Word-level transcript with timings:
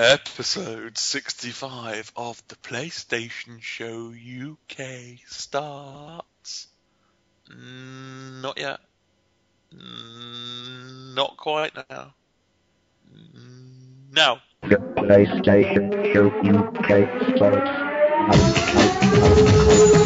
Episode 0.00 0.96
65 0.96 2.12
of 2.14 2.40
the 2.46 2.54
PlayStation 2.54 3.60
Show 3.60 4.12
UK 4.14 5.18
starts. 5.26 6.68
Mm, 7.50 8.40
Not 8.40 8.60
yet. 8.60 8.78
Mm, 9.74 11.16
Not 11.16 11.36
quite 11.36 11.74
now. 11.90 12.14
Mm, 13.12 14.12
Now. 14.12 14.38
The 14.62 14.76
PlayStation 14.76 16.12
Show 16.12 16.28
UK 16.28 17.36
starts. 17.36 19.97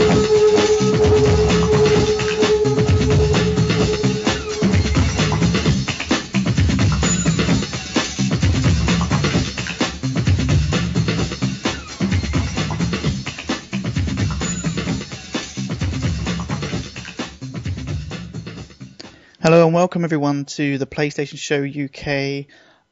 And 19.73 19.77
welcome 19.79 20.05
everyone 20.05 20.45
to 20.45 20.77
the 20.77 20.85
PlayStation 20.85 21.39
Show 21.39 21.65
UK. 21.65 22.45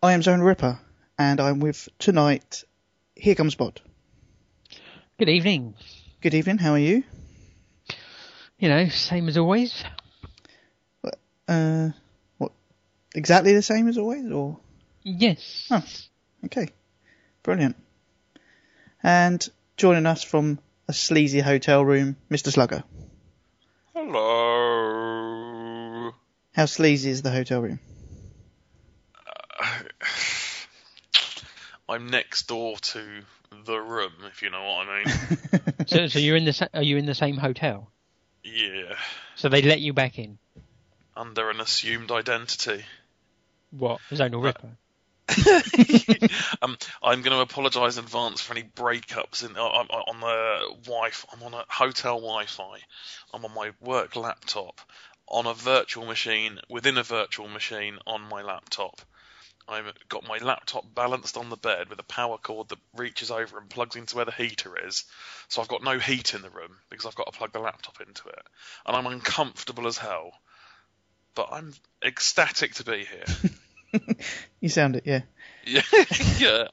I 0.03 0.15
am 0.15 0.23
Zone 0.23 0.41
Ripper 0.41 0.79
and 1.19 1.39
I'm 1.39 1.61
with 1.61 1.91
tonight. 1.99 2.65
Here 3.15 3.35
comes 3.35 3.55
Bod. 3.55 3.83
Good 5.19 5.29
evening. 5.29 5.75
Good 6.23 6.33
evening. 6.33 6.57
How 6.57 6.73
are 6.73 6.79
you? 6.79 7.05
You 8.59 8.71
know, 8.71 8.89
same 8.89 9.29
as 9.29 9.37
always. 9.37 9.85
Uh, 11.47 11.91
what? 12.39 12.53
Exactly 13.15 13.53
the 13.53 13.61
same 13.61 13.87
as 13.87 13.99
always, 13.99 14.33
or 14.33 14.59
Yes. 15.03 15.69
Oh. 15.71 15.85
okay, 16.47 16.71
brilliant. 17.43 17.77
And 19.03 19.47
joining 19.77 20.07
us 20.07 20.23
from 20.23 20.59
a 20.89 20.95
sleazy 20.95 21.41
hotel 21.41 21.85
room, 21.85 22.17
Mr. 22.31 22.51
Slugga. 22.51 22.85
Hello. 23.95 25.50
How 26.61 26.67
sleazy 26.67 27.09
is 27.09 27.23
the 27.23 27.31
hotel 27.31 27.63
room? 27.63 27.81
I'm 31.89 32.09
next 32.09 32.49
door 32.49 32.77
to 32.77 33.23
the 33.65 33.79
room, 33.79 34.13
if 34.31 34.43
you 34.43 34.51
know 34.51 34.63
what 34.63 34.87
I 34.87 35.05
mean. 35.05 35.07
So, 35.87 36.09
so 36.09 36.19
you're 36.19 36.37
in 36.37 36.45
the 36.45 36.53
sa- 36.53 36.69
are 36.75 36.83
you 36.83 36.99
in 36.99 37.07
the 37.07 37.15
same 37.15 37.39
hotel? 37.39 37.91
yeah. 38.45 38.97
So 39.37 39.49
they 39.49 39.63
let 39.63 39.81
you 39.81 39.95
back 39.95 40.19
in? 40.19 40.37
Under 41.17 41.49
an 41.49 41.63
assumed 41.63 42.13
identity. 42.13 42.85
What? 43.71 44.03
Zonal 44.13 44.45
Ripper. 44.45 44.77
um, 46.63 46.77
I'm 47.03 47.23
going 47.23 47.37
to 47.37 47.41
apologise 47.41 47.97
in 47.97 48.05
advance 48.05 48.41
for 48.41 48.53
any 48.53 48.65
breakups 48.65 49.49
in, 49.49 49.57
on, 49.57 49.87
on 49.89 50.21
the 50.21 50.75
Wi-Fi. 50.85 51.29
I'm 51.33 51.43
on 51.43 51.55
a 51.55 51.65
hotel 51.69 52.17
Wi-Fi. 52.17 52.79
I'm 53.33 53.45
on 53.45 53.55
my 53.55 53.71
work 53.81 54.17
laptop, 54.17 54.81
on 55.31 55.47
a 55.47 55.55
virtual 55.55 56.07
machine 56.07 56.59
within 56.69 56.99
a 56.99 57.03
virtual 57.03 57.49
machine 57.49 57.99
on 58.07 58.23
my 58.23 58.43
laptop. 58.43 59.01
I've 59.69 59.93
got 60.09 60.27
my 60.27 60.39
laptop 60.39 60.85
balanced 60.95 61.37
on 61.37 61.49
the 61.49 61.57
bed 61.57 61.89
with 61.89 62.01
a 62.01 62.05
power 62.05 62.39
cord 62.39 62.71
that 62.71 62.79
reaches 62.97 63.31
over 63.31 63.57
and 63.59 63.71
plugs 63.71 63.95
into 63.95 64.17
where 64.17 64.25
the 64.25 64.33
heater 64.33 64.75
is. 64.87 65.05
So 65.49 65.63
I've 65.63 65.69
got 65.69 65.85
no 65.85 65.99
heat 65.99 66.35
in 66.35 66.43
the 66.43 66.51
room 66.51 66.77
because 66.91 67.07
I've 67.07 67.15
got 67.15 67.33
to 67.33 67.39
plug 67.39 67.53
the 67.53 67.61
laptop 67.61 68.01
into 68.01 68.29
it, 68.29 68.43
and 68.85 68.97
I'm 68.97 69.07
uncomfortable 69.07 69.87
as 69.87 69.97
hell. 69.97 70.33
But 71.37 71.51
I'm 71.53 71.73
ecstatic 72.05 72.75
to 72.75 72.85
be 72.85 73.05
here. 73.05 73.51
You 74.61 74.69
sound 74.69 74.97
it, 74.97 75.05
yeah. 75.07 75.23
Yeah, 75.65 75.83
yeah. 76.39 76.69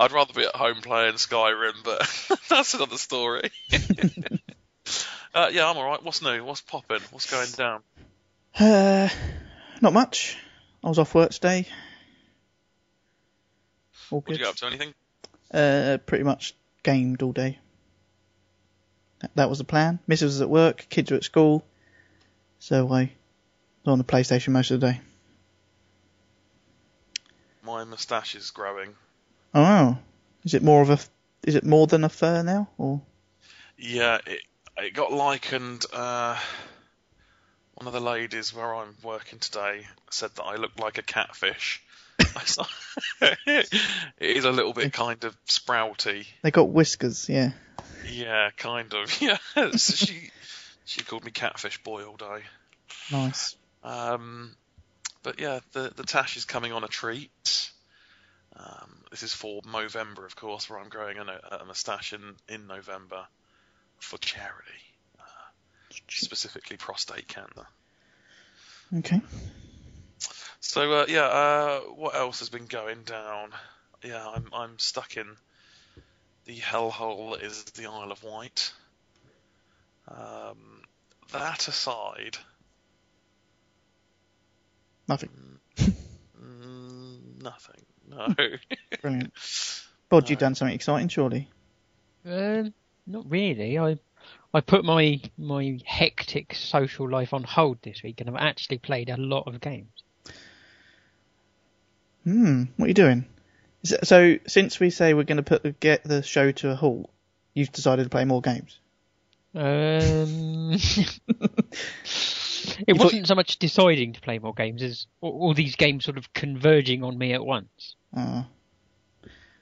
I'd 0.00 0.12
rather 0.12 0.32
be 0.32 0.44
at 0.44 0.54
home 0.54 0.80
playing 0.80 1.14
Skyrim, 1.14 1.82
but 1.84 2.38
that's 2.48 2.74
another 2.74 2.98
story. 2.98 3.50
Uh, 5.36 5.50
yeah, 5.52 5.68
I'm 5.68 5.76
all 5.76 5.84
right. 5.84 6.02
What's 6.02 6.22
new? 6.22 6.42
What's 6.42 6.62
popping? 6.62 7.00
What's 7.10 7.30
going 7.30 7.50
down? 7.50 7.82
Uh, 8.58 9.10
not 9.82 9.92
much. 9.92 10.38
I 10.82 10.88
was 10.88 10.98
off 10.98 11.14
work 11.14 11.30
today. 11.30 11.68
All 14.10 14.20
What 14.20 14.28
did 14.28 14.38
you 14.38 14.44
get 14.44 14.48
up 14.48 14.56
to? 14.56 14.66
Anything? 14.66 14.94
Uh, 15.52 15.98
pretty 16.06 16.24
much 16.24 16.54
gamed 16.82 17.22
all 17.22 17.32
day. 17.32 17.58
That, 19.20 19.30
that 19.34 19.50
was 19.50 19.58
the 19.58 19.64
plan. 19.64 19.98
Mrs. 20.08 20.22
was 20.22 20.40
at 20.40 20.48
work, 20.48 20.86
kids 20.88 21.10
were 21.10 21.18
at 21.18 21.24
school, 21.24 21.64
so 22.58 22.90
I 22.90 23.12
was 23.84 23.92
on 23.92 23.98
the 23.98 24.04
PlayStation 24.04 24.48
most 24.48 24.70
of 24.70 24.80
the 24.80 24.92
day. 24.92 25.00
My 27.62 27.84
moustache 27.84 28.36
is 28.36 28.50
growing. 28.50 28.94
Oh, 29.54 29.98
is 30.44 30.54
it 30.54 30.62
more 30.62 30.80
of 30.80 30.88
a? 30.88 30.98
Is 31.44 31.56
it 31.56 31.64
more 31.64 31.86
than 31.86 32.04
a 32.04 32.08
fur 32.08 32.42
now, 32.42 32.68
or? 32.78 33.02
Yeah, 33.76 34.18
it 34.26 34.40
it 34.78 34.94
got 34.94 35.12
likened. 35.12 35.84
Uh, 35.92 36.38
one 37.74 37.86
of 37.86 37.92
the 37.92 38.00
ladies 38.00 38.54
where 38.54 38.74
I'm 38.74 38.94
working 39.02 39.38
today 39.38 39.86
said 40.10 40.30
that 40.36 40.44
I 40.44 40.56
looked 40.56 40.80
like 40.80 40.98
a 40.98 41.02
catfish. 41.02 41.82
it 43.20 43.68
is 44.18 44.44
a 44.44 44.50
little 44.50 44.72
bit 44.72 44.92
kind 44.92 45.22
of 45.24 45.36
sprouty. 45.46 46.26
They 46.42 46.50
got 46.50 46.70
whiskers, 46.70 47.28
yeah. 47.28 47.52
Yeah, 48.10 48.50
kind 48.56 48.92
of. 48.94 49.10
Yeah, 49.20 49.38
so 49.54 49.70
she 49.76 50.30
she 50.84 51.02
called 51.02 51.24
me 51.24 51.30
catfish 51.30 51.82
boy 51.82 52.04
all 52.04 52.16
day. 52.16 52.42
Nice. 53.12 53.56
Um, 53.82 54.54
but 55.22 55.40
yeah, 55.40 55.60
the 55.72 55.92
the 55.94 56.04
tash 56.04 56.36
is 56.36 56.44
coming 56.44 56.72
on 56.72 56.84
a 56.84 56.88
treat. 56.88 57.70
Um, 58.56 58.90
this 59.10 59.22
is 59.22 59.34
for 59.34 59.60
Movember, 59.62 60.24
of 60.24 60.34
course, 60.34 60.70
where 60.70 60.78
I'm 60.78 60.88
growing 60.88 61.18
a, 61.18 61.58
a 61.60 61.64
moustache 61.64 62.12
in 62.14 62.36
in 62.48 62.66
November 62.66 63.26
for 63.98 64.18
charity, 64.18 64.82
uh, 65.18 65.22
specifically 66.08 66.76
prostate 66.76 67.28
cancer. 67.28 67.66
Okay. 68.98 69.20
So 70.60 70.92
uh, 70.92 71.06
yeah, 71.08 71.24
uh, 71.26 71.80
what 71.80 72.14
else 72.14 72.38
has 72.40 72.48
been 72.48 72.66
going 72.66 73.02
down? 73.04 73.50
Yeah, 74.02 74.26
I'm 74.26 74.48
I'm 74.52 74.78
stuck 74.78 75.16
in 75.16 75.26
the 76.44 76.56
hellhole 76.58 77.32
that 77.32 77.42
is 77.44 77.64
the 77.64 77.86
Isle 77.86 78.12
of 78.12 78.22
Wight. 78.22 78.72
Um, 80.08 80.82
that 81.32 81.66
aside, 81.68 82.38
Nothing. 85.08 85.30
mm, 85.78 87.42
nothing. 87.42 87.84
No. 88.08 88.34
Brilliant. 89.02 89.32
Bod, 90.08 90.28
you've 90.28 90.40
No. 90.40 90.46
done 90.46 90.54
something 90.54 90.74
exciting, 90.74 91.08
surely. 91.08 91.48
Um, 92.24 92.72
not 93.06 93.30
really. 93.30 93.78
I 93.78 93.98
I 94.52 94.60
put 94.60 94.84
my 94.84 95.20
my 95.36 95.78
hectic 95.84 96.54
social 96.54 97.08
life 97.08 97.32
on 97.32 97.44
hold 97.44 97.78
this 97.82 98.02
week, 98.02 98.20
and 98.20 98.30
I've 98.30 98.36
actually 98.36 98.78
played 98.78 99.10
a 99.10 99.16
lot 99.16 99.46
of 99.46 99.60
games. 99.60 100.02
Hmm. 102.24 102.64
What 102.76 102.86
are 102.86 102.88
you 102.88 102.94
doing? 102.94 103.26
Is 103.82 103.92
it, 103.92 104.06
so, 104.06 104.38
since 104.46 104.80
we 104.80 104.90
say 104.90 105.14
we're 105.14 105.22
going 105.22 105.36
to 105.36 105.42
put 105.42 105.78
get 105.78 106.02
the 106.02 106.22
show 106.22 106.50
to 106.50 106.70
a 106.70 106.74
halt, 106.74 107.08
you've 107.54 107.70
decided 107.70 108.04
to 108.04 108.10
play 108.10 108.24
more 108.24 108.40
games. 108.40 108.80
Um, 109.54 110.72
it 112.86 112.98
wasn't 112.98 113.28
so 113.28 113.34
much 113.34 113.58
deciding 113.58 114.14
to 114.14 114.20
play 114.20 114.38
more 114.38 114.54
games 114.54 114.82
as 114.82 115.06
all, 115.20 115.38
all 115.40 115.54
these 115.54 115.76
games 115.76 116.04
sort 116.04 116.18
of 116.18 116.32
converging 116.32 117.04
on 117.04 117.16
me 117.16 117.32
at 117.32 117.44
once. 117.44 117.94
Uh, 118.14 118.42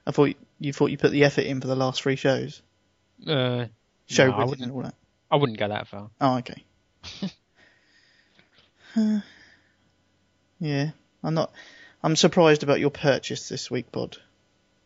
I 0.07 0.11
thought 0.11 0.35
you 0.59 0.73
thought 0.73 0.91
you 0.91 0.99
put 0.99 1.13
the 1.13 1.25
effort 1.25 1.45
in 1.45 1.61
for 1.61 1.67
the 1.67 1.77
last 1.77 2.03
three 2.03 2.17
shows. 2.17 2.63
Uh, 3.27 3.67
Show 4.07 4.27
No, 4.31 4.37
I 4.37 4.45
wouldn't. 4.45 4.63
and 4.63 4.73
all 4.73 4.83
that. 4.83 4.95
I 5.31 5.37
wouldn't 5.37 5.59
go 5.59 5.69
that 5.69 5.89
far. 5.89 6.11
Oh, 6.21 6.39
okay. 6.39 6.65
Uh, 8.97 9.21
yeah, 10.61 10.91
I'm 11.25 11.35
not. 11.35 11.53
I'm 12.03 12.15
surprised 12.15 12.63
about 12.63 12.79
your 12.79 12.91
purchase 12.91 13.49
this 13.49 13.71
week, 13.71 13.91
Bod. 13.91 14.19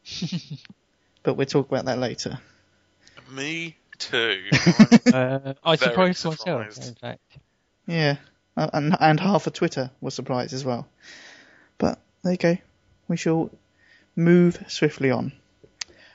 but 1.23 1.35
we'll 1.35 1.45
talk 1.47 1.69
about 1.69 1.85
that 1.85 1.99
later. 1.99 2.39
Me 3.31 3.77
too. 3.99 4.43
Uh, 5.13 5.55
I 5.65 5.77
Very 5.77 5.91
surprised 5.91 6.25
myself, 6.25 6.39
surprised. 6.39 6.89
in 6.89 6.95
fact. 6.95 7.21
Yeah, 7.87 8.17
uh, 8.57 8.71
and 8.73 8.97
and 8.99 9.21
half 9.21 9.47
of 9.47 9.53
Twitter 9.53 9.91
was 10.01 10.15
surprised 10.15 10.53
as 10.55 10.65
well. 10.65 10.87
But 11.79 11.99
there 12.23 12.33
you 12.33 12.39
go. 12.39 12.57
We 13.09 13.17
shall 13.19 13.51
move 14.17 14.63
swiftly 14.69 15.11
on. 15.11 15.33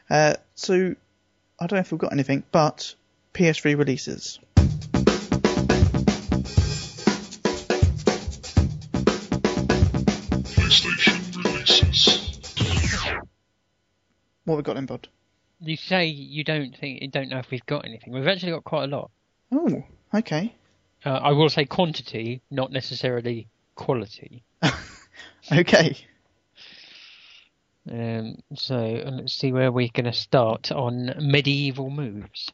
Uh, 0.09 0.35
so 0.55 0.95
I 1.63 1.65
don't 1.65 1.77
know 1.77 1.81
if 1.81 1.91
we've 1.93 1.99
got 1.99 2.11
anything, 2.11 2.43
but 2.51 2.93
PS3 3.33 3.77
releases. 3.77 4.37
PlayStation 10.43 11.37
releases. 11.37 12.19
What 14.43 14.55
have 14.55 14.57
we 14.57 14.63
got 14.63 14.75
in, 14.75 14.87
Bud? 14.87 15.07
You 15.61 15.77
say 15.77 16.07
you 16.07 16.43
don't 16.43 16.75
think 16.75 17.01
you 17.01 17.07
don't 17.07 17.29
know 17.29 17.39
if 17.39 17.49
we've 17.49 17.65
got 17.65 17.85
anything. 17.85 18.11
We've 18.11 18.27
actually 18.27 18.51
got 18.51 18.65
quite 18.65 18.83
a 18.83 18.87
lot. 18.87 19.09
Oh, 19.53 19.85
okay. 20.13 20.53
Uh, 21.05 21.11
I 21.11 21.31
will 21.31 21.47
say 21.47 21.63
quantity, 21.63 22.41
not 22.51 22.73
necessarily 22.73 23.47
quality. 23.75 24.43
Okay. 25.51 25.97
Um, 27.89 28.37
so 28.55 29.03
let's 29.05 29.33
see 29.33 29.51
where 29.51 29.71
we're 29.71 29.89
going 29.93 30.05
to 30.05 30.13
start 30.13 30.71
on 30.71 31.13
medieval 31.19 31.89
moves. 31.89 32.49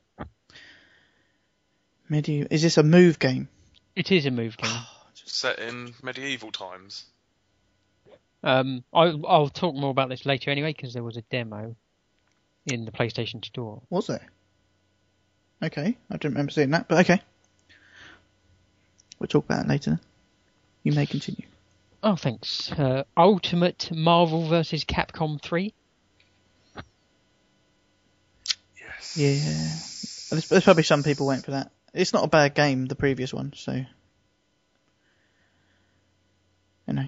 Medieval. 2.09 2.47
Is 2.51 2.63
this 2.63 2.77
a 2.77 2.83
move 2.83 3.19
game? 3.19 3.47
It 3.95 4.11
is 4.11 4.25
a 4.25 4.31
move 4.31 4.57
game. 4.57 4.71
Set 5.13 5.59
in 5.59 5.93
medieval 6.01 6.51
times. 6.51 7.05
Um, 8.41 8.83
I'll, 8.93 9.25
I'll 9.27 9.49
talk 9.49 9.75
more 9.75 9.91
about 9.91 10.09
this 10.09 10.25
later 10.25 10.49
anyway 10.49 10.73
because 10.73 10.93
there 10.93 11.03
was 11.03 11.17
a 11.17 11.21
demo 11.23 11.75
in 12.65 12.85
the 12.85 12.91
PlayStation 12.91 13.43
Store. 13.45 13.81
Was 13.89 14.07
there? 14.07 14.25
Okay, 15.61 15.97
I 16.09 16.13
didn't 16.13 16.33
remember 16.33 16.51
seeing 16.51 16.71
that, 16.71 16.87
but 16.87 16.99
okay. 16.99 17.21
We'll 19.19 19.27
talk 19.27 19.45
about 19.45 19.65
it 19.65 19.69
later. 19.69 19.99
You 20.83 20.93
may 20.93 21.05
continue. 21.05 21.45
Oh, 22.01 22.15
thanks. 22.15 22.71
Uh, 22.71 23.03
Ultimate 23.17 23.91
Marvel 23.91 24.47
vs. 24.47 24.85
Capcom 24.85 25.41
3. 25.41 25.73
Yes. 28.77 29.17
Yeah. 29.17 30.35
There's, 30.35 30.47
there's 30.47 30.63
probably 30.63 30.83
some 30.83 31.03
people 31.03 31.27
went 31.27 31.43
for 31.43 31.51
that. 31.51 31.71
It's 31.93 32.13
not 32.13 32.23
a 32.23 32.27
bad 32.27 32.55
game, 32.55 32.85
the 32.85 32.95
previous 32.95 33.33
one, 33.33 33.51
so. 33.53 33.73
You 36.87 36.93
know. 36.93 37.07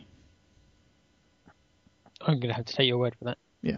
I'm 2.20 2.40
going 2.40 2.50
to 2.50 2.54
have 2.54 2.66
to 2.66 2.74
take 2.74 2.88
your 2.88 2.98
word 2.98 3.16
for 3.18 3.26
that. 3.26 3.38
Yeah. 3.62 3.78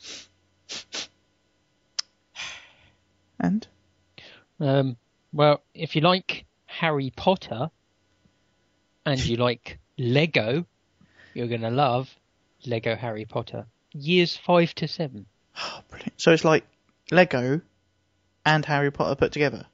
And? 3.40 3.66
Um, 4.60 4.96
well, 5.32 5.62
if 5.74 5.96
you 5.96 6.02
like 6.02 6.44
Harry 6.66 7.12
Potter 7.16 7.70
and 9.06 9.24
you 9.24 9.36
like 9.36 9.78
Lego, 9.98 10.64
you're 11.34 11.48
going 11.48 11.60
to 11.62 11.70
love 11.70 12.14
Lego 12.66 12.94
Harry 12.96 13.24
Potter. 13.24 13.66
Years 13.92 14.36
5 14.36 14.74
to 14.76 14.88
7. 14.88 15.26
Oh, 15.58 15.80
brilliant. 15.88 16.12
So 16.20 16.32
it's 16.32 16.44
like 16.44 16.64
Lego 17.10 17.60
and 18.44 18.64
Harry 18.64 18.90
Potter 18.90 19.14
put 19.14 19.32
together. 19.32 19.66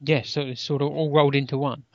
Yes, 0.00 0.30
so 0.30 0.42
it's 0.42 0.60
sort 0.62 0.82
of 0.82 0.88
all 0.88 1.10
rolled 1.10 1.34
into 1.34 1.58
one. 1.58 1.82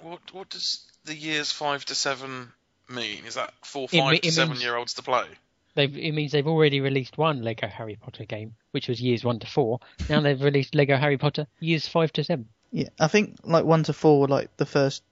What 0.00 0.20
what 0.32 0.48
does 0.48 0.84
the 1.04 1.14
years 1.14 1.50
five 1.50 1.84
to 1.86 1.94
seven 1.94 2.52
mean? 2.88 3.26
Is 3.26 3.34
that 3.34 3.52
for 3.62 3.88
It 3.92 3.98
five 3.98 4.12
me- 4.12 4.18
to 4.20 4.28
it 4.28 4.30
seven 4.30 4.50
means- 4.52 4.62
year 4.62 4.76
olds 4.76 4.94
to 4.94 5.02
play? 5.02 5.26
They've, 5.74 5.94
it 5.98 6.12
means 6.12 6.32
they've 6.32 6.46
already 6.46 6.80
released 6.80 7.18
one 7.18 7.42
Lego 7.42 7.66
Harry 7.66 7.96
Potter 7.96 8.24
game, 8.24 8.54
which 8.70 8.88
was 8.88 9.02
years 9.02 9.24
1 9.24 9.40
to 9.40 9.46
4. 9.48 9.80
Now 10.08 10.20
they've 10.20 10.40
released 10.40 10.74
Lego 10.76 10.96
Harry 10.96 11.18
Potter 11.18 11.46
years 11.60 11.86
5 11.88 12.12
to 12.14 12.24
7. 12.24 12.48
Yeah, 12.70 12.88
I 12.98 13.08
think 13.08 13.36
like 13.42 13.64
one 13.64 13.82
to 13.84 13.92
four 13.92 14.20
were 14.20 14.28
like 14.28 14.56
the 14.56 14.66
first 14.66 15.02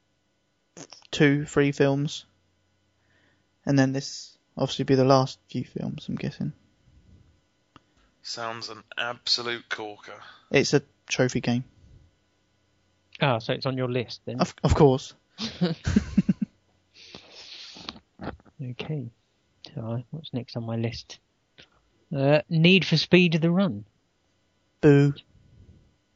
two, 1.10 1.44
three 1.44 1.72
films. 1.72 2.24
And 3.64 3.78
then 3.78 3.92
this 3.92 4.36
obviously 4.56 4.84
be 4.84 4.94
the 4.94 5.04
last 5.04 5.38
few 5.48 5.64
films, 5.64 6.06
I'm 6.08 6.16
guessing. 6.16 6.52
Sounds 8.22 8.68
an 8.68 8.82
absolute 8.98 9.68
corker. 9.68 10.20
It's 10.50 10.74
a 10.74 10.82
trophy 11.08 11.40
game. 11.40 11.64
Ah, 13.20 13.38
so 13.38 13.52
it's 13.52 13.66
on 13.66 13.76
your 13.76 13.88
list 13.88 14.20
then. 14.26 14.40
Of, 14.40 14.54
of 14.62 14.74
course. 14.74 15.14
Okay. 18.62 19.10
So, 19.74 20.02
what's 20.10 20.32
next 20.32 20.56
on 20.56 20.64
my 20.64 20.76
list? 20.76 21.18
Uh, 22.14 22.40
Need 22.48 22.84
for 22.84 22.96
Speed 22.96 23.32
the 23.34 23.50
Run. 23.50 23.84
Boo. 24.80 25.12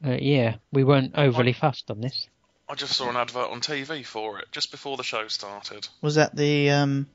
Uh, 0.04 0.16
yeah, 0.20 0.56
we 0.72 0.84
weren't 0.84 1.12
overly 1.16 1.52
fussed 1.52 1.90
on 1.90 2.00
this. 2.00 2.28
I 2.70 2.74
just 2.76 2.94
saw 2.94 3.10
an 3.10 3.16
advert 3.16 3.50
on 3.50 3.60
TV 3.60 4.06
for 4.06 4.38
it 4.38 4.46
just 4.52 4.70
before 4.70 4.96
the 4.96 5.02
show 5.02 5.26
started. 5.26 5.88
Was 6.02 6.14
that 6.14 6.36
the 6.36 6.70
um 6.70 7.08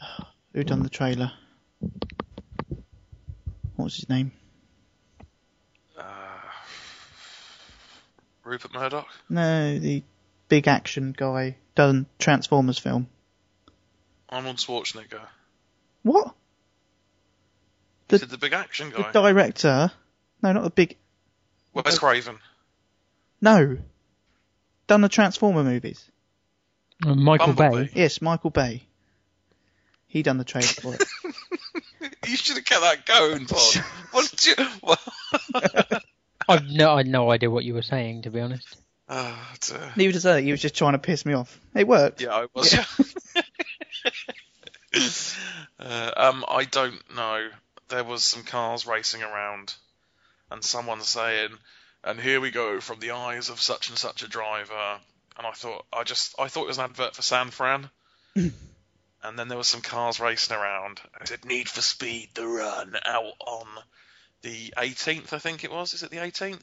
who 0.54 0.64
done 0.64 0.82
the 0.82 0.88
trailer? 0.88 1.30
What 3.76 3.84
was 3.84 3.96
his 3.96 4.08
name? 4.08 4.32
Uh, 5.96 6.02
Rupert 8.44 8.72
Murdoch. 8.72 9.06
No, 9.28 9.78
the 9.78 10.02
big 10.48 10.66
action 10.68 11.14
guy 11.16 11.56
done 11.74 12.06
Transformers 12.18 12.78
film. 12.78 13.08
Arnold 14.30 14.56
Schwarzenegger. 14.56 15.20
What? 16.02 16.34
The- 18.08 18.16
Is 18.16 18.22
it 18.22 18.30
the 18.30 18.38
big 18.38 18.54
action 18.54 18.88
guy. 18.90 19.12
The 19.12 19.20
director? 19.20 19.92
No, 20.42 20.52
not 20.52 20.64
the 20.64 20.70
big. 20.70 20.96
Wes 21.74 21.98
Craven. 21.98 22.38
No. 23.42 23.76
Done 24.88 25.02
the 25.02 25.08
Transformer 25.08 25.62
movies. 25.62 26.10
Uh, 27.06 27.14
Michael 27.14 27.52
Bumblebee. 27.52 27.84
Bay. 27.84 27.90
Yes, 27.94 28.20
Michael 28.20 28.50
Bay. 28.50 28.82
He 30.08 30.22
done 30.22 30.38
the 30.38 30.44
trailer 30.44 30.66
for 30.66 30.94
it. 30.94 31.04
You 32.26 32.36
should 32.36 32.56
have 32.56 32.64
kept 32.66 32.82
that 32.82 33.06
going, 33.06 33.46
Pod. 33.46 33.84
what 34.12 34.30
did 34.30 34.58
you? 34.58 34.64
What? 34.80 35.00
I've 36.48 36.68
no, 36.68 36.92
I 36.92 36.98
had 36.98 37.06
no 37.06 37.30
idea 37.30 37.50
what 37.50 37.64
you 37.64 37.72
were 37.72 37.82
saying, 37.82 38.22
to 38.22 38.30
be 38.30 38.40
honest. 38.40 38.76
Ah, 39.08 39.54
dear. 39.60 39.92
Neither 39.96 40.12
does 40.12 40.22
that. 40.24 40.42
He 40.42 40.50
was 40.50 40.60
just 40.60 40.76
trying 40.76 40.92
to 40.92 40.98
piss 40.98 41.24
me 41.24 41.32
off. 41.32 41.58
It 41.74 41.88
worked. 41.88 42.20
Yeah, 42.20 42.34
I 42.34 42.46
was. 42.52 42.74
uh, 45.80 46.10
um, 46.16 46.44
I 46.46 46.64
don't 46.64 47.02
know. 47.14 47.48
There 47.88 48.04
was 48.04 48.24
some 48.24 48.42
cars 48.42 48.86
racing 48.86 49.22
around, 49.22 49.74
and 50.50 50.62
someone 50.62 51.00
saying, 51.00 51.50
"And 52.04 52.20
here 52.20 52.40
we 52.40 52.50
go 52.50 52.80
from 52.80 53.00
the 53.00 53.10
eyes 53.12 53.48
of 53.48 53.60
such 53.60 53.88
and 53.88 53.98
such 53.98 54.22
a 54.22 54.28
driver." 54.28 54.98
And 55.36 55.46
I 55.46 55.52
thought, 55.52 55.86
I 55.92 56.02
just, 56.04 56.34
I 56.38 56.48
thought 56.48 56.64
it 56.64 56.68
was 56.68 56.78
an 56.78 56.84
advert 56.84 57.14
for 57.14 57.22
San 57.22 57.50
Fran. 57.50 57.90
and 58.34 58.52
then 59.38 59.48
there 59.48 59.58
was 59.58 59.68
some 59.68 59.82
cars 59.82 60.18
racing 60.20 60.56
around. 60.56 61.00
It 61.20 61.28
said 61.28 61.44
"Need 61.44 61.68
for 61.68 61.80
Speed: 61.80 62.30
The 62.34 62.46
Run" 62.46 62.94
out 63.04 63.32
on 63.46 63.66
the 64.42 64.72
18th, 64.76 65.32
I 65.32 65.38
think 65.38 65.64
it 65.64 65.70
was. 65.72 65.94
Is 65.94 66.02
it 66.02 66.10
the 66.10 66.18
18th? 66.18 66.60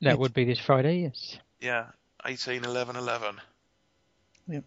That 0.00 0.10
Yes. 0.10 0.16
would 0.18 0.34
be 0.34 0.44
this 0.44 0.58
Friday, 0.60 1.00
yes. 1.02 1.38
Yeah, 1.60 1.86
18, 2.24 2.64
11, 2.64 2.96
11. 2.96 3.40
Yep. 4.48 4.64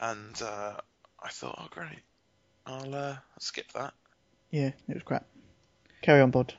And 0.00 0.42
uh, 0.42 0.74
I 1.22 1.28
thought, 1.30 1.54
oh 1.58 1.68
great, 1.70 2.00
I'll 2.66 2.94
uh, 2.94 3.16
skip 3.38 3.72
that. 3.72 3.94
Yeah, 4.50 4.72
it 4.88 4.94
was 4.94 5.02
crap. 5.02 5.24
Carry 6.02 6.20
on, 6.20 6.30
Bod. 6.30 6.54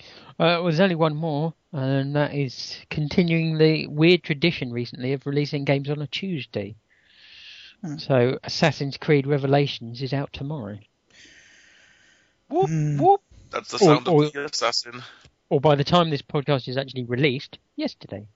Uh, 0.00 0.02
well, 0.38 0.64
there's 0.64 0.80
only 0.80 0.94
one 0.94 1.16
more, 1.16 1.54
and 1.74 2.14
that 2.16 2.32
is 2.34 2.78
continuing 2.88 3.58
the 3.58 3.86
weird 3.88 4.22
tradition 4.22 4.72
recently 4.72 5.12
of 5.12 5.26
releasing 5.26 5.64
games 5.64 5.90
on 5.90 6.00
a 6.00 6.06
Tuesday. 6.06 6.76
Hmm. 7.82 7.98
So, 7.98 8.38
Assassin's 8.44 8.96
Creed 8.96 9.26
Revelations 9.26 10.00
is 10.00 10.12
out 10.12 10.32
tomorrow. 10.32 10.78
Whoop 12.48 12.68
Hmm. 12.68 12.98
whoop. 12.98 13.20
That's 13.50 13.70
the 13.70 13.78
sound 13.78 14.08
or- 14.08 14.24
of 14.24 14.32
the 14.32 14.44
assassin. 14.44 15.02
Or 15.50 15.60
by 15.60 15.74
the 15.74 15.84
time 15.84 16.10
this 16.10 16.22
podcast 16.22 16.68
is 16.68 16.76
actually 16.76 17.04
released, 17.04 17.58
yesterday. 17.76 18.26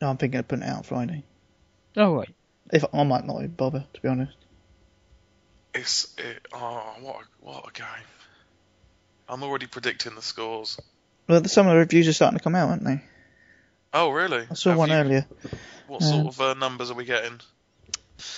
No, 0.00 0.10
I'm 0.10 0.16
thinking 0.18 0.38
of 0.40 0.46
putting 0.48 0.62
it 0.64 0.68
out 0.68 0.84
Friday. 0.84 1.24
Oh, 1.96 2.14
right. 2.16 2.34
If 2.72 2.84
I 2.92 3.02
might 3.04 3.24
not 3.24 3.38
even 3.38 3.52
bother, 3.54 3.86
to 3.94 4.00
be 4.02 4.08
honest. 4.08 4.36
It's 5.74 6.14
it, 6.18 6.46
oh 6.52 6.94
what 7.00 7.16
a, 7.16 7.44
what 7.44 7.68
a 7.68 7.72
game. 7.72 8.06
I'm 9.28 9.42
already 9.42 9.66
predicting 9.66 10.14
the 10.14 10.22
scores. 10.22 10.78
Well, 11.28 11.44
some 11.44 11.66
of 11.66 11.72
the 11.72 11.78
reviews 11.78 12.06
are 12.08 12.12
starting 12.12 12.38
to 12.38 12.42
come 12.44 12.54
out, 12.54 12.70
aren't 12.70 12.84
they? 12.84 13.00
Oh 13.92 14.10
really? 14.10 14.46
I 14.50 14.54
saw 14.54 14.70
Have 14.70 14.78
one 14.78 14.90
you- 14.90 14.94
earlier. 14.94 15.26
What 15.86 16.02
sort 16.02 16.20
Um, 16.20 16.26
of 16.26 16.40
uh, 16.40 16.54
numbers 16.54 16.90
are 16.90 16.94
we 16.94 17.04
getting? 17.04 17.40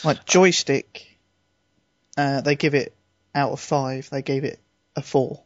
Like 0.04 0.25
Joystiq, 0.26 0.85
uh, 2.16 2.40
they 2.42 2.57
give 2.57 2.75
it 2.75 2.95
out 3.35 3.52
of 3.52 3.61
five. 3.61 4.11
They 4.11 4.23
gave 4.23 4.45
it 4.45 4.61
a 4.97 5.02
four. 5.02 5.42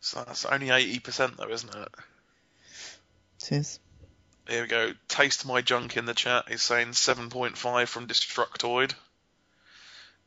So 0.00 0.22
that's 0.26 0.44
only 0.44 0.68
80% 0.68 1.36
though, 1.36 1.48
isn't 1.50 1.74
it? 1.74 1.88
It 3.42 3.52
is. 3.52 3.80
Here 4.48 4.62
we 4.62 4.68
go. 4.68 4.92
Taste 5.08 5.46
my 5.46 5.62
junk 5.62 5.96
in 5.96 6.04
the 6.04 6.14
chat 6.14 6.46
is 6.50 6.62
saying 6.62 6.88
7.5 6.88 7.86
from 7.88 8.06
Destructoid. 8.06 8.92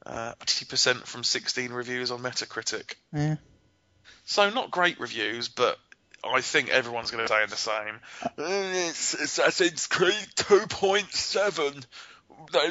Uh, 0.05 0.33
80% 0.39 1.05
from 1.05 1.23
16 1.23 1.71
reviews 1.71 2.11
on 2.11 2.19
Metacritic. 2.21 2.93
Yeah. 3.13 3.35
So 4.25 4.49
not 4.49 4.71
great 4.71 4.99
reviews, 4.99 5.47
but 5.49 5.77
I 6.23 6.41
think 6.41 6.69
everyone's 6.69 7.11
going 7.11 7.25
to 7.25 7.31
say 7.31 7.45
the 7.45 7.55
same. 7.55 7.99
Uh, 8.23 8.89
It's 8.89 9.13
Assassin's 9.13 9.87
Creed 9.87 10.27
2.7. 10.35 11.85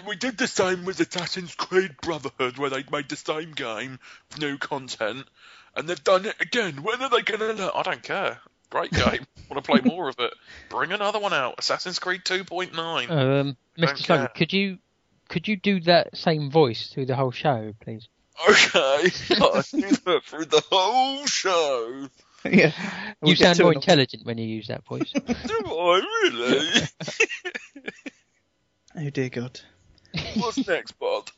We 0.06 0.16
did 0.16 0.38
the 0.38 0.46
same 0.46 0.84
with 0.84 1.00
Assassin's 1.00 1.54
Creed 1.54 1.96
Brotherhood, 2.00 2.58
where 2.58 2.70
they 2.70 2.84
made 2.90 3.08
the 3.08 3.16
same 3.16 3.52
game, 3.52 3.98
with 4.30 4.40
new 4.40 4.58
content, 4.58 5.26
and 5.74 5.88
they've 5.88 6.02
done 6.02 6.26
it 6.26 6.36
again. 6.40 6.82
When 6.82 7.02
are 7.02 7.10
they 7.10 7.22
going 7.22 7.40
to 7.40 7.52
learn? 7.52 7.70
I 7.74 7.82
don't 7.82 8.02
care. 8.02 8.38
Great 8.70 8.90
game. 8.90 9.26
Want 9.50 9.62
to 9.64 9.70
play 9.70 9.80
more 9.80 10.08
of 10.08 10.16
it? 10.18 10.34
Bring 10.70 10.92
another 10.92 11.18
one 11.18 11.32
out. 11.32 11.54
Assassin's 11.58 11.98
Creed 11.98 12.22
2.9. 12.24 12.74
Um, 13.10 13.56
Mr. 13.78 13.86
Don't 13.86 13.98
Sloan, 13.98 14.28
could 14.34 14.52
you 14.52 14.78
could 15.28 15.48
you 15.48 15.56
do 15.56 15.80
that 15.80 16.16
same 16.16 16.50
voice 16.50 16.88
through 16.88 17.06
the 17.06 17.16
whole 17.16 17.30
show, 17.32 17.74
please? 17.80 18.08
Okay, 18.48 18.66
I 19.30 19.62
do 19.70 19.90
that 20.04 20.20
through 20.24 20.44
the 20.46 20.62
whole 20.70 21.26
show. 21.26 22.08
yeah. 22.44 22.72
We'll 23.20 23.30
you 23.30 23.36
sound 23.36 23.58
more 23.60 23.72
intelligent 23.72 24.24
when 24.26 24.38
you 24.38 24.46
use 24.46 24.68
that 24.68 24.84
voice. 24.84 25.10
Do 25.12 25.22
I 25.24 26.02
really? 26.22 26.88
Oh 28.96 29.10
dear 29.10 29.28
God. 29.28 29.60
What's 30.36 30.66
next, 30.66 30.92
Bob? 30.98 31.28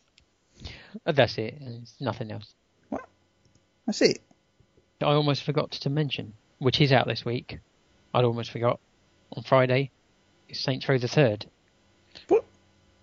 Uh, 1.06 1.12
That's 1.12 1.38
it. 1.38 1.56
There's 1.60 1.94
nothing 2.00 2.30
else. 2.30 2.54
What? 2.88 3.04
That's 3.86 4.02
it. 4.02 4.20
I 5.00 5.06
almost 5.12 5.44
forgot 5.44 5.70
to 5.72 5.90
mention, 5.90 6.34
which 6.58 6.80
is 6.80 6.92
out 6.92 7.06
this 7.06 7.24
week. 7.24 7.58
I'd 8.12 8.24
almost 8.24 8.50
forgot. 8.50 8.80
On 9.32 9.42
Friday, 9.42 9.90
is 10.48 10.58
Saints 10.58 10.88
Row 10.88 10.98
the 10.98 11.08
Third. 11.08 11.46
What? 12.28 12.44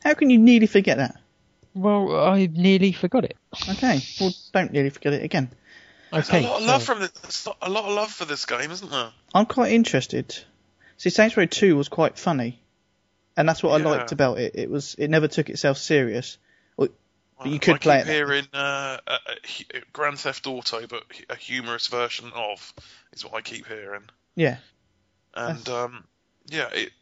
How 0.03 0.13
can 0.15 0.29
you 0.29 0.37
nearly 0.37 0.67
forget 0.67 0.97
that? 0.97 1.19
Well, 1.75 2.15
I 2.25 2.47
nearly 2.51 2.91
forgot 2.93 3.25
it. 3.25 3.37
Okay, 3.69 3.99
well, 4.19 4.31
don't 4.53 4.71
nearly 4.71 4.89
forget 4.89 5.13
it 5.13 5.23
again. 5.23 5.51
Okay. 6.13 6.45
a 6.45 6.47
lot 6.47 6.61
of 6.61 6.67
love 6.67 6.81
so- 6.83 6.93
from 6.93 7.01
the, 7.01 7.11
there's 7.21 7.47
a 7.61 7.69
lot 7.69 7.83
of 7.85 7.91
love 7.93 8.11
for 8.11 8.25
this 8.25 8.45
game, 8.45 8.71
isn't 8.71 8.89
there? 8.89 9.11
I'm 9.33 9.45
quite 9.45 9.73
interested. 9.73 10.37
See, 10.97 11.09
Saints 11.09 11.35
Row 11.35 11.45
2 11.45 11.75
was 11.75 11.89
quite 11.89 12.17
funny, 12.17 12.59
and 13.35 13.47
that's 13.49 13.61
what 13.61 13.77
Yeah. 13.81 13.87
I 13.87 13.91
liked 13.97 14.11
about 14.13 14.39
it. 14.39 14.53
It 14.55 14.69
was 14.69 14.95
it 14.97 15.09
never 15.09 15.27
took 15.27 15.49
itself 15.49 15.77
serious. 15.77 16.37
But 16.77 16.91
you 17.47 17.59
could 17.59 17.75
I 17.75 17.77
play 17.79 17.97
keep 17.99 18.07
it. 18.07 18.13
hearing 18.13 18.47
uh, 18.53 18.97
a, 19.05 19.11
a, 19.11 19.17
hu- 19.45 19.81
Grand 19.91 20.17
Theft 20.17 20.47
Auto, 20.47 20.87
but 20.87 21.03
a 21.29 21.35
humorous 21.35 21.87
version 21.87 22.31
of 22.33 22.73
is 23.11 23.25
what 23.25 23.33
I 23.33 23.41
keep 23.41 23.67
hearing. 23.67 24.03
Yeah, 24.35 24.55
And 25.33 25.67
um, 25.67 26.05
yeah, 26.47 26.69
it, 26.71 26.93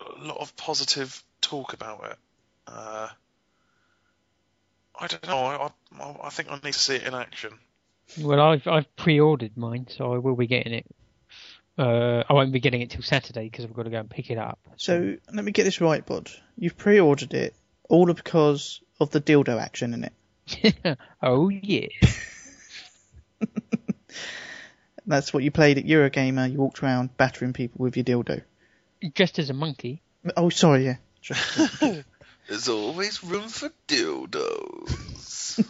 a 0.00 0.26
lot 0.26 0.38
of 0.38 0.56
positive 0.56 1.22
talk 1.40 1.72
about 1.72 2.04
it. 2.10 2.16
Uh, 2.66 3.08
I 4.98 5.06
don't 5.06 5.26
know. 5.26 5.38
I, 5.38 5.70
I, 6.00 6.16
I 6.24 6.30
think 6.30 6.50
I 6.50 6.54
need 6.54 6.72
to 6.72 6.78
see 6.78 6.96
it 6.96 7.04
in 7.04 7.14
action. 7.14 7.52
Well, 8.20 8.40
I've 8.40 8.66
I've 8.66 8.96
pre-ordered 8.96 9.56
mine, 9.56 9.86
so 9.90 10.14
I 10.14 10.18
will 10.18 10.36
be 10.36 10.46
getting 10.46 10.72
it. 10.72 10.86
Uh, 11.78 12.22
I 12.28 12.32
won't 12.32 12.52
be 12.52 12.60
getting 12.60 12.80
it 12.80 12.90
till 12.90 13.02
Saturday 13.02 13.44
because 13.44 13.64
I've 13.64 13.74
got 13.74 13.82
to 13.82 13.90
go 13.90 13.98
and 14.00 14.08
pick 14.08 14.30
it 14.30 14.38
up. 14.38 14.58
So 14.76 15.16
let 15.32 15.44
me 15.44 15.52
get 15.52 15.64
this 15.64 15.80
right, 15.80 16.04
bud. 16.04 16.30
You've 16.56 16.78
pre-ordered 16.78 17.34
it 17.34 17.54
all 17.88 18.06
because 18.12 18.80
of 18.98 19.10
the 19.10 19.20
dildo 19.20 19.60
action 19.60 19.92
in 19.92 20.04
it. 20.04 20.98
oh 21.22 21.48
yeah. 21.48 21.88
That's 25.06 25.32
what 25.32 25.44
you 25.44 25.50
played 25.50 25.78
at 25.78 25.84
Eurogamer. 25.84 26.50
You 26.50 26.58
walked 26.58 26.82
around 26.82 27.16
battering 27.16 27.52
people 27.52 27.84
with 27.84 27.96
your 27.96 28.04
dildo. 28.04 28.42
Dressed 29.14 29.38
as 29.38 29.50
a 29.50 29.54
monkey. 29.54 30.02
Oh, 30.36 30.48
sorry, 30.48 30.84
yeah. 30.86 30.96
There's 32.48 32.68
always 32.68 33.22
room 33.24 33.48
for 33.48 33.70
dildos. 33.88 35.64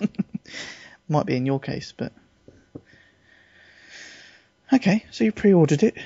Might 1.09 1.27
be 1.27 1.37
in 1.37 1.47
your 1.47 1.61
case, 1.61 1.93
but 1.97 2.13
okay. 4.73 5.05
So 5.11 5.25
you 5.25 5.33
pre-ordered 5.33 5.83
it. 5.83 5.97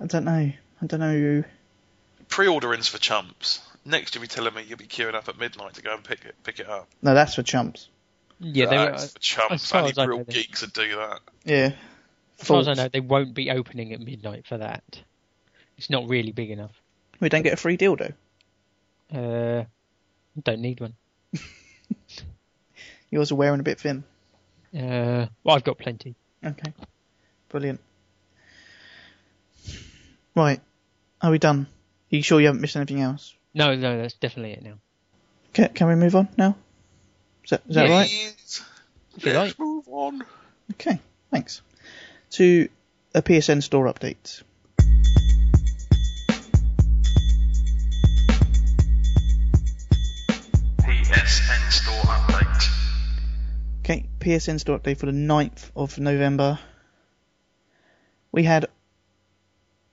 I 0.00 0.06
don't 0.06 0.24
know. 0.24 0.52
I 0.82 0.86
don't 0.86 1.00
know. 1.00 1.44
Pre-ordering's 2.28 2.88
for 2.88 2.98
chumps. 2.98 3.60
Next, 3.84 4.14
you'll 4.14 4.22
be 4.22 4.28
telling 4.28 4.54
me 4.54 4.64
you'll 4.66 4.78
be 4.78 4.86
queuing 4.86 5.14
up 5.14 5.28
at 5.28 5.38
midnight 5.38 5.74
to 5.74 5.82
go 5.82 5.94
and 5.94 6.02
pick 6.02 6.24
it 6.24 6.34
pick 6.42 6.58
it 6.58 6.68
up. 6.68 6.88
No, 7.02 7.14
that's 7.14 7.34
for 7.34 7.42
chumps. 7.42 7.88
Yeah, 8.40 8.66
they, 8.66 8.76
That's 8.76 9.04
as 9.04 9.12
for 9.12 9.18
chumps. 9.20 9.52
as 9.54 9.70
far 9.70 9.80
Only 9.80 9.90
as 9.92 9.98
I 9.98 10.04
real 10.06 10.18
know, 10.18 10.24
they- 10.24 10.32
geeks 10.32 10.62
would 10.62 10.72
do 10.72 10.96
that. 10.96 11.20
Yeah. 11.44 11.72
far 12.38 12.60
as 12.60 12.66
I 12.68 12.74
Fools. 12.74 12.78
know, 12.78 12.88
they 12.92 13.00
won't 13.00 13.34
be 13.34 13.50
opening 13.50 13.92
at 13.92 14.00
midnight 14.00 14.46
for 14.46 14.58
that. 14.58 14.82
It's 15.78 15.88
not 15.90 16.08
really 16.08 16.32
big 16.32 16.50
enough. 16.50 16.72
We 17.20 17.28
don't 17.28 17.42
get 17.42 17.52
a 17.52 17.56
free 17.56 17.76
dildo. 17.76 18.12
Uh, 19.14 19.64
don't 20.42 20.60
need 20.60 20.80
one. 20.80 20.94
Yours 23.10 23.30
are 23.30 23.36
wearing 23.36 23.60
a 23.60 23.62
bit 23.62 23.78
thin. 23.80 24.02
Uh, 24.76 25.26
well, 25.44 25.54
I've 25.56 25.62
got 25.64 25.78
plenty. 25.78 26.14
Okay. 26.44 26.72
Brilliant. 27.48 27.80
Right. 30.34 30.60
Are 31.22 31.30
we 31.30 31.38
done? 31.38 31.66
Are 32.12 32.16
you 32.16 32.22
sure 32.22 32.40
you 32.40 32.46
haven't 32.46 32.60
missed 32.60 32.76
anything 32.76 33.00
else? 33.00 33.34
No, 33.54 33.74
no, 33.76 33.98
that's 33.98 34.14
definitely 34.14 34.52
it 34.52 34.62
now. 34.64 34.74
Can, 35.52 35.68
can 35.68 35.86
we 35.86 35.94
move 35.94 36.16
on 36.16 36.28
now? 36.36 36.56
Is 37.44 37.50
that, 37.50 37.62
is 37.68 37.74
that 37.76 37.88
Yeah. 37.88 37.94
right? 37.96 38.08
Please, 38.08 38.62
If 39.16 39.24
you 39.26 39.32
Let's 39.32 39.50
like. 39.50 39.58
move 39.60 39.84
on. 39.88 40.24
Okay. 40.72 40.98
Thanks. 41.30 41.62
To 42.32 42.68
a 43.14 43.22
PSN 43.22 43.62
store 43.62 43.86
update. 43.86 44.42
PSN 54.24 54.58
store 54.58 54.78
update 54.78 54.96
for 54.96 55.04
the 55.04 55.12
9th 55.12 55.70
of 55.76 55.98
November. 55.98 56.58
We 58.32 58.42
had 58.42 58.66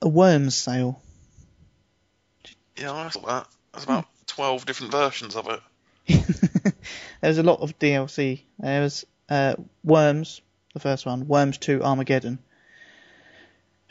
a 0.00 0.08
worms 0.08 0.54
sale. 0.54 1.02
Yeah, 2.76 2.92
I 2.92 3.10
saw 3.10 3.20
that. 3.26 3.46
There's 3.72 3.84
about 3.84 4.06
twelve 4.26 4.64
different 4.64 4.90
versions 4.90 5.36
of 5.36 5.48
it. 5.48 5.60
there 7.20 7.28
was 7.28 7.36
a 7.36 7.42
lot 7.42 7.60
of 7.60 7.78
DLC. 7.78 8.40
There 8.58 8.80
was 8.80 9.04
uh, 9.28 9.56
Worms, 9.84 10.40
the 10.72 10.80
first 10.80 11.04
one, 11.04 11.28
Worms 11.28 11.58
2 11.58 11.82
Armageddon, 11.82 12.38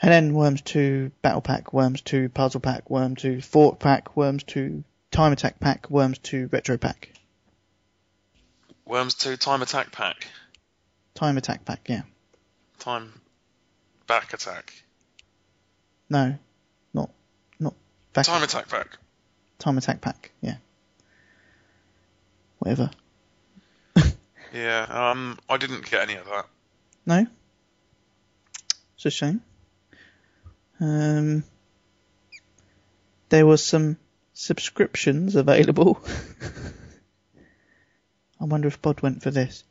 and 0.00 0.10
then 0.10 0.34
Worms 0.34 0.62
2 0.62 1.12
Battle 1.22 1.40
Pack, 1.40 1.72
Worms 1.72 2.00
2 2.00 2.28
Puzzle 2.30 2.60
Pack, 2.60 2.90
Worms 2.90 3.22
2 3.22 3.40
Fort 3.42 3.78
Pack, 3.78 4.16
Worms 4.16 4.42
2 4.42 4.82
Time 5.12 5.32
Attack 5.32 5.60
Pack, 5.60 5.88
Worms 5.88 6.18
2 6.18 6.48
Retro 6.52 6.76
Pack. 6.76 7.11
Worms 8.84 9.14
2 9.14 9.36
Time 9.36 9.62
Attack 9.62 9.92
Pack. 9.92 10.26
Time 11.14 11.36
Attack 11.38 11.64
Pack, 11.64 11.88
yeah. 11.88 12.02
Time 12.78 13.12
Back 14.06 14.32
Attack. 14.34 14.72
No, 16.10 16.36
not 16.92 17.10
not 17.58 17.74
back. 18.12 18.26
Time 18.26 18.42
Attack 18.42 18.68
Pack. 18.68 18.98
Time 19.58 19.78
Attack 19.78 20.00
Pack, 20.00 20.30
yeah. 20.40 20.56
Whatever. 22.58 22.90
Yeah, 24.54 24.82
um, 24.82 25.38
I 25.48 25.56
didn't 25.56 25.90
get 25.90 26.02
any 26.02 26.16
of 26.16 26.26
that. 26.26 26.46
No? 27.06 27.26
It's 28.96 29.06
a 29.06 29.10
shame. 29.10 29.40
Um, 30.78 31.44
there 33.30 33.46
was 33.46 33.64
some 33.64 33.96
subscriptions 34.34 35.36
available. 35.36 36.04
I 38.42 38.44
wonder 38.44 38.66
if 38.68 38.82
Bod 38.82 39.00
went 39.02 39.22
for 39.22 39.30
this. 39.30 39.62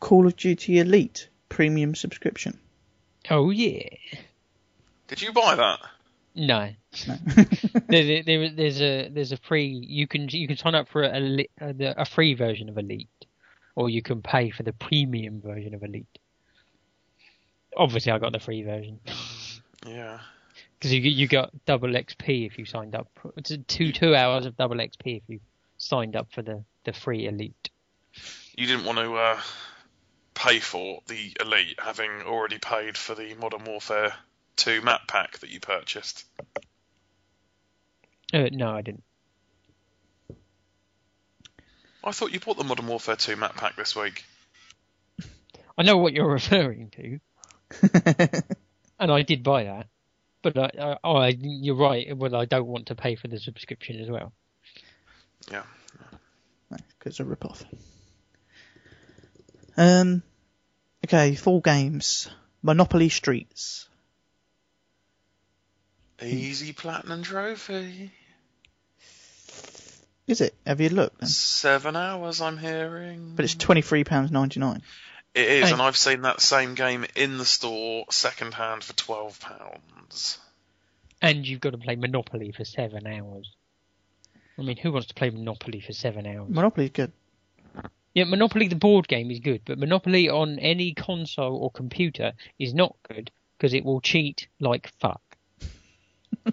Call 0.00 0.26
of 0.26 0.34
Duty 0.36 0.78
Elite 0.80 1.28
premium 1.48 1.94
subscription. 1.94 2.58
Oh 3.30 3.50
yeah. 3.50 3.88
Did 5.08 5.22
you 5.22 5.32
buy 5.32 5.54
that? 5.54 5.78
No. 6.34 6.70
No. 7.06 7.16
there, 7.88 8.22
there, 8.24 8.50
there's 8.50 8.80
a 8.80 9.08
there's 9.08 9.32
a 9.32 9.36
free 9.36 9.66
you 9.66 10.06
can 10.08 10.28
you 10.28 10.48
can 10.48 10.56
sign 10.56 10.74
up 10.74 10.88
for 10.88 11.02
a, 11.04 11.20
li- 11.20 11.50
uh, 11.60 11.72
a 11.78 12.04
free 12.04 12.34
version 12.34 12.68
of 12.68 12.78
Elite, 12.78 13.08
or 13.76 13.88
you 13.90 14.02
can 14.02 14.22
pay 14.22 14.50
for 14.50 14.62
the 14.64 14.72
premium 14.72 15.40
version 15.40 15.74
of 15.74 15.82
Elite. 15.84 16.18
Obviously, 17.76 18.10
I 18.10 18.18
got 18.18 18.32
the 18.32 18.40
free 18.40 18.62
version 18.62 18.98
Yeah. 19.86 20.18
because 20.78 20.92
you 20.92 21.00
you 21.00 21.28
got 21.28 21.52
double 21.66 21.90
XP 21.90 22.46
if 22.46 22.58
you 22.58 22.64
signed 22.64 22.94
up. 22.96 23.06
It's 23.36 23.52
two 23.68 23.92
two 23.92 24.14
hours 24.16 24.46
of 24.46 24.56
double 24.56 24.76
XP 24.76 25.18
if 25.18 25.22
you 25.28 25.40
signed 25.78 26.16
up 26.16 26.28
for 26.32 26.42
the 26.42 26.64
the 26.84 26.92
free 26.92 27.26
Elite. 27.26 27.59
You 28.56 28.66
didn't 28.66 28.84
want 28.84 28.98
to 28.98 29.14
uh, 29.14 29.40
pay 30.34 30.58
for 30.58 31.00
the 31.06 31.36
Elite, 31.40 31.78
having 31.78 32.10
already 32.22 32.58
paid 32.58 32.96
for 32.96 33.14
the 33.14 33.34
Modern 33.34 33.64
Warfare 33.64 34.12
2 34.56 34.82
map 34.82 35.06
pack 35.06 35.38
that 35.38 35.50
you 35.50 35.60
purchased. 35.60 36.24
Uh, 38.32 38.48
no, 38.52 38.70
I 38.70 38.82
didn't. 38.82 39.02
I 42.02 42.12
thought 42.12 42.32
you 42.32 42.40
bought 42.40 42.56
the 42.56 42.64
Modern 42.64 42.86
Warfare 42.86 43.16
2 43.16 43.36
map 43.36 43.56
pack 43.56 43.76
this 43.76 43.94
week. 43.94 44.24
I 45.76 45.82
know 45.82 45.98
what 45.98 46.12
you're 46.12 46.28
referring 46.32 46.90
to, 46.90 47.20
and 48.98 49.10
I 49.10 49.22
did 49.22 49.42
buy 49.42 49.64
that. 49.64 49.86
But 50.42 50.56
I, 50.56 50.96
I, 51.04 51.08
I, 51.08 51.28
you're 51.38 51.76
right. 51.76 52.16
Well, 52.16 52.34
I 52.34 52.46
don't 52.46 52.66
want 52.66 52.86
to 52.86 52.94
pay 52.94 53.14
for 53.14 53.28
the 53.28 53.38
subscription 53.38 54.00
as 54.00 54.08
well. 54.08 54.32
Yeah. 55.50 55.64
because 56.70 56.80
it's 57.04 57.20
a 57.20 57.24
rip-off. 57.24 57.64
Um, 59.76 60.22
okay, 61.04 61.34
full 61.34 61.60
games. 61.60 62.28
Monopoly 62.62 63.08
Streets. 63.08 63.88
Easy 66.22 66.72
Platinum 66.72 67.22
Trophy. 67.22 68.12
Is 70.26 70.40
it? 70.42 70.54
Have 70.66 70.80
you 70.80 70.90
looked? 70.90 71.20
then? 71.20 71.28
Seven 71.28 71.96
hours, 71.96 72.40
I'm 72.40 72.58
hearing. 72.58 73.32
But 73.34 73.44
it's 73.46 73.54
£23.99. 73.54 74.82
It 75.34 75.48
is, 75.48 75.66
Hey. 75.68 75.72
and 75.72 75.80
I've 75.82 75.96
seen 75.96 76.22
that 76.22 76.40
same 76.40 76.74
game 76.74 77.06
in 77.14 77.38
the 77.38 77.44
store 77.44 78.04
second 78.10 78.52
hand 78.52 78.82
for 78.84 78.92
twelve 78.94 79.38
pounds. 79.40 80.38
And 81.22 81.46
you've 81.46 81.60
got 81.60 81.70
to 81.70 81.78
play 81.78 81.94
Monopoly 81.96 82.50
for 82.52 82.64
seven 82.64 83.06
hours. 83.06 83.48
I 84.58 84.62
mean, 84.62 84.76
who 84.76 84.90
wants 84.92 85.08
to 85.08 85.14
play 85.14 85.30
Monopoly 85.30 85.80
for 85.80 85.92
seven 85.92 86.26
hours? 86.26 86.48
Monopoly's 86.50 86.90
good. 86.90 87.12
Yeah, 88.14 88.24
Monopoly 88.24 88.68
the 88.68 88.76
board 88.76 89.06
game 89.08 89.30
is 89.30 89.40
good, 89.40 89.62
but 89.64 89.78
Monopoly 89.78 90.28
on 90.28 90.58
any 90.58 90.94
console 90.94 91.56
or 91.56 91.70
computer 91.70 92.32
is 92.58 92.74
not 92.74 92.96
good 93.08 93.30
because 93.56 93.72
it 93.74 93.84
will 93.84 94.00
cheat 94.00 94.48
like 94.58 94.92
fuck. 95.00 95.22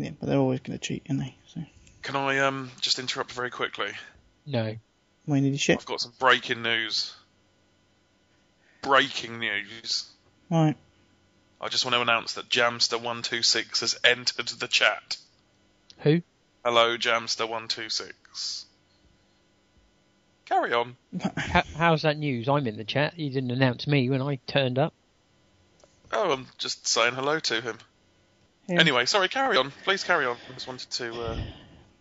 Yeah, 0.00 0.10
but 0.18 0.28
they're 0.28 0.38
always 0.38 0.60
going 0.60 0.78
to 0.78 0.82
cheat, 0.84 1.04
aren't 1.10 1.20
they? 1.20 1.34
So. 1.46 1.62
Can 2.02 2.16
I 2.16 2.38
um 2.38 2.70
just 2.80 2.98
interrupt 2.98 3.32
very 3.32 3.50
quickly? 3.50 3.90
No. 4.46 4.76
We 5.26 5.40
need 5.42 5.60
shit. 5.60 5.78
I've 5.78 5.84
got 5.84 6.00
some 6.00 6.14
breaking 6.18 6.62
news. 6.62 7.14
Breaking 8.80 9.38
news. 9.38 10.08
Right. 10.50 10.74
I 11.60 11.68
just 11.68 11.84
want 11.84 11.94
to 11.94 12.00
announce 12.00 12.32
that 12.34 12.48
Jamster126 12.48 13.80
has 13.80 13.98
entered 14.02 14.48
the 14.48 14.66
chat. 14.66 15.18
Who? 15.98 16.22
Hello, 16.64 16.96
Jamster126. 16.96 18.64
Carry 20.50 20.72
on. 20.72 20.96
How, 21.36 21.62
how's 21.76 22.02
that 22.02 22.18
news? 22.18 22.48
I'm 22.48 22.66
in 22.66 22.76
the 22.76 22.82
chat. 22.84 23.16
You 23.16 23.30
didn't 23.30 23.52
announce 23.52 23.86
me 23.86 24.10
when 24.10 24.20
I 24.20 24.40
turned 24.48 24.80
up. 24.80 24.92
Oh, 26.12 26.32
I'm 26.32 26.48
just 26.58 26.88
saying 26.88 27.14
hello 27.14 27.38
to 27.38 27.60
him. 27.60 27.78
Yeah. 28.66 28.80
Anyway, 28.80 29.06
sorry, 29.06 29.28
carry 29.28 29.56
on. 29.56 29.70
Please 29.84 30.02
carry 30.02 30.26
on. 30.26 30.36
I 30.48 30.52
just 30.54 30.66
wanted 30.66 30.90
to 30.90 31.22
uh, 31.22 31.36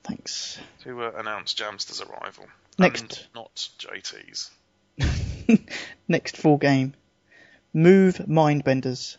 Thanks. 0.04 0.60
to 0.84 1.04
uh, 1.04 1.12
announce 1.16 1.54
Jamster's 1.54 2.02
arrival. 2.02 2.46
Next. 2.80 3.02
And 3.02 3.28
not 3.36 3.54
JT's. 3.78 4.50
Next 6.08 6.36
full 6.36 6.58
game. 6.58 6.96
Move 7.72 8.16
Mindbenders. 8.16 9.18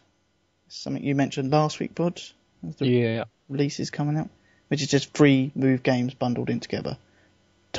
Something 0.67 1.05
you 1.05 1.15
mentioned 1.15 1.53
last 1.53 1.79
week, 1.79 1.95
Bod. 1.95 2.21
as 2.67 2.75
The 2.77 2.87
Yeah. 2.87 3.25
release 3.49 3.79
is 3.79 3.91
coming 3.91 4.17
out. 4.17 4.29
Which 4.69 4.83
is 4.83 4.89
just 4.89 5.13
three 5.13 5.53
move 5.55 5.85
games 5.85 6.15
bundled 6.15 6.51
in 6.51 6.59
together. 6.59 6.99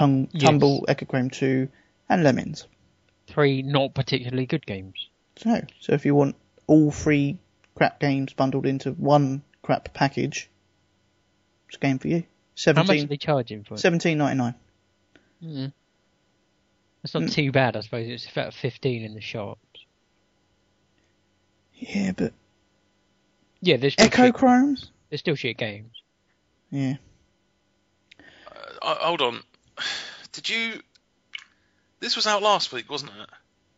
Tung, 0.01 0.27
Yes. 0.31 0.43
Tumble, 0.43 0.84
Echochrome 0.89 1.31
2, 1.31 1.70
and 2.10 2.24
Lemmings. 2.24 2.65
Three 3.27 3.62
not 3.62 3.93
particularly 3.93 4.48
good 4.48 4.65
games. 4.65 5.10
So, 5.36 5.62
so 5.79 5.93
if 5.93 6.05
you 6.08 6.15
want 6.15 6.36
all 6.65 6.89
three 6.89 7.38
crap 7.75 8.00
games 8.00 8.34
bundled 8.34 8.65
into 8.65 8.93
one 8.93 9.43
crap 9.62 9.93
package, 9.93 10.50
it's 11.67 11.77
a 11.77 11.79
game 11.79 12.00
for 12.00 12.08
you. 12.08 12.24
How 12.65 12.74
much 12.74 12.84
are 12.86 12.86
17, 12.88 13.08
they 13.10 13.17
charging 13.17 13.63
for 13.63 13.75
it? 13.75 13.77
17.99. 13.77 14.55
Mm. 15.43 15.72
It's 17.03 17.13
not 17.13 17.24
Mm. 17.24 17.31
too 17.31 17.51
bad, 17.51 17.77
I 17.77 17.81
suppose. 17.81 18.08
It's 18.08 18.29
about 18.31 18.55
15 18.55 19.03
in 19.03 19.13
the 19.13 19.22
shops. 19.22 19.86
Yeah, 21.75 22.12
but 22.17 22.34
Yeah, 23.62 23.77
there's 23.77 23.93
still, 23.93 24.10
shit, 24.10 24.34
Echochrome? 24.34 24.89
there's 25.10 25.20
still 25.20 25.36
shit 25.36 25.58
games. 25.58 25.91
Yeah. 26.72 26.96
Uh, 28.81 28.96
hold 28.96 29.22
on. 29.22 29.43
Did 30.31 30.49
you? 30.49 30.81
This 31.99 32.15
was 32.15 32.27
out 32.27 32.41
last 32.41 32.71
week, 32.71 32.89
wasn't 32.89 33.11
it? 33.11 33.29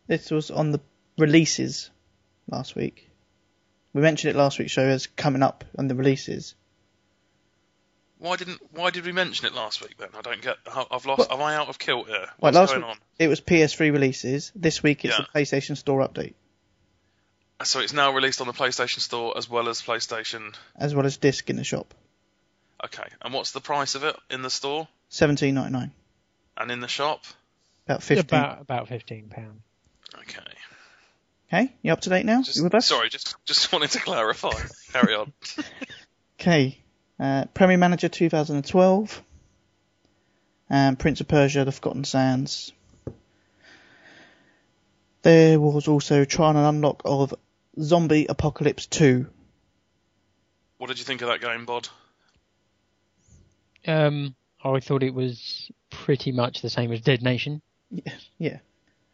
This 0.08 0.32
was 0.32 0.52
on 0.52 0.72
the 0.72 0.80
releases 1.18 1.90
last 2.50 2.76
week. 2.76 3.10
We 3.94 4.02
mentioned 4.02 4.34
it 4.34 4.38
last 4.38 4.60
week's 4.60 4.72
show 4.72 4.84
as 4.86 5.08
coming 5.08 5.44
up 5.44 5.64
on 5.78 5.88
the 5.88 5.96
releases. 5.96 6.56
Why 8.20 8.38
didn't? 8.38 8.60
Why 8.72 8.90
did 8.90 9.06
we 9.06 9.12
mention 9.12 9.46
it 9.48 9.54
last 9.54 9.82
week 9.82 9.98
then? 9.98 10.10
I 10.18 10.22
don't 10.22 10.42
get. 10.42 10.56
I've 10.68 11.06
lost. 11.06 11.30
Well- 11.30 11.32
am 11.32 11.42
I 11.42 11.56
out 11.56 11.68
of 11.68 11.78
kilt 11.78 12.08
here? 12.08 12.20
Right, 12.20 12.30
What's 12.40 12.56
last 12.56 12.70
going 12.72 12.82
week 12.84 12.92
on? 12.92 12.98
it 13.20 13.28
was 13.28 13.42
PS3 13.42 13.92
releases. 13.92 14.52
This 14.56 14.82
week 14.82 15.04
it's 15.06 15.18
Yeah. 15.18 15.26
the 15.34 15.40
PlayStation 15.40 15.76
Store 15.76 16.08
update, 16.08 16.34
uh, 17.60 17.66
So 17.66 17.80
it's 17.82 17.92
now 17.94 18.12
released 18.14 18.40
on 18.40 18.48
the 18.48 18.54
PlayStation 18.54 19.00
Store 19.00 19.38
as 19.38 19.50
well 19.50 19.68
as 19.68 19.82
PlayStation. 19.82 20.56
as 20.78 20.96
well 20.96 21.06
as 21.06 21.18
disc 21.18 21.50
in 21.50 21.58
the 21.58 21.64
shop. 21.66 21.94
Okay, 22.84 23.08
and 23.22 23.34
what's 23.34 23.52
the 23.52 23.62
price 23.62 23.96
of 23.96 24.04
it 24.06 24.16
in 24.30 24.42
the 24.42 24.50
store 24.50 24.88
Seventeen 25.14 25.54
ninety 25.54 25.74
nine, 25.74 25.92
and 26.58 26.72
in 26.72 26.80
the 26.80 26.88
shop? 26.88 27.24
about 27.86 28.02
fifteen. 28.02 28.40
About 28.40 28.62
about 28.62 28.88
15 28.88 29.30
pounds. 29.30 29.62
Okay. 30.22 30.40
Okay, 31.48 31.74
you 31.84 31.94
up 31.94 32.02
to 32.02 32.10
date 32.10 32.26
now? 32.26 32.42
Just, 32.42 32.58
you 32.58 32.64
with 32.64 32.74
us? 32.74 32.88
sorry, 32.88 33.10
just 33.10 33.36
just 33.46 33.72
wanted 33.72 33.92
to 33.92 34.00
clarify. 34.00 34.60
Carry 34.92 35.14
on. 35.14 35.32
Okay, 36.42 36.80
uh, 37.20 37.46
Premier 37.54 37.78
Manager 37.78 38.10
2012, 38.10 39.22
and 40.72 40.98
Prince 40.98 41.22
of 41.22 41.28
Persia: 41.28 41.64
The 41.64 41.72
Forgotten 41.72 42.06
Sands. 42.06 42.72
There 45.22 45.60
was 45.60 45.88
also 45.88 46.26
trying 46.26 46.56
an 46.56 46.66
unlock 46.66 47.04
of 47.06 47.36
Zombie 47.80 48.26
Apocalypse 48.28 48.88
2. 48.88 49.28
What 50.80 50.88
did 50.88 50.98
you 50.98 51.06
think 51.06 51.22
of 51.22 51.28
that 51.28 51.40
game, 51.40 51.66
Bod? 51.66 51.88
Um, 53.88 54.36
I 54.64 54.80
thought 54.80 55.04
it 55.04 55.14
was 55.14 55.70
pretty 55.90 56.32
much 56.32 56.62
the 56.62 56.70
same 56.70 56.92
as 56.92 57.02
Dead 57.02 57.22
Nation. 57.22 57.62
Yeah, 57.92 58.14
yeah. 58.38 58.58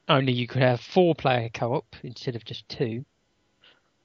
Only 0.08 0.34
you 0.34 0.48
could 0.48 0.62
have 0.62 0.80
four 0.80 1.16
player 1.16 1.50
co 1.54 1.74
op 1.74 1.96
instead 2.04 2.36
of 2.36 2.46
just 2.46 2.68
two. 2.70 3.06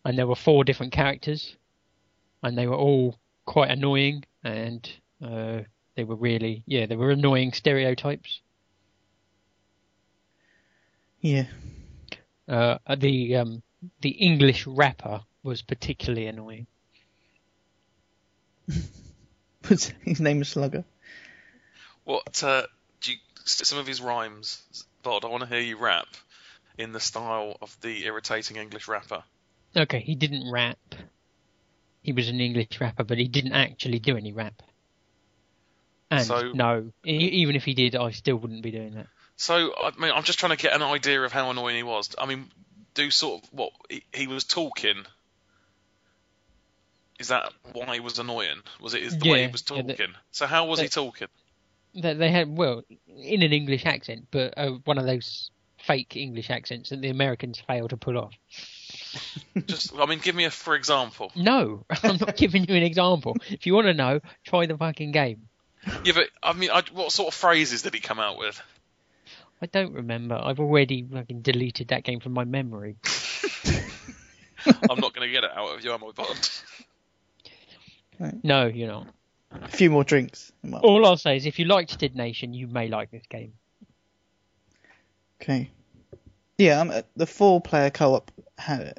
And 0.05 0.19
there 0.19 0.27
were 0.27 0.37
four 0.37 0.65
different 0.65 0.93
characters. 0.93 1.57
And 2.43 2.59
they 2.59 2.67
were 2.67 2.77
all 2.77 3.19
quite 3.47 3.71
annoying. 3.71 4.25
And 4.43 4.91
uh, 5.23 5.61
they 5.97 6.05
were 6.05 6.17
really, 6.17 6.63
yeah, 6.67 6.87
they 6.87 6.97
were 6.97 7.11
annoying 7.11 7.53
stereotypes. 7.53 8.41
Yeah. 11.21 11.47
Uh, 12.47 12.77
the 12.97 13.37
um, 13.37 13.63
the 14.03 14.11
English 14.11 14.67
rapper 14.67 15.23
was 15.43 15.63
particularly 15.63 16.27
annoying. 16.27 16.67
His 19.69 20.21
name 20.21 20.43
is 20.43 20.49
Slugga. 20.49 20.85
What? 22.05 22.43
Uh, 22.43 22.63
do 23.01 23.13
you, 23.13 23.19
some 23.45 23.79
of 23.79 23.87
his 23.87 24.01
rhymes, 24.01 24.63
Bod? 25.03 25.25
I 25.25 25.29
want 25.29 25.43
to 25.43 25.49
hear 25.49 25.61
you 25.61 25.79
rap 25.79 26.07
in 26.79 26.93
the 26.93 27.01
style 27.01 27.57
of 27.63 27.77
the 27.81 28.05
irritating 28.05 28.57
English 28.57 28.89
rapper. 28.89 29.23
Okay, 29.77 30.01
he 30.01 30.15
didn't 30.15 30.51
rap. 30.51 30.79
He 32.03 32.13
was 32.13 32.29
an 32.29 32.41
English 32.41 32.81
rapper, 32.81 33.05
but 33.05 33.19
he 33.19 33.29
didn't 33.29 33.53
actually 33.55 33.99
do 33.99 34.17
any 34.17 34.33
rap. 34.33 34.63
And 36.11 36.27
So- 36.27 36.53
no, 36.53 36.93
even 37.05 37.57
if 37.57 37.65
he 37.65 37.75
did, 37.75 37.97
I 37.97 38.11
still 38.11 38.37
wouldn't 38.37 38.63
be 38.63 38.71
doing 38.71 38.95
that. 38.95 39.07
So 39.37 39.75
I 39.77 39.91
mean, 39.99 40.13
I'm 40.13 40.23
just 40.23 40.39
trying 40.39 40.57
to 40.57 40.63
get 40.63 40.75
an 40.75 40.83
idea 40.83 41.21
of 41.23 41.33
how 41.33 41.51
annoying 41.51 41.77
he 41.77 41.83
was. 41.83 42.11
I 42.19 42.27
mean, 42.27 42.51
do 42.95 43.11
sort 43.11 43.43
of 43.43 43.49
what 43.53 43.73
he, 43.89 44.05
he 44.13 44.27
was 44.29 44.45
talking. 44.45 45.05
Is 47.19 47.29
that 47.29 47.53
why 47.73 47.95
he 47.95 48.01
was 48.01 48.19
annoying? 48.19 48.63
Was 48.81 48.95
it 48.95 49.03
is 49.03 49.19
the 49.19 49.31
way 49.31 49.41
Yeah, 49.41 49.47
he 49.47 49.53
was 49.53 49.65
yeah, 49.71 49.77
talking? 49.83 49.97
the- 49.97 50.15
so 50.31 50.47
how 50.47 50.67
was 50.67 50.81
he 50.81 50.89
talking? 50.89 51.29
They, 51.95 52.15
they 52.15 52.31
had 52.31 52.57
well 52.57 52.83
in 53.07 53.43
an 53.43 53.53
English 53.53 53.87
accent, 53.87 54.27
but 54.31 54.55
uh, 54.57 54.73
one 54.85 54.99
of 54.99 55.07
those 55.07 55.51
fake 55.79 56.17
English 56.17 56.51
accents 56.51 56.91
that 56.91 57.01
the 57.01 57.11
Americans 57.11 57.61
fail 57.61 57.89
to 57.89 57.97
pull 57.97 58.19
off. 58.19 58.33
Just, 59.67 59.95
I 59.97 60.07
mean, 60.07 60.19
give 60.19 60.35
me 60.35 60.45
a 60.45 60.51
for 60.51 60.75
example. 60.75 61.31
No, 61.37 61.85
I'm 62.03 62.17
not 62.17 62.37
giving 62.37 62.65
you 62.65 62.75
an 62.75 62.83
example. 62.83 63.37
If 63.49 63.67
you 63.67 63.75
want 63.75 63.87
to 63.87 63.95
know, 63.95 64.21
try 64.45 64.67
the 64.67 64.77
fucking 64.77 65.13
game. 65.13 65.49
Yeah, 66.05 66.15
but 66.15 66.31
I 66.43 66.53
mean, 66.55 66.71
I, 66.71 66.83
what 66.93 67.13
sort 67.13 67.29
of 67.29 67.35
phrases 67.35 67.83
did 67.83 67.95
he 67.95 68.01
come 68.01 68.19
out 68.19 68.39
with? 68.39 68.61
I 69.61 69.67
don't 69.67 69.93
remember. 69.93 70.41
I've 70.43 70.61
already 70.61 71.07
fucking 71.11 71.43
deleted 71.43 71.89
that 71.89 72.05
game 72.05 72.21
from 72.21 72.33
my 72.33 72.45
memory. 72.45 72.97
I'm 74.67 75.01
not 75.01 75.15
going 75.15 75.27
to 75.27 75.31
get 75.31 75.45
it 75.45 75.51
out 75.55 75.75
of 75.77 75.85
you, 75.85 75.93
am 75.93 76.05
I, 76.05 76.11
Bond? 76.13 76.51
No, 78.43 78.67
you're 78.67 78.89
not. 78.89 79.07
A 79.63 79.69
few 79.69 79.91
more 79.91 80.05
drinks. 80.05 80.53
All 80.83 81.07
I'll 81.07 81.17
say 81.17 81.37
is 81.37 81.47
if 81.47 81.59
you 81.59 81.65
liked 81.65 81.99
Dead 81.99 82.15
Nation, 82.17 82.55
you 82.55 82.67
may 82.67 82.89
like 82.89 83.11
this 83.11 83.25
game. 83.29 83.55
Okay. 85.41 85.71
Yeah, 86.59 86.81
um, 86.81 86.91
uh, 86.91 87.03
the 87.17 87.27
four 87.27 87.61
player 87.61 87.91
co 87.91 88.15
op 88.15 88.31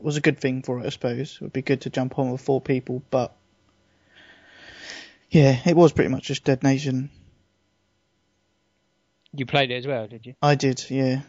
was 0.02 0.18
a 0.18 0.22
good 0.22 0.39
thing 0.39 0.62
for 0.62 0.80
it, 0.80 0.86
I 0.86 0.89
suppose. 0.89 1.36
It 1.36 1.41
would 1.41 1.54
be 1.54 1.62
good 1.62 1.82
to 1.82 1.89
jump 1.89 2.20
on 2.20 2.32
with 2.32 2.41
four 2.41 2.62
people, 2.62 3.02
but. 3.10 3.36
Yeah, 5.30 5.60
it 5.65 5.76
was 5.76 5.91
pretty 5.91 6.10
much 6.10 6.24
just 6.24 6.44
Dead 6.44 6.63
Nation. 6.63 7.10
You 9.34 9.46
played 9.46 9.72
it 9.72 9.76
as 9.76 9.88
well, 9.88 10.08
did 10.08 10.26
you? 10.26 10.36
I 10.41 10.56
did, 10.56 10.86
yeah. 10.89 11.22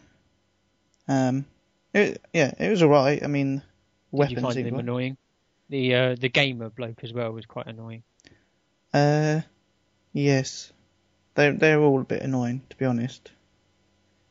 Um, 1.09 1.45
it, 1.93 2.21
yeah, 2.33 2.53
it 2.59 2.71
was 2.71 2.83
alright. 2.83 3.23
I 3.23 3.27
mean, 3.27 3.57
Did 3.57 3.65
weapons. 4.11 4.37
you 4.37 4.43
find 4.43 4.67
them 4.67 4.79
annoying? 4.79 5.17
The 5.69 5.95
uh, 5.95 6.17
the 6.19 6.29
gamer 6.29 6.69
bloke 6.69 7.03
as 7.03 7.13
well 7.13 7.33
was 7.33 7.47
quite 7.47 7.67
annoying. 7.67 8.05
Uh, 8.97 9.41
yes. 10.13 10.73
They're, 11.35 11.53
they're 11.53 11.81
all 11.81 12.01
a 12.01 12.05
bit 12.05 12.23
annoying, 12.23 12.63
to 12.71 12.77
be 12.77 12.87
honest. 12.87 13.31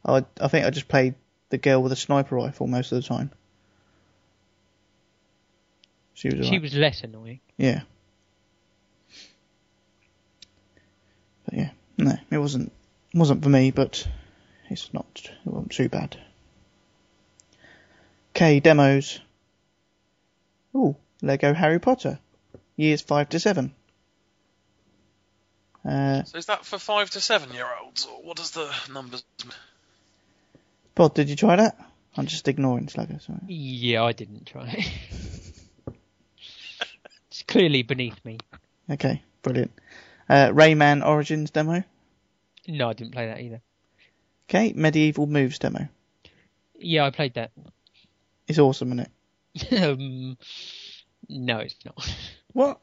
I, 0.03 0.25
I 0.41 0.47
think 0.47 0.65
I 0.65 0.69
just 0.71 0.87
played 0.87 1.13
the 1.49 1.57
girl 1.57 1.83
with 1.83 1.91
a 1.91 1.95
sniper 1.95 2.35
rifle 2.35 2.67
most 2.67 2.91
of 2.91 3.01
the 3.01 3.07
time. 3.07 3.31
She 6.15 6.29
was 6.29 6.39
She 6.39 6.45
alright. 6.45 6.61
was 6.61 6.73
less 6.73 7.03
annoying. 7.03 7.41
Yeah. 7.57 7.81
But 11.45 11.53
yeah, 11.53 11.69
no, 11.97 12.17
it 12.31 12.37
wasn't 12.37 12.71
wasn't 13.13 13.43
for 13.43 13.49
me, 13.49 13.69
but 13.69 14.07
it's 14.69 14.91
not 14.93 15.05
it 15.23 15.51
wasn't 15.51 15.71
too 15.73 15.89
bad. 15.89 16.17
Okay, 18.31 18.59
demos. 18.59 19.19
Ooh, 20.75 20.95
Lego 21.21 21.53
Harry 21.53 21.79
Potter, 21.79 22.17
years 22.75 23.01
five 23.01 23.29
to 23.29 23.39
seven. 23.39 23.73
Uh, 25.87 26.23
So 26.23 26.37
is 26.37 26.47
that 26.47 26.65
for 26.65 26.77
five 26.79 27.09
to 27.11 27.21
seven 27.21 27.53
year 27.53 27.67
olds, 27.83 28.05
or 28.05 28.21
what 28.23 28.37
does 28.37 28.51
the 28.51 28.71
numbers? 28.91 29.23
mean? 29.43 29.53
Bod, 30.95 31.13
did 31.13 31.29
you 31.29 31.35
try 31.35 31.57
that? 31.57 31.77
I'm 32.17 32.25
just 32.27 32.47
ignoring 32.47 32.87
Slugga. 32.87 33.21
Sorry. 33.21 33.39
Yeah, 33.47 34.03
I 34.03 34.13
didn't 34.13 34.45
try. 34.47 34.67
it. 35.87 35.93
it's 37.29 37.43
clearly 37.43 37.83
beneath 37.83 38.23
me. 38.23 38.37
Okay, 38.89 39.21
brilliant. 39.41 39.71
Uh, 40.29 40.49
Rayman 40.49 41.05
Origins 41.05 41.51
demo. 41.51 41.83
No, 42.67 42.89
I 42.89 42.93
didn't 42.93 43.11
play 43.13 43.27
that 43.27 43.41
either. 43.41 43.61
Okay, 44.49 44.73
Medieval 44.75 45.27
Moves 45.27 45.59
demo. 45.59 45.87
Yeah, 46.79 47.05
I 47.05 47.09
played 47.11 47.33
that. 47.35 47.51
It's 48.47 48.59
awesome, 48.59 48.93
isn't 48.93 49.11
it? 49.71 49.83
um, 49.83 50.37
no, 51.29 51.57
it's 51.59 51.75
not. 51.85 52.15
What? 52.53 52.79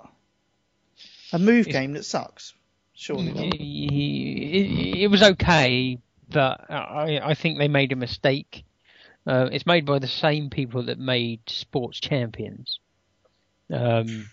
A 1.32 1.38
move 1.38 1.66
It's- 1.66 1.72
game 1.72 1.94
that 1.94 2.04
sucks. 2.04 2.54
Surely 2.94 3.32
not. 3.32 3.54
it, 3.54 5.02
it 5.02 5.10
was 5.10 5.22
okay, 5.22 5.98
but 6.28 6.70
I, 6.70 7.20
I 7.22 7.34
think 7.34 7.58
they 7.58 7.68
made 7.68 7.92
a 7.92 7.96
mistake. 7.96 8.64
Uh, 9.26 9.48
it's 9.52 9.66
made 9.66 9.86
by 9.86 9.98
the 9.98 10.08
same 10.08 10.50
people 10.50 10.84
that 10.84 10.98
made 10.98 11.40
Sports 11.48 12.00
Champions. 12.00 12.80
Um, 13.72 14.28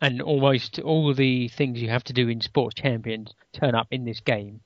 and 0.00 0.22
almost 0.22 0.78
all 0.78 1.12
the 1.12 1.48
things 1.48 1.82
you 1.82 1.88
have 1.88 2.04
to 2.04 2.12
do 2.12 2.28
in 2.28 2.40
Sports 2.40 2.74
Champions 2.76 3.34
turn 3.52 3.74
up 3.74 3.88
in 3.90 4.04
this 4.04 4.20
game. 4.20 4.60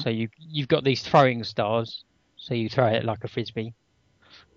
So 0.00 0.10
you 0.10 0.28
you've 0.38 0.68
got 0.68 0.82
these 0.82 1.02
throwing 1.02 1.44
stars, 1.44 2.02
so 2.36 2.54
you 2.54 2.68
throw 2.68 2.88
it 2.88 3.04
like 3.04 3.22
a 3.22 3.28
frisbee. 3.28 3.74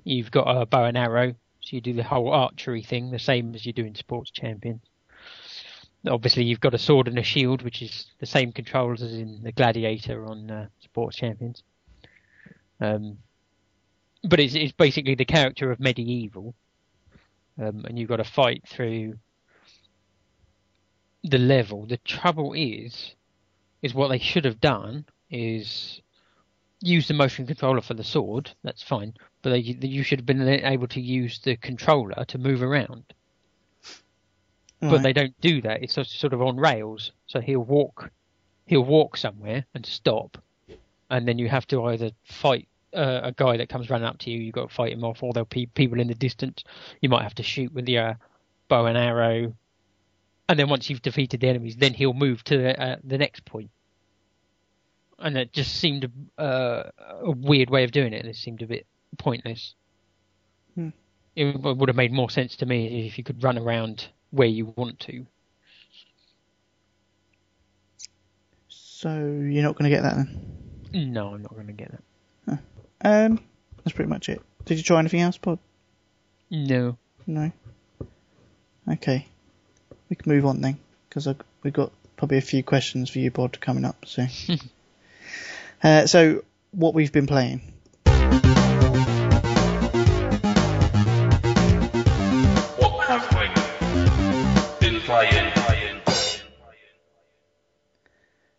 You've 0.04 0.32
got 0.32 0.46
a 0.46 0.66
bow 0.66 0.86
and 0.86 0.98
arrow, 0.98 1.36
so 1.60 1.76
you 1.76 1.82
do 1.82 1.94
the 1.94 2.04
whole 2.04 2.30
archery 2.30 2.82
thing, 2.82 3.12
the 3.12 3.20
same 3.20 3.54
as 3.54 3.66
you 3.66 3.74
do 3.74 3.86
in 3.86 3.94
Sports 3.94 4.32
Champions. 4.32 4.82
Obviously, 6.08 6.44
you've 6.44 6.60
got 6.60 6.74
a 6.74 6.80
sword 6.80 7.08
and 7.08 7.18
a 7.18 7.24
shield, 7.24 7.62
which 7.62 7.82
is 7.82 8.08
the 8.20 8.26
same 8.26 8.52
controls 8.52 9.02
as 9.02 9.14
in 9.14 9.42
the 9.44 9.52
Gladiator 9.52 10.26
on 10.26 10.50
uh, 10.50 10.68
Sports 10.80 11.18
Champions. 11.18 11.64
Um, 12.80 13.18
but 14.24 14.40
it's, 14.40 14.56
it's 14.56 14.72
basically 14.72 15.16
the 15.16 15.26
character 15.26 15.72
of 15.72 15.80
medieval, 15.80 16.54
um, 17.62 17.86
and 17.86 17.98
you've 17.98 18.10
got 18.10 18.18
to 18.18 18.24
fight 18.24 18.64
through 18.68 19.16
the 21.24 21.38
level. 21.38 21.86
The 21.86 21.98
trouble 21.98 22.54
is, 22.54 23.16
is 23.82 23.94
what 23.94 24.10
they 24.10 24.20
should 24.20 24.46
have 24.46 24.60
done 24.60 25.06
is 25.30 26.02
use 26.82 27.08
the 27.08 27.14
motion 27.14 27.48
controller 27.48 27.82
for 27.82 27.94
the 27.94 28.04
sword. 28.04 28.52
That's 28.64 28.84
fine, 28.84 29.14
but 29.42 29.52
they, 29.52 29.60
you 29.60 30.04
should 30.04 30.20
have 30.20 30.26
been 30.26 30.48
able 30.48 30.88
to 30.90 31.02
use 31.02 31.40
the 31.40 31.58
controller 31.58 32.26
to 32.28 32.38
move 32.38 32.62
around. 32.62 33.14
But 34.80 35.02
they 35.02 35.14
don't 35.14 35.40
do 35.42 35.62
that. 35.62 35.82
It's 35.84 35.94
sort- 35.94 36.08
sort 36.08 36.34
of 36.34 36.42
on 36.42 36.58
rails. 36.58 37.12
So 37.26 37.42
he'll 37.42 37.64
walk, 37.64 38.12
he'll 38.68 38.86
walk 38.86 39.18
somewhere 39.18 39.66
and 39.74 39.86
stop, 39.86 40.38
and 41.10 41.28
then 41.28 41.40
you 41.40 41.50
have 41.50 41.66
to 41.68 41.84
either 41.86 42.12
fight 42.26 42.68
uh, 42.94 43.22
a 43.24 43.32
guy 43.32 43.58
that 43.58 43.70
comes 43.70 43.90
running 43.90 44.08
up 44.08 44.20
to 44.20 44.30
you. 44.30 44.40
You've 44.40 44.54
got 44.56 44.70
to 44.70 44.76
fight 44.76 44.94
him 44.94 45.04
off, 45.04 45.24
or 45.24 45.34
there'll 45.34 45.46
be 45.46 45.66
people 45.66 46.00
in 46.00 46.08
the 46.08 46.16
distance. 46.16 46.64
You 47.02 47.10
might 47.10 47.24
have 47.24 47.36
to 47.36 47.44
shoot 47.44 47.74
with 47.74 47.88
your 47.90 48.18
bow 48.68 48.86
and 48.86 48.98
arrow, 48.98 49.54
and 50.50 50.60
then 50.60 50.70
once 50.70 50.90
you've 50.90 51.02
defeated 51.02 51.42
the 51.42 51.48
enemies, 51.48 51.76
then 51.78 51.94
he'll 51.94 52.14
move 52.14 52.44
to 52.46 52.58
the, 52.58 52.82
uh, 52.82 52.96
the 53.04 53.18
next 53.18 53.46
point. 53.46 53.70
And 55.20 55.38
it 55.38 55.52
just 55.52 55.76
seemed 55.76 56.10
a, 56.38 56.42
uh, 56.42 56.92
a 57.22 57.32
weird 57.32 57.70
way 57.72 57.84
of 57.84 57.92
doing 57.92 58.14
it. 58.14 58.22
and 58.22 58.30
It 58.30 58.36
seemed 58.36 58.62
a 58.62 58.68
bit 58.68 58.86
pointless. 59.18 59.74
Hmm. 60.76 60.90
It 61.36 61.60
would 61.60 61.90
have 61.90 61.96
made 61.96 62.12
more 62.12 62.30
sense 62.30 62.56
to 62.58 62.66
me 62.66 63.08
if 63.08 63.18
you 63.18 63.24
could 63.24 63.44
run 63.44 63.58
around 63.58 64.10
where 64.32 64.48
you 64.48 64.74
want 64.76 65.00
to. 65.02 65.26
So 68.70 69.10
you're 69.10 69.64
not 69.64 69.76
going 69.78 69.90
to 69.90 69.96
get 69.96 70.04
that 70.04 70.16
then? 70.16 71.14
No, 71.14 71.34
I'm 71.34 71.44
not 71.44 71.54
going 71.54 71.68
to 71.68 71.74
get 71.74 71.92
that. 71.92 72.60
Um, 73.02 73.40
that's 73.84 73.96
pretty 73.96 74.10
much 74.10 74.28
it. 74.30 74.42
Did 74.66 74.78
you 74.78 74.84
try 74.84 75.00
anything 75.00 75.22
else, 75.22 75.38
Pod? 75.38 75.60
No. 76.50 76.98
No. 77.28 77.52
Okay. 78.90 79.28
We 80.10 80.16
can 80.16 80.32
move 80.32 80.46
on 80.46 80.62
then, 80.62 80.80
because 81.08 81.28
we've 81.62 81.74
got 81.74 81.92
probably 82.16 82.38
a 82.38 82.42
few 82.42 82.64
questions 82.64 83.10
for 83.10 83.20
you, 83.20 83.30
Bod, 83.30 83.60
coming 83.62 83.86
up. 83.86 84.06
So, 84.08 84.26
uh, 85.84 86.08
so 86.08 86.44
what 86.72 86.94
we've 86.94 87.12
been 87.12 87.28
playing. 87.28 87.62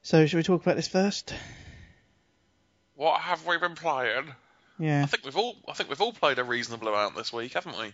So, 0.09 0.25
should 0.25 0.38
we 0.38 0.42
talk 0.42 0.62
about 0.62 0.77
this 0.77 0.88
first? 0.88 1.35
What 2.94 3.21
have 3.21 3.44
we 3.44 3.59
been 3.59 3.75
playing? 3.75 4.33
Yeah, 4.79 5.03
I 5.03 5.07
think 5.07 5.23
we've 5.23 5.37
all 5.37 5.55
I 5.68 5.75
think 5.75 5.90
we've 5.90 6.01
all 6.01 6.14
played 6.14 6.38
a 6.38 6.44
reasonable 6.44 6.88
amount 6.88 7.14
this 7.14 7.31
week, 7.31 7.53
haven't 7.53 7.77
we? 7.77 7.92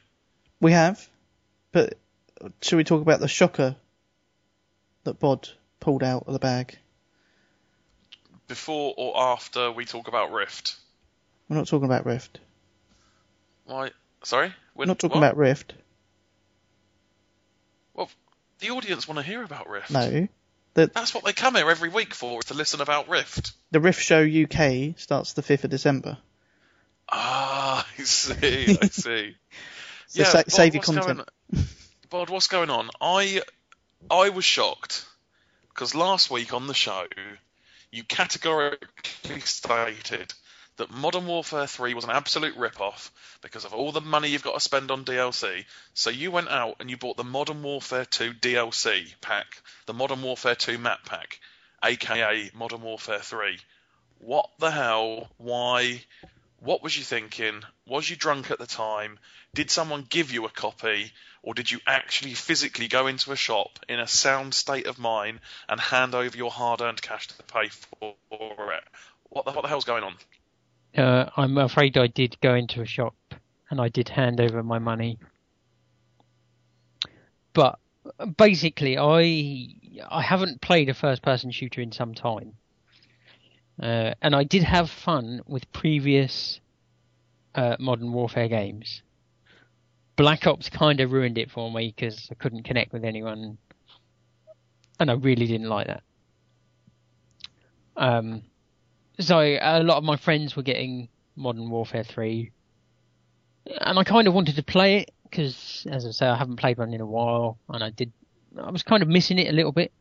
we 0.61 0.70
have. 0.70 1.09
But 1.72 1.94
should 2.62 2.77
we 2.77 2.85
talk 2.85 3.03
about 3.03 3.18
the 3.18 3.27
shocker 3.27 3.74
that 5.03 5.18
Bod 5.18 5.48
pulled 5.81 6.05
out 6.05 6.29
of 6.29 6.35
the 6.35 6.38
bag? 6.38 6.79
Before 8.46 8.94
or 8.96 9.18
after 9.18 9.72
we 9.72 9.85
talk 9.85 10.07
about 10.07 10.31
Rift? 10.31 10.77
We're 11.48 11.57
not 11.57 11.66
talking 11.66 11.87
about 11.87 12.07
Rift. 12.07 12.38
Why? 13.64 13.90
Sorry, 14.22 14.55
We're 14.77 14.85
not 14.85 15.00
talking 15.00 15.20
what? 15.20 15.27
about 15.27 15.37
Rift. 15.37 15.74
Well, 17.92 18.09
the 18.61 18.70
audience 18.70 19.09
want 19.09 19.18
to 19.18 19.24
hear 19.24 19.42
about 19.42 19.68
Rift. 19.68 19.90
No. 19.90 20.29
The 20.74 20.87
That's 20.88 21.14
what 21.14 21.24
they 21.24 21.32
come 21.32 21.54
here 21.54 21.70
every 21.70 21.88
week 21.88 22.14
for, 22.14 22.40
is 22.40 22.46
to 22.46 22.54
listen 22.54 22.80
about 22.80 23.08
Rift. 23.08 23.52
the 23.70 23.80
Rift 23.80 24.02
Show 24.02 24.22
UK 24.22 24.98
starts 24.98 25.32
the 25.32 25.42
fifth 25.42 25.64
of 25.64 25.70
December. 25.70 26.18
Ah, 27.08 27.87
I 27.98 28.02
see, 28.02 28.76
I 28.80 28.87
see. 28.90 29.37
So 30.08 30.24
sa- 30.24 30.32
Bod, 30.38 30.52
save 30.52 30.74
your 30.74 30.82
content. 30.82 31.20
Going, 31.52 31.66
Bod, 32.10 32.30
what's 32.30 32.48
going 32.48 32.70
on? 32.70 32.90
I 33.00 33.42
I 34.10 34.30
was 34.30 34.44
shocked 34.44 35.06
because 35.68 35.94
last 35.94 36.30
week 36.30 36.52
on 36.52 36.66
the 36.66 36.74
show 36.74 37.06
you 37.90 38.02
categorically 38.04 39.40
stated 39.40 40.34
that 40.76 40.90
Modern 40.90 41.26
Warfare 41.26 41.66
3 41.66 41.94
was 41.94 42.04
an 42.04 42.10
absolute 42.10 42.56
rip-off 42.56 43.12
because 43.42 43.64
of 43.64 43.74
all 43.74 43.92
the 43.92 44.00
money 44.00 44.28
you've 44.28 44.42
got 44.42 44.54
to 44.54 44.60
spend 44.60 44.90
on 44.90 45.04
DLC. 45.04 45.64
So 45.94 46.10
you 46.10 46.30
went 46.30 46.48
out 46.48 46.76
and 46.80 46.90
you 46.90 46.96
bought 46.96 47.16
the 47.16 47.24
Modern 47.24 47.62
Warfare 47.62 48.04
2 48.04 48.34
DLC 48.34 49.14
pack, 49.20 49.46
the 49.87 49.94
Modern 49.94 50.22
Warfare 50.22 50.56
2 50.56 50.78
map 50.78 51.04
pack, 51.04 51.38
aka 51.82 52.50
Modern 52.54 52.82
Warfare 52.82 53.20
3. 53.20 53.58
What 54.18 54.50
the 54.58 54.70
hell? 54.70 55.28
Why? 55.37 56.02
What 56.58 56.82
was 56.82 56.96
you 56.96 57.04
thinking? 57.04 57.62
Was 57.87 58.08
you 58.08 58.16
drunk 58.16 58.50
at 58.50 58.58
the 58.58 58.66
time? 58.66 59.18
Did 59.54 59.70
someone 59.70 60.06
give 60.08 60.32
you 60.32 60.46
a 60.46 60.50
copy? 60.50 61.12
Or 61.42 61.52
did 61.52 61.70
you 61.70 61.78
actually 61.87 62.32
physically 62.32 62.88
go 62.88 63.06
into 63.06 63.32
a 63.32 63.37
shop 63.37 63.78
in 63.87 64.00
a 64.00 64.08
sound 64.08 64.54
state 64.54 64.87
of 64.87 64.98
mind 64.98 65.40
and 65.68 65.78
hand 65.78 66.14
over 66.14 66.37
your 66.37 66.50
hard 66.50 66.80
earned 66.80 67.02
cash 67.02 67.28
to 67.28 67.42
pay 67.42 67.68
for 67.68 68.14
it? 68.72 68.84
What 69.28 69.44
the, 69.44 69.52
what 69.52 69.62
the 69.62 69.68
hell's 69.68 69.84
going 69.84 70.04
on? 70.04 70.14
Uh, 70.96 71.28
I'm 71.37 71.59
afraid 71.59 71.96
I 71.98 72.07
did 72.07 72.40
go 72.40 72.54
into 72.54 72.80
a 72.80 72.87
shop 72.87 73.16
and 73.70 73.80
I 73.80 73.88
did 73.88 74.09
hand 74.09 74.40
over 74.40 74.62
my 74.62 74.78
money. 74.78 75.18
But 77.52 77.78
basically, 78.37 78.98
I 78.98 79.68
I 80.11 80.22
haven't 80.22 80.61
played 80.61 80.88
a 80.88 80.94
first-person 80.94 81.50
shooter 81.52 81.80
in 81.80 81.92
some 81.92 82.14
time, 82.14 82.54
uh, 83.83 84.14
and 84.20 84.35
I 84.35 84.44
did 84.44 84.62
have 84.64 84.90
fun 84.90 85.40
with 85.46 85.72
previous 85.72 86.61
uh, 87.54 87.76
Modern 87.78 88.12
Warfare 88.12 88.48
games. 88.48 89.02
Black 90.16 90.46
Ops 90.46 90.68
kind 90.68 91.00
of 91.00 91.12
ruined 91.12 91.38
it 91.38 91.50
for 91.50 91.70
me 91.72 91.92
because 91.94 92.28
I 92.30 92.35
couldn't 92.35 92.64
connect 92.64 92.92
with 92.92 93.04
anyone, 93.04 93.59
and 95.00 95.11
I 95.11 95.14
really 95.14 95.46
didn't 95.46 95.68
like 95.68 95.87
that. 95.87 96.02
Um, 97.96 98.42
so 99.18 99.38
a 99.38 99.83
lot 99.83 99.98
of 99.98 100.05
my 100.05 100.16
friends 100.16 100.57
were 100.57 100.62
getting 100.62 101.09
Modern 101.37 101.70
Warfare 101.70 102.05
3, 102.05 102.50
and 103.81 103.98
I 103.98 104.05
kind 104.05 104.29
of 104.29 104.35
wanted 104.35 104.57
to 104.57 104.62
play 104.62 104.98
it 104.98 105.11
because, 105.24 105.87
as 105.90 106.07
I 106.07 106.11
say, 106.11 106.27
I 106.27 106.37
haven't 106.37 106.57
played 106.57 106.79
one 106.79 106.92
in 106.92 107.00
a 107.00 107.07
while, 107.07 107.59
and 107.68 107.83
I 107.83 107.90
did. 107.90 108.12
I 108.61 108.70
was 108.70 108.83
kind 108.83 109.03
of 109.03 109.09
missing 109.09 109.38
it 109.38 109.48
a 109.48 109.53
little 109.53 109.72
bit, 109.72 109.92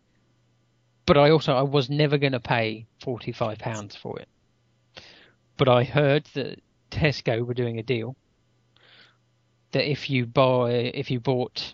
but 1.06 1.17
I 1.17 1.32
also 1.32 1.54
I 1.54 1.63
was 1.63 1.89
never 1.89 2.17
going 2.17 2.34
to 2.34 2.39
pay 2.39 2.86
forty 3.02 3.32
five 3.32 3.58
pounds 3.60 3.95
for 3.95 4.19
it. 4.19 4.28
But 5.58 5.69
I 5.69 5.84
heard 5.84 6.26
that 6.34 6.62
Tesco 6.91 7.45
were 7.45 7.54
doing 7.54 7.80
a 7.80 7.84
deal 7.84 8.15
that 9.71 9.89
if 9.89 10.10
you 10.10 10.26
buy 10.26 10.71
if 10.71 11.12
you 11.12 11.19
bought 11.19 11.73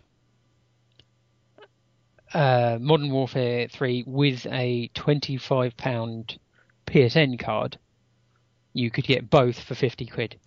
uh, 2.33 2.77
Modern 2.79 3.11
Warfare 3.11 3.67
3 3.67 4.03
with 4.05 4.45
a 4.51 4.89
£25 4.93 6.37
PSN 6.89 7.39
card, 7.39 7.77
you 8.73 8.91
could 8.91 9.05
get 9.05 9.29
both 9.29 9.59
for 9.59 9.75
50 9.75 10.05
quid. 10.07 10.39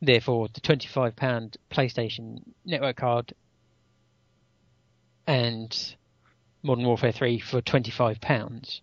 Therefore, 0.00 0.48
the 0.52 0.60
£25 0.60 1.56
PlayStation 1.70 2.42
Network 2.64 2.96
card 2.96 3.34
and 5.26 5.96
Modern 6.62 6.84
Warfare 6.84 7.12
3 7.12 7.40
for 7.40 7.60
£25. 7.60 8.80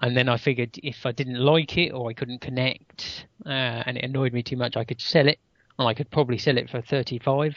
And 0.00 0.16
then 0.16 0.28
I 0.28 0.36
figured 0.36 0.78
if 0.82 1.06
I 1.06 1.12
didn't 1.12 1.38
like 1.38 1.76
it 1.78 1.90
or 1.90 2.10
I 2.10 2.12
couldn't 2.12 2.40
connect 2.40 3.26
uh, 3.44 3.82
and 3.86 3.96
it 3.96 4.04
annoyed 4.04 4.32
me 4.32 4.42
too 4.42 4.56
much, 4.56 4.76
I 4.76 4.84
could 4.84 5.00
sell 5.00 5.28
it. 5.28 5.38
And 5.78 5.88
I 5.88 5.94
could 5.94 6.10
probably 6.10 6.38
sell 6.38 6.56
it 6.56 6.70
for 6.70 6.80
35 6.80 7.56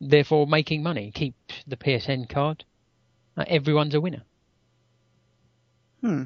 therefore 0.00 0.46
making 0.46 0.82
money. 0.82 1.10
Keep 1.14 1.34
the 1.66 1.76
PSN 1.76 2.28
card. 2.28 2.64
uh, 3.36 3.44
everyone's 3.46 3.94
a 3.94 4.00
winner. 4.00 4.22
Hmm. 6.00 6.24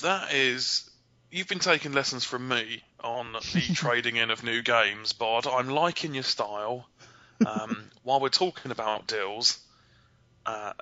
That 0.00 0.32
is, 0.32 0.88
you've 1.30 1.48
been 1.48 1.58
taking 1.58 1.92
lessons 1.92 2.24
from 2.24 2.48
me 2.48 2.82
on 3.00 3.32
the 3.32 3.70
trading 3.74 4.16
in 4.16 4.30
of 4.30 4.42
new 4.42 4.62
games, 4.62 5.12
Bod. 5.12 5.46
I'm 5.46 5.68
liking 5.68 6.14
your 6.14 6.22
style. 6.22 6.88
Um, 7.44 7.90
while 8.02 8.20
we're 8.20 8.28
talking 8.28 8.70
about 8.70 9.06
deals, 9.06 9.58
uh, 10.46 10.72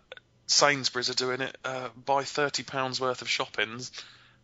Sainsbury's 0.47 1.11
are 1.11 1.15
doing 1.15 1.41
it. 1.41 1.57
Uh, 1.65 1.89
buy 2.05 2.25
thirty 2.25 2.63
pounds 2.63 3.01
worth 3.01 3.23
of 3.23 3.29
shoppings, 3.29 3.93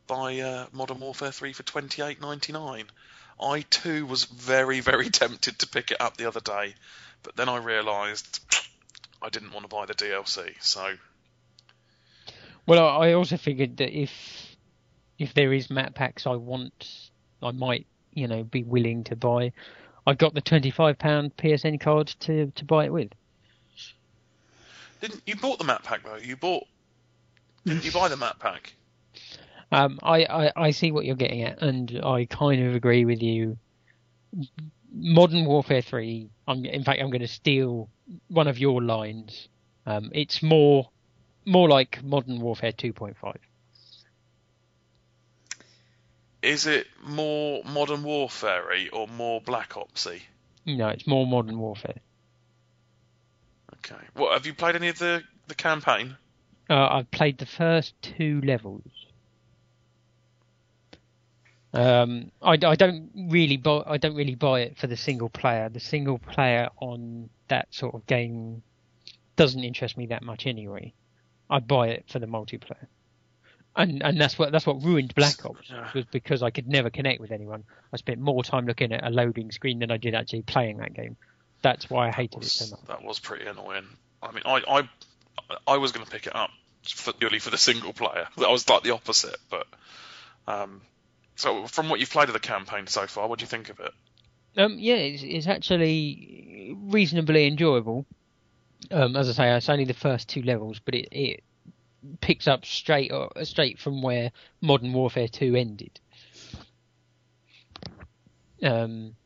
buy 0.06 0.38
uh, 0.40 0.66
Modern 0.72 1.00
Warfare 1.00 1.32
Three 1.32 1.52
for 1.52 1.62
twenty 1.64 2.02
eight 2.02 2.20
ninety 2.20 2.52
nine. 2.52 2.86
I 3.40 3.62
too 3.62 4.06
was 4.06 4.24
very 4.24 4.80
very 4.80 5.10
tempted 5.10 5.58
to 5.58 5.68
pick 5.68 5.90
it 5.90 6.00
up 6.00 6.16
the 6.16 6.26
other 6.26 6.40
day, 6.40 6.74
but 7.22 7.36
then 7.36 7.48
I 7.48 7.58
realised 7.58 8.40
I 9.22 9.30
didn't 9.30 9.52
want 9.52 9.68
to 9.68 9.74
buy 9.74 9.86
the 9.86 9.94
DLC. 9.94 10.54
So 10.60 10.96
Well, 12.66 12.86
I 12.86 13.12
also 13.12 13.36
figured 13.36 13.76
that 13.78 13.96
if 13.96 14.56
if 15.18 15.34
there 15.34 15.52
is 15.52 15.70
map 15.70 15.94
packs 15.94 16.26
I 16.26 16.34
want, 16.34 17.10
I 17.42 17.52
might 17.52 17.86
you 18.12 18.26
know 18.26 18.42
be 18.44 18.64
willing 18.64 19.04
to 19.04 19.16
buy. 19.16 19.52
I 20.06 20.14
got 20.14 20.34
the 20.34 20.40
twenty 20.40 20.70
five 20.70 20.98
pound 20.98 21.36
PSN 21.36 21.80
card 21.80 22.08
to 22.20 22.50
to 22.50 22.64
buy 22.64 22.86
it 22.86 22.92
with. 22.92 23.12
didn't 25.00 25.22
you 25.26 25.36
bought 25.36 25.58
the 25.58 25.64
map 25.64 25.84
pack 25.84 26.04
though? 26.04 26.16
You 26.16 26.36
bought. 26.36 26.64
Didn't 27.64 27.84
you 27.84 27.92
buy 27.92 28.08
the 28.08 28.16
map 28.16 28.38
pack? 28.38 28.74
Um, 29.72 29.98
I, 30.02 30.24
I, 30.24 30.52
I 30.56 30.70
see 30.70 30.92
what 30.92 31.04
you're 31.04 31.16
getting 31.16 31.42
at, 31.42 31.60
and 31.60 32.00
I 32.04 32.26
kind 32.26 32.64
of 32.64 32.74
agree 32.74 33.04
with 33.04 33.20
you. 33.20 33.58
Modern 34.92 35.44
Warfare 35.44 35.82
3, 35.82 36.30
I'm, 36.46 36.64
in 36.64 36.84
fact, 36.84 37.00
I'm 37.00 37.10
going 37.10 37.22
to 37.22 37.28
steal 37.28 37.90
one 38.28 38.46
of 38.46 38.58
your 38.58 38.80
lines. 38.82 39.48
Um, 39.84 40.10
it's 40.14 40.42
more 40.42 40.88
more 41.46 41.68
like 41.68 42.02
Modern 42.02 42.40
Warfare 42.40 42.72
2.5. 42.72 43.36
Is 46.42 46.66
it 46.66 46.86
more 47.02 47.62
Modern 47.64 48.02
Warfare 48.02 48.64
or 48.92 49.08
more 49.08 49.40
Black 49.40 49.70
Opsy? 49.70 50.20
No, 50.66 50.88
it's 50.88 51.06
more 51.06 51.26
Modern 51.26 51.58
Warfare. 51.58 52.00
Okay. 53.78 54.02
What 54.14 54.32
have 54.32 54.46
you 54.46 54.54
played 54.54 54.76
any 54.76 54.88
of 54.88 54.98
the 54.98 55.22
the 55.46 55.54
campaign? 55.54 56.16
Uh, 56.68 56.88
I've 56.88 57.10
played 57.10 57.38
the 57.38 57.46
first 57.46 57.94
two 58.02 58.40
levels. 58.42 58.90
Um, 61.72 62.32
I, 62.42 62.52
I 62.52 62.74
don't 62.74 63.10
really 63.14 63.56
buy 63.56 63.82
I 63.86 63.96
don't 63.98 64.16
really 64.16 64.34
buy 64.34 64.60
it 64.60 64.78
for 64.78 64.86
the 64.86 64.96
single 64.96 65.28
player. 65.28 65.68
The 65.68 65.80
single 65.80 66.18
player 66.18 66.68
on 66.80 67.28
that 67.48 67.72
sort 67.74 67.94
of 67.94 68.06
game 68.06 68.62
doesn't 69.36 69.62
interest 69.62 69.96
me 69.96 70.06
that 70.06 70.22
much 70.22 70.46
anyway. 70.46 70.92
I 71.48 71.60
buy 71.60 71.88
it 71.88 72.04
for 72.08 72.18
the 72.18 72.26
multiplayer, 72.26 72.86
and 73.74 74.02
and 74.02 74.20
that's 74.20 74.38
what 74.38 74.52
that's 74.52 74.66
what 74.66 74.82
ruined 74.82 75.14
Black 75.14 75.44
Ops 75.44 75.72
was 75.94 76.04
because 76.10 76.42
I 76.42 76.50
could 76.50 76.68
never 76.68 76.90
connect 76.90 77.20
with 77.20 77.30
anyone. 77.30 77.64
I 77.92 77.96
spent 77.96 78.20
more 78.20 78.42
time 78.42 78.66
looking 78.66 78.92
at 78.92 79.04
a 79.04 79.10
loading 79.10 79.50
screen 79.52 79.78
than 79.78 79.90
I 79.90 79.96
did 79.96 80.14
actually 80.14 80.42
playing 80.42 80.78
that 80.78 80.94
game. 80.94 81.16
That's 81.62 81.88
why 81.88 82.08
I 82.08 82.10
hated 82.10 82.42
it 82.42 82.48
so 82.48 82.76
much. 82.76 82.86
that 82.88 83.02
was 83.02 83.18
pretty 83.18 83.46
annoying. 83.46 83.86
I 84.22 84.32
mean, 84.32 84.42
I 84.44 84.62
I, 84.68 84.88
I 85.66 85.76
was 85.78 85.92
going 85.92 86.04
to 86.04 86.10
pick 86.10 86.26
it 86.26 86.34
up 86.34 86.50
for, 86.84 87.12
purely 87.12 87.38
for 87.38 87.50
the 87.50 87.58
single 87.58 87.92
player. 87.92 88.28
I 88.38 88.50
was 88.50 88.68
like 88.68 88.82
the 88.82 88.92
opposite, 88.92 89.36
but 89.50 89.66
um. 90.46 90.82
So, 91.38 91.66
from 91.66 91.90
what 91.90 92.00
you've 92.00 92.08
played 92.08 92.30
of 92.30 92.32
the 92.32 92.40
campaign 92.40 92.86
so 92.86 93.06
far, 93.06 93.28
what 93.28 93.38
do 93.38 93.42
you 93.42 93.46
think 93.46 93.68
of 93.68 93.78
it? 93.78 93.92
Um, 94.56 94.78
yeah, 94.78 94.94
it's, 94.94 95.22
it's 95.22 95.46
actually 95.46 96.74
reasonably 96.74 97.46
enjoyable. 97.46 98.06
Um, 98.90 99.16
as 99.16 99.28
I 99.28 99.32
say, 99.32 99.56
it's 99.56 99.68
only 99.68 99.84
the 99.84 99.94
first 99.94 100.28
two 100.28 100.42
levels, 100.42 100.80
but 100.84 100.94
it, 100.94 101.08
it 101.10 101.44
picks 102.20 102.46
up 102.46 102.64
straight 102.64 103.10
uh, 103.10 103.28
straight 103.44 103.78
from 103.78 104.02
where 104.02 104.30
Modern 104.60 104.92
Warfare 104.92 105.28
2 105.28 105.56
ended. 105.56 105.98
Um, 108.62 109.16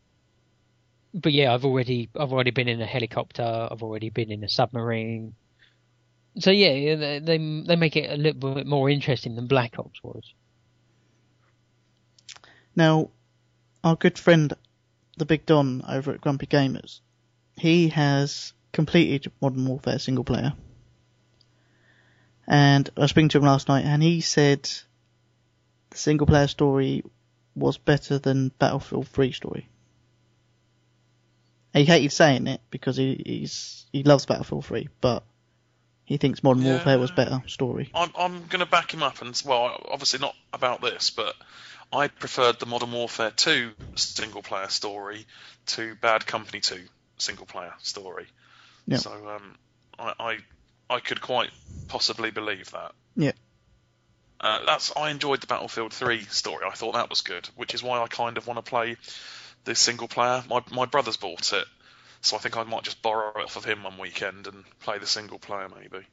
but 1.12 1.32
yeah, 1.32 1.52
I've 1.52 1.64
already 1.64 2.08
I've 2.18 2.32
already 2.32 2.50
been 2.50 2.68
in 2.68 2.80
a 2.80 2.86
helicopter. 2.86 3.68
I've 3.70 3.82
already 3.82 4.10
been 4.10 4.30
in 4.30 4.44
a 4.44 4.48
submarine. 4.48 5.34
So 6.38 6.50
yeah, 6.50 6.94
they 6.94 7.18
they, 7.18 7.62
they 7.66 7.76
make 7.76 7.96
it 7.96 8.10
a 8.10 8.16
little 8.16 8.54
bit 8.54 8.66
more 8.66 8.88
interesting 8.88 9.34
than 9.34 9.46
Black 9.46 9.78
Ops 9.78 10.02
was. 10.02 10.32
Now, 12.76 13.10
our 13.82 13.96
good 13.96 14.18
friend, 14.18 14.52
the 15.16 15.26
Big 15.26 15.44
Don 15.44 15.82
over 15.88 16.12
at 16.12 16.20
Grumpy 16.20 16.46
Gamers, 16.46 17.00
he 17.56 17.88
has 17.88 18.52
completed 18.72 19.30
Modern 19.40 19.66
Warfare 19.66 19.98
single 19.98 20.24
player. 20.24 20.52
And 22.46 22.88
I 22.96 23.02
was 23.02 23.10
speaking 23.10 23.28
to 23.30 23.38
him 23.38 23.44
last 23.44 23.68
night, 23.68 23.84
and 23.84 24.02
he 24.02 24.20
said 24.20 24.68
the 25.90 25.96
single 25.96 26.26
player 26.26 26.48
story 26.48 27.04
was 27.54 27.78
better 27.78 28.18
than 28.18 28.48
Battlefield 28.58 29.08
3 29.08 29.32
story. 29.32 29.68
He 31.72 31.84
hated 31.84 32.10
saying 32.10 32.48
it 32.48 32.60
because 32.70 32.96
he 32.96 33.22
he's, 33.24 33.86
he 33.92 34.02
loves 34.02 34.26
Battlefield 34.26 34.66
3, 34.66 34.88
but 35.00 35.22
he 36.04 36.16
thinks 36.16 36.42
Modern 36.42 36.64
Yeah. 36.64 36.72
Warfare 36.72 36.98
was 36.98 37.12
better 37.12 37.42
story. 37.46 37.90
I'm 37.94 38.10
I'm 38.18 38.46
going 38.46 38.58
to 38.58 38.66
back 38.66 38.92
him 38.92 39.04
up, 39.04 39.22
and 39.22 39.40
well, 39.44 39.80
obviously 39.88 40.18
not 40.18 40.34
about 40.52 40.80
this, 40.80 41.10
but 41.10 41.36
I 41.92 42.08
preferred 42.08 42.58
the 42.58 42.66
Modern 42.66 42.90
Warfare 42.90 43.30
2 43.30 43.70
single 43.94 44.42
player 44.42 44.68
story 44.68 45.26
to 45.66 45.94
Bad 45.94 46.26
Company 46.26 46.60
2 46.60 46.80
single 47.18 47.46
player 47.46 47.74
story. 47.78 48.26
Yeah. 48.90 48.96
So 48.96 49.12
um, 49.12 49.54
I, 49.98 50.14
I 50.18 50.94
I 50.96 51.00
could 51.00 51.20
quite 51.20 51.50
possibly 51.86 52.32
believe 52.32 52.72
that. 52.72 52.92
Yeah. 53.14 53.32
Uh, 54.40 54.64
that's 54.66 54.92
I 54.96 55.10
enjoyed 55.10 55.40
the 55.40 55.46
Battlefield 55.46 55.92
3 55.92 56.24
story. 56.24 56.64
I 56.66 56.74
thought 56.74 56.94
that 56.94 57.08
was 57.08 57.20
good, 57.20 57.48
which 57.54 57.72
is 57.72 57.82
why 57.84 58.00
I 58.00 58.08
kind 58.08 58.36
of 58.36 58.48
want 58.48 58.58
to 58.58 58.68
play 58.68 58.96
this 59.64 59.78
single 59.78 60.08
player. 60.08 60.42
My 60.50 60.62
my 60.72 60.86
brother's 60.86 61.16
bought 61.16 61.52
it, 61.52 61.64
so 62.20 62.36
I 62.36 62.40
think 62.40 62.56
I 62.56 62.64
might 62.64 62.82
just 62.82 63.00
borrow 63.00 63.30
it 63.38 63.44
off 63.44 63.54
of 63.54 63.64
him 63.64 63.84
one 63.84 63.96
weekend 63.96 64.48
and 64.48 64.64
play 64.80 64.98
the 64.98 65.06
single 65.06 65.38
player 65.38 65.68
maybe. 65.68 66.04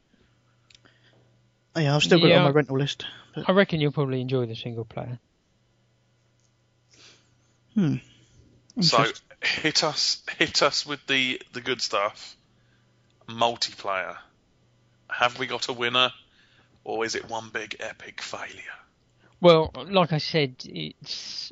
Oh, 1.76 1.80
yeah, 1.80 1.96
I've 1.96 2.04
still 2.04 2.20
got 2.20 2.30
it 2.30 2.34
on 2.34 2.44
my 2.44 2.50
rental 2.52 2.78
list. 2.78 3.06
But, 3.34 3.50
I 3.50 3.54
reckon 3.54 3.82
you'll 3.82 3.92
probably 3.92 4.22
enjoy 4.22 4.46
the 4.46 4.56
single 4.56 4.86
player. 4.86 5.20
hmm. 7.74 7.96
So 8.82 9.04
hit 9.42 9.84
us, 9.84 10.22
hit 10.38 10.62
us 10.62 10.86
with 10.86 11.06
the 11.08 11.42
the 11.54 11.62
good 11.62 11.82
stuff. 11.82 12.37
Multiplayer. 13.30 14.18
Have 15.10 15.40
we 15.40 15.48
got 15.48 15.68
a 15.70 15.74
winner, 15.74 16.12
or 16.84 17.06
is 17.06 17.16
it 17.16 17.30
one 17.30 17.50
big 17.50 17.78
epic 17.80 18.22
failure? 18.22 18.64
Well, 19.40 19.72
like 19.90 20.14
I 20.14 20.18
said, 20.18 20.56
it's 20.66 21.52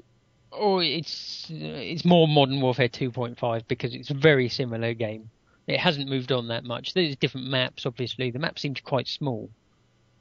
oh, 0.52 0.80
it's 0.80 1.48
it's 1.50 2.06
more 2.06 2.28
Modern 2.28 2.62
Warfare 2.62 2.90
2.5 2.90 3.64
because 3.68 3.94
it's 3.94 4.10
a 4.10 4.16
very 4.16 4.50
similar 4.50 4.94
game. 4.94 5.30
It 5.68 5.80
hasn't 5.80 6.10
moved 6.10 6.32
on 6.32 6.50
that 6.50 6.64
much. 6.64 6.94
There's 6.94 7.16
different 7.16 7.48
maps, 7.48 7.86
obviously. 7.86 8.32
The 8.32 8.40
map 8.40 8.60
seems 8.60 8.82
quite 8.82 9.08
small. 9.08 9.50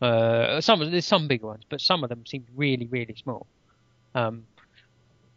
Uh, 0.00 0.60
some 0.60 0.80
there's 0.90 1.06
some 1.06 1.28
big 1.28 1.42
ones, 1.42 1.64
but 1.68 1.80
some 1.80 2.02
of 2.02 2.10
them 2.10 2.26
seem 2.26 2.46
really, 2.54 2.86
really 2.86 3.14
small. 3.14 3.46
Um, 4.14 4.46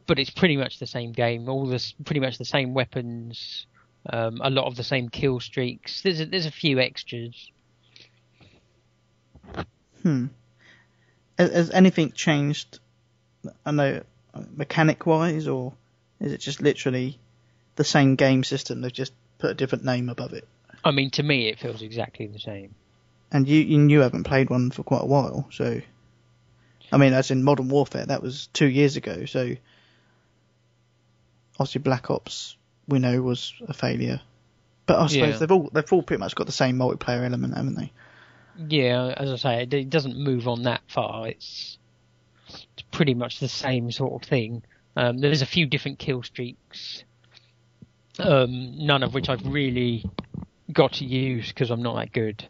but 0.07 0.19
it's 0.19 0.29
pretty 0.29 0.57
much 0.57 0.79
the 0.79 0.87
same 0.87 1.11
game. 1.11 1.49
All 1.49 1.65
this, 1.65 1.93
pretty 2.05 2.21
much 2.21 2.37
the 2.37 2.45
same 2.45 2.73
weapons. 2.73 3.65
Um, 4.09 4.39
a 4.41 4.49
lot 4.49 4.65
of 4.65 4.75
the 4.75 4.83
same 4.83 5.09
kill 5.09 5.39
streaks. 5.39 6.01
There's 6.01 6.21
a, 6.21 6.25
there's 6.25 6.45
a 6.45 6.51
few 6.51 6.79
extras. 6.79 7.51
Hmm. 10.03 10.27
Has, 11.37 11.51
has 11.51 11.71
anything 11.71 12.11
changed? 12.13 12.79
I 13.65 13.71
know, 13.71 14.03
mechanic 14.55 15.05
wise, 15.05 15.47
or 15.47 15.73
is 16.19 16.31
it 16.31 16.39
just 16.39 16.61
literally 16.61 17.19
the 17.75 17.83
same 17.83 18.15
game 18.15 18.43
system? 18.43 18.81
They've 18.81 18.91
just 18.91 19.13
put 19.37 19.51
a 19.51 19.53
different 19.53 19.83
name 19.83 20.09
above 20.09 20.33
it. 20.33 20.47
I 20.83 20.91
mean, 20.91 21.09
to 21.11 21.23
me, 21.23 21.49
it 21.49 21.59
feels 21.59 21.81
exactly 21.81 22.27
the 22.27 22.39
same. 22.39 22.75
And 23.31 23.47
you, 23.47 23.59
you, 23.59 23.87
you 23.87 23.99
haven't 24.01 24.23
played 24.23 24.49
one 24.49 24.71
for 24.71 24.83
quite 24.83 25.01
a 25.01 25.07
while, 25.07 25.47
so. 25.51 25.81
I 26.91 26.97
mean, 26.97 27.11
as 27.11 27.31
in 27.31 27.43
Modern 27.43 27.67
Warfare, 27.67 28.05
that 28.05 28.23
was 28.23 28.47
two 28.47 28.67
years 28.67 28.95
ago, 28.95 29.25
so. 29.25 29.55
Obviously, 31.59 31.81
Black 31.81 32.09
Ops, 32.09 32.55
we 32.87 32.99
know, 32.99 33.21
was 33.21 33.53
a 33.67 33.73
failure. 33.73 34.21
But 34.85 34.99
I 34.99 35.07
suppose 35.07 35.33
Yeah. 35.33 35.37
they've 35.39 35.51
all 35.51 35.69
they've 35.73 35.93
all 35.93 36.01
pretty 36.03 36.19
much 36.19 36.35
got 36.35 36.45
the 36.45 36.53
same 36.53 36.77
multiplayer 36.77 37.25
element, 37.25 37.55
haven't 37.55 37.75
they? 37.75 37.91
Yeah, 38.69 39.13
as 39.17 39.31
I 39.31 39.35
say, 39.35 39.63
it, 39.63 39.73
it 39.73 39.89
doesn't 39.89 40.17
move 40.17 40.47
on 40.47 40.63
that 40.63 40.81
far. 40.87 41.27
It's, 41.27 41.77
it's 42.47 42.83
pretty 42.91 43.13
much 43.13 43.39
the 43.39 43.47
same 43.49 43.91
sort 43.91 44.21
of 44.23 44.27
thing. 44.27 44.63
Um, 44.95 45.19
there's 45.19 45.43
a 45.43 45.45
few 45.45 45.67
different 45.67 45.99
kill 45.99 46.23
streaks, 46.23 47.03
um, 48.17 48.85
none 48.85 49.03
of 49.03 49.13
which 49.13 49.29
I've 49.29 49.45
really 49.45 50.05
got 50.71 50.93
to 50.93 51.05
use 51.05 51.49
because 51.49 51.69
I'm 51.69 51.83
not 51.83 51.95
that 51.97 52.11
good. 52.11 52.47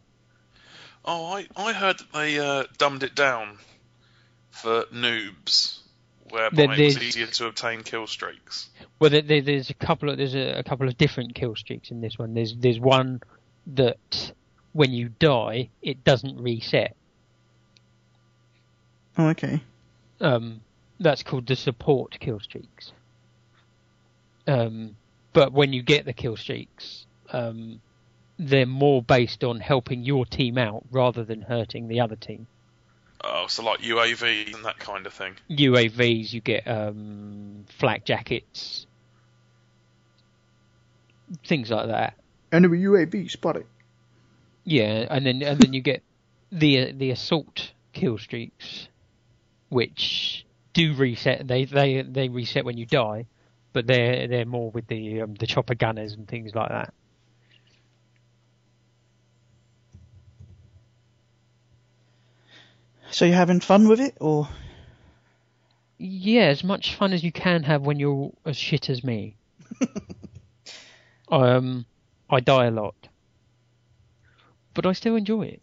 Oh, 1.04 1.26
I 1.26 1.48
I 1.58 1.74
heard 1.74 1.98
that 2.00 2.14
they 2.14 2.40
uh, 2.40 2.64
dumbed 2.78 3.04
it 3.04 3.16
down 3.16 3.58
for 4.52 4.84
noobs, 4.94 5.80
whereby 6.30 6.56
There- 6.56 6.66
it 6.66 6.70
was 6.70 6.78
there's- 6.78 7.04
easier 7.04 7.28
to 7.28 7.46
obtain 7.48 7.84
kill 7.84 8.08
streaks. 8.08 8.70
Well, 9.00 9.10
there, 9.10 9.22
there, 9.22 9.42
there's 9.42 9.70
a 9.70 9.74
couple 9.74 10.10
of 10.10 10.18
there's 10.18 10.36
a, 10.36 10.60
a 10.60 10.64
couple 10.64 10.88
of 10.88 10.98
different 10.98 11.36
kill 11.36 11.56
streaks 11.56 11.92
in 11.92 12.02
this 12.02 12.18
one. 12.18 12.34
There's 12.34 12.56
there's 12.56 12.80
one 12.80 13.22
that 13.68 14.32
when 14.74 14.92
you 14.92 15.10
die, 15.10 15.70
it 15.82 16.04
doesn't 16.04 16.40
reset. 16.40 16.96
Oh, 19.18 19.30
okay. 19.30 19.62
Um, 20.22 20.62
that's 21.00 21.24
called 21.24 21.48
the 21.48 21.56
support 21.56 22.18
kill 22.20 22.40
streaks. 22.40 22.92
Um, 24.48 24.96
but 25.34 25.52
when 25.52 25.74
you 25.74 25.82
get 25.82 26.06
the 26.06 26.14
kill 26.14 26.38
streaks, 26.38 27.06
um, 27.32 27.82
they're 28.40 28.66
more 28.66 29.02
based 29.02 29.44
on 29.44 29.60
helping 29.60 30.04
your 30.04 30.26
team 30.26 30.58
out 30.58 30.84
rather 30.92 31.24
than 31.24 31.42
hurting 31.42 31.88
the 31.88 32.00
other 32.00 32.16
team. 32.16 32.48
Oh, 33.24 33.48
so 33.48 33.64
like 33.64 33.80
UAVs 33.80 34.54
and 34.56 34.66
that 34.66 34.80
kind 34.80 35.06
of 35.06 35.14
thing. 35.14 35.36
UAVs, 35.50 36.34
you 36.34 36.42
get 36.42 36.68
um, 36.68 37.66
flak 37.80 38.06
jackets, 38.06 38.86
things 41.46 41.72
like 41.72 41.88
that. 41.88 42.16
Enemy 42.52 42.78
UAV 42.80 43.30
spotted. 43.30 43.66
Yeah, 44.64 45.08
and 45.10 45.26
then 45.26 45.42
and 45.42 45.60
then 45.60 45.74
you 45.74 45.82
get 45.82 46.04
the 46.52 46.92
the 46.92 47.12
assault 47.12 47.72
kill 47.94 48.18
streaks, 48.18 48.88
which 49.70 50.46
do 50.74 50.94
reset. 50.94 51.48
They 51.48 51.66
they 51.66 52.02
they 52.02 52.30
reset 52.30 52.66
when 52.66 52.78
you 52.78 52.86
die, 52.86 53.26
but 53.74 53.88
they're 53.88 54.28
they're 54.28 54.46
more 54.46 54.70
with 54.72 54.88
the 54.88 55.22
um, 55.22 55.36
the 55.36 55.48
chopper 55.48 55.76
gunners 55.76 56.14
and 56.14 56.28
things 56.28 56.54
like 56.54 56.70
that. 56.70 56.94
So 63.10 63.26
you're 63.26 63.36
having 63.36 63.60
fun 63.60 63.88
with 63.88 64.00
it, 64.00 64.18
or 64.20 64.50
Yeah, 65.98 66.46
as 66.46 66.64
much 66.64 66.96
fun 66.96 67.14
as 67.14 67.24
you 67.24 67.32
can 67.32 67.64
have 67.64 67.82
when 67.84 68.00
you're 68.00 68.32
as 68.46 68.58
shit 68.58 68.90
as 68.90 69.04
me. 69.04 69.36
um, 71.32 71.86
I 72.30 72.40
die 72.40 72.66
a 72.66 72.72
lot, 72.72 72.96
but 74.74 74.86
I 74.86 74.92
still 74.94 75.16
enjoy 75.16 75.44
it. 75.44 75.62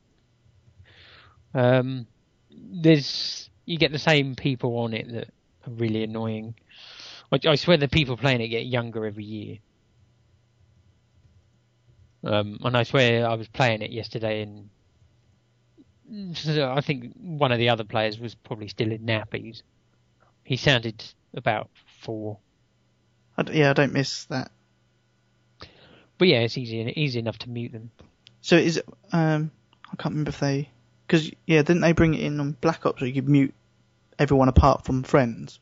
Um, 1.54 2.07
there's 2.50 3.48
you 3.66 3.78
get 3.78 3.92
the 3.92 3.98
same 3.98 4.35
people 4.35 4.78
on 4.78 4.92
it 4.92 5.11
that 5.12 5.28
are 5.66 5.72
really 5.72 6.02
annoying. 6.02 6.54
I, 7.30 7.38
I 7.46 7.54
swear 7.54 7.76
the 7.76 7.88
people 7.88 8.16
playing 8.16 8.40
it 8.40 8.48
get 8.48 8.66
younger 8.66 9.07
every 9.07 9.24
year. 9.24 9.59
Um, 12.24 12.59
and 12.64 12.76
I 12.76 12.85
swear 12.85 13.28
I 13.28 13.35
was 13.35 13.48
playing 13.48 13.83
it 13.83 13.90
yesterday 13.90 14.42
and 14.42 14.70
I 16.12 16.81
think 16.81 17.14
one 17.14 17.53
of 17.53 17.59
the 17.59 17.71
other 17.71 17.85
players 17.85 18.19
was 18.19 18.35
probably 18.35 18.69
still 18.69 18.93
in 18.93 19.07
nappies. 19.07 19.62
He 20.43 20.57
sounded 20.57 21.03
about 21.35 21.71
four. 22.01 22.38
I 23.37 23.43
d 23.43 23.59
yeah, 23.59 23.71
I 23.71 23.73
don't 23.73 23.93
miss 23.93 24.25
that. 24.27 24.51
But 26.19 26.29
yeah, 26.29 26.40
it's 26.40 26.59
easy 26.59 26.93
easy 26.97 27.19
enough 27.19 27.38
to 27.38 27.51
mute 27.51 27.73
them. 27.73 27.90
So 28.40 28.57
is 28.57 28.77
it? 28.77 28.87
Um, 29.12 29.51
I 29.87 29.97
can't 29.97 30.12
remember 30.12 30.29
if 30.29 30.40
they, 30.40 30.69
because 31.07 31.31
yeah, 31.47 31.62
didn't 31.62 31.81
they 31.81 31.93
bring 31.93 32.14
it 32.14 32.21
in 32.21 32.38
on 32.40 32.57
Black 32.61 32.85
Ops 32.85 33.01
where 33.01 33.09
you 33.09 33.14
could 33.14 33.29
mute 33.29 33.55
everyone 34.19 34.49
apart 34.49 34.85
from 34.85 35.03
friends? 35.03 35.59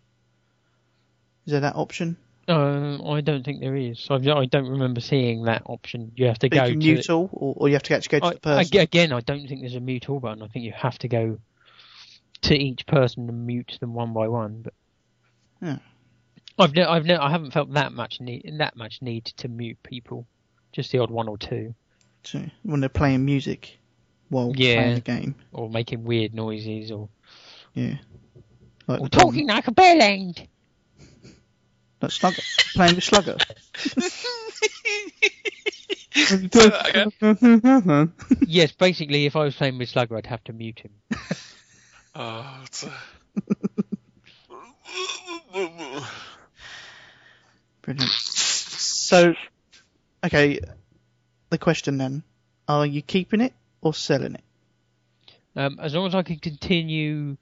Is 1.47 1.53
there 1.53 1.61
that 1.61 1.77
option? 1.77 2.17
Uh, 2.49 2.99
I 3.09 3.21
don't 3.21 3.45
think 3.45 3.61
there 3.61 3.77
is. 3.77 4.07
I, 4.11 4.15
I 4.17 4.47
don't 4.47 4.69
remember 4.69 5.01
seeing 5.01 5.45
that 5.45 5.63
option. 5.67 6.11
You 6.17 6.27
have 6.27 6.39
to 6.41 6.49
But 6.49 6.57
go 6.57 6.65
you 6.65 6.71
can 6.73 6.81
to. 6.81 6.87
mute 6.87 7.11
all, 7.11 7.31
or, 7.33 7.55
or 7.57 7.69
you 7.69 7.75
have 7.75 7.85
to 7.85 7.95
actually 7.95 8.19
go 8.21 8.27
to 8.27 8.27
I, 8.27 8.35
the 8.35 8.41
person. 8.41 8.79
Again, 8.81 9.13
I 9.13 9.21
don't 9.21 9.47
think 9.47 9.61
there's 9.61 9.77
a 9.77 9.81
mute 9.81 10.09
all 10.09 10.19
button. 10.19 10.43
I 10.43 10.49
think 10.49 10.65
you 10.65 10.73
have 10.73 10.99
to 11.01 11.09
go 11.09 11.39
to 12.43 12.55
each 12.57 12.85
person 12.87 13.29
and 13.29 13.47
mute 13.47 13.77
them 13.81 13.95
one 13.95 14.13
by 14.13 14.27
one. 14.27 14.63
But 14.63 14.75
Yeah. 15.63 15.79
I've 16.59 16.75
ne- 16.75 16.83
I've 16.85 17.07
ne- 17.07 17.15
I 17.17 17.31
haven't 17.31 17.53
felt 17.53 17.73
that 17.75 17.93
much 17.93 18.21
need 18.21 18.55
that 18.59 18.77
much 18.77 19.01
need 19.03 19.25
to 19.27 19.49
mute 19.49 19.79
people. 19.85 20.27
Just 20.73 20.91
the 20.91 20.99
odd 20.99 21.11
one 21.11 21.29
or 21.29 21.39
two, 21.39 21.75
So, 22.25 22.43
when 22.65 22.81
they're 22.81 22.89
playing 22.89 23.25
music 23.25 23.79
while 24.31 24.53
Yeah. 24.57 24.75
playing 24.83 24.95
the 24.97 25.01
game. 25.01 25.35
or 25.53 25.71
making 25.71 26.03
weird 26.05 26.35
noises, 26.35 26.91
or, 26.91 27.09
Yeah. 27.75 27.99
Like 28.89 29.01
or 29.01 29.09
talking 29.09 29.47
like 29.47 29.69
a 29.69 29.73
bell 29.73 30.03
end. 30.03 30.49
Slugga. 32.09 32.75
playing 32.75 32.95
with 32.97 33.05
Slugga. 33.05 33.41
Say 36.15 36.37
that 36.49 37.11
again. 37.21 38.13
yes, 38.47 38.73
basically, 38.73 39.27
if 39.27 39.37
I 39.37 39.45
was 39.45 39.55
playing 39.57 39.79
with 39.79 39.93
Slugga, 39.93 40.17
I'd 40.19 40.27
have 40.27 40.45
to 40.45 40.53
mute 40.53 40.81
him. 40.81 40.93
Oh, 42.15 42.61
it's 42.67 42.85
a... 42.85 42.93
Brilliant. 47.83 48.11
So, 48.11 49.35
okay, 50.25 50.61
the 51.51 51.59
question 51.59 51.99
then: 51.99 52.23
Are 52.69 52.87
you 52.87 53.03
keeping 53.03 53.41
it 53.41 53.55
or 53.81 53.95
selling 53.95 54.35
it? 54.35 54.45
Um, 55.57 55.79
as 55.81 55.95
long 55.95 56.07
as 56.07 56.15
I 56.15 56.23
can 56.23 56.39
continue 56.39 57.37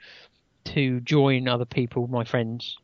to 0.66 1.00
join 1.00 1.48
other 1.48 1.64
people, 1.64 2.06
my 2.06 2.24
friends, 2.24 2.76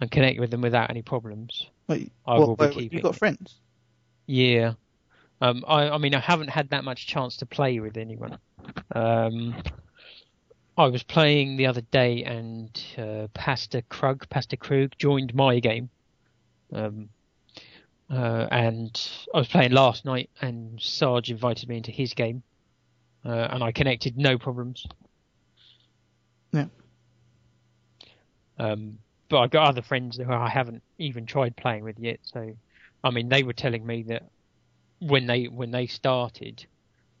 and 0.00 0.10
connect 0.10 0.38
with 0.40 0.50
them 0.50 0.60
without 0.60 0.90
any 0.90 1.02
problems, 1.02 1.66
Wait, 1.88 2.12
I 2.26 2.38
what, 2.38 2.48
will 2.48 2.56
be 2.56 2.68
keeping 2.68 2.98
You've 2.98 3.02
got 3.02 3.16
friends. 3.16 3.56
Yeah. 4.26 4.74
Um, 5.40 5.64
I, 5.66 5.90
I 5.90 5.98
mean, 5.98 6.14
I 6.14 6.20
haven't 6.20 6.48
had 6.48 6.70
that 6.70 6.84
much 6.84 7.06
chance 7.06 7.36
to 7.38 7.46
play 7.46 7.80
with 7.80 7.96
anyone. 7.96 8.38
Um, 8.94 9.54
I 10.78 10.86
was 10.86 11.02
playing 11.02 11.56
the 11.56 11.66
other 11.66 11.80
day, 11.80 12.24
and 12.24 12.82
uh, 12.98 13.28
Pastor 13.32 13.82
Krug, 13.88 14.28
Pastor 14.28 14.56
Krug, 14.56 14.92
joined 14.98 15.34
my 15.34 15.58
game. 15.60 15.88
Um, 16.72 17.08
uh, 18.10 18.46
and 18.50 19.10
I 19.34 19.38
was 19.38 19.48
playing 19.48 19.72
last 19.72 20.04
night, 20.04 20.30
and 20.40 20.80
Sarge 20.80 21.30
invited 21.30 21.68
me 21.68 21.78
into 21.78 21.90
his 21.90 22.14
game, 22.14 22.42
uh, 23.24 23.48
and 23.50 23.62
I 23.62 23.72
connected, 23.72 24.16
no 24.16 24.38
problems. 24.38 24.86
Yeah. 26.52 26.66
Um, 28.58 28.98
but 29.28 29.38
I've 29.40 29.50
got 29.50 29.68
other 29.68 29.82
friends 29.82 30.16
who 30.16 30.30
I 30.30 30.48
haven't 30.48 30.82
even 30.98 31.26
tried 31.26 31.56
playing 31.56 31.84
with 31.84 31.98
yet. 31.98 32.20
So, 32.22 32.56
I 33.02 33.10
mean, 33.10 33.28
they 33.28 33.42
were 33.42 33.52
telling 33.52 33.86
me 33.86 34.04
that 34.04 34.24
when 35.00 35.26
they 35.26 35.44
when 35.44 35.70
they 35.70 35.86
started, 35.86 36.64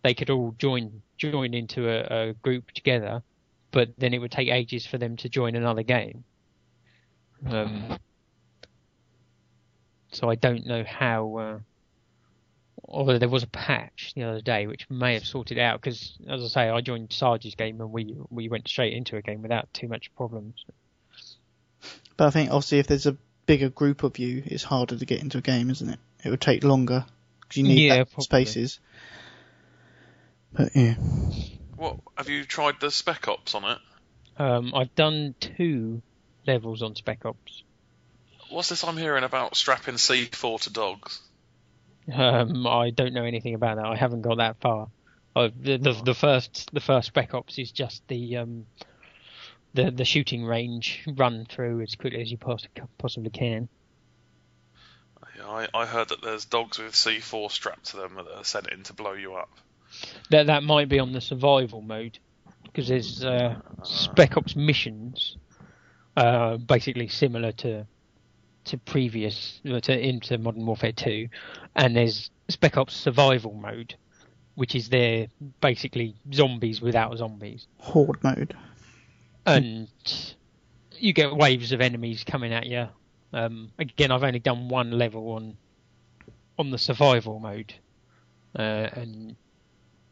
they 0.02 0.14
could 0.14 0.30
all 0.30 0.54
join 0.58 1.02
join 1.18 1.54
into 1.54 1.88
a, 1.88 2.28
a 2.28 2.32
group 2.34 2.70
together, 2.72 3.22
but 3.70 3.90
then 3.98 4.14
it 4.14 4.18
would 4.18 4.30
take 4.30 4.48
ages 4.48 4.86
for 4.86 4.98
them 4.98 5.16
to 5.16 5.28
join 5.28 5.56
another 5.56 5.82
game. 5.82 6.24
Um, 7.46 7.98
so 10.12 10.30
I 10.30 10.34
don't 10.34 10.66
know 10.66 10.84
how. 10.84 11.36
Uh, 11.36 11.58
although 12.88 13.18
there 13.18 13.28
was 13.28 13.42
a 13.42 13.48
patch 13.48 14.12
the 14.14 14.22
other 14.22 14.40
day 14.40 14.66
which 14.66 14.88
may 14.88 15.14
have 15.14 15.26
sorted 15.26 15.58
out 15.58 15.80
because, 15.80 16.16
as 16.28 16.42
I 16.42 16.46
say, 16.46 16.68
I 16.68 16.80
joined 16.80 17.12
Sarge's 17.12 17.54
game 17.54 17.80
and 17.80 17.90
we 17.90 18.16
we 18.30 18.48
went 18.48 18.68
straight 18.68 18.92
into 18.92 19.16
a 19.16 19.22
game 19.22 19.42
without 19.42 19.72
too 19.72 19.88
much 19.88 20.14
problems. 20.14 20.64
But 22.16 22.26
I 22.26 22.30
think 22.30 22.50
obviously 22.50 22.78
if 22.78 22.86
there's 22.86 23.06
a 23.06 23.16
bigger 23.46 23.68
group 23.68 24.02
of 24.02 24.18
you, 24.18 24.42
it's 24.46 24.64
harder 24.64 24.96
to 24.96 25.04
get 25.04 25.20
into 25.22 25.38
a 25.38 25.42
game, 25.42 25.70
isn't 25.70 25.88
it? 25.88 25.98
It 26.24 26.30
would 26.30 26.40
take 26.40 26.64
longer 26.64 27.04
because 27.40 27.56
you 27.58 27.64
need 27.64 27.88
Yeah, 27.88 27.96
that 27.98 28.10
probably. 28.10 28.22
spaces. 28.22 28.80
But 30.52 30.74
yeah, 30.74 30.94
What 31.76 31.98
have 32.16 32.28
you 32.28 32.44
tried 32.44 32.80
the 32.80 32.90
Spec 32.90 33.28
Ops 33.28 33.54
on 33.54 33.64
it? 33.64 33.78
Um, 34.38 34.74
I've 34.74 34.94
done 34.94 35.34
two 35.40 36.02
levels 36.46 36.82
on 36.82 36.94
Spec 36.94 37.24
Ops. 37.26 37.62
What's 38.50 38.68
this 38.68 38.84
I'm 38.84 38.96
hearing 38.96 39.24
about 39.24 39.56
strapping 39.56 39.94
C4 39.96 40.60
to 40.62 40.72
dogs? 40.72 41.20
Um, 42.12 42.66
I 42.66 42.90
don't 42.90 43.12
know 43.12 43.24
anything 43.24 43.54
about 43.54 43.76
that. 43.76 43.84
I 43.86 43.96
haven't 43.96 44.22
got 44.22 44.38
that 44.38 44.60
far. 44.60 44.88
Uh, 45.34 45.48
the, 45.60 45.76
the 45.76 45.92
the 45.92 46.14
first 46.14 46.70
the 46.72 46.80
first 46.80 47.08
Spec 47.08 47.34
Ops 47.34 47.58
is 47.58 47.70
just 47.72 48.06
the 48.08 48.38
um 48.38 48.66
the 49.76 49.90
the 49.90 50.04
shooting 50.04 50.44
range 50.44 51.04
run 51.06 51.46
through 51.48 51.82
as 51.82 51.94
quickly 51.94 52.20
as 52.20 52.30
you 52.30 52.38
poss- 52.38 52.66
possibly 52.98 53.30
can. 53.30 53.68
Yeah, 55.36 55.48
I, 55.48 55.68
I 55.74 55.86
heard 55.86 56.08
that 56.08 56.22
there's 56.22 56.46
dogs 56.46 56.78
with 56.78 56.92
C4 56.92 57.50
strapped 57.50 57.86
to 57.86 57.96
them 57.98 58.14
that 58.16 58.26
are 58.34 58.44
sent 58.44 58.68
in 58.68 58.82
to 58.84 58.94
blow 58.94 59.12
you 59.12 59.34
up. 59.34 59.50
That 60.30 60.46
that 60.46 60.62
might 60.62 60.88
be 60.88 60.98
on 60.98 61.12
the 61.12 61.20
survival 61.20 61.82
mode 61.82 62.18
because 62.64 62.88
there's 62.88 63.24
uh, 63.24 63.56
Spec 63.82 64.36
Ops 64.36 64.56
missions, 64.56 65.36
uh, 66.16 66.56
basically 66.56 67.08
similar 67.08 67.52
to 67.52 67.86
to 68.64 68.78
previous 68.78 69.60
uh, 69.70 69.80
to 69.80 69.98
into 69.98 70.38
Modern 70.38 70.66
Warfare 70.66 70.92
2, 70.92 71.28
and 71.76 71.96
there's 71.96 72.30
Spec 72.48 72.76
Ops 72.76 72.96
survival 72.96 73.54
mode, 73.54 73.94
which 74.54 74.74
is 74.74 74.88
their 74.88 75.28
basically 75.60 76.16
zombies 76.32 76.80
without 76.80 77.16
zombies, 77.16 77.66
horde 77.78 78.22
mode. 78.24 78.56
And 79.46 79.88
you 80.98 81.12
get 81.12 81.34
waves 81.34 81.72
of 81.72 81.80
enemies 81.80 82.24
coming 82.24 82.52
at 82.52 82.66
you. 82.66 82.88
Um, 83.32 83.70
again, 83.78 84.10
I've 84.10 84.22
only 84.22 84.38
done 84.38 84.68
one 84.68 84.92
level 84.92 85.32
on 85.32 85.56
on 86.58 86.70
the 86.70 86.78
survival 86.78 87.38
mode, 87.38 87.74
uh, 88.58 88.88
and 88.92 89.36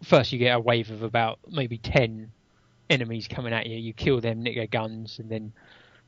first 0.03 0.33
you 0.33 0.39
get 0.39 0.55
a 0.55 0.61
wave 0.61 0.91
of 0.91 1.03
about 1.03 1.39
maybe 1.51 1.79
10 1.79 2.31
enemies 2.91 3.29
coming 3.29 3.55
at 3.55 3.67
you. 3.67 3.79
You 3.79 3.95
kill 3.95 4.21
them, 4.21 4.43
nick 4.43 4.57
their 4.57 4.67
guns, 4.67 5.19
and 5.19 5.31
then 5.31 5.53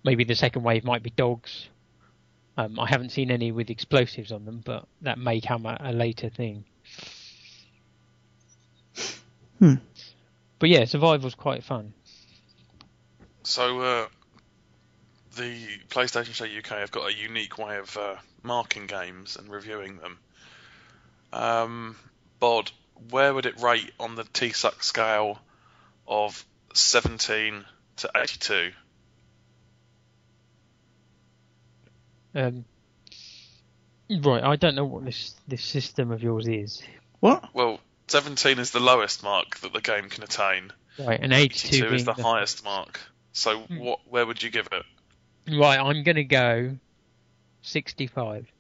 maybe 0.05 0.25
the 0.25 0.35
second 0.35 0.63
wave 0.63 0.85
might 0.85 1.03
be 1.03 1.11
dogs. 1.11 1.69
Um, 2.59 2.79
I 2.79 2.87
haven't 2.89 3.13
seen 3.13 3.31
any 3.31 3.53
with 3.53 3.71
explosives 3.71 4.33
on 4.33 4.45
them, 4.45 4.63
but 4.65 4.87
that 5.03 5.19
may 5.19 5.41
come 5.41 5.67
a, 5.67 5.77
a 5.81 5.93
later 5.93 6.29
thing. 6.29 6.65
Hmm. 9.59 9.75
But 10.59 10.69
yeah, 10.69 10.85
survival's 10.85 11.35
quite 11.35 11.65
fun. 11.65 11.93
So, 13.47 13.81
uh, 13.81 14.07
the 15.37 15.69
PlayStation 15.89 16.35
Show 16.35 16.47
UK 16.47 16.81
have 16.81 16.91
got 16.91 17.09
a 17.09 17.15
unique 17.15 17.59
way 17.59 17.77
of 17.77 17.97
uh, 17.97 18.17
marking 18.43 18.89
games 18.89 19.37
and 19.37 19.49
reviewing 19.49 19.99
them. 19.99 20.19
Um, 21.33 21.97
Bod, 22.41 22.73
where 23.11 23.33
would 23.33 23.47
it 23.47 23.61
rate 23.61 23.93
on 24.01 24.17
the 24.17 24.25
T-Suck 24.25 24.83
scale 24.83 25.39
of 26.09 26.45
17 26.75 27.65
to 27.99 28.11
82? 28.17 28.73
Um, 32.35 32.65
right, 34.25 34.43
I 34.43 34.57
don't 34.57 34.75
know 34.75 34.85
what 34.85 35.05
this 35.05 35.37
this 35.47 35.63
system 35.63 36.11
of 36.11 36.21
yours 36.21 36.49
is. 36.49 36.83
What? 37.21 37.55
Well, 37.55 37.79
17 38.09 38.59
is 38.59 38.73
the 38.73 38.81
lowest 38.81 39.23
mark 39.23 39.59
that 39.59 39.73
the 39.73 39.81
game 39.81 40.09
can 40.09 40.25
attain. 40.25 40.73
Right, 40.99 41.21
and 41.23 41.33
82 41.33 41.69
82 41.69 41.95
is 41.95 42.05
the 42.05 42.13
the- 42.15 42.23
highest 42.25 42.65
mark. 42.65 42.99
So, 43.37 43.59
what? 43.69 44.01
Where 44.09 44.25
would 44.25 44.43
you 44.43 44.49
give 44.49 44.67
it? 44.73 44.83
Right, 45.55 45.79
I'm 45.79 46.05
gonna 46.05 46.25
go 46.25 46.79
65. 47.61 48.51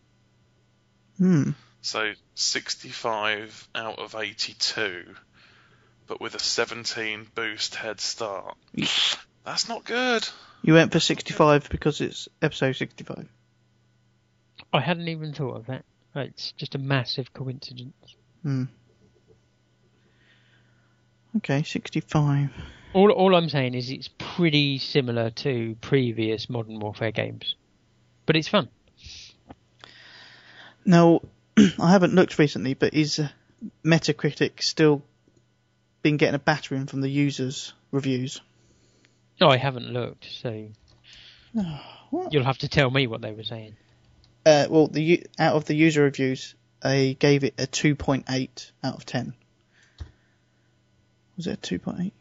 Hmm. 1.17 1.51
So 1.81 2.13
65 2.35 3.69
out 3.75 3.99
of 3.99 4.15
82, 4.15 5.15
but 6.07 6.21
with 6.21 6.35
a 6.35 6.39
17 6.39 7.27
boost 7.35 7.75
head 7.77 8.01
start. 8.01 8.55
That's 9.47 9.67
not 9.67 9.85
good. 9.85 10.29
You 10.63 10.75
went 10.75 10.93
for 10.93 11.01
65 11.01 11.71
because 11.71 12.03
it's 12.03 12.29
episode 12.43 12.77
65. 12.77 13.27
I 14.75 14.81
hadn't 14.81 15.09
even 15.09 15.33
thought 15.33 15.57
of 15.57 15.67
that. 15.67 15.87
It's 16.15 16.53
just 16.53 16.75
a 16.75 16.79
massive 16.79 17.33
coincidence. 17.33 18.15
Hmm. 18.43 18.65
Okay, 21.39 21.63
65. 21.63 22.51
All 22.93 23.11
all 23.11 23.35
I'm 23.35 23.49
saying 23.49 23.75
is 23.75 23.91
it's 23.91 24.09
pretty 24.19 24.79
similar 24.79 25.31
to 25.31 25.77
previous 25.81 26.49
Modern 26.49 26.81
Warfare 26.81 27.13
games, 27.13 27.55
but 28.25 28.37
it's 28.37 28.49
fun. 28.49 28.69
Now, 30.85 31.21
I 31.59 31.91
haven't 31.91 32.15
looked 32.15 32.39
recently, 32.39 32.75
but 32.75 32.95
is 32.95 33.19
uh, 33.19 33.29
Metacritic 33.85 34.63
still 34.63 35.03
been 36.03 36.17
getting 36.17 36.37
a 36.37 36.39
battering 36.39 36.87
from 36.87 37.01
the 37.01 37.11
users' 37.11 37.75
reviews? 37.91 38.41
No, 39.41 39.49
I 39.49 39.57
haven't 39.57 39.93
looked, 39.93 40.27
so 40.31 40.69
What? 42.11 42.33
you'll 42.33 42.45
have 42.45 42.59
to 42.59 42.69
tell 42.69 42.91
me 42.91 43.07
what 43.07 43.21
they 43.21 43.33
were 43.33 43.43
saying. 43.43 43.77
Uh, 44.45 44.67
well, 44.71 44.87
the 44.87 45.27
out 45.39 45.57
of 45.57 45.65
the 45.65 45.75
user 45.75 46.03
reviews, 46.03 46.55
they 46.83 47.15
gave 47.15 47.43
it 47.43 47.55
a 47.59 47.67
2.8 47.67 48.71
out 48.85 48.95
of 48.95 49.05
10. 49.05 49.35
Was 51.37 51.49
it 51.49 51.73
a 51.73 51.79
2.8? 51.79 52.13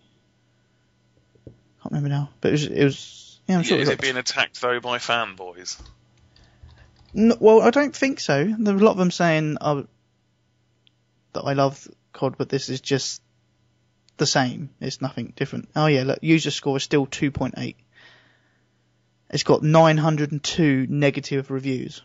I 1.85 1.89
can't 1.89 2.03
remember 2.03 2.09
now, 2.09 2.29
but 2.41 2.47
it 2.49 2.51
was. 2.53 2.65
It 2.65 2.83
was 2.83 3.39
yeah, 3.47 3.57
I'm 3.57 3.63
sure. 3.63 3.77
is 3.77 3.89
it 3.89 3.93
it 3.93 4.01
being 4.01 4.17
attacked 4.17 4.59
though 4.59 4.79
by 4.79 4.97
fanboys? 4.97 5.79
No, 7.13 7.37
well, 7.39 7.61
I 7.61 7.69
don't 7.69 7.95
think 7.95 8.19
so. 8.19 8.43
There's 8.43 8.81
a 8.81 8.83
lot 8.83 8.91
of 8.93 8.97
them 8.97 9.11
saying 9.11 9.57
oh, 9.61 9.85
that 11.33 11.41
I 11.41 11.53
love 11.53 11.87
COD, 12.11 12.37
but 12.39 12.49
this 12.49 12.69
is 12.69 12.81
just 12.81 13.21
the 14.17 14.25
same. 14.25 14.71
It's 14.81 14.99
nothing 14.99 15.33
different. 15.35 15.69
Oh 15.75 15.85
yeah, 15.85 16.03
look, 16.03 16.19
user 16.21 16.49
score 16.49 16.77
is 16.77 16.83
still 16.83 17.05
2.8. 17.05 17.75
It's 19.29 19.43
got 19.43 19.61
902 19.61 20.87
negative 20.89 21.51
reviews. 21.51 22.01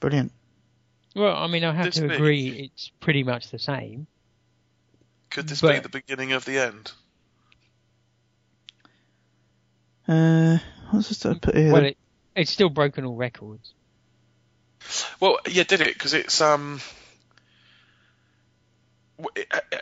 Brilliant. 0.00 0.32
Well, 1.14 1.36
I 1.36 1.46
mean, 1.46 1.62
I 1.62 1.72
have 1.72 1.86
This 1.86 1.94
to 1.94 2.02
big. 2.02 2.12
agree 2.12 2.48
it's 2.48 2.90
pretty 2.98 3.22
much 3.22 3.50
the 3.50 3.58
same. 3.60 4.08
Could 5.30 5.48
this 5.48 5.60
be 5.60 5.78
the 5.78 5.88
beginning 5.88 6.32
of 6.32 6.44
the 6.44 6.58
end? 6.58 6.90
Uh, 10.08 10.58
what's 10.90 11.08
this 11.08 11.26
I 11.26 11.34
put 11.34 11.56
here? 11.56 11.72
Well, 11.72 11.84
it, 11.84 11.96
it's 12.34 12.50
still 12.50 12.68
broken 12.68 13.04
all 13.04 13.16
records. 13.16 13.74
Well, 15.20 15.38
yeah, 15.48 15.64
did 15.64 15.80
it? 15.80 15.94
Because 15.94 16.14
it's 16.14 16.40
um, 16.40 16.80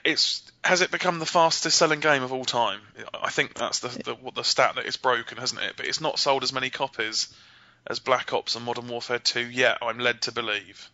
it's 0.04 0.50
has 0.62 0.80
it 0.80 0.90
become 0.90 1.18
the 1.18 1.26
fastest 1.26 1.76
selling 1.76 2.00
game 2.00 2.22
of 2.22 2.32
all 2.32 2.44
time? 2.44 2.80
I 3.12 3.30
think 3.30 3.54
that's 3.54 3.80
the 3.80 3.88
the, 3.88 4.14
what 4.14 4.34
the 4.34 4.44
stat 4.44 4.76
that 4.76 4.86
it's 4.86 4.96
broken, 4.96 5.38
hasn't 5.38 5.62
it? 5.62 5.74
But 5.76 5.86
it's 5.86 6.00
not 6.00 6.18
sold 6.18 6.42
as 6.42 6.52
many 6.52 6.70
copies 6.70 7.34
as 7.86 7.98
Black 7.98 8.32
Ops 8.32 8.56
and 8.56 8.64
Modern 8.64 8.88
Warfare 8.88 9.18
2 9.18 9.40
yet. 9.40 9.78
I'm 9.82 9.98
led 9.98 10.22
to 10.22 10.32
believe, 10.32 10.88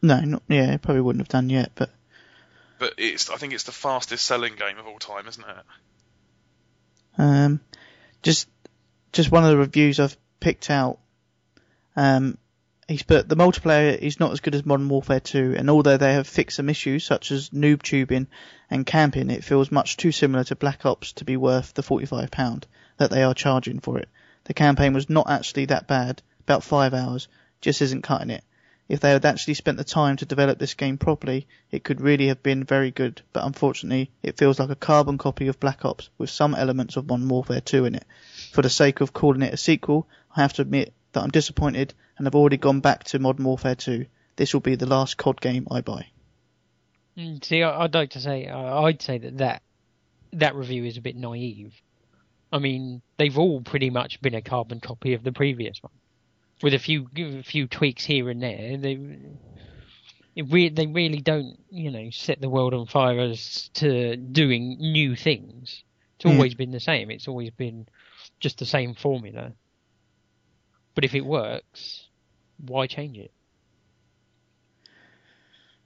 no, 0.00 0.20
not, 0.20 0.42
yeah, 0.48 0.72
it 0.72 0.82
probably 0.82 1.02
wouldn't 1.02 1.22
have 1.22 1.28
done 1.28 1.50
yet, 1.50 1.72
but 1.74 1.90
but 2.78 2.94
it's 2.98 3.30
I 3.30 3.36
think 3.36 3.52
it's 3.52 3.64
the 3.64 3.72
fastest 3.72 4.24
selling 4.24 4.54
game 4.54 4.78
of 4.78 4.86
all 4.86 4.98
time, 4.98 5.26
isn't 5.26 5.44
it? 5.44 5.64
Um, 7.16 7.60
just 8.24 8.48
just 9.12 9.30
one 9.30 9.44
of 9.44 9.50
the 9.50 9.56
reviews 9.56 10.00
I've 10.00 10.16
picked 10.40 10.70
out. 10.70 10.98
Um, 11.94 12.36
he's 12.88 13.04
put 13.04 13.28
the 13.28 13.36
multiplayer 13.36 13.96
is 13.96 14.18
not 14.18 14.32
as 14.32 14.40
good 14.40 14.56
as 14.56 14.66
Modern 14.66 14.88
Warfare 14.88 15.20
2, 15.20 15.54
and 15.56 15.70
although 15.70 15.98
they 15.98 16.14
have 16.14 16.26
fixed 16.26 16.56
some 16.56 16.68
issues 16.68 17.04
such 17.04 17.30
as 17.30 17.50
noob 17.50 17.82
tubing 17.82 18.26
and 18.68 18.84
camping, 18.84 19.30
it 19.30 19.44
feels 19.44 19.70
much 19.70 19.96
too 19.96 20.10
similar 20.10 20.42
to 20.44 20.56
Black 20.56 20.84
Ops 20.84 21.12
to 21.12 21.24
be 21.24 21.36
worth 21.36 21.74
the 21.74 21.82
£45 21.82 22.64
that 22.96 23.10
they 23.10 23.22
are 23.22 23.34
charging 23.34 23.78
for 23.78 23.98
it. 23.98 24.08
The 24.44 24.54
campaign 24.54 24.94
was 24.94 25.08
not 25.08 25.30
actually 25.30 25.66
that 25.66 25.86
bad, 25.86 26.22
about 26.40 26.64
five 26.64 26.94
hours, 26.94 27.28
just 27.60 27.80
isn't 27.82 28.02
cutting 28.02 28.30
it. 28.30 28.42
If 28.94 29.00
they 29.00 29.10
had 29.10 29.24
actually 29.24 29.54
spent 29.54 29.76
the 29.76 29.82
time 29.82 30.18
to 30.18 30.24
develop 30.24 30.60
this 30.60 30.74
game 30.74 30.98
properly, 30.98 31.48
it 31.72 31.82
could 31.82 32.00
really 32.00 32.28
have 32.28 32.44
been 32.44 32.62
very 32.62 32.92
good, 32.92 33.22
but 33.32 33.44
unfortunately, 33.44 34.12
it 34.22 34.38
feels 34.38 34.60
like 34.60 34.70
a 34.70 34.76
carbon 34.76 35.18
copy 35.18 35.48
of 35.48 35.58
Black 35.58 35.84
Ops 35.84 36.10
with 36.16 36.30
some 36.30 36.54
elements 36.54 36.94
of 36.94 37.08
Modern 37.08 37.28
Warfare 37.28 37.60
2 37.60 37.86
in 37.86 37.96
it. 37.96 38.04
For 38.52 38.62
the 38.62 38.70
sake 38.70 39.00
of 39.00 39.12
calling 39.12 39.42
it 39.42 39.52
a 39.52 39.56
sequel, 39.56 40.06
I 40.36 40.42
have 40.42 40.52
to 40.52 40.62
admit 40.62 40.94
that 41.10 41.24
I'm 41.24 41.32
disappointed 41.32 41.92
and 42.16 42.24
have 42.28 42.36
already 42.36 42.56
gone 42.56 42.78
back 42.78 43.02
to 43.06 43.18
Modern 43.18 43.44
Warfare 43.44 43.74
2. 43.74 44.06
This 44.36 44.54
will 44.54 44.60
be 44.60 44.76
the 44.76 44.86
last 44.86 45.16
COD 45.16 45.40
game 45.40 45.66
I 45.72 45.80
buy. 45.80 46.06
Mm, 47.18 47.44
See, 47.44 47.64
I'd 47.64 47.94
like 47.94 48.10
to 48.10 48.20
say, 48.20 48.48
I'd 48.48 49.02
say 49.02 49.18
that, 49.18 49.38
that 49.38 49.62
that 50.34 50.54
review 50.54 50.84
is 50.84 50.98
a 50.98 51.00
bit 51.00 51.16
naive. 51.16 51.74
I 52.52 52.60
mean, 52.60 53.02
they've 53.16 53.36
all 53.36 53.60
pretty 53.60 53.90
much 53.90 54.22
been 54.22 54.36
a 54.36 54.40
carbon 54.40 54.78
copy 54.78 55.14
of 55.14 55.24
the 55.24 55.32
previous 55.32 55.82
one, 55.82 55.92
with 56.64 56.72
a 56.72 56.78
few 56.78 57.06
a 57.18 57.42
few 57.42 57.66
tweaks 57.66 58.04
here 58.06 58.30
and 58.30 58.42
there. 58.42 58.78
They 58.78 58.98
it 60.34 60.46
re- 60.50 60.70
they 60.70 60.86
really 60.86 61.20
don't, 61.20 61.58
you 61.70 61.90
know, 61.90 62.08
set 62.10 62.40
the 62.40 62.48
world 62.48 62.72
on 62.72 62.86
fire 62.86 63.20
as 63.20 63.68
to 63.74 64.16
doing 64.16 64.78
new 64.80 65.14
things. 65.14 65.84
It's 66.16 66.24
Yeah. 66.24 66.32
always 66.32 66.54
been 66.54 66.70
the 66.70 66.80
same. 66.80 67.10
It's 67.10 67.28
always 67.28 67.50
been 67.50 67.86
just 68.40 68.58
the 68.58 68.64
same 68.64 68.94
formula. 68.94 69.52
But 70.94 71.04
if 71.04 71.14
it 71.14 71.20
works, 71.26 72.08
why 72.56 72.86
change 72.86 73.18
it? 73.18 73.32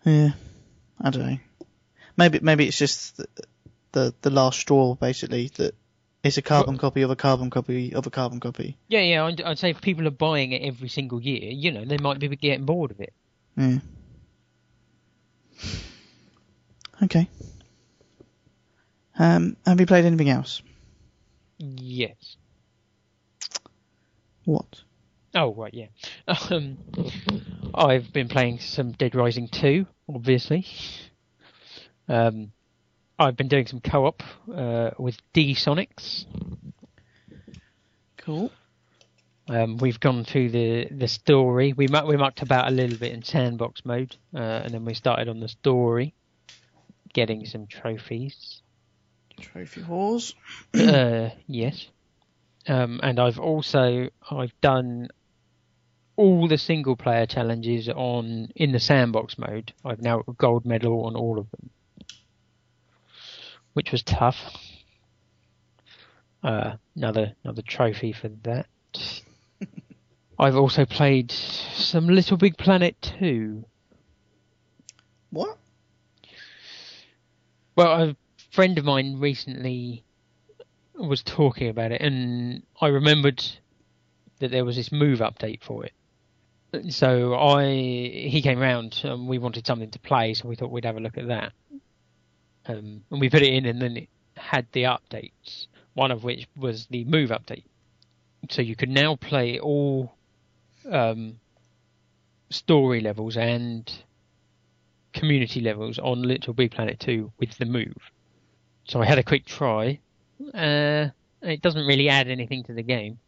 Yeah, 0.05 0.31
I 1.01 1.11
don't 1.11 1.27
know. 1.27 1.39
Maybe 2.17 2.39
maybe 2.41 2.69
it's 2.69 2.79
just 2.79 3.17
the 3.17 3.27
the, 3.91 4.15
the 4.23 4.31
last 4.31 4.61
straw, 4.61 4.95
basically, 4.95 5.51
that 5.57 5.75
it's 6.23 6.37
a 6.37 6.43
carbon 6.43 6.79
copy 6.79 7.03
of 7.03 7.11
a 7.11 7.17
carbon 7.17 7.51
copy 7.51 7.95
of 7.95 8.07
a 8.07 8.11
carbon 8.11 8.41
copy. 8.41 8.77
Yeah, 8.89 9.01
yeah. 9.01 9.25
I'd, 9.25 9.41
I'd 9.41 9.59
say 9.59 9.71
if 9.71 9.81
people 9.81 10.07
are 10.07 10.13
buying 10.13 10.53
it 10.53 10.63
every 10.63 10.89
single 10.89 11.21
year, 11.21 11.51
you 11.51 11.71
know, 11.71 11.85
they 11.85 11.99
might 11.99 12.19
be 12.19 12.29
getting 12.29 12.65
bored 12.65 12.91
of 12.91 13.01
it. 13.01 13.13
Yeah. 13.57 13.79
Okay. 17.03 17.29
Um, 19.19 19.57
have 19.67 19.81
you 19.81 19.87
played 19.87 20.05
anything 20.05 20.31
else? 20.31 20.63
Yes. 21.59 22.37
What? 24.45 24.83
Oh, 25.35 25.55
right, 25.55 25.75
yeah. 25.75 25.87
Um, 26.51 26.79
I've 27.75 28.13
been 28.13 28.29
playing 28.29 28.61
some 28.61 28.93
Dead 28.93 29.15
Rising 29.15 29.49
2, 29.49 29.87
obviously. 30.09 30.67
Um, 32.09 32.53
I've 33.19 33.37
been 33.37 33.49
doing 33.49 33.67
some 33.67 33.81
co-op 33.81 34.23
uh, 34.55 34.91
with 34.99 35.19
D 35.33 35.55
Sonics. 35.55 36.25
Cool. 38.17 38.53
Um, 39.49 39.79
we've 39.79 39.99
gone 39.99 40.25
through 40.25 40.51
the, 40.51 40.89
the 40.91 41.09
story. 41.09 41.73
We 41.73 41.89
mu- 41.89 42.07
we 42.07 42.17
mucked 42.17 42.43
about 42.43 42.69
a 42.69 42.71
little 42.71 42.99
bit 42.99 43.13
in 43.13 43.23
sandbox 43.23 43.85
mode, 43.85 44.15
uh, 44.35 44.39
and 44.39 44.75
then 44.75 44.85
we 44.85 44.95
started 44.95 45.29
on 45.29 45.41
the 45.41 45.49
story, 45.49 46.15
getting 47.15 47.47
some 47.47 47.67
trophies. 47.67 48.63
Trophy 49.41 49.83
wars. 49.83 50.35
uh, 50.75 51.31
yes. 51.47 51.89
Um, 52.67 53.01
and 53.03 53.19
I've 53.19 53.39
also 53.39 54.11
I've 54.31 54.53
done 54.61 55.09
all 56.17 56.49
the 56.49 56.59
single 56.59 56.97
player 56.97 57.25
challenges 57.25 57.89
on 57.89 58.49
in 58.55 58.73
the 58.73 58.81
sandbox 58.81 59.39
mode. 59.39 59.73
I've 59.85 60.03
now 60.03 60.19
got 60.19 60.29
a 60.29 60.33
gold 60.35 60.67
medal 60.67 61.05
on 61.07 61.17
all 61.17 61.39
of 61.39 61.51
them, 61.53 61.71
which 63.79 63.93
was 63.93 64.03
tough. 64.03 64.37
Uh, 66.43 66.73
another 66.97 67.37
another 67.45 67.63
trophy 67.63 68.11
for 68.11 68.29
that. 68.43 68.67
I've 70.39 70.57
also 70.57 70.85
played 70.85 71.31
some 71.31 72.09
Little 72.09 72.37
Big 72.37 72.59
Planet 72.59 72.97
2. 73.21 73.65
What? 75.31 75.59
Well, 77.77 78.03
a 78.03 78.17
friend 78.51 78.79
of 78.79 78.85
mine 78.85 79.21
recently 79.21 80.03
was 80.97 81.23
talking 81.23 81.69
about 81.69 81.93
it, 81.93 82.01
and 82.01 82.65
I 82.81 82.89
remembered 82.89 83.45
that 84.41 84.51
there 84.51 84.65
was 84.65 84.75
this 84.75 84.91
move 84.91 85.21
update 85.21 85.63
for 85.63 85.85
it. 85.85 85.93
So 86.93 87.37
I, 87.37 87.65
he 87.67 88.43
came 88.43 88.59
round, 88.59 89.03
and 89.05 89.29
we 89.29 89.39
wanted 89.39 89.69
something 89.69 89.93
to 89.93 90.01
play, 90.01 90.35
so 90.35 90.49
we 90.49 90.57
thought 90.57 90.73
we'd 90.73 90.85
have 90.85 90.97
a 90.97 91.01
look 91.01 91.17
at 91.17 91.29
that. 91.29 91.53
Um, 92.69 93.03
and 93.11 93.21
we 93.21 93.31
put 93.31 93.43
it 93.43 93.53
in, 93.53 93.67
and 93.67 93.81
then 93.81 93.97
it 93.97 94.09
had 94.37 94.67
the 94.73 94.85
updates. 94.85 95.67
One 95.95 96.11
of 96.11 96.23
which 96.23 96.47
was 96.57 96.87
the 96.87 97.05
move 97.05 97.31
update. 97.31 97.65
So 98.51 98.63
you 98.63 98.77
could 98.77 98.91
now 98.91 99.17
play 99.17 99.59
all 99.59 100.15
um, 100.91 101.41
story 102.51 103.01
levels 103.01 103.37
and 103.37 103.91
community 105.13 105.61
levels 105.61 105.99
on 105.99 106.23
Little 106.23 106.55
Big 106.55 106.71
Planet 106.71 107.01
2 107.01 107.33
with 107.39 107.59
the 107.59 107.65
move. 107.65 107.97
So 108.85 109.01
I 109.01 109.07
had 109.07 109.19
a 109.19 109.23
quick 109.23 109.45
try. 109.45 109.99
Uh, 110.55 111.09
it 111.43 111.63
doesn't 111.63 111.87
really 111.87 112.09
add 112.09 112.29
anything 112.29 112.63
to 112.65 112.73
the 112.73 112.83
game. 112.83 113.19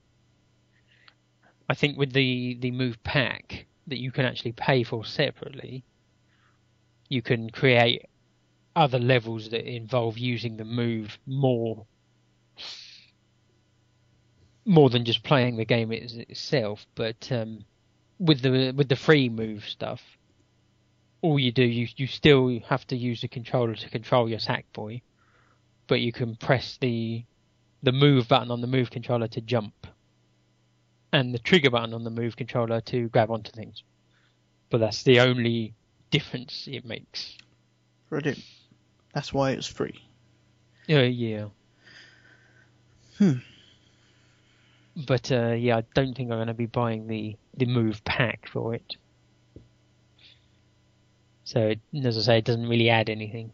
I 1.69 1.75
think 1.75 1.99
with 1.99 2.13
the, 2.13 2.57
the 2.61 2.71
move 2.71 3.03
pack 3.03 3.67
that 3.87 3.99
you 3.99 4.11
can 4.11 4.25
actually 4.25 4.53
pay 4.53 4.83
for 4.83 5.05
separately, 5.05 5.85
you 7.09 7.23
can 7.23 7.51
create 7.51 8.07
other 8.77 8.99
levels 8.99 9.51
that 9.51 9.69
involve 9.69 10.19
using 10.19 10.57
the 10.57 10.65
move 10.65 11.19
more 11.27 11.87
more 14.65 14.91
than 14.91 15.05
just 15.05 15.23
playing 15.25 15.57
the 15.57 15.65
game 15.65 15.91
itself. 15.93 16.87
But 16.95 17.31
um, 17.33 17.65
with 18.19 18.43
the 18.43 18.73
with 18.77 18.89
the 18.89 18.97
free 18.97 19.29
move 19.29 19.65
stuff, 19.69 20.01
all 21.23 21.39
you 21.39 21.53
do 21.53 21.65
you 21.65 21.89
you 21.97 22.07
still 22.07 22.61
have 22.69 22.87
to 22.89 22.97
use 22.97 23.21
the 23.23 23.29
controller 23.29 23.75
to 23.75 23.91
control 23.91 24.29
your 24.29 24.39
Sackboy, 24.39 25.03
but 25.87 26.01
you 26.01 26.13
can 26.13 26.37
press 26.37 26.79
the 26.81 27.25
the 27.83 27.93
move 27.93 28.29
button 28.29 28.51
on 28.51 28.61
the 28.61 28.67
move 28.67 28.91
controller 28.91 29.29
to 29.29 29.41
jump, 29.41 29.87
and 31.13 31.35
the 31.35 31.39
trigger 31.39 31.71
button 31.71 31.95
on 31.95 32.05
the 32.05 32.11
move 32.11 32.37
controller 32.37 32.81
to 32.83 33.09
grab 33.09 33.31
onto 33.31 33.51
things. 33.51 33.83
But 34.69 34.79
that's 34.79 35.03
the 35.03 35.21
only 35.21 35.75
difference 36.11 36.69
it 36.71 36.85
makes. 36.85 37.37
Brilliant. 38.09 38.39
That's 39.13 39.33
why 39.33 39.51
it's 39.53 39.67
free. 39.67 40.03
Uh, 40.89 41.01
yeah. 41.01 41.47
Hmm. 43.19 43.39
But 45.07 45.31
uh, 45.31 45.53
yeah, 45.53 45.79
I 45.79 45.85
don't 45.95 46.17
think 46.17 46.31
I'm 46.31 46.39
going 46.39 46.49
to 46.49 46.55
be 46.55 46.67
buying 46.67 47.07
the 47.07 47.37
the 47.57 47.67
move 47.67 48.05
pack 48.05 48.49
for 48.49 48.75
it. 48.75 48.97
So 51.45 51.69
it, 51.69 51.81
as 52.05 52.17
I 52.17 52.21
say, 52.21 52.39
it 52.39 52.45
doesn't 52.45 52.69
really 52.69 52.91
add 52.91 53.09
anything. 53.09 53.53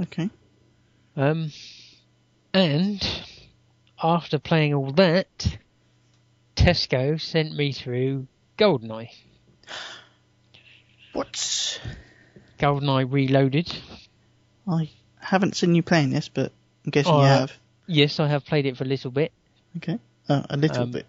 Okay. 0.00 0.30
Um, 1.16 1.50
and 2.54 3.04
after 4.02 4.38
playing 4.38 4.74
all 4.74 4.92
that, 4.92 5.58
Tesco 6.56 7.20
sent 7.20 7.56
me 7.56 7.72
through 7.72 8.26
Goldeneye. 8.56 9.10
What? 11.18 11.80
Goldeneye 12.60 13.10
Reloaded. 13.10 13.76
I 14.68 14.88
haven't 15.20 15.56
seen 15.56 15.74
you 15.74 15.82
playing 15.82 16.10
this, 16.10 16.28
but 16.28 16.52
I'm 16.84 16.92
guessing 16.92 17.12
Oh, 17.12 17.18
you 17.18 17.24
uh, 17.24 17.38
have. 17.40 17.52
Yes, 17.88 18.20
I 18.20 18.28
have 18.28 18.44
played 18.44 18.66
it 18.66 18.76
for 18.76 18.84
a 18.84 18.86
little 18.86 19.10
bit. 19.10 19.32
Okay. 19.78 19.98
Uh, 20.28 20.44
a 20.48 20.56
little 20.56 20.84
um, 20.84 20.92
bit. 20.92 21.06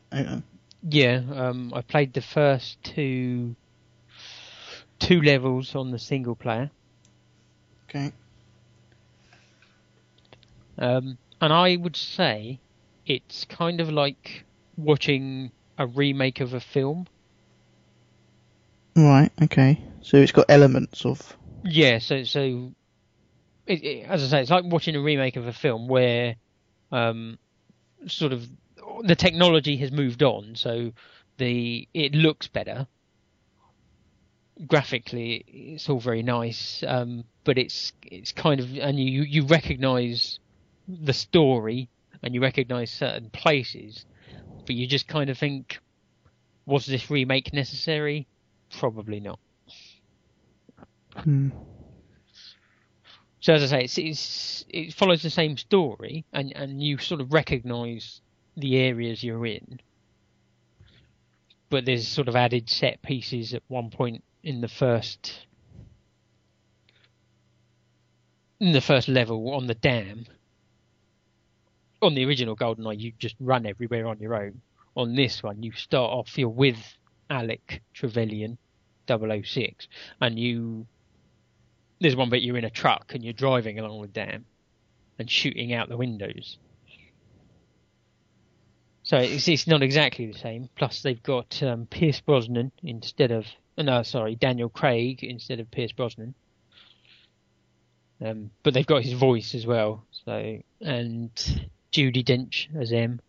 Yeah, 0.82 1.22
um, 1.36 1.72
I 1.76 1.82
played 1.84 2.14
the 2.14 2.22
first 2.22 2.82
two 2.82 3.55
two 4.97 5.22
levels 5.22 5.76
on 5.76 5.91
the 5.91 5.99
single 5.99 6.36
player, 6.36 6.72
okay. 7.88 8.12
um, 10.80 11.20
and 11.39 11.53
I 11.53 11.76
would 11.76 11.95
say 11.95 12.60
it's 13.05 13.45
kind 13.45 13.80
of 13.80 13.91
like 13.91 14.43
watching 14.76 15.51
a 15.78 15.86
remake 15.86 16.39
of 16.39 16.55
a 16.55 16.60
film. 16.60 17.05
Right. 19.03 19.31
Okay. 19.41 19.81
So 20.01 20.17
it's 20.17 20.31
got 20.31 20.45
elements 20.49 21.05
of. 21.05 21.35
Yeah, 21.63 21.99
so 21.99 22.23
so 22.23 22.73
it, 23.67 23.83
it, 23.83 24.05
as 24.07 24.23
I 24.23 24.27
say, 24.27 24.41
it's 24.41 24.49
like 24.49 24.65
watching 24.65 24.95
a 24.95 25.01
remake 25.01 25.35
of 25.35 25.47
a 25.47 25.53
film 25.53 25.87
where 25.87 26.35
um, 26.91 27.37
sort 28.07 28.33
of 28.33 28.47
the 29.03 29.15
technology 29.15 29.77
has 29.77 29.91
moved 29.91 30.23
on, 30.23 30.55
so 30.55 30.91
the 31.37 31.87
it 31.93 32.13
looks 32.13 32.47
better. 32.47 32.87
Graphically, 34.67 35.45
it's 35.47 35.87
all 35.89 35.99
very 35.99 36.23
nice, 36.23 36.83
um, 36.85 37.23
but 37.43 37.57
it's 37.57 37.93
it's 38.03 38.31
kind 38.31 38.59
of 38.59 38.77
and 38.77 38.99
you 38.99 39.21
you 39.21 39.45
recognise 39.45 40.39
the 40.87 41.13
story 41.13 41.89
and 42.23 42.33
you 42.33 42.41
recognise 42.41 42.91
certain 42.91 43.29
places, 43.29 44.05
but 44.65 44.75
you 44.75 44.87
just 44.87 45.07
kind 45.07 45.29
of 45.29 45.37
think, 45.37 45.79
was 46.65 46.85
this 46.85 47.09
remake 47.09 47.53
necessary? 47.53 48.27
Probably 48.78 49.20
not. 49.20 49.39
Hmm. 51.15 51.49
So 53.41 53.53
as 53.53 53.63
I 53.63 53.67
say, 53.67 53.84
it's, 53.86 53.97
it's 53.97 54.65
it 54.70 54.93
follows 54.93 55.22
the 55.22 55.30
same 55.30 55.57
story, 55.57 56.26
and 56.34 56.55
and 56.55 56.84
you 56.84 56.97
sort 56.97 57.22
of 57.22 57.34
recognise 57.34 58.22
the 58.57 58.78
areas 58.78 59.24
you're 59.24 59.45
in. 59.45 59.80
But 61.70 61.86
there's 61.86 62.07
sort 62.07 62.28
of 62.28 62.36
added 62.36 62.70
set 62.70 63.01
pieces 63.01 63.53
at 63.53 63.63
one 63.67 63.89
point 63.89 64.24
in 64.43 64.61
the 64.61 64.67
first 64.67 65.47
in 68.59 68.74
the 68.74 68.82
first 68.82 69.07
level 69.07 69.53
on 69.53 69.67
the 69.67 69.76
dam. 69.76 70.26
On 72.01 72.15
the 72.15 72.26
original 72.26 72.55
GoldenEye, 72.55 72.99
you 72.99 73.13
just 73.17 73.36
run 73.39 73.65
everywhere 73.65 74.07
on 74.07 74.20
your 74.20 74.36
own. 74.36 74.61
On 74.95 75.15
this 75.15 75.43
one, 75.43 75.63
you 75.63 75.72
start 75.74 76.11
off 76.11 76.38
you're 76.38 76.49
with 76.49 76.78
Alec 77.30 77.82
Trevelyan, 77.93 78.57
006, 79.07 79.88
and 80.21 80.39
you 80.39 80.86
there's 82.01 82.15
one 82.15 82.30
bit 82.30 82.43
you're 82.43 82.57
in 82.57 82.63
a 82.63 82.69
truck 82.69 83.13
and 83.13 83.23
you're 83.23 83.34
driving 83.34 83.77
along 83.77 84.01
the 84.01 84.07
dam 84.07 84.45
and 85.17 85.30
shooting 85.30 85.73
out 85.73 85.89
the 85.89 85.97
windows. 85.97 86.57
So 89.03 89.17
it's, 89.17 89.47
it's 89.47 89.67
not 89.67 89.82
exactly 89.82 90.27
the 90.27 90.38
same. 90.38 90.69
Plus, 90.75 91.01
they've 91.01 91.21
got 91.21 91.61
um, 91.61 91.88
Pierce 91.88 92.21
Brosnan 92.21 92.71
instead 92.84 93.32
of 93.32 93.45
no, 93.77 94.03
sorry, 94.03 94.36
Daniel 94.36 94.69
Craig 94.69 95.23
instead 95.23 95.59
of 95.59 95.71
Pierce 95.71 95.91
Brosnan. 95.91 96.36
Um, 98.23 98.51
but 98.63 98.73
they've 98.73 98.86
got 98.86 99.03
his 99.03 99.13
voice 99.13 99.55
as 99.55 99.65
well. 99.65 100.05
So 100.25 100.59
and 100.82 101.32
Judi 101.91 102.23
Dench 102.23 102.67
as 102.80 102.91
M. 102.91 103.21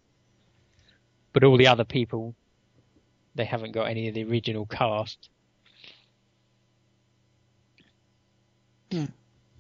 But 1.33 1.45
all 1.45 1.57
the 1.57 1.69
other 1.69 1.85
people, 1.85 2.35
they 3.35 3.45
haven't 3.45 3.73
got 3.73 3.85
any 3.85 4.09
of 4.09 4.15
the 4.15 4.25
original 4.25 4.67
cast. 4.67 5.29
Hmm. 8.91 9.05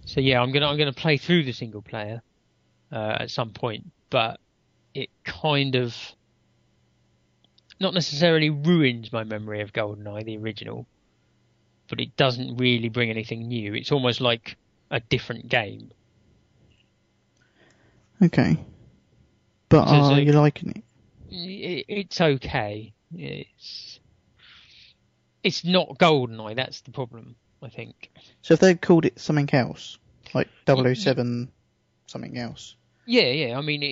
So 0.07 0.21
yeah, 0.21 0.41
I'm 0.41 0.53
gonna 0.53 0.66
I'm 0.66 0.79
gonna 0.79 0.93
play 0.93 1.16
through 1.16 1.45
the 1.45 1.53
single 1.53 1.83
player 1.83 2.23
uh, 2.91 3.16
at 3.21 3.31
some 3.31 3.51
point, 3.51 3.87
but 4.11 4.41
it 4.95 5.09
kind 5.25 5.77
of 5.77 5.95
not 7.79 7.95
necessarily 7.95 8.51
ruins 8.51 9.12
my 9.12 9.25
memory 9.25 9.61
of 9.62 9.73
GoldenEye, 9.73 10.25
the 10.25 10.37
original, 10.37 10.87
but 11.89 12.01
it 12.01 12.16
doesn't 12.16 12.57
really 12.57 12.89
bring 12.89 13.09
anything 13.09 13.47
new. 13.49 13.75
It's 13.75 13.93
almost 13.93 14.21
like 14.21 14.57
a 14.91 15.01
different 15.01 15.49
game. 15.49 15.93
Okay. 18.23 18.59
But 19.68 19.87
So- 19.87 19.91
so- 20.09 20.14
are 20.14 20.21
you 20.21 20.33
liking 20.33 20.71
it? 20.71 20.85
It, 21.33 21.85
it's 21.89 22.21
okay. 22.21 22.93
It's 23.16 24.00
it's 25.42 25.64
not 25.64 25.98
GoldenEye. 25.98 26.56
That's 26.56 26.80
the 26.82 26.90
problem, 26.90 27.34
I 27.62 27.68
think. 27.68 28.11
So 28.42 28.54
if 28.54 28.61
they'd 28.61 28.80
called 28.80 29.04
it 29.04 29.18
something 29.18 29.48
else, 29.52 29.98
like 30.34 30.48
007 30.66 31.50
something 32.06 32.38
else. 32.38 32.76
Yeah, 33.06 33.30
yeah. 33.30 33.58
I 33.58 33.62
mean, 33.62 33.82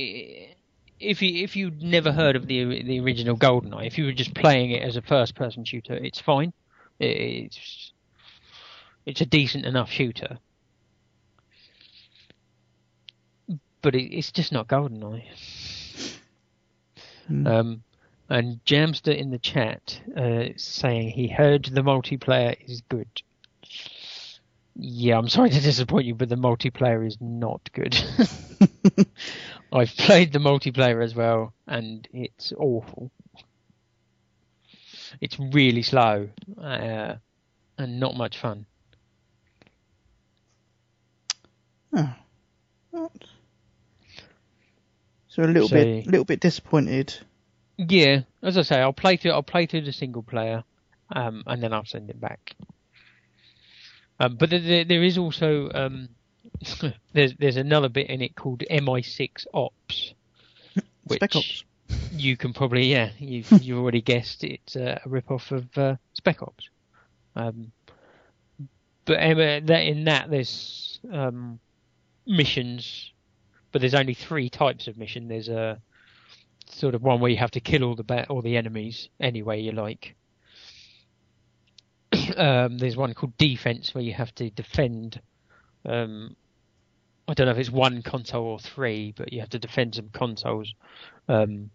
if 1.00 1.22
you 1.22 1.42
if 1.42 1.56
you'd 1.56 1.82
never 1.82 2.12
heard 2.12 2.36
of 2.36 2.46
the 2.46 2.82
the 2.82 3.00
original 3.00 3.36
GoldenEye, 3.36 3.86
if 3.86 3.98
you 3.98 4.04
were 4.04 4.12
just 4.12 4.34
playing 4.34 4.70
it 4.72 4.82
as 4.82 4.96
a 4.96 5.02
first 5.02 5.34
person 5.34 5.64
shooter, 5.64 5.94
it's 5.94 6.20
fine. 6.20 6.52
It's 7.00 7.92
it's 9.06 9.20
a 9.20 9.26
decent 9.26 9.64
enough 9.64 9.90
shooter, 9.90 10.38
but 13.82 13.94
it, 13.94 14.12
it's 14.12 14.32
just 14.32 14.52
not 14.52 14.68
GoldenEye. 14.68 15.24
Hmm. 17.26 17.46
Um, 17.46 17.82
and 18.28 18.62
Jamster 18.64 19.16
in 19.16 19.30
the 19.30 19.38
chat 19.38 20.00
uh, 20.14 20.48
saying 20.56 21.10
he 21.10 21.28
heard 21.28 21.64
the 21.64 21.80
multiplayer 21.80 22.56
is 22.66 22.82
good. 22.82 23.08
Yeah, 24.76 25.18
I'm 25.18 25.28
sorry 25.28 25.50
to 25.50 25.60
disappoint 25.60 26.06
you, 26.06 26.14
but 26.14 26.28
the 26.28 26.36
multiplayer 26.36 27.06
is 27.06 27.16
not 27.20 27.70
good. 27.72 27.96
I've 29.72 29.96
played 29.96 30.32
the 30.32 30.38
multiplayer 30.38 31.02
as 31.02 31.14
well, 31.14 31.52
and 31.66 32.06
it's 32.12 32.52
awful. 32.56 33.10
It's 35.20 35.38
really 35.38 35.82
slow 35.82 36.28
uh, 36.62 37.14
and 37.78 38.00
not 38.00 38.16
much 38.16 38.38
fun. 38.38 38.66
Oh. 41.92 42.14
So 45.28 45.42
a 45.42 45.44
little 45.44 45.68
so, 45.68 45.74
bit, 45.74 46.06
little 46.06 46.24
bit 46.24 46.40
disappointed 46.40 47.18
yeah, 47.78 48.22
as 48.42 48.58
I 48.58 48.62
say, 48.62 48.80
I'll 48.80 48.92
play 48.92 49.16
through. 49.16 49.30
I'll 49.30 49.42
play 49.42 49.66
through 49.66 49.82
the 49.82 49.92
single 49.92 50.22
player, 50.22 50.64
um, 51.14 51.44
and 51.46 51.62
then 51.62 51.72
I'll 51.72 51.84
send 51.84 52.10
it 52.10 52.20
back. 52.20 52.54
Um, 54.20 54.34
but 54.34 54.50
there- 54.50 54.84
there, 54.84 55.02
is 55.04 55.16
also 55.16 55.70
um, 55.72 56.08
there's 57.12 57.34
there's 57.36 57.56
another 57.56 57.88
bit 57.88 58.08
in 58.10 58.20
it 58.20 58.34
called 58.34 58.64
MI6 58.68 59.46
Ops, 59.54 60.14
which 61.04 61.18
Spec 61.18 61.36
Ops. 61.36 61.64
you 62.12 62.36
can 62.36 62.52
probably 62.52 62.90
yeah 62.90 63.10
you 63.18 63.44
you 63.60 63.78
already 63.78 64.02
guessed 64.02 64.44
it's 64.44 64.76
a, 64.76 65.00
a 65.04 65.08
rip 65.08 65.30
off 65.30 65.52
of 65.52 65.78
uh, 65.78 65.96
Spec 66.14 66.42
Ops. 66.42 66.68
Um, 67.36 67.70
but 69.04 69.18
that 69.18 69.82
in 69.86 70.04
that 70.04 70.28
there's 70.28 70.98
um, 71.12 71.60
missions, 72.26 73.12
but 73.70 73.80
there's 73.80 73.94
only 73.94 74.14
three 74.14 74.50
types 74.50 74.88
of 74.88 74.98
mission. 74.98 75.28
There's 75.28 75.48
a 75.48 75.80
sort 76.70 76.94
of 76.94 77.02
one 77.02 77.20
where 77.20 77.30
you 77.30 77.36
have 77.36 77.50
to 77.52 77.60
kill 77.60 77.84
all 77.84 77.94
the 77.94 78.04
ba- 78.04 78.26
all 78.28 78.42
the 78.42 78.56
enemies 78.56 79.08
any 79.20 79.42
way 79.42 79.60
you 79.60 79.72
like. 79.72 80.14
um, 82.36 82.78
there's 82.78 82.96
one 82.96 83.14
called 83.14 83.36
defense 83.36 83.94
where 83.94 84.04
you 84.04 84.12
have 84.14 84.34
to 84.36 84.50
defend. 84.50 85.20
Um, 85.84 86.36
I 87.26 87.34
don't 87.34 87.46
know 87.46 87.52
if 87.52 87.58
it's 87.58 87.70
one 87.70 88.02
console 88.02 88.46
or 88.46 88.58
three, 88.58 89.12
but 89.16 89.32
you 89.32 89.40
have 89.40 89.50
to 89.50 89.58
defend 89.58 89.94
some 89.94 90.08
consoles 90.10 90.74
um, 91.28 91.70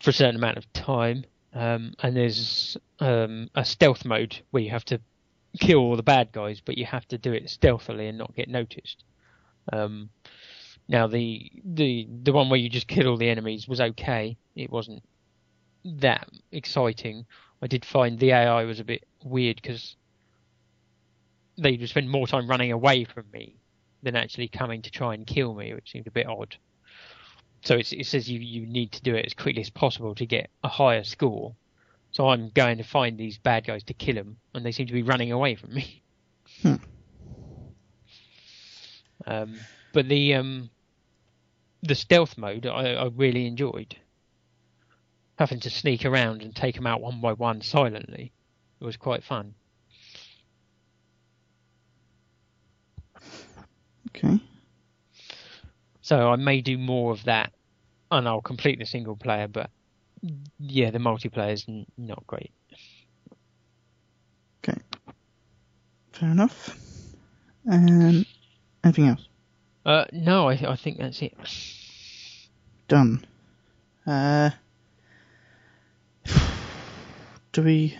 for 0.00 0.10
a 0.10 0.12
certain 0.12 0.36
amount 0.36 0.58
of 0.58 0.72
time. 0.72 1.24
Um, 1.52 1.94
and 2.02 2.16
there's 2.16 2.76
um, 2.98 3.48
a 3.54 3.64
stealth 3.64 4.04
mode 4.04 4.42
where 4.50 4.62
you 4.62 4.70
have 4.70 4.84
to 4.86 5.00
kill 5.60 5.78
all 5.78 5.96
the 5.96 6.02
bad 6.02 6.32
guys, 6.32 6.60
but 6.60 6.76
you 6.76 6.84
have 6.84 7.06
to 7.08 7.18
do 7.18 7.32
it 7.32 7.48
stealthily 7.48 8.08
and 8.08 8.18
not 8.18 8.34
get 8.34 8.48
noticed. 8.48 9.04
Um, 9.72 10.10
now 10.88 11.06
the 11.06 11.50
the 11.64 12.06
the 12.22 12.32
one 12.32 12.48
where 12.50 12.58
you 12.58 12.68
just 12.68 12.88
kill 12.88 13.08
all 13.08 13.16
the 13.16 13.28
enemies 13.28 13.66
was 13.66 13.80
okay. 13.80 14.36
It 14.54 14.70
wasn't 14.70 15.02
that 15.84 16.28
exciting. 16.52 17.26
I 17.62 17.66
did 17.66 17.84
find 17.84 18.18
the 18.18 18.32
AI 18.32 18.64
was 18.64 18.80
a 18.80 18.84
bit 18.84 19.04
weird 19.22 19.56
because 19.56 19.96
they 21.56 21.76
just 21.76 21.92
spend 21.92 22.10
more 22.10 22.26
time 22.26 22.48
running 22.48 22.72
away 22.72 23.04
from 23.04 23.24
me 23.32 23.56
than 24.02 24.16
actually 24.16 24.48
coming 24.48 24.82
to 24.82 24.90
try 24.90 25.14
and 25.14 25.26
kill 25.26 25.54
me, 25.54 25.72
which 25.72 25.90
seemed 25.90 26.06
a 26.06 26.10
bit 26.10 26.26
odd. 26.26 26.56
So 27.62 27.76
it's, 27.76 27.92
it 27.92 28.06
says 28.06 28.28
you 28.28 28.38
you 28.40 28.66
need 28.66 28.92
to 28.92 29.02
do 29.02 29.14
it 29.14 29.24
as 29.24 29.34
quickly 29.34 29.62
as 29.62 29.70
possible 29.70 30.14
to 30.16 30.26
get 30.26 30.50
a 30.62 30.68
higher 30.68 31.04
score. 31.04 31.54
So 32.10 32.28
I'm 32.28 32.50
going 32.50 32.78
to 32.78 32.84
find 32.84 33.18
these 33.18 33.38
bad 33.38 33.66
guys 33.66 33.82
to 33.84 33.94
kill 33.94 34.14
them, 34.14 34.36
and 34.52 34.64
they 34.64 34.72
seem 34.72 34.86
to 34.86 34.92
be 34.92 35.02
running 35.02 35.32
away 35.32 35.54
from 35.54 35.74
me. 35.74 36.02
Hmm. 36.62 36.74
Um, 39.26 39.56
but 39.92 40.08
the 40.08 40.34
um, 40.34 40.70
the 41.84 41.94
stealth 41.94 42.38
mode 42.38 42.66
I, 42.66 42.94
I 42.94 43.08
really 43.14 43.46
enjoyed. 43.46 43.96
Having 45.36 45.60
to 45.60 45.70
sneak 45.70 46.04
around 46.04 46.42
and 46.42 46.54
take 46.54 46.74
them 46.76 46.86
out 46.86 47.00
one 47.00 47.20
by 47.20 47.32
one 47.32 47.60
silently, 47.60 48.32
it 48.80 48.84
was 48.84 48.96
quite 48.96 49.24
fun. 49.24 49.54
Okay. 54.08 54.38
So 56.02 56.30
I 56.30 56.36
may 56.36 56.60
do 56.60 56.78
more 56.78 57.12
of 57.12 57.24
that, 57.24 57.52
and 58.10 58.28
I'll 58.28 58.40
complete 58.40 58.78
the 58.78 58.86
single 58.86 59.16
player. 59.16 59.48
But 59.48 59.70
yeah, 60.58 60.90
the 60.90 60.98
multiplayer 60.98 61.52
is 61.52 61.64
n- 61.68 61.86
not 61.98 62.26
great. 62.26 62.52
Okay. 64.62 64.80
Fair 66.12 66.30
enough. 66.30 66.76
And 67.66 68.24
anything 68.84 69.08
else? 69.08 69.28
Uh, 69.84 70.06
no, 70.12 70.48
I, 70.48 70.52
I 70.52 70.76
think 70.76 70.98
that's 70.98 71.20
it. 71.20 71.36
Done. 72.88 73.24
Uh, 74.06 74.50
do 77.52 77.62
we? 77.62 77.96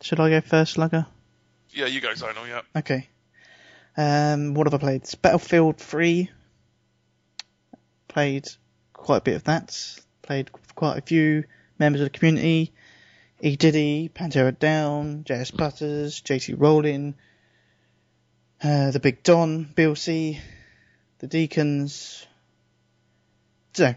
Should 0.00 0.20
I 0.20 0.30
go 0.30 0.40
first, 0.40 0.76
Slugga? 0.76 1.06
Yeah, 1.70 1.86
you 1.86 2.00
go, 2.00 2.12
Zonal, 2.12 2.48
yeah. 2.48 2.62
Okay. 2.76 3.08
Um, 3.96 4.54
what 4.54 4.66
have 4.66 4.74
I 4.74 4.78
played? 4.78 5.08
Battlefield 5.22 5.78
3. 5.78 6.30
Played 8.08 8.48
quite 8.92 9.18
a 9.18 9.22
bit 9.22 9.36
of 9.36 9.44
that. 9.44 10.00
Played 10.22 10.50
quite 10.74 10.98
a 10.98 11.02
few 11.02 11.44
members 11.78 12.00
of 12.00 12.12
the 12.12 12.18
community. 12.18 12.72
E. 13.40 13.56
Diddy, 13.56 14.10
Pantera 14.14 14.56
Down, 14.56 15.24
JS 15.24 15.56
Butters, 15.56 16.20
JT 16.20 16.54
Rowling, 16.58 17.14
uh, 18.62 18.92
The 18.92 19.00
Big 19.00 19.24
Don, 19.24 19.64
Bill 19.64 19.96
C, 19.96 20.38
The 21.22 21.28
Deacons. 21.28 22.26
So, 23.74 23.94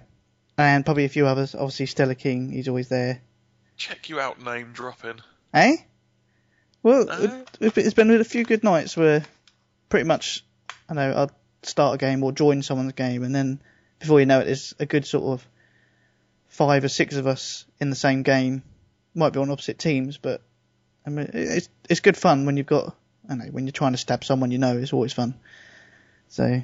and 0.57 0.85
probably 0.85 1.05
a 1.05 1.09
few 1.09 1.25
others. 1.25 1.55
Obviously, 1.55 1.87
Stella 1.87 2.13
King, 2.15 2.51
he's 2.51 2.67
always 2.67 2.87
there. 2.87 3.19
Check 3.77 4.09
you 4.09 4.19
out, 4.19 4.41
name 4.41 4.71
dropping. 4.73 5.19
Eh? 5.53 5.75
Well, 6.83 7.09
Uh. 7.09 7.43
it- 7.59 7.77
it's 7.77 7.93
been 7.95 8.11
a 8.11 8.23
few 8.23 8.45
good 8.45 8.63
nights 8.63 8.95
where 8.95 9.25
pretty 9.89 10.05
much, 10.05 10.45
I 10.87 10.93
know, 10.93 11.23
I'd 11.23 11.31
start 11.67 11.95
a 11.95 11.97
game 11.97 12.23
or 12.23 12.31
join 12.31 12.61
someone's 12.61 12.93
game, 12.93 13.23
and 13.23 13.33
then 13.33 13.59
before 13.99 14.19
you 14.19 14.27
know 14.27 14.39
it, 14.41 14.45
there's 14.45 14.75
a 14.79 14.85
good 14.85 15.05
sort 15.05 15.23
of 15.23 15.47
five 16.47 16.83
or 16.83 16.89
six 16.89 17.15
of 17.15 17.25
us 17.25 17.65
in 17.79 17.89
the 17.89 17.95
same 17.95 18.21
game. 18.21 18.61
Might 19.15 19.33
be 19.33 19.39
on 19.39 19.49
opposite 19.49 19.79
teams, 19.79 20.17
but 20.17 20.41
I 21.05 21.09
mean, 21.09 21.29
it's 21.33 21.69
it's 21.89 22.01
good 22.01 22.17
fun 22.17 22.45
when 22.45 22.55
you've 22.55 22.65
got, 22.67 22.95
I 23.27 23.33
know, 23.35 23.45
when 23.45 23.65
you're 23.65 23.71
trying 23.71 23.93
to 23.93 23.97
stab 23.97 24.23
someone 24.23 24.51
you 24.51 24.57
know, 24.59 24.77
it's 24.77 24.93
always 24.93 25.11
fun. 25.13 25.33
So, 26.27 26.61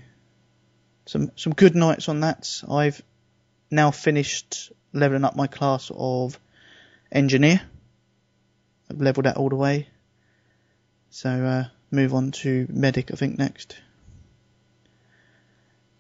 some 1.06 1.32
some 1.36 1.54
good 1.54 1.76
nights 1.76 2.10
on 2.10 2.22
that. 2.22 2.62
I've 2.70 3.02
now 3.70 3.91
finished 3.91 4.72
leveling 4.93 5.24
up 5.26 5.36
my 5.36 5.47
class 5.47 5.91
of 5.95 6.39
engineer. 7.12 7.62
I've 8.89 9.02
leveled 9.02 9.26
that 9.26 9.38
all 9.38 9.49
the 9.49 9.56
way. 9.56 9.88
So 11.10 11.30
uh, 11.30 11.64
move 11.91 12.14
on 12.14 12.32
to 12.32 12.68
medic, 12.70 13.12
I 13.12 13.16
think 13.16 13.38
next. 13.38 13.76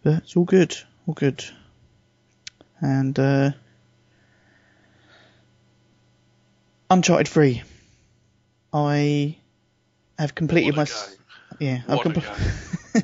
But 0.03 0.23
it's 0.23 0.35
all 0.35 0.45
good, 0.45 0.75
all 1.07 1.13
good. 1.13 1.43
And 2.79 3.17
uh, 3.19 3.51
Uncharted 6.89 7.27
3. 7.27 7.61
I 8.73 9.37
have 10.17 10.33
completed 10.35 10.75
my 10.75 10.81
What 10.83 10.89
a 10.89 10.93
s- 10.93 11.09
game. 11.09 11.67
yeah, 11.67 11.81
I've 11.87 11.97
What 11.97 12.05
a 12.07 12.09
game. 12.13 13.03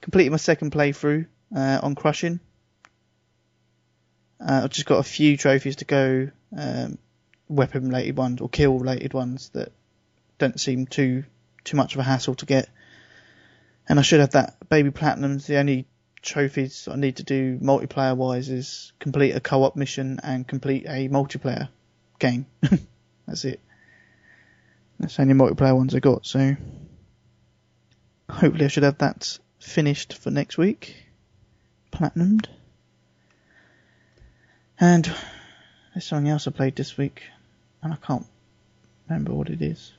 completed 0.00 0.30
my 0.30 0.36
second 0.36 0.72
playthrough 0.72 1.26
uh, 1.54 1.80
on 1.82 1.94
Crushing. 1.94 2.40
Uh, 4.40 4.62
I've 4.64 4.70
just 4.70 4.86
got 4.86 4.98
a 4.98 5.02
few 5.04 5.36
trophies 5.36 5.76
to 5.76 5.84
go, 5.84 6.30
um, 6.56 6.98
weapon 7.48 7.88
related 7.88 8.16
ones 8.16 8.40
or 8.40 8.48
kill 8.48 8.78
related 8.78 9.12
ones 9.12 9.50
that 9.50 9.72
don't 10.38 10.58
seem 10.58 10.86
too 10.86 11.24
too 11.64 11.76
much 11.76 11.94
of 11.94 12.00
a 12.00 12.04
hassle 12.04 12.34
to 12.36 12.46
get. 12.46 12.68
And 13.88 13.98
I 13.98 14.02
should 14.02 14.20
have 14.20 14.30
that 14.30 14.68
baby 14.68 14.90
platinums. 14.90 15.46
The 15.46 15.58
only 15.58 15.86
trophies 16.22 16.88
I 16.90 16.96
need 16.96 17.16
to 17.16 17.22
do 17.22 17.58
multiplayer 17.58 18.16
wise 18.16 18.48
is 18.48 18.92
complete 18.98 19.32
a 19.32 19.40
co-op 19.40 19.76
mission 19.76 20.20
and 20.22 20.46
complete 20.46 20.86
a 20.86 21.08
multiplayer 21.08 21.68
game. 22.18 22.46
That's 23.26 23.44
it. 23.44 23.60
That's 24.98 25.16
the 25.16 25.22
only 25.22 25.34
multiplayer 25.34 25.76
ones 25.76 25.94
I 25.94 26.00
got. 26.00 26.24
So 26.24 26.56
hopefully 28.28 28.64
I 28.64 28.68
should 28.68 28.84
have 28.84 28.98
that 28.98 29.38
finished 29.60 30.14
for 30.14 30.30
next 30.30 30.58
week. 30.58 30.96
Platinumed. 31.92 32.46
And 34.78 35.04
there's 35.94 36.06
something 36.06 36.28
else 36.30 36.48
I 36.48 36.50
played 36.50 36.74
this 36.76 36.96
week, 36.96 37.22
and 37.82 37.92
I 37.92 37.96
can't 37.96 38.26
remember 39.08 39.32
what 39.34 39.50
it 39.50 39.60
is. 39.60 39.92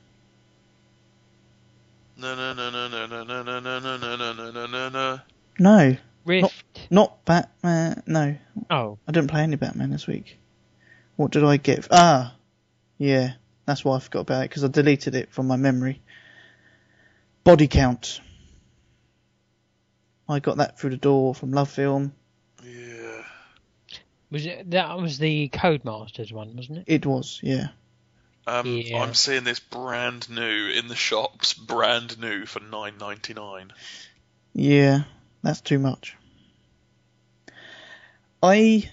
No, 2.16 2.34
no, 2.34 2.52
no, 2.52 2.70
no, 2.70 2.88
no, 2.88 3.06
no, 3.06 3.24
no, 3.24 3.42
no, 3.42 3.60
no, 3.60 3.78
no, 3.78 3.96
no, 3.98 4.16
no, 4.16 4.32
no, 4.32 4.50
no, 4.50 4.66
no, 4.66 4.88
no. 4.88 5.20
No, 5.58 5.96
Rift. 6.24 6.88
not 6.90 7.24
Batman. 7.24 8.02
No, 8.06 8.36
Oh, 8.70 8.98
I 9.06 9.12
didn't 9.12 9.30
play 9.30 9.42
any 9.42 9.56
Batman 9.56 9.90
this 9.90 10.06
week. 10.06 10.38
What 11.16 11.30
did 11.30 11.44
I 11.44 11.56
get? 11.56 11.86
Ah, 11.90 12.34
yeah, 12.98 13.34
that's 13.66 13.84
why 13.84 13.96
I 13.96 14.00
forgot 14.00 14.20
about 14.20 14.44
it 14.44 14.50
because 14.50 14.64
I 14.64 14.68
deleted 14.68 15.14
it 15.14 15.32
from 15.32 15.46
my 15.46 15.56
memory. 15.56 16.00
Bodycount. 17.44 18.20
I 20.28 20.38
got 20.38 20.58
that 20.58 20.78
through 20.78 20.90
the 20.90 20.96
door 20.96 21.34
from 21.34 21.52
Love 21.52 21.70
Film. 21.70 22.12
Yeah. 22.64 23.22
was 24.30 24.46
it, 24.46 24.70
that 24.70 24.98
was 24.98 25.18
the 25.18 25.48
Codemasters 25.48 26.32
one, 26.32 26.56
wasn't 26.56 26.78
it? 26.78 26.84
It 26.86 27.06
was, 27.06 27.40
yeah. 27.42 27.68
Um, 28.46 28.66
Yeah. 28.66 29.02
I'm 29.02 29.14
seeing 29.14 29.44
this 29.44 29.60
brand 29.60 30.28
new 30.30 30.68
in 30.68 30.88
the 30.88 30.96
shops, 30.96 31.54
brand 31.54 32.20
new 32.20 32.46
for 32.46 32.60
nine 32.60 32.94
ninety 32.98 33.34
nine. 33.34 33.72
Yeah, 34.52 35.04
that's 35.42 35.60
too 35.60 35.78
much. 35.78 36.16
I 38.42 38.90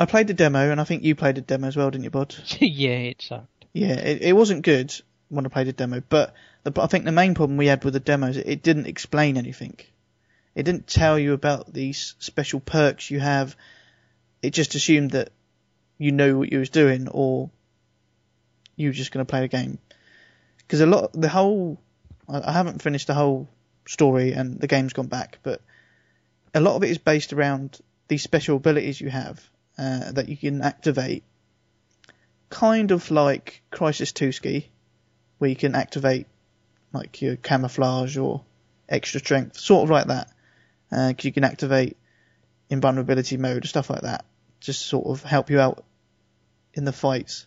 I 0.00 0.06
played 0.06 0.26
the 0.26 0.34
demo, 0.34 0.70
and 0.70 0.80
I 0.80 0.84
think 0.84 1.04
you 1.04 1.14
played 1.14 1.36
the 1.36 1.42
demo 1.42 1.68
as 1.68 1.76
well, 1.76 1.90
didn't 1.90 2.04
you, 2.04 2.10
Bod? 2.10 2.34
yeah, 2.60 2.90
it 2.90 3.22
sucked. 3.22 3.66
Yeah, 3.72 3.94
it, 3.94 4.22
it 4.22 4.32
wasn't 4.32 4.64
good 4.64 4.94
when 5.28 5.46
I 5.46 5.48
played 5.48 5.66
the 5.66 5.72
demo, 5.72 6.02
but 6.08 6.34
the, 6.64 6.72
I 6.80 6.86
think 6.86 7.04
the 7.04 7.12
main 7.12 7.34
problem 7.34 7.56
we 7.56 7.66
had 7.66 7.84
with 7.84 7.94
the 7.94 8.00
demos, 8.00 8.36
it 8.36 8.62
didn't 8.62 8.86
explain 8.86 9.36
anything. 9.36 9.78
It 10.54 10.64
didn't 10.64 10.86
tell 10.86 11.18
you 11.18 11.32
about 11.32 11.72
these 11.72 12.14
special 12.18 12.60
perks 12.60 13.10
you 13.10 13.20
have. 13.20 13.56
It 14.42 14.50
just 14.50 14.74
assumed 14.74 15.12
that 15.12 15.30
you 15.98 16.12
know 16.12 16.38
what 16.38 16.52
you 16.52 16.58
was 16.58 16.70
doing, 16.70 17.08
or 17.08 17.50
you 18.76 18.88
were 18.88 18.94
just 18.94 19.12
going 19.12 19.24
to 19.24 19.30
play 19.30 19.40
the 19.40 19.48
game. 19.48 19.78
Because 20.58 20.80
a 20.80 20.86
lot, 20.86 21.12
the 21.12 21.28
whole, 21.28 21.80
I 22.28 22.52
haven't 22.52 22.82
finished 22.82 23.06
the 23.06 23.14
whole 23.14 23.48
story, 23.86 24.32
and 24.32 24.60
the 24.60 24.66
game's 24.66 24.92
gone 24.92 25.06
back, 25.06 25.38
but 25.42 25.60
a 26.54 26.60
lot 26.60 26.76
of 26.76 26.82
it 26.82 26.90
is 26.90 26.98
based 26.98 27.32
around 27.32 27.80
these 28.08 28.22
special 28.22 28.56
abilities 28.56 29.00
you 29.00 29.10
have 29.10 29.42
uh, 29.78 30.12
that 30.12 30.28
you 30.28 30.36
can 30.36 30.62
activate, 30.62 31.24
kind 32.50 32.90
of 32.90 33.10
like 33.10 33.62
Crysis 33.70 34.12
2 34.12 34.32
Ski, 34.32 34.68
where 35.38 35.50
you 35.50 35.56
can 35.56 35.74
activate 35.74 36.26
like 36.92 37.22
your 37.22 37.36
camouflage 37.36 38.16
or 38.18 38.42
extra 38.88 39.20
strength, 39.20 39.58
sort 39.58 39.84
of 39.84 39.90
like 39.90 40.06
that. 40.08 40.31
Uh 40.92 41.12
'cause 41.14 41.24
you 41.24 41.32
can 41.32 41.44
activate 41.44 41.96
invulnerability 42.68 43.36
mode, 43.36 43.62
and 43.62 43.68
stuff 43.68 43.90
like 43.90 44.02
that, 44.02 44.24
just 44.60 44.82
sort 44.82 45.06
of 45.06 45.22
help 45.22 45.50
you 45.50 45.58
out 45.58 45.84
in 46.74 46.84
the 46.84 46.92
fights. 46.92 47.46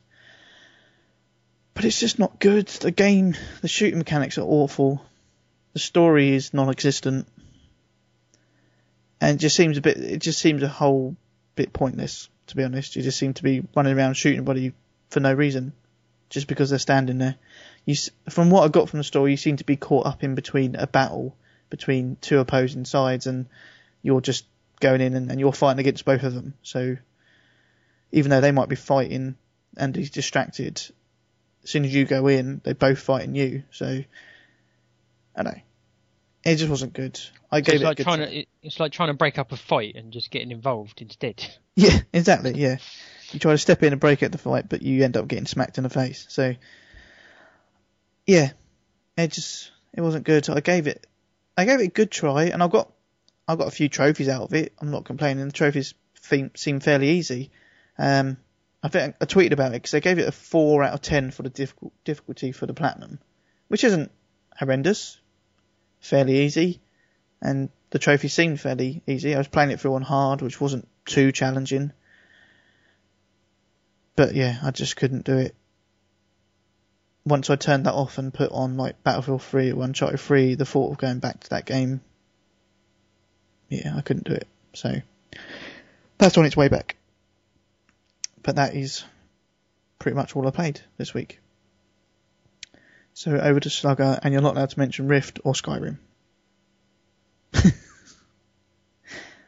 But 1.73 1.85
it's 1.85 1.99
just 1.99 2.19
not 2.19 2.39
good. 2.39 2.67
The 2.67 2.91
game, 2.91 3.35
the 3.61 3.67
shooting 3.67 3.99
mechanics 3.99 4.37
are 4.37 4.41
awful. 4.41 5.03
The 5.73 5.79
story 5.79 6.33
is 6.33 6.53
non-existent, 6.53 7.27
and 9.19 9.37
it 9.37 9.41
just 9.41 9.55
seems 9.55 9.77
a 9.77 9.81
bit. 9.81 9.97
It 9.97 10.21
just 10.21 10.39
seems 10.39 10.63
a 10.63 10.67
whole 10.67 11.15
bit 11.55 11.73
pointless, 11.73 12.29
to 12.47 12.55
be 12.55 12.63
honest. 12.63 12.95
You 12.95 13.01
just 13.01 13.19
seem 13.19 13.33
to 13.33 13.43
be 13.43 13.63
running 13.75 13.97
around 13.97 14.15
shooting 14.15 14.39
everybody 14.39 14.73
for 15.09 15.19
no 15.19 15.33
reason, 15.33 15.73
just 16.29 16.47
because 16.47 16.69
they're 16.69 16.79
standing 16.79 17.17
there. 17.17 17.35
You, 17.83 17.95
from 18.29 18.49
what 18.49 18.63
I 18.63 18.69
got 18.69 18.89
from 18.89 18.99
the 18.99 19.03
story, 19.03 19.31
you 19.31 19.37
seem 19.37 19.57
to 19.57 19.65
be 19.65 19.75
caught 19.75 20.05
up 20.05 20.23
in 20.23 20.33
between 20.33 20.75
a 20.75 20.87
battle 20.87 21.35
between 21.70 22.18
two 22.22 22.39
opposing 22.39 22.86
sides, 22.86 23.28
and 23.28 23.47
you're 24.01 24.22
just 24.22 24.45
going 24.80 25.01
in 25.01 25.16
and, 25.16 25.32
and 25.32 25.39
you're 25.39 25.53
fighting 25.53 25.80
against 25.80 26.05
both 26.05 26.24
of 26.24 26.34
them. 26.34 26.53
So 26.61 26.97
even 28.11 28.30
though 28.30 28.41
they 28.41 28.51
might 28.51 28.70
be 28.70 28.76
fighting 28.76 29.36
and 29.78 29.95
he's 29.95 30.09
distracted, 30.11 30.82
as 31.63 31.70
soon 31.70 31.86
as 31.86 31.93
you 31.93 32.05
go 32.05 32.28
in, 32.28 32.61
they're 32.63 32.74
both 32.76 32.99
fighting 32.99 33.36
you. 33.36 33.63
So 33.72 33.86
I 35.36 35.43
don't 35.43 35.55
know. 35.55 35.61
It 36.45 36.57
just 36.57 36.70
wasn't 36.70 36.93
good. 36.93 37.20
I 37.51 37.59
So 37.59 37.63
gave 37.63 37.76
it's 37.76 37.82
it 37.82 37.86
like 37.86 37.97
trying 37.97 38.20
to 38.20 38.39
it- 38.39 38.47
it's 38.61 38.80
like 38.80 38.91
trying 38.91 39.09
to 39.09 39.13
break 39.16 39.38
up 39.39 39.51
a 39.51 39.57
fight 39.57 39.95
and 39.95 40.11
just 40.13 40.30
getting 40.32 40.51
involved 40.51 41.01
instead. 41.01 41.43
Yeah, 41.78 41.99
exactly. 42.13 42.53
Yeah, 42.53 42.78
you 43.32 43.39
try 43.41 43.51
to 43.51 43.57
step 43.57 43.84
in 43.84 43.91
and 43.91 43.99
break 43.99 44.24
up 44.24 44.32
the 44.32 44.38
fight, 44.38 44.70
but 44.70 44.82
you 44.82 45.03
end 45.03 45.18
up 45.18 45.28
getting 45.28 45.45
smacked 45.45 45.78
in 45.78 45.84
the 45.84 45.89
face. 45.89 46.26
So, 46.30 46.55
yeah, 48.26 48.51
it 49.18 49.32
just 49.34 49.72
it 49.93 49.99
wasn't 49.99 50.24
good. 50.26 50.49
I 50.49 50.61
gave 50.61 50.88
it, 50.88 51.05
I 51.58 51.66
gave 51.66 51.80
it 51.80 51.86
a 51.86 51.88
good 51.88 52.12
try, 52.12 52.45
and 52.45 52.62
I 52.62 52.68
got 52.68 52.91
I 53.47 53.56
got 53.56 53.68
a 53.68 53.72
few 53.72 53.89
trophies 53.89 54.30
out 54.30 54.43
of 54.43 54.53
it. 54.53 54.74
I'm 54.80 54.91
not 54.91 55.06
complaining. 55.06 55.45
The 55.45 55.51
trophies 55.51 55.93
seem, 56.22 56.80
fairly 56.80 57.10
easy. 57.10 57.51
Um, 57.97 58.38
I 58.82 58.88
think 58.89 59.16
I 59.22 59.26
tweeted 59.26 59.53
about 59.53 59.72
it 59.72 59.82
because 59.82 59.93
I 59.93 59.99
gave 59.99 60.20
it 60.20 60.28
a 60.28 60.32
four 60.32 60.84
out 60.84 60.93
of 60.93 61.01
ten 61.01 61.32
for 61.32 61.43
the 61.43 61.49
difficult, 61.49 61.93
difficulty 62.03 62.51
for 62.51 62.66
the 62.66 62.74
platinum, 62.74 63.20
which 63.68 63.84
isn't 63.84 64.12
horrendous, 64.58 65.20
fairly 65.99 66.39
easy, 66.41 66.82
and 67.41 67.70
the 67.91 67.99
trophy 67.99 68.28
seemed 68.28 68.60
fairly 68.60 69.01
easy. 69.08 69.36
I 69.36 69.38
was 69.38 69.47
playing 69.47 69.72
it 69.72 69.80
through 69.80 69.95
on 69.95 70.01
hard, 70.01 70.41
which 70.41 70.60
wasn't 70.60 70.88
too 71.06 71.32
challenging. 71.32 71.93
But 74.16 74.34
yeah, 74.34 74.60
I 74.64 74.72
just 74.72 74.95
couldn't 74.95 75.26
do 75.26 75.38
it. 75.38 75.56
Once 77.26 77.49
I 77.49 77.55
turned 77.55 77.86
that 77.88 77.93
off 77.93 78.17
and 78.17 78.34
put 78.34 78.51
on 78.51 78.78
like 78.78 79.03
Battlefield 79.03 79.41
3 79.41 79.71
or 79.71 79.84
Uncharted 79.84 80.19
3, 80.19 80.55
the 80.55 80.65
thought 80.65 80.91
of 80.91 80.97
going 80.97 81.19
back 81.19 81.39
to 81.41 81.49
that 81.51 81.65
game, 81.65 82.01
yeah, 83.69 83.95
I 83.97 84.01
couldn't 84.01 84.26
do 84.28 84.34
it. 84.34 84.47
So 84.73 85.01
that's 86.17 86.38
on 86.38 86.45
its 86.45 86.55
way 86.55 86.67
back. 86.67 86.97
But 88.43 88.57
that 88.57 88.76
is 88.76 89.03
pretty 89.97 90.15
much 90.15 90.36
all 90.36 90.47
I 90.47 90.51
played 90.51 90.82
this 90.97 91.13
week. 91.15 91.39
So 93.13 93.32
over 93.32 93.59
to 93.59 93.69
Slugga, 93.69 94.19
and 94.21 94.34
you're 94.34 94.43
not 94.43 94.55
allowed 94.55 94.69
to 94.71 94.80
mention 94.80 95.07
Rift 95.07 95.39
or 95.43 95.53
Skyrim. 95.53 95.97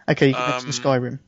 okay, 0.08 0.28
you 0.30 0.34
can 0.34 0.50
mention 0.50 0.70
Um, 0.70 0.74
Skyrim. 0.74 1.20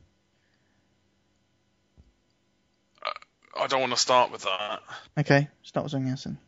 I 3.60 3.66
don't 3.66 3.80
want 3.80 3.92
to 3.92 3.98
start 3.98 4.32
with 4.32 4.42
that. 4.42 4.80
Okay, 5.18 5.48
start 5.62 5.84
with 5.84 5.92
something 5.92 6.10
else 6.10 6.24
then. 6.24 6.38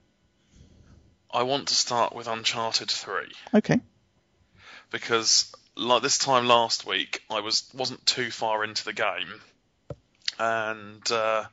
I 1.31 1.43
want 1.45 1.69
to 1.69 1.75
start 1.75 2.15
with 2.15 2.27
Uncharted 2.27 2.91
3 2.91 3.25
Okay. 3.55 3.81
because 4.91 5.53
like 5.77 6.03
this 6.03 6.19
time 6.19 6.47
last 6.47 6.87
week 6.87 7.23
I 7.31 7.41
was 7.41 7.71
wasn't 7.75 8.05
too 8.05 8.31
far 8.31 8.65
into 8.65 8.85
the 8.85 8.93
game 8.93 9.41
and 10.39 11.11
uh, 11.11 11.45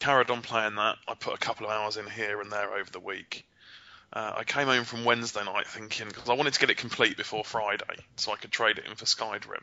carried 0.00 0.30
on 0.30 0.42
playing 0.42 0.76
that. 0.76 0.96
I 1.06 1.14
put 1.14 1.34
a 1.34 1.38
couple 1.38 1.66
of 1.66 1.72
hours 1.72 1.96
in 1.96 2.06
here 2.08 2.40
and 2.40 2.50
there 2.50 2.72
over 2.74 2.90
the 2.90 3.00
week. 3.00 3.44
Uh, 4.10 4.32
I 4.38 4.44
came 4.44 4.66
home 4.66 4.84
from 4.84 5.04
Wednesday 5.04 5.44
night 5.44 5.66
thinking 5.66 6.08
because 6.08 6.28
I 6.30 6.34
wanted 6.34 6.54
to 6.54 6.60
get 6.60 6.70
it 6.70 6.78
complete 6.78 7.16
before 7.18 7.44
Friday 7.44 7.84
so 8.16 8.32
I 8.32 8.36
could 8.36 8.50
trade 8.50 8.78
it 8.78 8.86
in 8.86 8.94
for 8.94 9.04
Skyrim. 9.04 9.62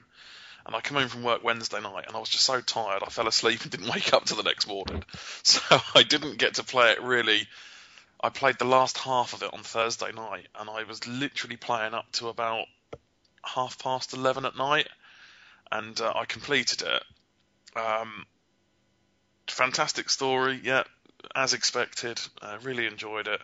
And 0.65 0.75
I 0.75 0.81
came 0.81 0.97
home 0.97 1.09
from 1.09 1.23
work 1.23 1.43
Wednesday 1.43 1.79
night 1.79 2.05
and 2.07 2.15
I 2.15 2.19
was 2.19 2.29
just 2.29 2.45
so 2.45 2.59
tired 2.59 3.03
I 3.05 3.09
fell 3.09 3.27
asleep 3.27 3.61
and 3.61 3.71
didn't 3.71 3.89
wake 3.93 4.13
up 4.13 4.25
till 4.25 4.37
the 4.37 4.43
next 4.43 4.67
morning. 4.67 5.03
So 5.43 5.61
I 5.93 6.01
didn't 6.01 6.37
get 6.37 6.55
to 6.55 6.63
play 6.63 6.91
it 6.91 7.01
really. 7.01 7.47
I 8.19 8.29
played 8.29 8.57
the 8.57 8.65
last 8.65 8.97
half 8.97 9.33
of 9.33 9.43
it 9.43 9.53
on 9.53 9.61
Thursday 9.61 10.11
night 10.11 10.47
and 10.59 10.69
I 10.69 10.83
was 10.83 11.07
literally 11.07 11.57
playing 11.57 11.93
up 11.93 12.11
to 12.13 12.29
about 12.29 12.65
half 13.43 13.77
past 13.77 14.13
11 14.13 14.45
at 14.45 14.57
night 14.57 14.87
and 15.71 15.99
uh, 16.01 16.13
I 16.15 16.25
completed 16.25 16.81
it. 16.81 17.03
Um, 17.79 18.25
fantastic 19.47 20.09
story, 20.09 20.59
yeah, 20.63 20.83
as 21.35 21.53
expected. 21.53 22.19
Uh, 22.41 22.57
really 22.63 22.87
enjoyed 22.87 23.27
it. 23.27 23.41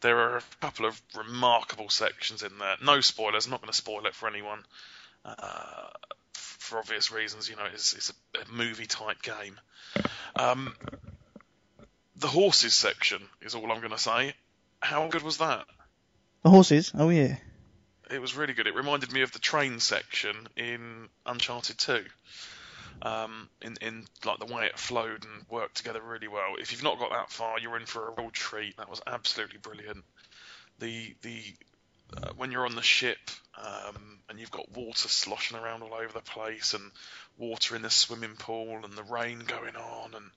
There 0.00 0.18
are 0.18 0.36
a 0.38 0.42
couple 0.60 0.86
of 0.86 1.00
remarkable 1.16 1.88
sections 1.88 2.42
in 2.42 2.58
there. 2.58 2.76
No 2.82 3.00
spoilers. 3.00 3.46
I'm 3.46 3.50
not 3.50 3.60
going 3.60 3.72
to 3.72 3.76
spoil 3.76 4.06
it 4.06 4.14
for 4.14 4.28
anyone. 4.28 4.64
Uh, 5.24 5.88
for 6.34 6.78
obvious 6.78 7.12
reasons, 7.12 7.48
you 7.48 7.56
know, 7.56 7.66
it's, 7.72 7.92
it's 7.92 8.10
a, 8.10 8.40
a 8.40 8.52
movie 8.52 8.86
type 8.86 9.22
game. 9.22 9.58
Um, 10.36 10.74
the 12.16 12.26
horses 12.26 12.74
section 12.74 13.22
is 13.42 13.54
all 13.54 13.70
I'm 13.70 13.80
going 13.80 13.90
to 13.90 13.98
say. 13.98 14.34
How 14.80 15.08
good 15.08 15.22
was 15.22 15.38
that? 15.38 15.66
The 16.42 16.50
horses. 16.50 16.92
Oh 16.94 17.08
yeah. 17.08 17.36
It 18.10 18.20
was 18.20 18.36
really 18.36 18.52
good. 18.52 18.66
It 18.66 18.74
reminded 18.74 19.12
me 19.12 19.22
of 19.22 19.32
the 19.32 19.38
train 19.38 19.80
section 19.80 20.36
in 20.56 21.08
Uncharted 21.24 21.78
2. 21.78 22.04
Um, 23.02 23.48
in 23.60 23.76
in 23.80 24.04
like 24.24 24.38
the 24.38 24.54
way 24.54 24.66
it 24.66 24.78
flowed 24.78 25.24
and 25.24 25.46
worked 25.50 25.76
together 25.76 26.00
really 26.00 26.28
well. 26.28 26.54
If 26.58 26.70
you've 26.70 26.82
not 26.82 26.98
got 26.98 27.10
that 27.10 27.30
far, 27.30 27.58
you're 27.58 27.76
in 27.76 27.86
for 27.86 28.08
a 28.08 28.12
real 28.16 28.30
treat. 28.30 28.76
That 28.76 28.88
was 28.88 29.00
absolutely 29.06 29.58
brilliant. 29.58 30.04
The 30.78 31.14
the 31.22 31.42
uh, 32.22 32.30
when 32.36 32.52
you're 32.52 32.66
on 32.66 32.74
the 32.74 32.82
ship 32.82 33.18
um, 33.56 34.18
and 34.28 34.38
you've 34.38 34.50
got 34.50 34.76
water 34.76 35.08
sloshing 35.08 35.56
around 35.56 35.82
all 35.82 35.94
over 35.94 36.12
the 36.12 36.20
place 36.20 36.74
and 36.74 36.90
water 37.38 37.76
in 37.76 37.82
the 37.82 37.90
swimming 37.90 38.36
pool 38.36 38.80
and 38.84 38.94
the 38.94 39.02
rain 39.02 39.40
going 39.46 39.76
on 39.76 40.14
and 40.14 40.30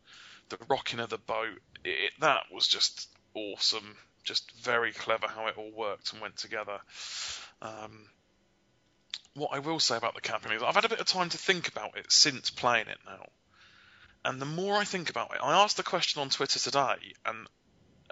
the 0.50 0.58
rocking 0.70 1.00
of 1.00 1.10
the 1.10 1.18
boat, 1.18 1.60
it, 1.84 2.14
that 2.20 2.44
was 2.52 2.68
just 2.68 3.10
awesome. 3.34 3.96
Just 4.24 4.52
very 4.62 4.92
clever 4.92 5.28
how 5.28 5.48
it 5.48 5.58
all 5.58 5.72
worked 5.72 6.12
and 6.12 6.22
went 6.22 6.38
together. 6.38 6.80
Um, 7.62 8.10
what 9.36 9.52
I 9.54 9.60
will 9.60 9.80
say 9.80 9.96
about 9.96 10.16
the 10.16 10.22
camping 10.22 10.52
is 10.52 10.64
I've 10.64 10.76
had 10.76 10.86
a 10.86 10.90
bit 10.90 11.00
of 11.00 11.06
time 11.06 11.30
to 11.30 11.38
think 11.38 11.68
about 11.68 11.98
it 11.98 12.12
since 12.12 12.50
playing 12.50 12.88
it 12.88 12.98
now. 13.06 13.26
And 14.26 14.42
the 14.42 14.46
more 14.46 14.76
I 14.76 14.84
think 14.84 15.10
about 15.10 15.32
it, 15.34 15.40
I 15.42 15.64
asked 15.64 15.78
the 15.78 15.84
question 15.84 16.22
on 16.22 16.30
Twitter 16.30 16.60
today, 16.60 17.14
and 17.26 17.48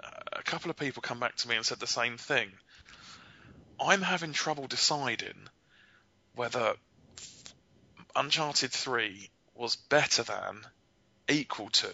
uh, 0.02 0.08
a 0.32 0.42
couple 0.42 0.70
of 0.70 0.76
people 0.76 1.02
come 1.02 1.20
back 1.20 1.36
to 1.36 1.48
me 1.48 1.56
and 1.56 1.66
said 1.66 1.80
the 1.80 1.86
same 1.86 2.16
thing. 2.16 2.50
I'm 3.80 4.02
having 4.02 4.32
trouble 4.32 4.66
deciding 4.66 5.48
whether 6.34 6.74
Uncharted 8.14 8.72
3 8.72 9.30
was 9.54 9.76
better 9.76 10.22
than, 10.22 10.66
equal 11.28 11.70
to, 11.70 11.92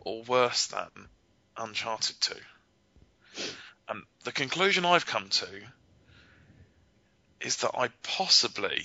or 0.00 0.22
worse 0.22 0.66
than 0.66 1.08
Uncharted 1.56 2.20
2. 2.20 2.34
And 3.88 4.02
the 4.24 4.32
conclusion 4.32 4.84
I've 4.84 5.06
come 5.06 5.28
to 5.28 5.48
is 7.40 7.56
that 7.58 7.72
I 7.74 7.88
possibly, 8.02 8.84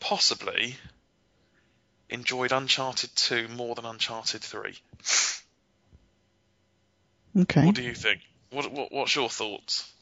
possibly 0.00 0.76
enjoyed 2.08 2.52
Uncharted 2.52 3.14
2 3.16 3.48
more 3.48 3.74
than 3.74 3.84
Uncharted 3.84 4.42
3. 4.42 4.78
Okay. 7.38 7.66
What 7.66 7.74
do 7.74 7.82
you 7.82 7.94
think? 7.94 8.20
What, 8.50 8.72
what 8.72 8.92
what's 8.92 9.14
your 9.14 9.28
thoughts? 9.28 9.92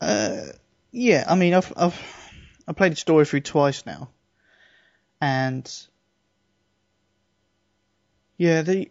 Uh, 0.00 0.46
yeah. 0.92 1.24
I 1.26 1.34
mean, 1.34 1.54
I've 1.54 1.72
I've 1.76 2.00
I 2.68 2.72
played 2.72 2.92
the 2.92 2.96
story 2.96 3.24
through 3.24 3.40
twice 3.40 3.84
now, 3.84 4.10
and 5.20 5.70
yeah, 8.36 8.62
the 8.62 8.88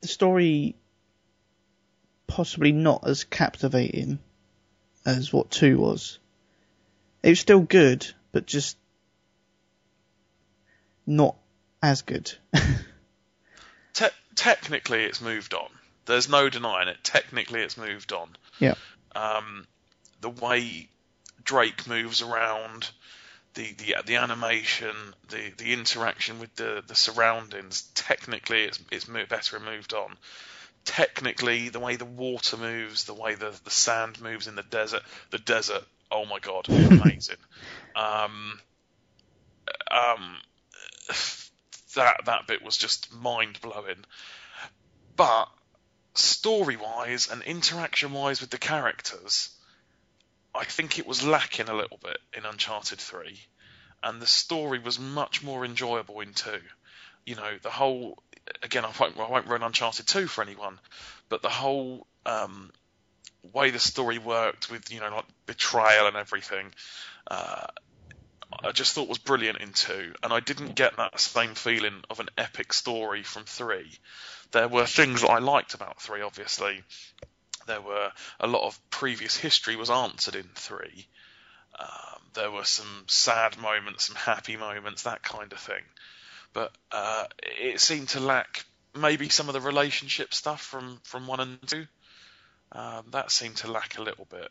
the 0.00 0.08
story 0.08 0.76
possibly 2.26 2.72
not 2.72 3.06
as 3.06 3.24
captivating 3.24 4.18
as 5.06 5.32
what 5.32 5.50
two 5.50 5.78
was. 5.78 6.18
It 7.22 7.30
was 7.30 7.40
still 7.40 7.60
good, 7.60 8.06
but 8.32 8.46
just 8.46 8.76
not 11.06 11.36
as 11.82 12.02
good. 12.02 12.32
Te- 13.94 14.06
technically, 14.34 15.04
it's 15.04 15.20
moved 15.20 15.54
on. 15.54 15.68
There's 16.06 16.28
no 16.28 16.48
denying 16.50 16.88
it. 16.88 16.98
Technically, 17.02 17.60
it's 17.60 17.76
moved 17.76 18.12
on. 18.12 18.28
yeah. 18.58 18.74
um, 19.14 19.66
the 20.24 20.30
way 20.30 20.88
Drake 21.44 21.86
moves 21.86 22.22
around, 22.22 22.90
the, 23.52 23.74
the 23.74 23.96
the 24.06 24.16
animation, 24.16 24.96
the, 25.28 25.52
the 25.58 25.74
interaction 25.74 26.40
with 26.40 26.54
the, 26.56 26.82
the 26.86 26.94
surroundings. 26.94 27.82
Technically, 27.94 28.64
it's 28.64 28.80
it's 28.90 29.04
better 29.04 29.56
and 29.56 29.66
moved 29.66 29.92
on. 29.92 30.16
Technically, 30.86 31.68
the 31.68 31.78
way 31.78 31.96
the 31.96 32.06
water 32.06 32.56
moves, 32.56 33.04
the 33.04 33.12
way 33.12 33.34
the, 33.34 33.52
the 33.64 33.70
sand 33.70 34.18
moves 34.22 34.46
in 34.46 34.54
the 34.54 34.62
desert, 34.62 35.02
the 35.30 35.38
desert. 35.38 35.84
Oh 36.10 36.24
my 36.24 36.38
god, 36.38 36.68
amazing. 36.70 37.36
um, 37.94 38.58
um, 39.90 40.36
that 41.96 42.24
that 42.24 42.46
bit 42.46 42.62
was 42.62 42.78
just 42.78 43.12
mind 43.12 43.60
blowing. 43.60 44.06
But 45.16 45.50
story 46.14 46.76
wise 46.76 47.30
and 47.30 47.42
interaction 47.42 48.12
wise 48.12 48.40
with 48.40 48.50
the 48.50 48.58
characters, 48.58 49.50
I 50.54 50.64
think 50.64 50.98
it 50.98 51.06
was 51.06 51.26
lacking 51.26 51.68
a 51.68 51.74
little 51.74 51.98
bit 52.02 52.18
in 52.36 52.44
Uncharted 52.44 52.98
3. 52.98 53.38
And 54.02 54.20
the 54.20 54.26
story 54.26 54.78
was 54.78 54.98
much 54.98 55.42
more 55.42 55.64
enjoyable 55.64 56.20
in 56.20 56.34
2. 56.34 56.50
You 57.26 57.36
know, 57.36 57.56
the 57.62 57.70
whole. 57.70 58.22
Again, 58.62 58.84
I 58.84 58.92
won't, 59.00 59.18
I 59.18 59.30
won't 59.30 59.46
run 59.46 59.62
Uncharted 59.62 60.06
2 60.06 60.26
for 60.26 60.42
anyone, 60.42 60.78
but 61.30 61.40
the 61.40 61.48
whole 61.48 62.06
um, 62.26 62.70
way 63.54 63.70
the 63.70 63.78
story 63.78 64.18
worked 64.18 64.70
with, 64.70 64.92
you 64.92 65.00
know, 65.00 65.08
like 65.08 65.24
betrayal 65.46 66.06
and 66.06 66.16
everything, 66.16 66.74
uh, 67.26 67.66
I 68.62 68.72
just 68.72 68.92
thought 68.92 69.08
was 69.08 69.16
brilliant 69.16 69.60
in 69.60 69.72
2. 69.72 70.14
And 70.22 70.32
I 70.32 70.40
didn't 70.40 70.74
get 70.74 70.98
that 70.98 71.18
same 71.18 71.54
feeling 71.54 72.04
of 72.10 72.20
an 72.20 72.28
epic 72.36 72.74
story 72.74 73.22
from 73.22 73.44
3 73.44 73.90
there 74.54 74.68
were 74.68 74.86
things 74.86 75.20
that 75.20 75.30
I 75.30 75.40
liked 75.40 75.74
about 75.74 76.00
three. 76.00 76.22
Obviously, 76.22 76.82
there 77.66 77.80
were 77.80 78.12
a 78.40 78.46
lot 78.46 78.66
of 78.66 78.90
previous 78.90 79.36
history 79.36 79.76
was 79.76 79.90
answered 79.90 80.34
in 80.34 80.48
three. 80.54 81.06
Um, 81.78 82.20
there 82.34 82.50
were 82.50 82.64
some 82.64 83.04
sad 83.06 83.58
moments, 83.58 84.06
some 84.06 84.16
happy 84.16 84.56
moments, 84.56 85.02
that 85.02 85.22
kind 85.22 85.52
of 85.52 85.58
thing. 85.58 85.82
But 86.52 86.72
uh, 86.92 87.26
it 87.42 87.80
seemed 87.80 88.10
to 88.10 88.20
lack 88.20 88.64
maybe 88.94 89.28
some 89.28 89.48
of 89.48 89.54
the 89.54 89.60
relationship 89.60 90.32
stuff 90.32 90.62
from 90.62 91.00
from 91.04 91.26
one 91.26 91.40
and 91.40 91.66
two. 91.66 91.86
Um, 92.72 93.06
that 93.10 93.30
seemed 93.30 93.56
to 93.58 93.70
lack 93.70 93.98
a 93.98 94.02
little 94.02 94.24
bit, 94.24 94.48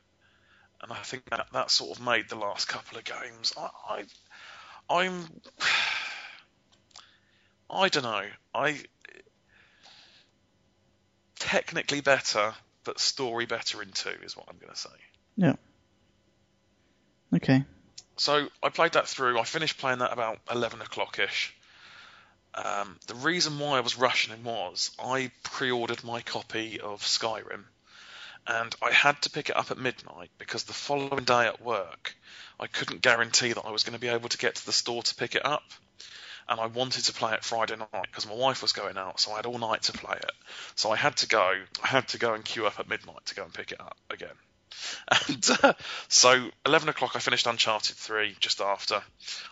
and 0.81 0.91
I 0.91 0.97
think 0.97 1.29
that 1.29 1.47
that 1.53 1.71
sort 1.71 1.97
of 1.97 2.03
made 2.03 2.29
the 2.29 2.35
last 2.35 2.67
couple 2.67 2.97
of 2.97 3.03
games. 3.05 3.53
I, 3.57 3.69
I 3.89 4.03
I'm 4.89 5.27
I 7.69 7.89
don't 7.89 8.03
know. 8.03 8.25
I 8.53 8.81
technically 11.39 12.01
better, 12.01 12.53
but 12.83 12.99
story 12.99 13.45
better 13.45 13.81
in 13.81 13.91
two 13.91 14.15
is 14.23 14.35
what 14.35 14.47
I'm 14.49 14.57
going 14.57 14.73
to 14.73 14.79
say. 14.79 14.89
Yeah. 15.37 15.55
Okay. 17.33 17.63
So 18.15 18.47
I 18.61 18.69
played 18.69 18.93
that 18.93 19.07
through. 19.07 19.39
I 19.39 19.43
finished 19.43 19.79
playing 19.79 19.99
that 19.99 20.13
about 20.13 20.39
eleven 20.51 20.81
o'clock 20.81 21.19
ish. 21.19 21.55
Um, 22.53 22.99
the 23.07 23.15
reason 23.15 23.57
why 23.57 23.77
I 23.77 23.81
was 23.81 23.97
rushing 23.97 24.33
him 24.33 24.43
was 24.43 24.91
I 25.03 25.31
pre-ordered 25.41 26.03
my 26.03 26.21
copy 26.21 26.79
of 26.79 27.01
Skyrim, 27.01 27.63
and 28.45 28.75
I 28.81 28.91
had 28.91 29.19
to 29.23 29.31
pick 29.31 29.49
it 29.49 29.57
up 29.57 29.71
at 29.71 29.79
midnight 29.79 30.29
because 30.37 30.63
the 30.63 30.73
following 30.73 31.23
day 31.23 31.47
at 31.47 31.61
work 31.61 32.15
I 32.59 32.67
couldn't 32.67 33.01
guarantee 33.01 33.53
that 33.53 33.65
I 33.65 33.71
was 33.71 33.83
going 33.83 33.93
to 33.93 33.99
be 33.99 34.09
able 34.09 34.29
to 34.29 34.37
get 34.37 34.55
to 34.55 34.65
the 34.65 34.71
store 34.71 35.01
to 35.01 35.15
pick 35.15 35.33
it 35.33 35.45
up. 35.45 35.63
And 36.47 36.59
I 36.59 36.67
wanted 36.67 37.05
to 37.05 37.13
play 37.13 37.33
it 37.33 37.43
Friday 37.43 37.75
night 37.75 38.07
because 38.07 38.27
my 38.27 38.35
wife 38.35 38.61
was 38.61 38.73
going 38.73 38.97
out, 38.97 39.19
so 39.19 39.31
I 39.31 39.37
had 39.37 39.45
all 39.45 39.57
night 39.57 39.83
to 39.83 39.93
play 39.93 40.17
it. 40.17 40.31
So 40.75 40.91
I 40.91 40.95
had 40.95 41.17
to 41.17 41.27
go. 41.27 41.53
I 41.83 41.87
had 41.87 42.07
to 42.09 42.17
go 42.17 42.33
and 42.33 42.43
queue 42.43 42.65
up 42.65 42.79
at 42.79 42.89
midnight 42.89 43.25
to 43.27 43.35
go 43.35 43.43
and 43.43 43.53
pick 43.53 43.71
it 43.71 43.79
up 43.79 43.97
again. 44.09 44.35
And 45.27 45.47
uh, 45.61 45.73
so 46.07 46.49
11 46.65 46.89
o'clock, 46.89 47.11
I 47.15 47.19
finished 47.19 47.47
Uncharted 47.47 47.95
3 47.95 48.35
just 48.39 48.61
after. 48.61 49.01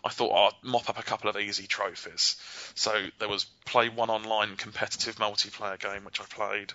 I 0.04 0.10
thought 0.10 0.34
I'd 0.34 0.68
mop 0.68 0.90
up 0.90 1.00
a 1.00 1.04
couple 1.04 1.30
of 1.30 1.38
easy 1.38 1.68
trophies. 1.68 2.38
So 2.76 3.08
there 3.20 3.30
was 3.30 3.46
Play 3.66 3.90
One 3.90 4.10
Online 4.10 4.56
competitive 4.56 5.18
multiplayer 5.18 5.80
game, 5.80 6.06
which 6.06 6.20
I 6.20 6.26
played. 6.26 6.74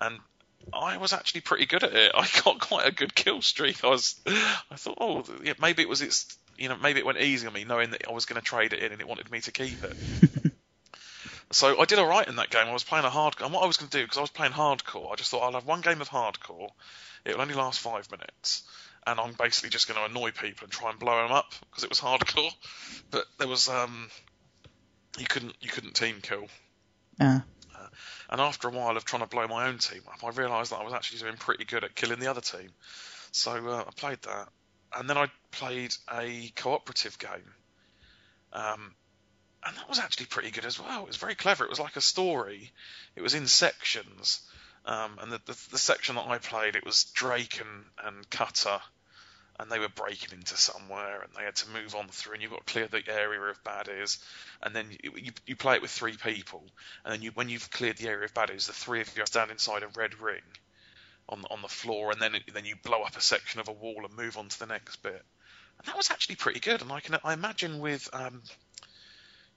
And 0.00 0.18
I 0.72 0.98
was 0.98 1.12
actually 1.12 1.42
pretty 1.42 1.66
good 1.66 1.84
at 1.84 1.94
it. 1.94 2.12
I 2.16 2.28
got 2.44 2.60
quite 2.60 2.86
a 2.86 2.92
good 2.92 3.14
kill 3.14 3.42
streak. 3.42 3.84
I 3.84 3.88
was, 3.88 4.20
I 4.26 4.76
thought, 4.76 4.98
oh, 5.00 5.24
yeah, 5.42 5.54
maybe 5.60 5.82
it 5.82 5.88
was 5.88 6.02
its, 6.02 6.36
you 6.58 6.68
know, 6.68 6.76
maybe 6.76 6.98
it 6.98 7.06
went 7.06 7.18
easy 7.18 7.46
on 7.46 7.52
me, 7.52 7.64
knowing 7.64 7.90
that 7.90 8.08
I 8.08 8.12
was 8.12 8.26
going 8.26 8.40
to 8.40 8.44
trade 8.44 8.72
it 8.72 8.82
in 8.82 8.92
and 8.92 9.00
it 9.00 9.08
wanted 9.08 9.30
me 9.30 9.40
to 9.40 9.52
keep 9.52 9.82
it. 9.82 10.52
so 11.52 11.80
I 11.80 11.84
did 11.84 11.98
all 11.98 12.08
right 12.08 12.26
in 12.26 12.36
that 12.36 12.50
game. 12.50 12.66
I 12.66 12.72
was 12.72 12.84
playing 12.84 13.04
a 13.04 13.10
hard, 13.10 13.34
and 13.40 13.52
what 13.52 13.62
I 13.62 13.66
was 13.66 13.76
going 13.76 13.90
to 13.90 13.98
do 13.98 14.04
because 14.04 14.18
I 14.18 14.22
was 14.22 14.30
playing 14.30 14.52
hardcore, 14.52 15.12
I 15.12 15.16
just 15.16 15.30
thought 15.30 15.42
I'll 15.42 15.52
have 15.52 15.66
one 15.66 15.80
game 15.80 16.00
of 16.00 16.08
hardcore. 16.08 16.70
It 17.24 17.34
will 17.34 17.42
only 17.42 17.54
last 17.54 17.80
five 17.80 18.10
minutes, 18.10 18.62
and 19.06 19.20
I'm 19.20 19.32
basically 19.32 19.70
just 19.70 19.88
going 19.88 19.98
to 19.98 20.10
annoy 20.10 20.30
people 20.32 20.64
and 20.64 20.72
try 20.72 20.90
and 20.90 20.98
blow 20.98 21.22
them 21.22 21.32
up 21.32 21.54
because 21.70 21.84
it 21.84 21.90
was 21.90 22.00
hardcore. 22.00 22.52
But 23.10 23.24
there 23.38 23.48
was, 23.48 23.70
um, 23.70 24.10
you 25.16 25.24
couldn't, 25.24 25.54
you 25.62 25.70
couldn't 25.70 25.94
team 25.94 26.16
kill. 26.20 26.46
Ah. 27.18 27.42
And 28.30 28.40
after 28.40 28.68
a 28.68 28.70
while 28.70 28.96
of 28.96 29.04
trying 29.04 29.22
to 29.22 29.28
blow 29.28 29.46
my 29.48 29.68
own 29.68 29.78
team 29.78 30.02
up, 30.12 30.22
I 30.22 30.28
realised 30.38 30.72
that 30.72 30.80
I 30.80 30.84
was 30.84 30.92
actually 30.92 31.20
doing 31.20 31.36
pretty 31.36 31.64
good 31.64 31.84
at 31.84 31.94
killing 31.94 32.18
the 32.18 32.26
other 32.26 32.42
team. 32.42 32.70
So 33.32 33.52
uh, 33.52 33.84
I 33.86 33.90
played 33.96 34.20
that, 34.22 34.48
and 34.96 35.08
then 35.08 35.18
I 35.18 35.30
played 35.50 35.94
a 36.12 36.50
cooperative 36.56 37.18
game, 37.18 37.54
um, 38.52 38.94
and 39.64 39.76
that 39.76 39.88
was 39.88 39.98
actually 39.98 40.26
pretty 40.26 40.50
good 40.50 40.64
as 40.64 40.80
well. 40.80 41.02
It 41.02 41.08
was 41.08 41.16
very 41.16 41.34
clever. 41.34 41.64
It 41.64 41.70
was 41.70 41.80
like 41.80 41.96
a 41.96 42.00
story. 42.00 42.72
It 43.16 43.22
was 43.22 43.34
in 43.34 43.46
sections, 43.46 44.40
um, 44.84 45.18
and 45.20 45.32
the, 45.32 45.40
the, 45.46 45.58
the 45.72 45.78
section 45.78 46.16
that 46.16 46.26
I 46.26 46.38
played, 46.38 46.76
it 46.76 46.84
was 46.84 47.04
Drake 47.04 47.60
and, 47.60 47.84
and 48.04 48.30
Cutter, 48.30 48.80
and 49.60 49.70
they 49.70 49.78
were 49.78 49.88
breaking 49.88 50.38
into 50.38 50.56
somewhere, 50.56 51.20
and 51.20 51.32
they 51.36 51.44
had 51.44 51.56
to 51.56 51.70
move 51.70 51.94
on 51.94 52.08
through, 52.08 52.34
and 52.34 52.42
you've 52.42 52.52
got 52.52 52.66
to 52.66 52.72
clear 52.72 52.86
the 52.86 53.02
area 53.12 53.40
of 53.40 53.62
baddies, 53.64 54.18
and 54.62 54.74
then 54.74 54.86
you, 55.02 55.12
you, 55.16 55.32
you 55.46 55.56
play 55.56 55.74
it 55.74 55.82
with 55.82 55.90
three 55.90 56.16
people, 56.16 56.62
and 57.04 57.12
then 57.12 57.22
you, 57.22 57.30
when 57.32 57.48
you've 57.48 57.70
cleared 57.70 57.96
the 57.96 58.08
area 58.08 58.24
of 58.24 58.34
baddies, 58.34 58.66
the 58.66 58.72
three 58.72 59.00
of 59.00 59.16
you 59.16 59.26
stand 59.26 59.50
inside 59.50 59.82
a 59.82 59.88
red 59.88 60.20
ring 60.20 60.42
on 61.28 61.44
on 61.50 61.62
the 61.62 61.68
floor, 61.68 62.10
and 62.10 62.20
then 62.20 62.36
then 62.52 62.64
you 62.64 62.76
blow 62.76 63.02
up 63.02 63.16
a 63.16 63.20
section 63.20 63.60
of 63.60 63.68
a 63.68 63.72
wall 63.72 64.04
and 64.04 64.16
move 64.16 64.36
on 64.36 64.48
to 64.48 64.58
the 64.58 64.66
next 64.66 64.96
bit. 65.02 65.22
And 65.78 65.86
that 65.86 65.96
was 65.96 66.10
actually 66.10 66.36
pretty 66.36 66.60
good, 66.60 66.82
and 66.82 66.90
I 66.90 67.00
can 67.00 67.16
I 67.24 67.32
imagine 67.32 67.78
with 67.80 68.08
um, 68.12 68.42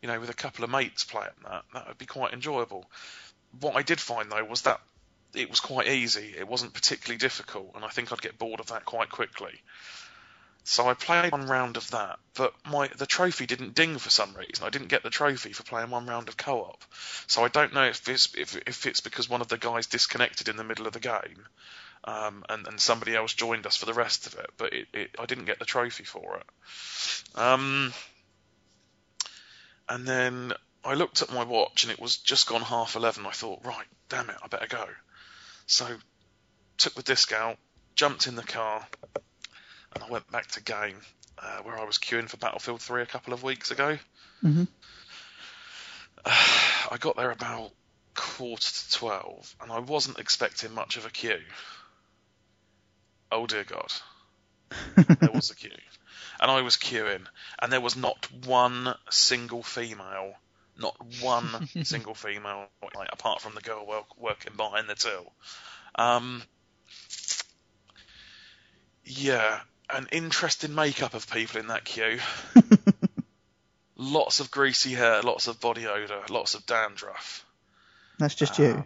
you 0.01 0.07
know, 0.07 0.19
with 0.19 0.29
a 0.29 0.35
couple 0.35 0.63
of 0.63 0.69
mates 0.69 1.03
playing 1.03 1.29
that, 1.43 1.63
that 1.73 1.87
would 1.87 1.97
be 1.97 2.05
quite 2.05 2.33
enjoyable. 2.33 2.85
What 3.59 3.75
I 3.75 3.83
did 3.83 3.99
find 3.99 4.31
though 4.31 4.43
was 4.43 4.63
that 4.63 4.81
it 5.33 5.49
was 5.49 5.59
quite 5.59 5.87
easy. 5.87 6.33
It 6.37 6.47
wasn't 6.47 6.73
particularly 6.73 7.17
difficult, 7.17 7.71
and 7.75 7.85
I 7.85 7.89
think 7.89 8.11
I'd 8.11 8.21
get 8.21 8.37
bored 8.37 8.59
of 8.59 8.67
that 8.67 8.85
quite 8.85 9.09
quickly. 9.09 9.61
So 10.63 10.87
I 10.87 10.93
played 10.93 11.31
one 11.31 11.47
round 11.47 11.75
of 11.75 11.89
that, 11.91 12.19
but 12.35 12.53
my 12.69 12.87
the 12.95 13.07
trophy 13.07 13.47
didn't 13.47 13.73
ding 13.73 13.97
for 13.97 14.09
some 14.09 14.33
reason. 14.35 14.63
I 14.63 14.69
didn't 14.69 14.89
get 14.89 15.03
the 15.03 15.09
trophy 15.09 15.53
for 15.53 15.63
playing 15.63 15.89
one 15.89 16.05
round 16.05 16.29
of 16.29 16.37
co-op. 16.37 16.83
So 17.27 17.43
I 17.43 17.47
don't 17.47 17.73
know 17.73 17.85
if 17.85 18.07
it's 18.07 18.33
if, 18.35 18.55
if 18.67 18.85
it's 18.85 19.01
because 19.01 19.27
one 19.27 19.41
of 19.41 19.47
the 19.47 19.57
guys 19.57 19.87
disconnected 19.87 20.49
in 20.49 20.57
the 20.57 20.63
middle 20.63 20.85
of 20.85 20.93
the 20.93 20.99
game, 20.99 21.47
um, 22.03 22.45
and 22.47 22.67
and 22.67 22.79
somebody 22.79 23.15
else 23.15 23.33
joined 23.33 23.65
us 23.65 23.75
for 23.75 23.87
the 23.87 23.93
rest 23.93 24.27
of 24.27 24.35
it. 24.35 24.51
But 24.57 24.73
it, 24.73 24.87
it 24.93 25.15
I 25.19 25.25
didn't 25.25 25.45
get 25.45 25.57
the 25.57 25.65
trophy 25.65 26.03
for 26.03 26.37
it. 26.37 27.39
Um, 27.39 27.91
and 29.89 30.07
then 30.07 30.53
I 30.85 30.93
looked 30.93 31.23
at 31.23 31.33
my 31.33 31.43
watch 31.43 31.83
and 31.83 31.91
it 31.91 31.99
was 31.99 32.17
just 32.17 32.47
gone 32.47 32.61
half 32.61 32.95
eleven. 32.95 33.25
I 33.25 33.31
thought, 33.31 33.65
right, 33.65 33.87
damn 34.09 34.29
it, 34.29 34.37
I 34.43 34.47
better 34.47 34.67
go. 34.67 34.85
So 35.65 35.87
took 36.77 36.93
the 36.93 37.03
disc 37.03 37.33
out, 37.33 37.57
jumped 37.95 38.27
in 38.27 38.35
the 38.35 38.43
car, 38.43 38.85
and 39.93 40.03
I 40.03 40.09
went 40.09 40.29
back 40.31 40.47
to 40.47 40.61
game 40.61 40.97
uh, 41.37 41.59
where 41.63 41.79
I 41.79 41.85
was 41.85 41.97
queuing 41.97 42.29
for 42.29 42.37
Battlefield 42.37 42.81
3 42.81 43.01
a 43.01 43.05
couple 43.05 43.33
of 43.33 43.43
weeks 43.43 43.71
ago. 43.71 43.97
Mhm. 44.43 44.67
I 46.25 46.97
got 46.99 47.15
there 47.15 47.31
about 47.31 47.71
quarter 48.13 48.71
to 48.71 48.91
12, 48.91 49.55
and 49.61 49.71
I 49.71 49.79
wasn't 49.79 50.19
expecting 50.19 50.73
much 50.73 50.97
of 50.97 51.05
a 51.05 51.09
queue. 51.09 51.41
Oh 53.31 53.47
dear 53.47 53.63
God. 53.63 53.91
there 54.95 55.31
was 55.33 55.51
a 55.51 55.55
queue. 55.55 55.71
And 56.39 56.51
I 56.51 56.61
was 56.61 56.77
queuing, 56.77 57.25
and 57.59 57.71
there 57.71 57.81
was 57.81 57.95
not 57.95 58.27
one 58.45 58.95
single 59.09 59.63
female, 59.63 60.33
not 60.77 60.95
one 61.21 61.67
single 61.83 62.15
female, 62.15 62.67
like, 62.95 63.09
apart 63.11 63.41
from 63.41 63.55
the 63.55 63.61
girl 63.61 63.85
work, 63.85 64.17
working 64.17 64.53
behind 64.55 64.89
the 64.89 64.95
till. 64.95 65.31
Um, 65.95 66.43
yeah, 69.03 69.59
an 69.93 70.07
interesting 70.11 70.75
makeup 70.75 71.13
of 71.13 71.29
people 71.29 71.59
in 71.59 71.67
that 71.67 71.85
queue. 71.85 72.19
lots 73.95 74.39
of 74.39 74.51
greasy 74.51 74.93
hair, 74.93 75.21
lots 75.21 75.47
of 75.47 75.59
body 75.59 75.87
odour, 75.87 76.23
lots 76.29 76.55
of 76.55 76.65
dandruff. 76.65 77.45
That's 78.17 78.35
just 78.35 78.57
you. 78.59 78.71
Um, 78.73 78.85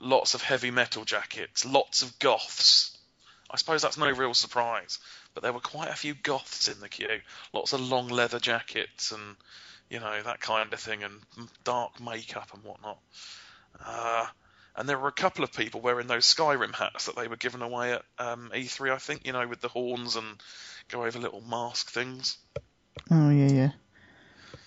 lots 0.00 0.34
of 0.34 0.42
heavy 0.42 0.70
metal 0.70 1.04
jackets, 1.04 1.64
lots 1.64 2.02
of 2.02 2.18
goths. 2.18 2.96
I 3.50 3.56
suppose 3.56 3.82
that's 3.82 3.96
no 3.96 4.10
real 4.10 4.34
surprise, 4.34 4.98
but 5.34 5.42
there 5.42 5.52
were 5.52 5.60
quite 5.60 5.88
a 5.88 5.96
few 5.96 6.14
goths 6.14 6.68
in 6.68 6.80
the 6.80 6.88
queue. 6.88 7.20
Lots 7.52 7.72
of 7.72 7.80
long 7.80 8.08
leather 8.08 8.38
jackets 8.38 9.12
and 9.12 9.36
you 9.88 10.00
know 10.00 10.22
that 10.22 10.40
kind 10.40 10.72
of 10.72 10.80
thing, 10.80 11.02
and 11.02 11.20
dark 11.64 12.00
makeup 12.00 12.50
and 12.54 12.62
whatnot. 12.62 12.98
Uh, 13.84 14.26
and 14.78 14.88
there 14.88 14.96
were 14.96 15.08
a 15.08 15.12
couple 15.12 15.42
of 15.42 15.52
people 15.52 15.80
wearing 15.80 16.06
those 16.06 16.32
Skyrim 16.32 16.72
hats 16.72 17.06
that 17.06 17.16
they 17.16 17.26
were 17.26 17.36
given 17.36 17.62
away 17.62 17.94
at 17.94 18.02
um, 18.18 18.50
E3, 18.54 18.92
I 18.92 18.98
think. 18.98 19.26
You 19.26 19.32
know, 19.32 19.46
with 19.46 19.60
the 19.60 19.68
horns 19.68 20.14
and 20.14 20.40
go 20.88 21.04
over 21.04 21.18
little 21.18 21.42
mask 21.42 21.90
things. 21.90 22.38
Oh 23.10 23.30
yeah, 23.30 23.48
yeah. 23.48 23.70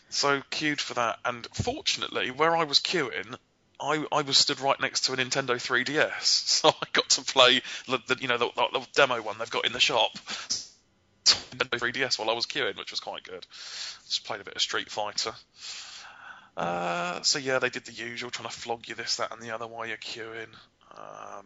So 0.10 0.42
queued 0.50 0.82
for 0.82 0.96
that, 0.96 1.20
and 1.24 1.48
fortunately, 1.54 2.30
where 2.32 2.56
I 2.56 2.66
was 2.66 2.80
queuing, 2.80 3.38
I, 3.80 4.06
I 4.12 4.22
was 4.24 4.38
stood 4.38 4.60
right 4.60 4.80
next 4.82 5.06
to 5.06 5.14
a 5.14 5.16
Nintendo 5.16 5.56
3DS, 5.56 6.22
so 6.22 6.70
I 6.70 6.86
got 6.92 7.10
to 7.12 7.22
play 7.22 7.62
the, 7.88 8.00
the 8.08 8.18
you 8.20 8.28
know 8.28 8.38
the, 8.38 8.50
the, 8.54 8.80
the 8.80 8.88
demo 8.94 9.22
one 9.22 9.38
they've 9.40 9.50
got 9.50 9.66
in 9.66 9.72
the 9.72 9.80
shop. 9.80 10.12
Nintendo 11.26 11.80
3DS 11.80 12.20
while 12.20 12.30
I 12.30 12.34
was 12.34 12.46
queuing, 12.46 12.78
which 12.78 12.92
was 12.92 13.00
quite 13.00 13.24
good. 13.24 13.46
Just 14.08 14.26
played 14.26 14.42
a 14.42 14.44
bit 14.44 14.56
of 14.56 14.62
Street 14.62 14.92
Fighter. 14.92 15.32
Uh, 16.58 17.22
so 17.22 17.40
yeah, 17.40 17.60
they 17.60 17.70
did 17.70 17.86
the 17.86 17.94
usual, 17.94 18.30
trying 18.30 18.50
to 18.50 18.56
flog 18.56 18.88
you 18.88 18.96
this, 18.96 19.18
that, 19.18 19.32
and 19.32 19.42
the 19.42 19.52
other 19.52 19.68
while 19.68 19.88
you're 19.88 19.98
queuing. 19.98 20.48
Um, 20.96 21.46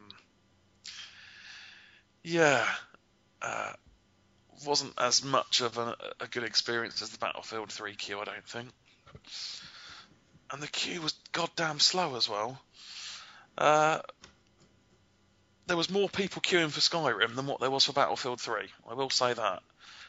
yeah, 2.24 2.66
uh, 3.42 3.74
wasn't 4.66 4.94
as 4.98 5.24
much 5.24 5.62
of 5.62 5.78
a, 5.78 5.96
a 6.20 6.28
good 6.28 6.44
experience 6.44 7.02
as 7.02 7.10
the 7.10 7.20
Battlefield 7.20 7.72
3 7.72 7.94
queue, 7.96 8.20
I 8.20 8.24
don't 8.24 8.48
think. 8.48 8.70
And 10.52 10.62
the 10.62 10.68
queue 10.68 11.02
was 11.02 11.14
goddamn 11.32 11.80
slow 11.80 12.16
as 12.16 12.28
well. 12.28 12.60
Uh, 13.58 14.00
there 15.68 15.78
was 15.78 15.90
more 15.90 16.10
people 16.10 16.42
queuing 16.42 16.70
for 16.70 16.80
Skyrim 16.80 17.36
than 17.36 17.48
what 17.48 17.60
there 17.60 17.72
was 17.72 17.86
for 17.86 17.94
Battlefield 17.94 18.40
3. 18.40 18.68
I 18.90 18.94
will 18.94 19.10
say 19.10 19.34
that. 19.34 19.64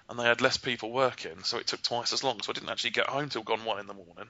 And 0.09 0.19
they 0.19 0.25
had 0.25 0.41
less 0.41 0.57
people 0.57 0.93
working, 0.93 1.43
so 1.43 1.59
it 1.59 1.67
took 1.67 1.83
twice 1.83 2.13
as 2.13 2.23
long. 2.23 2.41
So 2.41 2.53
I 2.53 2.55
didn't 2.55 2.69
actually 2.69 2.91
get 2.91 3.09
home 3.09 3.29
till 3.29 3.43
gone 3.43 3.65
one 3.65 3.81
in 3.81 3.89
the 3.89 3.95
morning. 3.95 4.29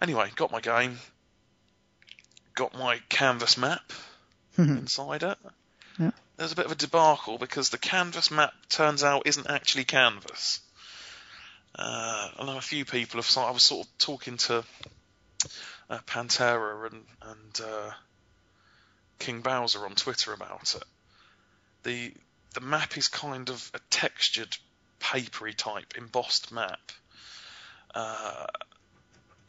Anyway, 0.00 0.30
got 0.34 0.50
my 0.50 0.60
game, 0.60 0.98
got 2.54 2.74
my 2.74 3.00
canvas 3.08 3.56
map 3.58 3.92
inside 4.56 5.22
it. 5.22 5.38
Yeah. 5.98 6.10
There's 6.36 6.52
a 6.52 6.56
bit 6.56 6.66
of 6.66 6.72
a 6.72 6.76
debacle 6.76 7.38
because 7.38 7.68
the 7.68 7.78
canvas 7.78 8.30
map 8.30 8.54
turns 8.68 9.04
out 9.04 9.26
isn't 9.26 9.48
actually 9.48 9.84
canvas. 9.84 10.60
Uh, 11.74 12.28
I 12.38 12.44
know 12.46 12.56
a 12.56 12.62
few 12.62 12.84
people 12.84 13.20
have. 13.20 13.38
I 13.38 13.50
was 13.50 13.62
sort 13.62 13.86
of 13.86 13.98
talking 13.98 14.36
to 14.38 14.64
uh, 15.88 15.98
Pantera 16.06 16.90
and 16.90 17.04
and 17.22 17.60
uh, 17.62 17.90
King 19.18 19.40
Bowser 19.40 19.84
on 19.84 19.94
Twitter 19.94 20.32
about 20.32 20.74
it. 20.74 20.84
The 21.82 22.12
the 22.54 22.60
map 22.60 22.96
is 22.96 23.08
kind 23.08 23.48
of 23.48 23.70
a 23.74 23.78
textured, 23.90 24.56
papery 24.98 25.54
type 25.54 25.94
embossed 25.96 26.50
map. 26.52 26.80
Uh, 27.94 28.46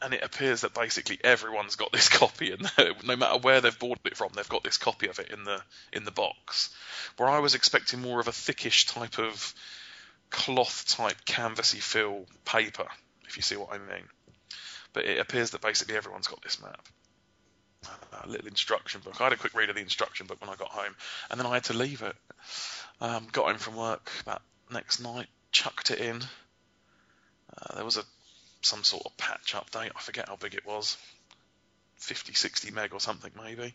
and 0.02 0.14
it 0.14 0.22
appears 0.22 0.62
that 0.62 0.74
basically 0.74 1.18
everyone's 1.22 1.76
got 1.76 1.92
this 1.92 2.08
copy, 2.18 2.52
and 2.52 2.70
no 3.04 3.16
matter 3.16 3.38
where 3.38 3.60
they've 3.60 3.78
bought 3.78 4.00
it 4.04 4.16
from, 4.16 4.30
they've 4.34 4.48
got 4.48 4.64
this 4.64 4.78
copy 4.78 5.08
of 5.08 5.18
it 5.18 5.30
in 5.30 5.44
the 5.44 5.60
in 5.92 6.04
the 6.04 6.10
box. 6.10 6.70
Where 7.16 7.28
I 7.28 7.38
was 7.38 7.54
expecting 7.54 8.00
more 8.00 8.20
of 8.20 8.28
a 8.28 8.32
thickish 8.32 8.92
type 8.92 9.18
of 9.18 9.54
cloth 10.30 10.86
type 10.88 11.24
canvassy 11.24 11.78
feel 11.78 12.26
paper, 12.44 12.86
if 13.26 13.36
you 13.36 13.42
see 13.42 13.56
what 13.56 13.72
I 13.72 13.78
mean. 13.78 14.04
But 14.92 15.04
it 15.04 15.18
appears 15.18 15.50
that 15.50 15.60
basically 15.60 15.96
everyone's 15.96 16.28
got 16.28 16.42
this 16.42 16.60
map. 16.60 16.86
A 18.24 18.28
little 18.28 18.46
instruction 18.46 19.00
book. 19.00 19.20
I 19.20 19.24
had 19.24 19.32
a 19.32 19.36
quick 19.36 19.54
read 19.54 19.68
of 19.68 19.74
the 19.74 19.82
instruction 19.82 20.26
book 20.26 20.40
when 20.40 20.50
I 20.50 20.54
got 20.54 20.68
home, 20.68 20.94
and 21.30 21.40
then 21.40 21.46
I 21.46 21.54
had 21.54 21.64
to 21.64 21.72
leave 21.72 22.02
it. 22.02 22.14
Um, 23.00 23.26
got 23.32 23.46
home 23.46 23.58
from 23.58 23.74
work 23.74 24.10
that 24.26 24.42
next 24.70 25.00
night, 25.00 25.26
chucked 25.50 25.90
it 25.90 25.98
in. 25.98 26.22
Uh, 27.56 27.74
there 27.74 27.84
was 27.84 27.96
a 27.96 28.04
some 28.62 28.84
sort 28.84 29.04
of 29.06 29.16
patch 29.16 29.54
update. 29.54 29.90
I 29.94 30.00
forget 30.00 30.28
how 30.28 30.36
big 30.36 30.54
it 30.54 30.66
was. 30.66 30.96
50, 31.96 32.34
60 32.34 32.70
meg 32.72 32.92
or 32.92 33.00
something 33.00 33.30
maybe. 33.42 33.74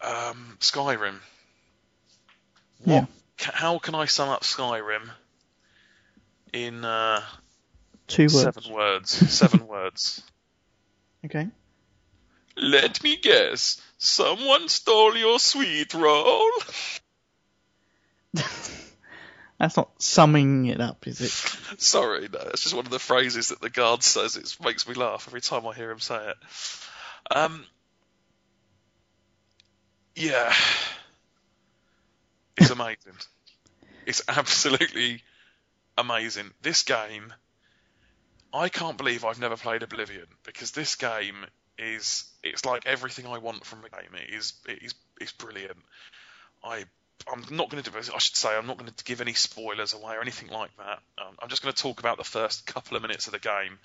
Um, 0.00 0.56
Skyrim. 0.60 1.16
What? 2.84 2.94
Yeah. 2.94 3.06
How 3.40 3.78
can 3.78 3.94
I 3.94 4.04
sum 4.06 4.28
up 4.28 4.42
Skyrim 4.42 5.08
in 6.52 6.84
uh, 6.84 7.22
Two 8.06 8.22
words. 8.24 8.42
seven 8.42 8.72
words? 8.72 9.10
seven 9.30 9.66
words. 9.68 10.22
Okay. 11.24 11.48
Let 12.56 13.02
me 13.02 13.16
guess. 13.16 13.80
Someone 13.98 14.68
stole 14.68 15.16
your 15.16 15.38
sweet 15.38 15.92
roll. 15.94 16.50
That's 19.58 19.76
not 19.76 19.90
summing 20.00 20.66
it 20.66 20.80
up, 20.80 21.06
is 21.06 21.20
it? 21.20 21.30
Sorry, 21.80 22.28
no, 22.32 22.38
it's 22.52 22.62
just 22.62 22.74
one 22.74 22.86
of 22.86 22.92
the 22.92 23.00
phrases 23.00 23.48
that 23.48 23.60
the 23.60 23.70
guard 23.70 24.02
says. 24.04 24.36
It 24.36 24.56
makes 24.62 24.86
me 24.86 24.94
laugh 24.94 25.24
every 25.26 25.40
time 25.40 25.66
I 25.66 25.74
hear 25.74 25.90
him 25.90 25.98
say 25.98 26.28
it. 26.28 26.36
Um, 27.30 27.64
yeah, 30.14 30.52
it's 32.56 32.70
amazing. 32.70 33.12
It's 34.06 34.22
absolutely 34.26 35.22
amazing. 35.98 36.50
This 36.62 36.82
game, 36.82 37.30
I 38.54 38.70
can't 38.70 38.96
believe 38.96 39.22
I've 39.22 39.38
never 39.38 39.58
played 39.58 39.82
Oblivion 39.82 40.24
because 40.44 40.70
this 40.70 40.94
game 40.94 41.44
is 41.78 42.24
it's 42.42 42.64
like 42.64 42.86
everything 42.86 43.26
I 43.26 43.36
want 43.36 43.66
from 43.66 43.84
a 43.84 43.90
game. 43.90 44.14
It 44.14 44.32
is 44.32 44.54
it 44.66 44.82
is 44.82 44.94
it's 45.20 45.32
brilliant. 45.32 45.76
I 46.64 46.84
I'm 47.30 47.44
not 47.50 47.68
going 47.68 47.82
to. 47.82 47.90
I 47.98 48.18
should 48.18 48.36
say 48.36 48.56
I'm 48.56 48.66
not 48.66 48.78
going 48.78 48.90
to 48.90 49.04
give 49.04 49.20
any 49.20 49.34
spoilers 49.34 49.92
away 49.92 50.14
or 50.14 50.22
anything 50.22 50.48
like 50.48 50.74
that. 50.76 51.00
Um, 51.18 51.34
I'm 51.40 51.48
just 51.48 51.62
going 51.62 51.74
to 51.74 51.82
talk 51.82 52.00
about 52.00 52.16
the 52.16 52.24
first 52.24 52.66
couple 52.66 52.96
of 52.96 53.02
minutes 53.02 53.26
of 53.26 53.32
the 53.32 53.38
game. 53.38 53.78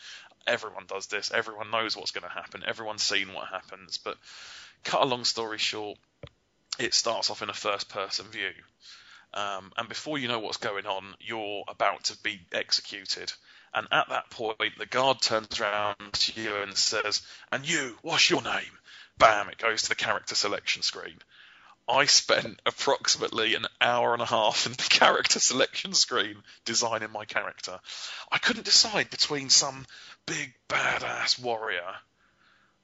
Everyone 0.46 0.86
does 0.88 1.08
this. 1.08 1.32
Everyone 1.34 1.72
knows 1.72 1.98
what's 1.98 2.12
going 2.12 2.28
to 2.28 2.30
happen. 2.30 2.64
Everyone's 2.66 3.04
seen 3.04 3.34
what 3.34 3.48
happens. 3.48 3.98
But 3.98 4.18
cut 4.84 5.02
a 5.02 5.06
long 5.06 5.24
story 5.24 5.58
short, 5.58 5.98
it 6.80 6.94
starts 6.94 7.30
off 7.30 7.42
in 7.42 7.50
a 7.50 7.54
first-person 7.54 8.26
view, 8.28 8.52
um, 9.34 9.72
and 9.78 9.90
before 9.90 10.18
you 10.18 10.28
know 10.28 10.40
what's 10.40 10.58
going 10.58 10.86
on, 10.86 11.16
you're 11.20 11.64
about 11.68 12.06
to 12.06 12.18
be 12.18 12.40
executed. 12.52 13.32
And 13.74 13.88
at 13.92 14.10
that 14.10 14.30
point, 14.30 14.58
the 14.78 14.86
guard 14.86 15.22
turns 15.22 15.60
around 15.60 16.14
to 16.14 16.42
you 16.42 16.56
and 16.58 16.78
says, 16.78 17.22
"And 17.52 17.68
you, 17.68 17.98
what's 18.02 18.30
your 18.30 18.44
name?" 18.44 18.78
Bam! 19.18 19.50
It 19.50 19.58
goes 19.58 19.84
to 19.84 19.90
the 19.90 19.96
character 19.96 20.36
selection 20.36 20.84
screen. 20.84 21.20
I 21.88 22.06
spent 22.06 22.62
approximately 22.66 23.56
an 23.56 23.66
hour 23.82 24.14
and 24.14 24.22
a 24.22 24.26
half 24.26 24.66
in 24.66 24.72
the 24.72 24.78
character 24.90 25.40
selection 25.40 25.94
screen 25.94 26.44
designing 26.66 27.12
my 27.12 27.26
character. 27.26 27.80
I 28.32 28.38
couldn't 28.38 28.66
decide 28.66 29.10
between 29.10 29.50
some 29.50 29.86
big 30.26 30.54
badass 30.70 31.40
warrior. 31.40 31.96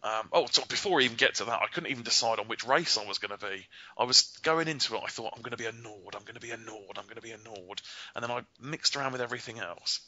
Um, 0.01 0.29
oh, 0.31 0.45
so 0.49 0.63
before 0.65 0.99
I 0.99 1.03
even 1.03 1.17
get 1.17 1.35
to 1.35 1.45
that, 1.45 1.61
I 1.61 1.67
couldn't 1.67 1.91
even 1.91 2.03
decide 2.03 2.39
on 2.39 2.47
which 2.47 2.65
race 2.65 2.97
I 2.97 3.05
was 3.05 3.17
going 3.17 3.37
to 3.37 3.45
be. 3.45 3.67
I 3.97 4.05
was 4.05 4.37
going 4.43 4.69
into 4.69 4.95
it, 4.95 5.01
I 5.03 5.09
thought, 5.09 5.33
I'm 5.35 5.41
going 5.41 5.51
to 5.51 5.57
be 5.57 5.65
a 5.65 5.73
Nord, 5.73 6.15
I'm 6.15 6.23
going 6.23 6.35
to 6.35 6.39
be 6.39 6.51
a 6.51 6.57
Nord, 6.57 6.97
I'm 6.97 7.03
going 7.03 7.15
to 7.15 7.21
be 7.21 7.31
a 7.31 7.37
Nord. 7.37 7.81
And 8.15 8.23
then 8.23 8.31
I 8.31 8.41
mixed 8.61 8.95
around 8.95 9.11
with 9.11 9.21
everything 9.21 9.59
else. 9.59 9.99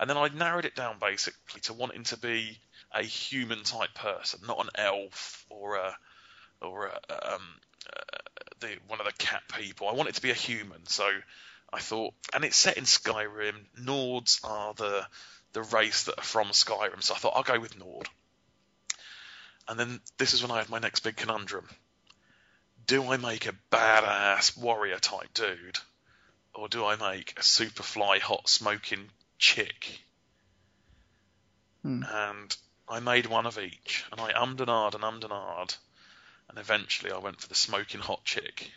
And 0.00 0.10
then 0.10 0.16
I 0.16 0.28
narrowed 0.28 0.64
it 0.64 0.74
down 0.74 0.96
basically 1.00 1.60
to 1.62 1.74
wanting 1.74 2.02
to 2.04 2.18
be 2.18 2.58
a 2.92 3.02
human 3.02 3.62
type 3.62 3.94
person, 3.94 4.40
not 4.48 4.64
an 4.64 4.70
elf 4.74 5.44
or 5.48 5.76
a 5.76 5.96
or 6.60 6.86
a, 6.86 7.34
um, 7.34 7.42
uh, 7.86 8.18
the 8.60 8.76
one 8.86 9.00
of 9.00 9.06
the 9.06 9.12
cat 9.12 9.42
people. 9.56 9.88
I 9.88 9.92
want 9.92 10.08
it 10.08 10.14
to 10.16 10.22
be 10.22 10.30
a 10.30 10.34
human, 10.34 10.86
so 10.86 11.08
I 11.72 11.80
thought, 11.80 12.14
and 12.32 12.44
it's 12.44 12.56
set 12.56 12.76
in 12.76 12.84
Skyrim. 12.84 13.66
Nords 13.78 14.40
are 14.44 14.74
the 14.74 15.06
the 15.52 15.62
race 15.62 16.04
that 16.04 16.18
are 16.18 16.24
from 16.24 16.48
Skyrim, 16.48 17.02
so 17.02 17.14
I 17.14 17.18
thought 17.18 17.32
I'll 17.34 17.42
go 17.42 17.60
with 17.60 17.78
Nord. 17.78 18.08
And 19.68 19.78
then 19.78 20.00
this 20.18 20.34
is 20.34 20.42
when 20.42 20.50
I 20.50 20.58
had 20.58 20.68
my 20.68 20.78
next 20.78 21.00
big 21.00 21.16
conundrum: 21.16 21.68
Do 22.86 23.10
I 23.10 23.16
make 23.16 23.46
a 23.46 23.54
badass 23.70 24.56
warrior 24.56 24.98
type 24.98 25.32
dude, 25.34 25.78
or 26.54 26.68
do 26.68 26.84
I 26.84 26.96
make 26.96 27.38
a 27.38 27.42
super 27.42 27.82
fly 27.82 28.18
hot 28.18 28.48
smoking 28.48 29.10
chick? 29.38 30.00
Hmm. 31.82 32.02
And 32.08 32.56
I 32.88 33.00
made 33.00 33.26
one 33.26 33.46
of 33.46 33.58
each, 33.58 34.04
and 34.12 34.20
I 34.20 34.32
ummed 34.32 34.60
and 34.60 34.70
ahed 34.70 34.94
and 34.94 35.04
ummed 35.04 35.24
and 35.24 35.32
ahed 35.32 35.76
and 36.56 36.64
eventually 36.64 37.12
I 37.12 37.18
went 37.18 37.38
for 37.40 37.48
the 37.48 37.54
smoking 37.54 38.00
hot 38.00 38.24
chick. 38.24 38.70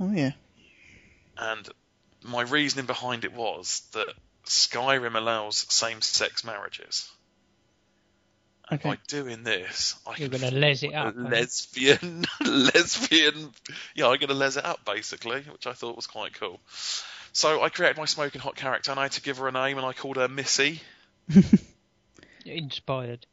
Oh 0.00 0.10
yeah. 0.10 0.32
And 1.38 1.68
my 2.22 2.42
reasoning 2.42 2.86
behind 2.86 3.24
it 3.24 3.32
was 3.32 3.82
that 3.92 4.12
Skyrim 4.44 5.14
allows 5.16 5.64
same-sex 5.72 6.44
marriages. 6.44 7.08
And 8.68 8.80
Okay. 8.80 8.90
by 8.90 8.98
doing 9.06 9.44
this, 9.44 9.94
I 10.06 10.16
You're 10.16 10.28
gonna 10.28 10.50
les 10.50 10.82
it 10.82 10.92
a 10.92 11.06
up. 11.08 11.14
lesbian, 11.16 12.24
lesbian. 12.44 13.52
Yeah, 13.94 14.08
I'm 14.08 14.18
gonna 14.18 14.34
les 14.34 14.56
it 14.56 14.64
up 14.64 14.84
basically, 14.84 15.42
which 15.42 15.66
I 15.68 15.72
thought 15.72 15.94
was 15.96 16.06
quite 16.08 16.32
cool. 16.34 16.60
So 17.32 17.62
I 17.62 17.68
created 17.68 17.96
my 17.98 18.06
smoking 18.06 18.40
hot 18.40 18.56
character, 18.56 18.90
and 18.90 18.98
I 18.98 19.04
had 19.04 19.12
to 19.12 19.20
give 19.22 19.38
her 19.38 19.48
a 19.48 19.52
name, 19.52 19.76
and 19.76 19.86
I 19.86 19.92
called 19.92 20.16
her 20.16 20.28
Missy. 20.28 20.80
Inspired. 22.46 23.26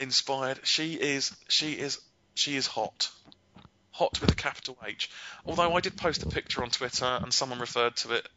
inspired. 0.00 0.60
She 0.64 0.94
is 0.94 1.34
she 1.48 1.72
is 1.72 1.98
she 2.36 2.56
is 2.56 2.66
hot. 2.66 3.10
Hot 3.92 4.20
with 4.20 4.30
a 4.30 4.34
capital 4.34 4.76
H. 4.86 5.10
Although 5.46 5.74
I 5.74 5.80
did 5.80 5.96
post 5.96 6.22
a 6.22 6.28
picture 6.28 6.62
on 6.62 6.68
Twitter 6.68 7.06
and 7.06 7.32
someone 7.32 7.58
referred 7.58 7.96
to 7.96 8.12
it 8.12 8.28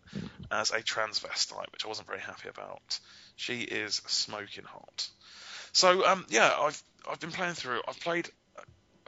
as 0.49 0.71
a 0.71 0.79
transvestite, 0.79 1.71
which 1.71 1.85
I 1.85 1.89
wasn't 1.89 2.07
very 2.07 2.21
happy 2.21 2.47
about. 2.47 2.99
She 3.35 3.61
is 3.61 3.95
smoking 4.07 4.63
hot. 4.63 5.09
So 5.73 6.05
um, 6.07 6.25
yeah, 6.29 6.55
I've 6.57 6.81
I've 7.09 7.19
been 7.19 7.31
playing 7.31 7.55
through. 7.55 7.81
I've 7.87 7.99
played 7.99 8.29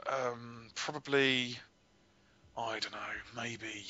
um, 0.06 0.68
probably 0.74 1.56
I 2.56 2.78
don't 2.78 2.92
know, 2.92 3.42
maybe 3.42 3.86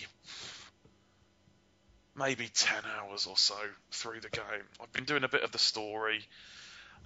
maybe 2.16 2.48
ten 2.54 2.82
hours 2.96 3.26
or 3.26 3.36
so 3.36 3.56
through 3.90 4.20
the 4.20 4.30
game. 4.30 4.66
I've 4.80 4.92
been 4.92 5.04
doing 5.04 5.24
a 5.24 5.28
bit 5.28 5.42
of 5.42 5.50
the 5.50 5.58
story. 5.58 6.20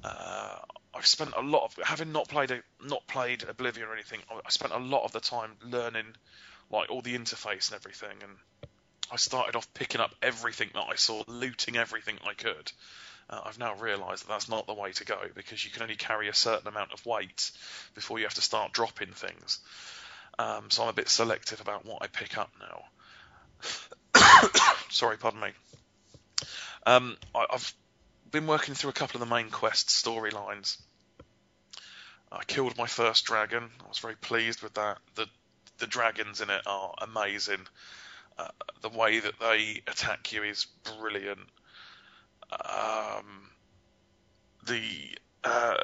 Uh, 0.05 0.57
I've 0.94 1.07
spent 1.07 1.34
a 1.36 1.42
lot 1.42 1.64
of 1.64 1.84
having 1.84 2.12
not 2.12 2.28
played 2.28 2.51
a, 2.51 2.62
not 2.82 3.07
played 3.07 3.42
Oblivion 3.42 3.88
or 3.88 3.94
anything. 3.94 4.20
I- 4.30 4.51
spent 4.51 4.72
a 4.72 4.78
lot 4.78 5.05
of 5.05 5.12
the 5.12 5.20
time 5.20 5.53
learning 5.62 6.07
like 6.70 6.90
all 6.90 7.03
the 7.03 7.16
interface 7.16 7.70
and 7.70 7.76
everything, 7.76 8.16
and 8.22 8.36
I 9.11 9.16
started 9.16 9.57
off 9.57 9.72
picking 9.74 10.01
up 10.01 10.14
everything 10.22 10.70
that 10.74 10.86
I 10.88 10.97
saw, 10.97 11.22
looting 11.28 11.76
everything 11.76 12.18
I 12.26 12.34
could. 12.34 12.72
Uh, 13.28 13.40
I've 13.44 13.59
now 13.59 13.74
realised 13.74 14.24
that 14.24 14.28
that's 14.28 14.49
not 14.49 14.66
the 14.66 14.74
way 14.74 14.92
to 14.92 15.05
go 15.05 15.18
because 15.34 15.64
you 15.64 15.70
can 15.70 15.82
only 15.82 15.97
carry 15.97 16.28
a 16.28 16.34
certain 16.34 16.68
amount 16.68 16.92
of 16.92 17.05
weight 17.05 17.51
before 17.94 18.18
you 18.18 18.24
have 18.24 18.34
to 18.34 18.42
start 18.42 18.72
dropping 18.72 19.12
things. 19.12 19.59
Um, 20.38 20.70
so 20.70 20.82
I'm 20.82 20.88
a 20.88 20.92
bit 20.92 21.09
selective 21.09 21.61
about 21.61 21.84
what 21.84 22.03
I 22.03 22.07
pick 22.07 22.38
up 22.38 22.51
now. 22.61 22.84
Sorry, 24.90 25.16
pardon 25.16 25.40
me. 25.40 25.49
Um, 26.86 27.16
I, 27.34 27.47
I've 27.51 27.74
been 28.30 28.46
working 28.46 28.74
through 28.74 28.90
a 28.90 28.94
couple 28.94 29.20
of 29.20 29.28
the 29.28 29.34
main 29.34 29.50
quest 29.50 29.88
storylines. 29.88 30.78
I 32.30 32.44
killed 32.44 32.76
my 32.76 32.86
first 32.86 33.24
dragon. 33.24 33.70
I 33.84 33.88
was 33.88 33.98
very 33.98 34.16
pleased 34.16 34.62
with 34.62 34.74
that. 34.74 34.98
The 35.14 35.26
the 35.78 35.86
dragons 35.86 36.40
in 36.40 36.50
it 36.50 36.62
are 36.66 36.94
amazing. 37.02 37.66
Uh, 38.38 38.48
the 38.82 38.88
way 38.88 39.18
that 39.18 39.38
they 39.40 39.82
attack 39.86 40.32
you 40.32 40.42
is 40.42 40.66
brilliant. 40.98 41.48
Um, 42.50 43.50
the 44.66 44.82
uh, 45.44 45.76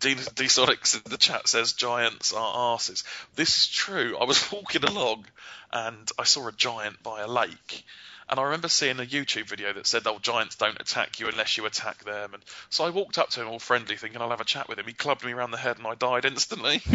D, 0.00 0.14
D 0.14 0.44
Sonics 0.44 0.94
in 0.94 1.10
the 1.10 1.18
chat 1.18 1.46
says 1.48 1.72
giants 1.72 2.32
are 2.32 2.54
arses. 2.76 3.04
This 3.34 3.58
is 3.58 3.68
true. 3.68 4.16
I 4.18 4.24
was 4.24 4.50
walking 4.52 4.84
along 4.84 5.26
and 5.72 6.10
I 6.18 6.24
saw 6.24 6.48
a 6.48 6.52
giant 6.52 7.02
by 7.02 7.20
a 7.20 7.28
lake. 7.28 7.84
And 8.30 8.38
I 8.38 8.44
remember 8.44 8.68
seeing 8.68 9.00
a 9.00 9.04
YouTube 9.04 9.48
video 9.48 9.72
that 9.72 9.88
said, 9.88 10.06
"Oh, 10.06 10.20
giants 10.20 10.54
don't 10.54 10.80
attack 10.80 11.18
you 11.18 11.26
unless 11.26 11.56
you 11.56 11.66
attack 11.66 12.04
them." 12.04 12.32
And 12.32 12.42
so 12.68 12.84
I 12.84 12.90
walked 12.90 13.18
up 13.18 13.30
to 13.30 13.42
him 13.42 13.48
all 13.48 13.58
friendly, 13.58 13.96
thinking 13.96 14.22
I'll 14.22 14.30
have 14.30 14.40
a 14.40 14.44
chat 14.44 14.68
with 14.68 14.78
him. 14.78 14.86
He 14.86 14.92
clubbed 14.92 15.24
me 15.24 15.32
around 15.32 15.50
the 15.50 15.56
head, 15.56 15.78
and 15.78 15.86
I 15.86 15.96
died 15.96 16.24
instantly. 16.24 16.80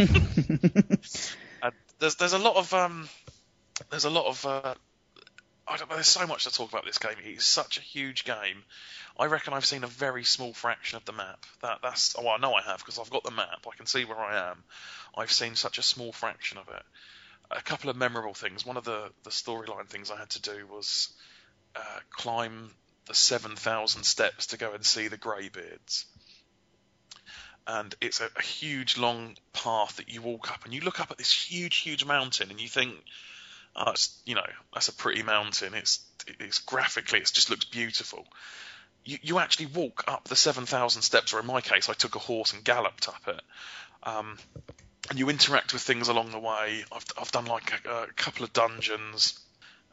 and 1.61 1.73
there's 1.99 2.15
there's 2.15 2.31
a 2.31 2.39
lot 2.39 2.55
of 2.55 2.73
um, 2.73 3.09
there's 3.89 4.05
a 4.05 4.09
lot 4.09 4.27
of 4.27 4.45
uh, 4.45 4.75
I 5.67 5.75
don't 5.75 5.89
know. 5.89 5.95
There's 5.95 6.07
so 6.07 6.25
much 6.25 6.45
to 6.45 6.51
talk 6.51 6.69
about 6.69 6.86
this 6.86 6.99
game. 6.99 7.15
It's 7.25 7.45
such 7.45 7.77
a 7.77 7.81
huge 7.81 8.23
game. 8.23 8.63
I 9.19 9.25
reckon 9.25 9.53
I've 9.53 9.65
seen 9.65 9.83
a 9.83 9.88
very 9.88 10.23
small 10.23 10.53
fraction 10.53 10.95
of 10.95 11.03
the 11.03 11.11
map. 11.11 11.45
That 11.61 11.79
that's 11.83 12.15
oh, 12.17 12.29
I 12.29 12.38
know 12.38 12.53
I 12.53 12.61
have 12.61 12.79
because 12.79 12.97
I've 12.97 13.09
got 13.09 13.25
the 13.25 13.31
map. 13.31 13.65
I 13.69 13.75
can 13.75 13.88
see 13.88 14.05
where 14.05 14.19
I 14.19 14.51
am. 14.51 14.63
I've 15.17 15.33
seen 15.33 15.55
such 15.55 15.79
a 15.79 15.83
small 15.83 16.13
fraction 16.13 16.59
of 16.59 16.69
it. 16.69 16.83
A 17.51 17.61
couple 17.61 17.89
of 17.89 17.95
memorable 17.95 18.33
things. 18.33 18.65
One 18.65 18.77
of 18.77 18.83
the 18.83 19.11
the 19.23 19.29
storyline 19.29 19.87
things 19.87 20.11
I 20.11 20.17
had 20.17 20.29
to 20.31 20.41
do 20.41 20.67
was 20.67 21.13
uh, 21.75 21.99
climb 22.11 22.71
the 23.05 23.13
seven 23.13 23.55
thousand 23.55 24.03
steps 24.03 24.47
to 24.47 24.57
go 24.57 24.73
and 24.73 24.85
see 24.85 25.07
the 25.07 25.17
greybeards. 25.17 26.05
And 27.67 27.95
it's 28.01 28.21
a, 28.21 28.29
a 28.35 28.41
huge, 28.41 28.97
long 28.97 29.35
path 29.53 29.97
that 29.97 30.09
you 30.09 30.21
walk 30.21 30.51
up, 30.51 30.65
and 30.65 30.73
you 30.73 30.81
look 30.81 30.99
up 30.99 31.11
at 31.11 31.17
this 31.17 31.31
huge, 31.31 31.77
huge 31.77 32.05
mountain, 32.05 32.51
and 32.51 32.61
you 32.61 32.67
think, 32.67 32.93
oh, 33.75 33.93
you 34.25 34.35
know, 34.35 34.45
that's 34.73 34.87
a 34.87 34.93
pretty 34.93 35.23
mountain. 35.23 35.73
It's 35.73 35.99
it's 36.39 36.59
graphically, 36.59 37.19
it 37.19 37.31
just 37.33 37.49
looks 37.49 37.65
beautiful. 37.65 38.25
You 39.03 39.17
you 39.21 39.39
actually 39.39 39.67
walk 39.67 40.03
up 40.07 40.25
the 40.25 40.35
seven 40.35 40.65
thousand 40.65 41.03
steps, 41.03 41.33
or 41.33 41.39
in 41.39 41.45
my 41.45 41.61
case, 41.61 41.89
I 41.89 41.93
took 41.93 42.15
a 42.15 42.19
horse 42.19 42.53
and 42.53 42.63
galloped 42.63 43.07
up 43.07 43.27
it. 43.27 43.41
Um, 44.03 44.37
and 45.10 45.20
you 45.20 45.30
interact 45.30 45.74
with 45.74 45.82
things 45.82 46.08
along 46.08 46.32
the 46.32 46.39
way. 46.39 46.84
I've 46.91 47.06
I've 47.20 47.32
done 47.32 47.45
like 47.45 47.72
a, 47.86 48.03
a 48.03 48.08
couple 48.16 48.43
of 48.43 48.53
dungeons. 48.53 49.39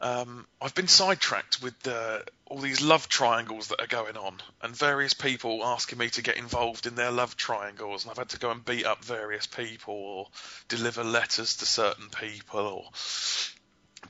Um, 0.01 0.45
I've 0.61 0.75
been 0.75 0.89
sidetracked 0.89 1.61
with 1.61 1.87
uh, 1.87 2.19
all 2.45 2.57
these 2.57 2.81
love 2.81 3.07
triangles 3.07 3.69
that 3.69 3.79
are 3.79 3.87
going 3.87 4.17
on, 4.17 4.41
and 4.61 4.75
various 4.75 5.13
people 5.13 5.63
asking 5.63 5.97
me 5.97 6.09
to 6.09 6.21
get 6.21 6.37
involved 6.37 6.87
in 6.87 6.95
their 6.95 7.11
love 7.11 7.37
triangles, 7.37 8.03
and 8.03 8.11
I've 8.11 8.17
had 8.17 8.29
to 8.29 8.39
go 8.39 8.51
and 8.51 8.65
beat 8.65 8.85
up 8.85 9.05
various 9.05 9.47
people, 9.47 9.93
or 9.93 10.27
deliver 10.67 11.05
letters 11.05 11.57
to 11.57 11.65
certain 11.65 12.09
people, 12.09 12.59
or 12.59 12.89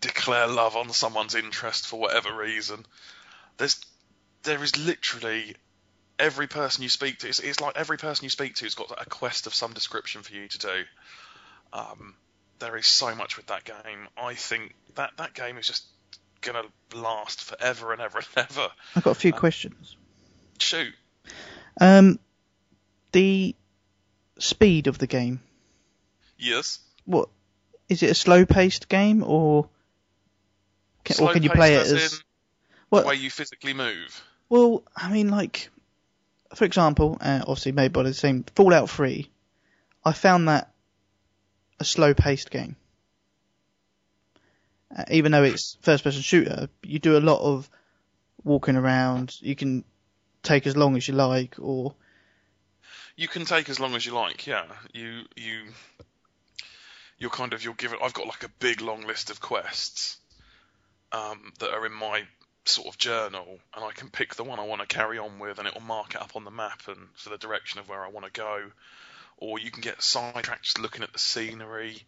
declare 0.02 0.48
love 0.48 0.76
on 0.76 0.90
someone's 0.92 1.36
interest 1.36 1.86
for 1.86 2.00
whatever 2.00 2.36
reason. 2.36 2.86
There's 3.58 3.80
there 4.42 4.64
is 4.64 4.76
literally 4.78 5.56
every 6.24 6.48
person 6.48 6.84
you 6.84 6.90
speak 6.90 7.20
to. 7.20 7.28
It's, 7.28 7.40
it's 7.40 7.60
like 7.60 7.76
every 7.76 7.98
person 7.98 8.24
you 8.24 8.30
speak 8.30 8.56
to 8.56 8.66
has 8.66 8.76
got 8.76 8.92
a 9.00 9.06
quest 9.10 9.46
of 9.48 9.54
some 9.54 9.74
description 9.74 10.22
for 10.24 10.34
you 10.34 10.48
to 10.48 10.58
do. 10.58 10.84
Um, 11.74 12.16
there 12.60 12.78
is 12.78 12.88
so 12.88 13.14
much 13.16 13.36
with 13.38 13.48
that 13.48 13.64
game. 13.66 14.08
I 14.18 14.36
think 14.36 14.74
that 14.96 15.12
that 15.18 15.34
game 15.34 15.58
is 15.58 15.68
just 15.68 15.84
gonna 16.42 16.64
last 16.94 17.42
forever 17.44 17.92
and 17.94 18.02
ever 18.02 18.20
and 18.20 18.28
ever. 18.38 18.70
I've 18.96 19.04
got 19.04 19.12
a 19.12 19.16
few 19.20 19.34
questions. 19.34 19.98
Shoot, 20.60 20.94
Um, 21.82 22.20
the 23.12 23.56
speed 24.40 24.88
of 24.88 24.98
the 24.98 25.08
game. 25.08 25.42
yes. 26.38 26.80
What 27.06 27.28
is 27.90 28.02
it? 28.02 28.12
A 28.12 28.16
slow-paced 28.16 28.88
game, 28.88 29.24
or 29.24 29.68
can, 31.04 31.22
or 31.26 31.34
can 31.34 31.44
you 31.44 31.50
play 31.50 31.76
it 31.76 31.88
as? 31.88 32.14
in 32.14 32.20
Well, 32.90 33.02
the 33.02 33.08
way 33.10 33.16
you 33.16 33.30
physically 33.30 33.74
move. 33.74 34.24
well, 34.48 34.84
I 34.96 35.12
mean, 35.12 35.28
like, 35.30 35.70
for 36.56 36.66
example, 36.66 37.18
uh, 37.22 37.40
obviously 37.42 37.72
made 37.72 37.94
by 37.94 38.04
the 38.04 38.14
same 38.14 38.44
Fallout 38.56 38.90
3. 38.90 39.30
I 40.06 40.14
found 40.14 40.48
that 40.48 40.74
a 41.80 41.86
slow-paced 41.86 42.52
game. 42.52 42.76
Uh, 44.96 45.06
even 45.10 45.32
though 45.32 45.44
it's 45.44 45.78
first-person 45.82 46.22
shooter, 46.22 46.70
you 46.84 47.00
do 47.00 47.18
a 47.18 47.20
lot 47.20 47.40
of 47.42 47.70
walking 48.44 48.76
around. 48.76 49.36
You 49.40 49.56
can 49.56 49.84
take 50.44 50.68
as 50.68 50.78
long 50.78 50.96
as 50.98 51.08
you 51.08 51.14
like, 51.14 51.56
or 51.60 51.96
You 53.16 53.28
can 53.28 53.46
take 53.46 53.70
as 53.70 53.80
long 53.80 53.96
as 53.96 54.06
you 54.06 54.14
like. 54.14 54.46
Yeah, 54.46 54.66
you 54.94 55.24
you 55.36 55.62
you're 57.18 57.30
kind 57.30 57.54
of 57.54 57.64
you're 57.64 57.74
given. 57.74 58.00
I've 58.04 58.14
got 58.14 58.28
like 58.28 58.44
a 58.44 58.50
big 58.60 58.82
long 58.82 59.08
list 59.08 59.30
of 59.30 59.40
quests 59.40 60.18
um, 61.12 61.54
that 61.60 61.72
are 61.72 61.86
in 61.86 61.94
my 61.94 62.24
sort 62.66 62.88
of 62.88 62.98
journal, 62.98 63.60
and 63.74 63.84
I 63.84 63.92
can 63.92 64.10
pick 64.10 64.36
the 64.36 64.44
one 64.44 64.60
I 64.60 64.66
want 64.66 64.82
to 64.82 64.88
carry 64.88 65.18
on 65.18 65.40
with, 65.40 65.60
and 65.60 65.68
it 65.68 65.74
will 65.74 65.82
mark 65.82 66.16
it 66.16 66.22
up 66.22 66.36
on 66.36 66.44
the 66.44 66.52
map 66.52 66.82
and 66.88 67.10
for 67.16 67.30
the 67.30 67.38
direction 67.38 67.80
of 67.80 67.90
where 67.90 68.04
I 68.04 68.10
want 68.10 68.26
to 68.26 68.32
go. 68.32 68.72
Or 69.38 69.60
you 69.60 69.72
can 69.72 69.82
get 69.82 70.02
sidetracked 70.02 70.64
just 70.64 70.80
looking 70.80 71.04
at 71.04 71.12
the 71.12 71.20
scenery, 71.20 72.04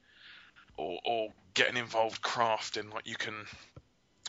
or 0.78 1.00
or 1.06 1.34
getting 1.54 1.78
involved 1.78 2.22
crafting. 2.22 2.94
Like 2.94 3.08
you 3.08 3.16
can. 3.16 3.36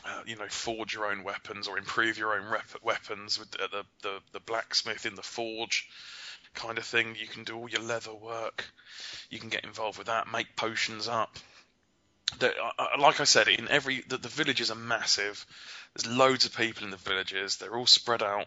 Uh, 0.05 0.21
you 0.25 0.37
know, 0.37 0.47
forge 0.47 0.93
your 0.93 1.07
own 1.07 1.23
weapons 1.23 1.67
or 1.67 1.77
improve 1.77 2.17
your 2.17 2.39
own 2.39 2.47
rep- 2.47 2.81
weapons 2.83 3.37
with 3.39 3.49
the, 3.51 3.83
the, 4.03 4.19
the, 4.31 4.39
blacksmith 4.39 5.05
in 5.05 5.15
the 5.15 5.23
forge 5.23 5.89
kind 6.53 6.77
of 6.77 6.85
thing. 6.85 7.15
You 7.19 7.27
can 7.27 7.43
do 7.43 7.57
all 7.57 7.67
your 7.67 7.81
leather 7.81 8.13
work. 8.13 8.65
You 9.29 9.39
can 9.39 9.49
get 9.49 9.65
involved 9.65 9.97
with 9.97 10.07
that, 10.07 10.31
make 10.31 10.55
potions 10.55 11.07
up. 11.07 11.37
Uh, 12.41 12.51
like 12.99 13.19
I 13.19 13.23
said, 13.23 13.47
in 13.47 13.67
every 13.69 14.03
the, 14.07 14.17
the 14.17 14.27
villages 14.27 14.69
are 14.69 14.75
massive. 14.75 15.45
There's 15.97 16.15
loads 16.15 16.45
of 16.45 16.55
people 16.55 16.83
in 16.83 16.91
the 16.91 16.97
villages. 16.97 17.57
They're 17.57 17.75
all 17.75 17.87
spread 17.87 18.21
out, 18.21 18.45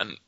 and 0.00 0.18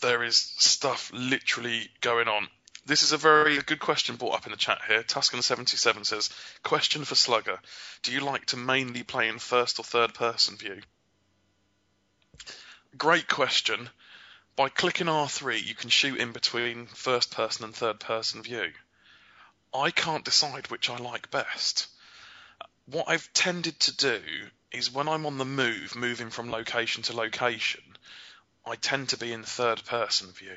there 0.00 0.22
is 0.22 0.36
stuff 0.36 1.10
literally 1.12 1.90
going 2.00 2.28
on. 2.28 2.48
This 2.86 3.02
is 3.02 3.10
a 3.10 3.16
very 3.16 3.60
good 3.62 3.80
question 3.80 4.14
brought 4.14 4.36
up 4.36 4.46
in 4.46 4.52
the 4.52 4.58
chat 4.58 4.80
here. 4.86 5.02
Tuscan77 5.02 6.06
says, 6.06 6.30
Question 6.62 7.04
for 7.04 7.16
Slugga. 7.16 7.58
Do 8.04 8.12
you 8.12 8.20
like 8.20 8.46
to 8.46 8.56
mainly 8.56 9.02
play 9.02 9.28
in 9.28 9.40
first 9.40 9.80
or 9.80 9.82
third 9.82 10.14
person 10.14 10.56
view? 10.56 10.82
Great 12.96 13.26
question. 13.26 13.90
By 14.54 14.68
clicking 14.68 15.08
R3, 15.08 15.64
you 15.64 15.74
can 15.74 15.90
shoot 15.90 16.20
in 16.20 16.30
between 16.30 16.86
first 16.86 17.32
person 17.32 17.64
and 17.64 17.74
third 17.74 17.98
person 17.98 18.44
view. 18.44 18.72
I 19.74 19.90
can't 19.90 20.24
decide 20.24 20.70
which 20.70 20.88
I 20.90 20.98
like 20.98 21.32
best. 21.32 21.88
What 22.86 23.08
I've 23.08 23.32
tended 23.32 23.80
to 23.80 23.96
do 23.96 24.22
is 24.72 24.92
when 24.92 25.08
I'm 25.08 25.26
on 25.26 25.38
the 25.38 25.44
move, 25.44 25.94
moving 25.96 26.30
from 26.30 26.50
location 26.50 27.02
to 27.04 27.16
location, 27.16 27.82
I 28.66 28.76
tend 28.76 29.10
to 29.10 29.16
be 29.16 29.32
in 29.32 29.42
third 29.42 29.84
person 29.84 30.32
view. 30.32 30.56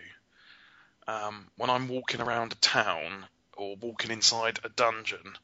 Um, 1.07 1.47
when 1.57 1.69
I'm 1.69 1.87
walking 1.87 2.21
around 2.21 2.53
a 2.53 2.55
town 2.57 3.27
or 3.57 3.75
walking 3.75 4.11
inside 4.11 4.59
a 4.63 4.69
dungeon, 4.69 5.37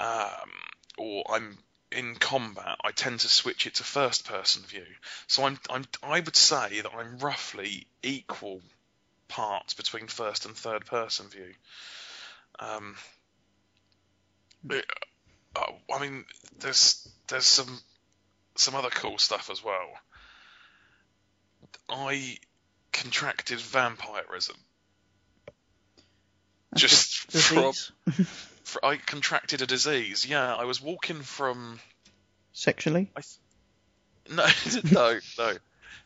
um, 0.00 0.50
or 0.98 1.24
I'm 1.30 1.58
in 1.92 2.16
combat, 2.16 2.78
I 2.82 2.90
tend 2.92 3.20
to 3.20 3.28
switch 3.28 3.66
it 3.66 3.74
to 3.76 3.84
first 3.84 4.26
person 4.26 4.62
view. 4.62 4.86
So 5.26 5.44
I'm, 5.44 5.58
I'm 5.70 5.84
I 6.02 6.20
would 6.20 6.36
say 6.36 6.80
that 6.80 6.92
I'm 6.94 7.18
roughly 7.18 7.86
equal 8.02 8.62
parts 9.28 9.74
between 9.74 10.06
first 10.08 10.46
and 10.46 10.56
third 10.56 10.86
person 10.86 11.28
view. 11.28 11.54
Um, 12.58 12.96
it- 14.70 14.90
uh, 15.56 15.72
I 15.94 15.98
mean, 16.00 16.24
there's 16.58 17.08
there's 17.28 17.46
some 17.46 17.80
some 18.56 18.74
other 18.74 18.90
cool 18.90 19.18
stuff 19.18 19.50
as 19.50 19.62
well. 19.62 19.90
I 21.88 22.38
contracted 22.92 23.60
vampirism. 23.60 24.56
Just 26.74 27.30
from, 27.32 27.72
Disease? 27.72 27.92
I 28.82 28.96
contracted 28.96 29.62
a 29.62 29.66
disease. 29.66 30.26
Yeah, 30.26 30.54
I 30.54 30.64
was 30.64 30.80
walking 30.80 31.22
from 31.22 31.78
Sexually? 32.54 33.10
no, 34.30 34.46
no, 34.92 35.18
no. 35.38 35.56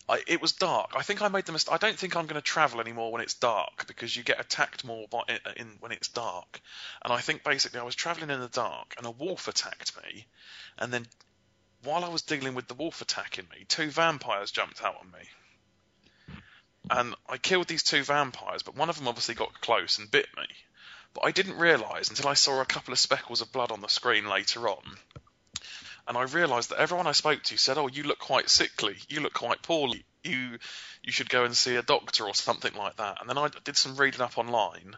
I, 0.08 0.22
it 0.26 0.40
was 0.40 0.52
dark. 0.52 0.92
I 0.96 1.02
think 1.02 1.20
I 1.20 1.28
made 1.28 1.44
the 1.44 1.52
mistake. 1.52 1.74
I 1.74 1.78
don't 1.78 1.98
think 1.98 2.16
I'm 2.16 2.26
going 2.26 2.40
to 2.40 2.40
travel 2.40 2.80
anymore 2.80 3.12
when 3.12 3.20
it's 3.20 3.34
dark 3.34 3.86
because 3.86 4.16
you 4.16 4.22
get 4.22 4.40
attacked 4.40 4.84
more 4.84 5.06
by, 5.08 5.22
in, 5.28 5.38
in 5.56 5.76
when 5.80 5.92
it's 5.92 6.08
dark. 6.08 6.60
And 7.02 7.12
I 7.12 7.20
think 7.20 7.44
basically 7.44 7.80
I 7.80 7.84
was 7.84 7.94
traveling 7.94 8.30
in 8.30 8.40
the 8.40 8.48
dark 8.48 8.94
and 8.96 9.06
a 9.06 9.10
wolf 9.10 9.48
attacked 9.48 9.92
me, 10.02 10.26
and 10.78 10.92
then 10.92 11.06
while 11.82 12.04
I 12.04 12.08
was 12.08 12.22
dealing 12.22 12.54
with 12.54 12.68
the 12.68 12.74
wolf 12.74 13.00
attacking 13.02 13.46
me, 13.50 13.64
two 13.68 13.90
vampires 13.90 14.50
jumped 14.50 14.82
out 14.82 14.96
on 15.00 15.10
me. 15.10 16.40
And 16.90 17.14
I 17.28 17.36
killed 17.36 17.68
these 17.68 17.82
two 17.82 18.02
vampires, 18.02 18.62
but 18.62 18.76
one 18.76 18.88
of 18.88 18.96
them 18.96 19.08
obviously 19.08 19.34
got 19.34 19.60
close 19.60 19.98
and 19.98 20.10
bit 20.10 20.26
me. 20.36 20.46
But 21.12 21.26
I 21.26 21.32
didn't 21.32 21.58
realise 21.58 22.08
until 22.08 22.28
I 22.28 22.34
saw 22.34 22.60
a 22.60 22.66
couple 22.66 22.92
of 22.92 22.98
speckles 22.98 23.40
of 23.42 23.52
blood 23.52 23.70
on 23.70 23.80
the 23.80 23.88
screen 23.88 24.26
later 24.26 24.68
on 24.68 24.82
and 26.08 26.16
I 26.16 26.22
realised 26.22 26.70
that 26.70 26.80
everyone 26.80 27.06
I 27.06 27.12
spoke 27.12 27.42
to 27.44 27.58
said, 27.58 27.76
"Oh, 27.76 27.86
you 27.86 28.02
look 28.02 28.18
quite 28.18 28.48
sickly. 28.48 28.96
You 29.08 29.20
look 29.20 29.34
quite 29.34 29.62
poorly. 29.62 30.04
You 30.24 30.58
you 31.02 31.12
should 31.12 31.28
go 31.28 31.44
and 31.44 31.54
see 31.54 31.76
a 31.76 31.82
doctor 31.82 32.24
or 32.24 32.34
something 32.34 32.74
like 32.74 32.96
that." 32.96 33.20
And 33.20 33.28
then 33.28 33.36
I 33.36 33.48
did 33.64 33.76
some 33.76 33.96
reading 33.96 34.22
up 34.22 34.38
online, 34.38 34.96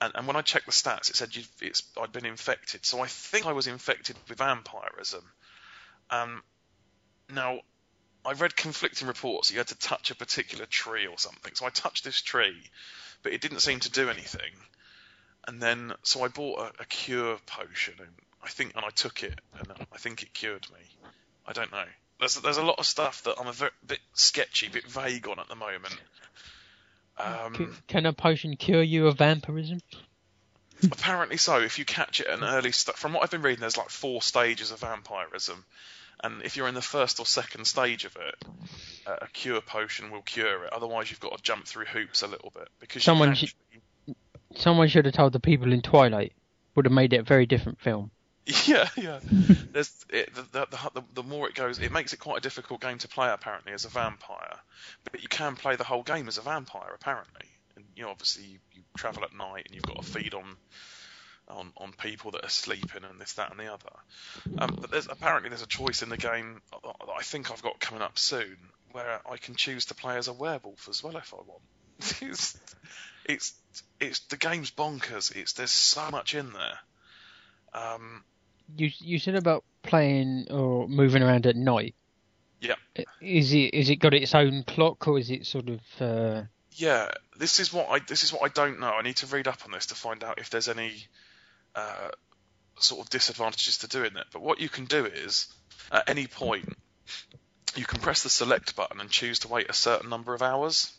and, 0.00 0.12
and 0.16 0.26
when 0.26 0.34
I 0.34 0.42
checked 0.42 0.66
the 0.66 0.72
stats, 0.72 1.10
it 1.10 1.16
said 1.16 1.30
I'd 2.00 2.12
been 2.12 2.26
infected. 2.26 2.84
So 2.84 3.00
I 3.00 3.06
think 3.06 3.46
I 3.46 3.52
was 3.52 3.68
infected 3.68 4.16
with 4.28 4.38
vampirism. 4.38 5.24
Um, 6.10 6.42
now 7.30 7.60
I 8.24 8.32
read 8.32 8.56
conflicting 8.56 9.06
reports. 9.06 9.52
You 9.52 9.58
had 9.58 9.68
to 9.68 9.78
touch 9.78 10.10
a 10.10 10.16
particular 10.16 10.66
tree 10.66 11.06
or 11.06 11.18
something. 11.18 11.54
So 11.54 11.66
I 11.66 11.70
touched 11.70 12.02
this 12.02 12.20
tree, 12.20 12.68
but 13.22 13.32
it 13.32 13.40
didn't 13.40 13.60
seem 13.60 13.78
to 13.80 13.90
do 13.90 14.10
anything. 14.10 14.52
And 15.46 15.62
then 15.62 15.92
so 16.02 16.24
I 16.24 16.28
bought 16.28 16.58
a, 16.58 16.82
a 16.82 16.84
cure 16.84 17.38
potion 17.46 17.94
and 17.98 18.12
I 18.42 18.48
think 18.48 18.72
and 18.76 18.84
I 18.84 18.90
took 18.90 19.22
it 19.22 19.38
and 19.58 19.68
I 19.92 19.98
think 19.98 20.22
it 20.22 20.32
cured 20.34 20.66
me. 20.72 20.80
I 21.46 21.52
don't 21.52 21.70
know. 21.72 21.84
There's 22.18 22.34
there's 22.36 22.56
a 22.56 22.62
lot 22.64 22.78
of 22.78 22.86
stuff 22.86 23.22
that 23.24 23.36
I'm 23.40 23.46
a 23.48 23.54
bit 23.86 24.00
sketchy, 24.14 24.68
bit 24.68 24.86
vague 24.86 25.28
on 25.28 25.38
at 25.38 25.48
the 25.48 25.56
moment. 25.56 25.96
Um, 27.18 27.76
Can 27.88 28.06
a 28.06 28.12
potion 28.12 28.56
cure 28.56 28.82
you 28.82 29.06
of 29.06 29.18
vampirism? 29.18 29.80
apparently 30.84 31.36
so. 31.36 31.60
If 31.60 31.78
you 31.78 31.84
catch 31.84 32.20
it 32.20 32.26
at 32.26 32.38
an 32.38 32.44
early 32.44 32.72
st- 32.72 32.96
from 32.96 33.12
what 33.12 33.22
I've 33.22 33.30
been 33.30 33.42
reading, 33.42 33.60
there's 33.60 33.76
like 33.76 33.90
four 33.90 34.22
stages 34.22 34.70
of 34.72 34.80
vampirism, 34.80 35.64
and 36.24 36.42
if 36.42 36.56
you're 36.56 36.68
in 36.68 36.74
the 36.74 36.82
first 36.82 37.20
or 37.20 37.26
second 37.26 37.66
stage 37.66 38.04
of 38.04 38.16
it, 38.16 38.34
uh, 39.06 39.16
a 39.22 39.28
cure 39.28 39.60
potion 39.60 40.10
will 40.10 40.22
cure 40.22 40.64
it. 40.64 40.72
Otherwise, 40.72 41.10
you've 41.10 41.20
got 41.20 41.36
to 41.36 41.42
jump 41.42 41.66
through 41.66 41.84
hoops 41.84 42.22
a 42.22 42.26
little 42.26 42.50
bit 42.54 42.68
because 42.80 43.04
Someone 43.04 43.28
you 43.28 43.34
can 43.34 43.36
should- 43.36 43.48
actually- 43.48 44.60
Someone 44.60 44.88
should 44.88 45.04
have 45.06 45.14
told 45.14 45.32
the 45.32 45.40
people 45.40 45.72
in 45.72 45.80
Twilight. 45.82 46.32
Would 46.74 46.84
have 46.86 46.92
made 46.92 47.12
it 47.12 47.18
a 47.18 47.22
very 47.22 47.46
different 47.46 47.80
film. 47.80 48.10
Yeah, 48.66 48.88
yeah. 48.96 49.20
There's 49.72 50.04
it, 50.10 50.34
the, 50.34 50.42
the, 50.42 50.90
the, 50.94 51.02
the 51.14 51.22
more 51.22 51.48
it 51.48 51.54
goes, 51.54 51.78
it 51.78 51.92
makes 51.92 52.12
it 52.12 52.18
quite 52.18 52.38
a 52.38 52.40
difficult 52.40 52.80
game 52.80 52.98
to 52.98 53.08
play. 53.08 53.30
Apparently, 53.30 53.72
as 53.72 53.84
a 53.84 53.88
vampire, 53.88 54.56
but 55.10 55.22
you 55.22 55.28
can 55.28 55.54
play 55.56 55.76
the 55.76 55.84
whole 55.84 56.02
game 56.02 56.28
as 56.28 56.38
a 56.38 56.42
vampire. 56.42 56.90
Apparently, 56.94 57.46
and 57.76 57.84
you 57.94 58.02
know, 58.02 58.10
obviously, 58.10 58.44
you, 58.44 58.58
you 58.72 58.82
travel 58.96 59.24
at 59.24 59.34
night 59.34 59.66
and 59.66 59.74
you've 59.74 59.84
got 59.84 60.02
to 60.02 60.08
feed 60.10 60.34
on 60.34 60.56
on 61.48 61.72
on 61.76 61.92
people 61.92 62.32
that 62.32 62.44
are 62.44 62.50
sleeping 62.50 63.04
and 63.08 63.20
this, 63.20 63.34
that, 63.34 63.50
and 63.50 63.60
the 63.60 63.72
other. 63.72 63.92
Um, 64.58 64.76
but 64.80 64.90
there's 64.90 65.06
apparently 65.08 65.48
there's 65.48 65.62
a 65.62 65.66
choice 65.66 66.02
in 66.02 66.08
the 66.08 66.16
game 66.16 66.60
that 66.72 67.14
I 67.16 67.22
think 67.22 67.50
I've 67.50 67.62
got 67.62 67.78
coming 67.80 68.02
up 68.02 68.18
soon 68.18 68.56
where 68.92 69.20
I 69.30 69.36
can 69.36 69.54
choose 69.54 69.86
to 69.86 69.94
play 69.94 70.16
as 70.16 70.28
a 70.28 70.32
werewolf 70.32 70.88
as 70.88 71.02
well 71.02 71.16
if 71.16 71.32
I 71.32 71.38
want. 71.38 71.62
it's 72.22 72.58
it's 73.24 73.54
it's 74.00 74.20
the 74.20 74.36
game's 74.36 74.70
bonkers. 74.70 75.34
It's 75.34 75.52
there's 75.54 75.70
so 75.70 76.10
much 76.10 76.34
in 76.34 76.52
there. 76.52 76.78
Um, 77.74 78.24
You 78.76 78.90
you 78.98 79.18
said 79.18 79.34
about 79.34 79.64
playing 79.82 80.46
or 80.50 80.88
moving 80.88 81.22
around 81.22 81.46
at 81.46 81.56
night. 81.56 81.94
Yeah. 82.60 82.76
Is 83.20 83.52
it 83.52 83.74
is 83.74 83.90
it 83.90 83.96
got 83.96 84.14
its 84.14 84.34
own 84.34 84.62
clock 84.62 85.08
or 85.08 85.18
is 85.18 85.30
it 85.30 85.46
sort 85.46 85.68
of 85.68 85.80
uh, 86.00 86.42
Yeah, 86.72 87.10
this 87.36 87.58
is 87.60 87.72
what 87.72 87.88
I 87.90 87.98
this 87.98 88.22
is 88.22 88.32
what 88.32 88.42
I 88.42 88.48
don't 88.48 88.80
know. 88.80 88.92
I 88.92 89.02
need 89.02 89.16
to 89.16 89.26
read 89.26 89.48
up 89.48 89.64
on 89.64 89.72
this 89.72 89.86
to 89.86 89.94
find 89.94 90.22
out 90.22 90.38
if 90.38 90.50
there's 90.50 90.68
any 90.68 90.92
uh, 91.74 92.10
sort 92.78 93.00
of 93.00 93.10
disadvantages 93.10 93.78
to 93.78 93.88
doing 93.88 94.16
it. 94.16 94.26
But 94.32 94.42
what 94.42 94.60
you 94.60 94.68
can 94.68 94.84
do 94.84 95.04
is, 95.06 95.52
at 95.90 96.08
any 96.08 96.26
point, 96.26 96.76
you 97.74 97.84
can 97.84 98.00
press 98.00 98.22
the 98.22 98.28
select 98.28 98.76
button 98.76 99.00
and 99.00 99.10
choose 99.10 99.40
to 99.40 99.48
wait 99.48 99.68
a 99.68 99.74
certain 99.74 100.08
number 100.08 100.34
of 100.34 100.42
hours. 100.42 100.92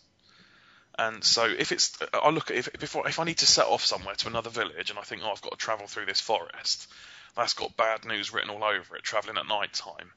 And 0.98 1.24
so 1.24 1.46
if 1.46 1.72
it's, 1.72 1.98
I 2.14 2.30
look 2.30 2.52
at 2.52 2.58
if 2.58 2.74
before 2.80 3.08
if 3.08 3.20
I 3.20 3.24
need 3.24 3.40
to 3.40 3.48
set 3.48 3.66
off 3.66 3.84
somewhere 3.84 4.16
to 4.16 4.28
another 4.28 4.50
village 4.50 4.90
and 4.90 5.00
I 5.00 5.02
think 5.02 5.22
oh 5.24 5.32
I've 5.32 5.42
got 5.42 5.52
to 5.52 5.58
travel 5.58 5.88
through 5.88 6.06
this 6.06 6.22
forest, 6.22 6.88
that's 7.36 7.54
got 7.54 7.76
bad 7.76 8.06
news 8.06 8.32
written 8.32 8.50
all 8.50 8.64
over 8.64 8.96
it. 8.96 9.04
Traveling 9.04 9.38
at 9.38 9.48
night 9.48 9.74
time, 9.74 10.12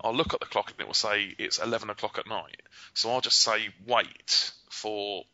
I'll 0.00 0.14
look 0.14 0.32
at 0.32 0.40
the 0.40 0.46
clock 0.46 0.70
and 0.70 0.80
it 0.80 0.86
will 0.86 0.94
say 0.94 1.34
it's 1.38 1.58
11 1.58 1.90
o'clock 1.90 2.18
at 2.18 2.26
night. 2.26 2.62
So 2.94 3.10
I'll 3.10 3.20
just 3.20 3.40
say 3.40 3.68
wait 3.86 4.52
for 4.70 5.24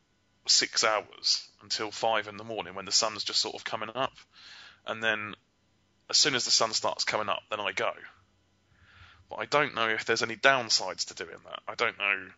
six 0.47 0.83
hours 0.83 1.49
until 1.63 1.91
five 1.91 2.29
in 2.29 2.37
the 2.37 2.45
morning 2.45 2.75
when 2.75 2.85
the 2.85 2.93
sun's 2.93 3.25
just 3.25 3.41
sort 3.41 3.55
of 3.55 3.65
coming 3.65 3.91
up, 3.95 4.15
and 4.87 5.03
then 5.03 5.35
as 6.11 6.17
soon 6.17 6.35
as 6.35 6.45
the 6.45 6.51
sun 6.51 6.73
starts 6.73 7.05
coming 7.05 7.29
up, 7.29 7.43
then 7.51 7.61
I 7.61 7.73
go. 7.73 7.93
But 9.29 9.37
I 9.37 9.45
don't 9.45 9.75
know 9.75 9.89
if 9.89 10.05
there's 10.05 10.23
any 10.23 10.37
downsides 10.37 11.07
to 11.07 11.15
doing 11.15 11.37
that. 11.45 11.61
I 11.69 11.75
don't 11.75 11.99
know 11.99 12.29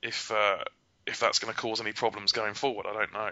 if 0.00 0.30
uh, 0.30 0.58
if 1.06 1.20
that's 1.20 1.38
going 1.38 1.52
to 1.52 1.58
cause 1.58 1.80
any 1.80 1.92
problems 1.92 2.32
going 2.32 2.54
forward. 2.54 2.86
I 2.86 2.92
don't 2.92 3.12
know. 3.12 3.30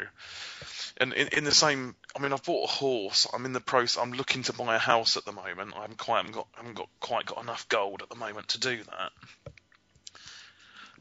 And 0.97 1.13
in, 1.13 1.29
in 1.29 1.45
the 1.45 1.53
same, 1.53 1.95
I 2.17 2.21
mean, 2.21 2.33
I've 2.33 2.43
bought 2.43 2.69
a 2.69 2.73
horse. 2.73 3.27
I'm 3.33 3.45
in 3.47 3.53
the 3.53 3.61
process. 3.61 4.03
I'm 4.03 4.13
looking 4.13 4.43
to 4.45 4.53
buy 4.53 4.75
a 4.75 4.79
house 4.79 5.17
at 5.17 5.25
the 5.25 5.33
moment. 5.33 5.75
I 5.77 5.83
haven't 5.83 5.99
quite 5.99 6.19
haven't 6.19 6.35
got 6.35 6.49
haven't 6.55 6.75
got 6.75 6.89
quite 7.01 7.27
got 7.27 7.43
enough 7.43 7.69
gold 7.69 8.03
at 8.03 8.09
the 8.09 8.17
moment 8.17 8.49
to 8.49 8.61
do 8.61 8.79
that. 8.85 9.13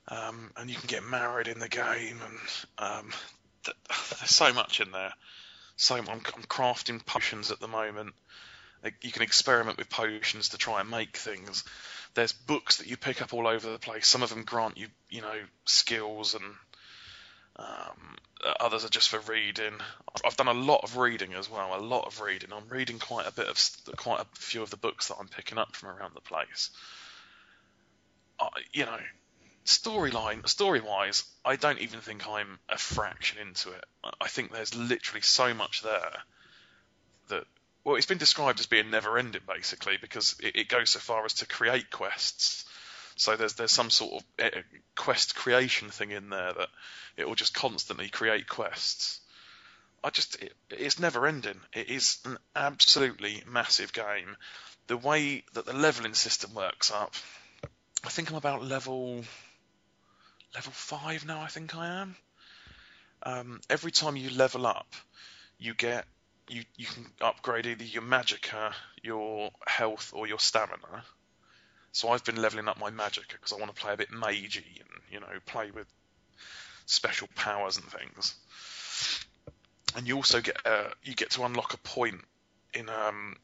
Um, 0.08 0.52
and 0.58 0.70
you 0.70 0.76
can 0.76 0.88
get 0.88 1.04
married 1.04 1.48
in 1.48 1.60
the 1.60 1.70
game, 1.70 2.20
and 2.26 2.40
um, 2.80 3.12
th- 3.64 3.78
there's 3.88 4.36
so 4.36 4.52
much 4.54 4.80
in 4.80 4.92
there. 4.92 5.14
So 5.76 5.96
I'm, 5.96 6.10
I'm 6.10 6.22
crafting 6.22 7.06
potions 7.06 7.52
at 7.52 7.60
the 7.60 7.68
moment. 7.68 8.14
You 9.02 9.12
can 9.12 9.24
experiment 9.24 9.78
with 9.78 9.90
potions 9.90 10.50
to 10.50 10.58
try 10.58 10.82
and 10.82 10.90
make 10.90 11.18
things. 11.18 11.64
There's 12.14 12.32
books 12.32 12.78
that 12.78 12.88
you 12.88 12.98
pick 12.98 13.22
up 13.22 13.34
all 13.34 13.48
over 13.48 13.70
the 13.72 13.80
place. 13.80 14.08
Some 14.08 14.24
of 14.24 14.30
them 14.30 14.44
grant 14.44 14.78
you, 14.78 14.88
you 15.10 15.22
know, 15.22 15.40
skills, 15.66 16.34
and 16.34 16.44
um, 17.58 18.18
others 18.60 18.86
are 18.86 18.90
just 18.90 19.10
for 19.10 19.20
reading. 19.20 19.74
I've- 20.24 20.36
done 20.36 20.48
a 20.48 20.54
lot 20.54 20.84
of 20.84 20.98
reading 20.98 21.34
as 21.34 21.50
well. 21.50 21.76
A 21.76 21.82
lot 21.82 22.08
of 22.08 22.22
reading. 22.22 22.54
I'm 22.54 22.70
reading 22.70 22.98
quite 23.00 23.28
a 23.28 23.34
bit 23.34 23.48
of, 23.48 23.60
quite 23.98 24.22
a 24.22 24.26
few 24.36 24.62
of 24.62 24.70
the 24.70 24.78
books 24.78 25.10
that 25.10 25.18
I'm 25.20 25.28
picking 25.28 25.58
up 25.58 25.76
from 25.76 25.90
around 25.90 26.16
the 26.16 26.22
place. 26.22 26.70
I, 28.40 28.48
you 28.72 28.86
know, 28.86 29.00
storyline, 29.66 30.48
story 30.48 30.80
wise, 30.80 31.26
I 31.46 31.56
don't 31.56 31.80
even 31.80 32.00
think 32.00 32.28
I'm 32.28 32.60
a 32.70 32.78
fraction 32.78 33.40
into 33.40 33.72
it. 33.72 33.84
I 34.20 34.28
think 34.28 34.52
there's 34.52 34.76
literally 34.76 35.22
so 35.22 35.54
much 35.54 35.84
there 35.84 36.24
that, 37.28 37.44
well, 37.90 37.96
it's 37.96 38.06
been 38.06 38.20
described 38.20 38.60
as 38.60 38.68
being 38.68 38.92
never 38.92 39.18
ending 39.18 39.42
basically 39.48 39.98
because 40.00 40.36
it, 40.44 40.56
it 40.56 40.70
goes 40.70 40.92
so 40.92 41.00
far 41.00 41.26
as 41.26 41.34
to 41.34 41.48
create 41.48 41.90
quests. 41.90 42.64
So 43.16 43.36
there's 43.36 43.56
there's 43.56 43.72
some 43.72 43.90
sort 43.90 44.14
of 44.14 44.24
eh, 44.38 44.62
quest 44.96 45.36
creation 45.36 45.90
thing 45.90 46.12
in 46.12 46.30
there 46.30 46.54
that 46.54 46.68
it 47.18 47.28
will 47.28 47.34
just 47.34 47.56
constantly 47.56 48.08
create 48.08 48.48
quests. 48.48 49.22
I 50.04 50.12
just 50.12 50.36
it, 50.36 50.54
it's 50.70 51.00
never 51.00 51.26
ending. 51.26 51.60
It 51.74 51.90
is 51.90 52.20
an 52.26 52.38
absolutely 52.56 53.42
massive 53.48 53.92
game. 53.92 54.38
The 54.86 54.98
way 54.98 55.44
that 55.54 55.66
the 55.66 55.74
leveling 55.74 56.14
system 56.14 56.54
works 56.54 56.92
up, 56.92 57.16
I 58.06 58.10
think 58.10 58.30
I'm 58.30 58.38
about 58.38 58.64
level 58.64 59.24
level 60.54 60.72
five 60.74 61.26
now. 61.26 61.42
I 61.42 61.48
think 61.48 61.76
I 61.76 61.88
am. 61.88 62.16
Um, 63.24 63.62
every 63.68 63.92
time 63.92 64.16
you 64.16 64.30
level 64.30 64.68
up, 64.68 64.94
you 65.58 65.74
get 65.74 66.06
you 66.50 66.64
you 66.76 66.86
can 66.86 67.06
upgrade 67.22 67.66
either 67.66 67.84
your 67.84 68.04
magicka, 68.04 68.74
your 69.04 69.52
health, 69.68 70.12
or 70.14 70.28
your 70.28 70.40
stamina. 70.40 71.04
So 71.92 72.10
I've 72.10 72.24
been 72.24 72.42
leveling 72.42 72.68
up 72.68 72.80
my 72.80 72.92
magicka 72.92 73.34
because 73.34 73.54
I 73.54 73.58
want 73.58 73.74
to 73.74 73.82
play 73.82 73.94
a 73.94 73.98
bit 73.98 74.10
magey 74.12 74.80
and 74.80 74.90
you 75.12 75.20
know 75.20 75.28
play 75.46 75.72
with 75.72 75.88
special 76.86 77.28
powers 77.36 77.78
and 77.78 77.86
things. 77.86 78.36
And 79.96 80.08
you 80.08 80.16
also 80.16 80.42
get 80.42 80.58
uh, 80.66 80.90
you 81.04 81.16
get 81.16 81.32
to 81.32 81.44
unlock 81.44 81.74
a 81.74 81.78
point 81.78 82.22
in 82.74 82.90
um, 82.90 83.36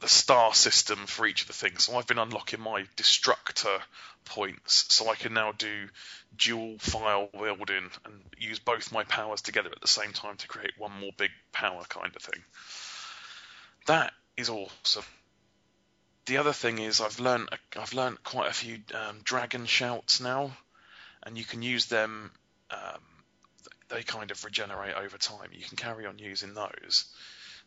the 0.00 0.08
star 0.08 0.54
system 0.54 1.06
for 1.06 1.26
each 1.26 1.42
of 1.42 1.48
the 1.48 1.52
things. 1.52 1.84
So 1.84 1.96
I've 1.96 2.06
been 2.06 2.18
unlocking 2.18 2.60
my 2.60 2.84
destructor 2.96 3.80
points, 4.24 4.86
so 4.88 5.10
I 5.10 5.14
can 5.14 5.34
now 5.34 5.52
do 5.52 5.88
dual 6.36 6.76
file 6.78 7.28
building 7.32 7.90
and 8.04 8.20
use 8.38 8.58
both 8.58 8.92
my 8.92 9.04
powers 9.04 9.42
together 9.42 9.70
at 9.70 9.80
the 9.80 9.88
same 9.88 10.12
time 10.12 10.36
to 10.36 10.48
create 10.48 10.72
one 10.78 10.92
more 10.92 11.10
big 11.16 11.30
power 11.52 11.82
kind 11.88 12.14
of 12.14 12.22
thing. 12.22 12.42
That 13.86 14.12
is 14.36 14.50
awesome. 14.50 15.04
The 16.26 16.36
other 16.36 16.52
thing 16.52 16.78
is 16.78 17.00
I've 17.00 17.18
learned 17.20 17.48
I've 17.76 17.94
learned 17.94 18.22
quite 18.22 18.50
a 18.50 18.54
few 18.54 18.78
um, 18.94 19.20
dragon 19.24 19.64
shouts 19.64 20.20
now, 20.20 20.52
and 21.22 21.38
you 21.38 21.44
can 21.44 21.62
use 21.62 21.86
them. 21.86 22.30
Um, 22.70 23.00
they 23.88 24.02
kind 24.02 24.30
of 24.30 24.44
regenerate 24.44 24.94
over 24.94 25.16
time. 25.16 25.48
You 25.52 25.64
can 25.64 25.76
carry 25.76 26.04
on 26.04 26.18
using 26.18 26.52
those. 26.52 27.06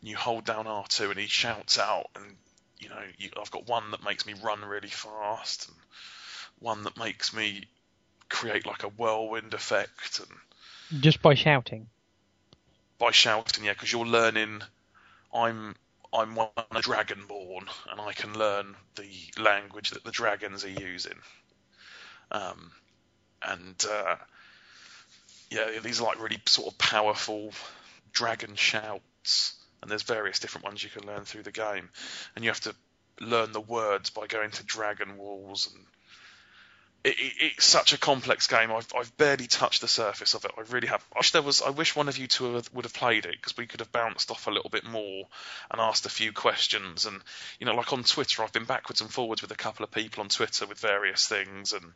And 0.02 0.10
you 0.10 0.18
hold 0.18 0.46
down 0.46 0.66
R2 0.66 1.12
and 1.12 1.20
he 1.20 1.28
shouts 1.28 1.78
out, 1.80 2.08
and 2.16 2.26
you 2.80 2.90
know 2.90 3.02
you, 3.18 3.30
I've 3.40 3.52
got 3.52 3.68
one 3.68 3.92
that 3.92 4.04
makes 4.04 4.26
me 4.26 4.34
run 4.44 4.66
really 4.66 4.90
fast, 4.90 5.68
and 5.68 5.78
one 6.60 6.84
that 6.84 6.98
makes 6.98 7.34
me 7.34 7.66
create 8.30 8.66
like 8.66 8.84
a 8.84 8.90
whirlwind 8.90 9.54
effect, 9.54 10.20
and 10.20 11.02
Just 11.02 11.22
by 11.22 11.36
shouting. 11.36 11.88
by 12.98 13.12
shouting, 13.12 13.64
yeah, 13.66 13.74
because 13.74 13.92
you're 13.92 14.06
learning. 14.06 14.62
I'm 15.34 15.76
I'm 16.14 16.36
one 16.36 16.50
a 16.58 16.82
dragonborn, 16.82 17.68
and 17.90 18.02
I 18.02 18.14
can 18.14 18.38
learn 18.38 18.76
the 18.96 19.42
language 19.42 19.92
that 19.92 20.04
the 20.04 20.12
dragons 20.12 20.66
are 20.66 20.70
using. 20.70 21.18
Um, 22.32 22.72
and 23.44 23.86
uh, 23.90 24.16
yeah, 25.50 25.80
these 25.82 26.02
are 26.02 26.06
like 26.06 26.22
really 26.22 26.40
sort 26.48 26.72
of 26.72 26.78
powerful 26.78 27.52
dragon 28.12 28.56
shouts, 28.56 29.56
and 29.82 29.90
there's 29.90 30.04
various 30.04 30.40
different 30.40 30.66
ones 30.66 30.84
you 30.84 30.90
can 30.90 31.08
learn 31.08 31.26
through 31.26 31.44
the 31.44 31.52
game, 31.52 31.90
and 32.36 32.44
you 32.44 32.52
have 32.52 32.62
to 32.62 32.76
learn 33.20 33.52
the 33.52 33.62
words 33.62 34.10
by 34.10 34.28
going 34.28 34.52
to 34.52 34.64
dragon 34.64 35.18
walls 35.18 35.72
and. 35.74 35.86
It, 37.04 37.16
it, 37.18 37.34
it's 37.40 37.66
such 37.66 37.94
a 37.94 37.98
complex 37.98 38.46
game. 38.46 38.72
I've, 38.72 38.88
I've 38.96 39.18
barely 39.18 39.48
touched 39.48 39.82
the 39.82 39.88
surface 39.88 40.36
of 40.36 40.46
it. 40.46 40.52
I 40.56 40.62
really 40.70 40.88
have. 40.88 41.04
I 41.16 41.18
wish 41.18 41.32
there 41.32 41.42
was. 41.42 41.64
I 41.64 41.72
wish 41.72 41.96
one 41.96 42.08
of 42.08 42.20
you 42.20 42.28
two 42.28 42.62
would- 42.74 42.86
have 42.86 42.94
played 42.94 43.26
it 43.26 43.32
because 43.32 43.58
we 43.58 43.66
could 43.66 43.80
have 43.80 43.92
bounced 43.92 44.30
off 44.30 44.46
a 44.46 44.52
little 44.52 44.70
bit 44.70 44.84
more 44.84 45.26
and 45.72 45.82
asked 45.82 46.06
a 46.06 46.10
few 46.10 46.32
questions. 46.32 47.08
And 47.08 47.20
you 47.60 47.66
know, 47.66 47.74
like 47.74 47.92
on 47.92 48.04
Twitter, 48.04 48.44
I've 48.44 48.54
been 48.54 48.66
backwards 48.66 49.02
and 49.02 49.12
forwards 49.12 49.42
with 49.42 49.50
a 49.50 49.56
couple 49.56 49.84
of 49.84 49.90
people 49.90 50.22
on 50.22 50.30
Twitter 50.30 50.68
with 50.68 50.78
various 50.78 51.26
things. 51.26 51.74
And 51.74 51.92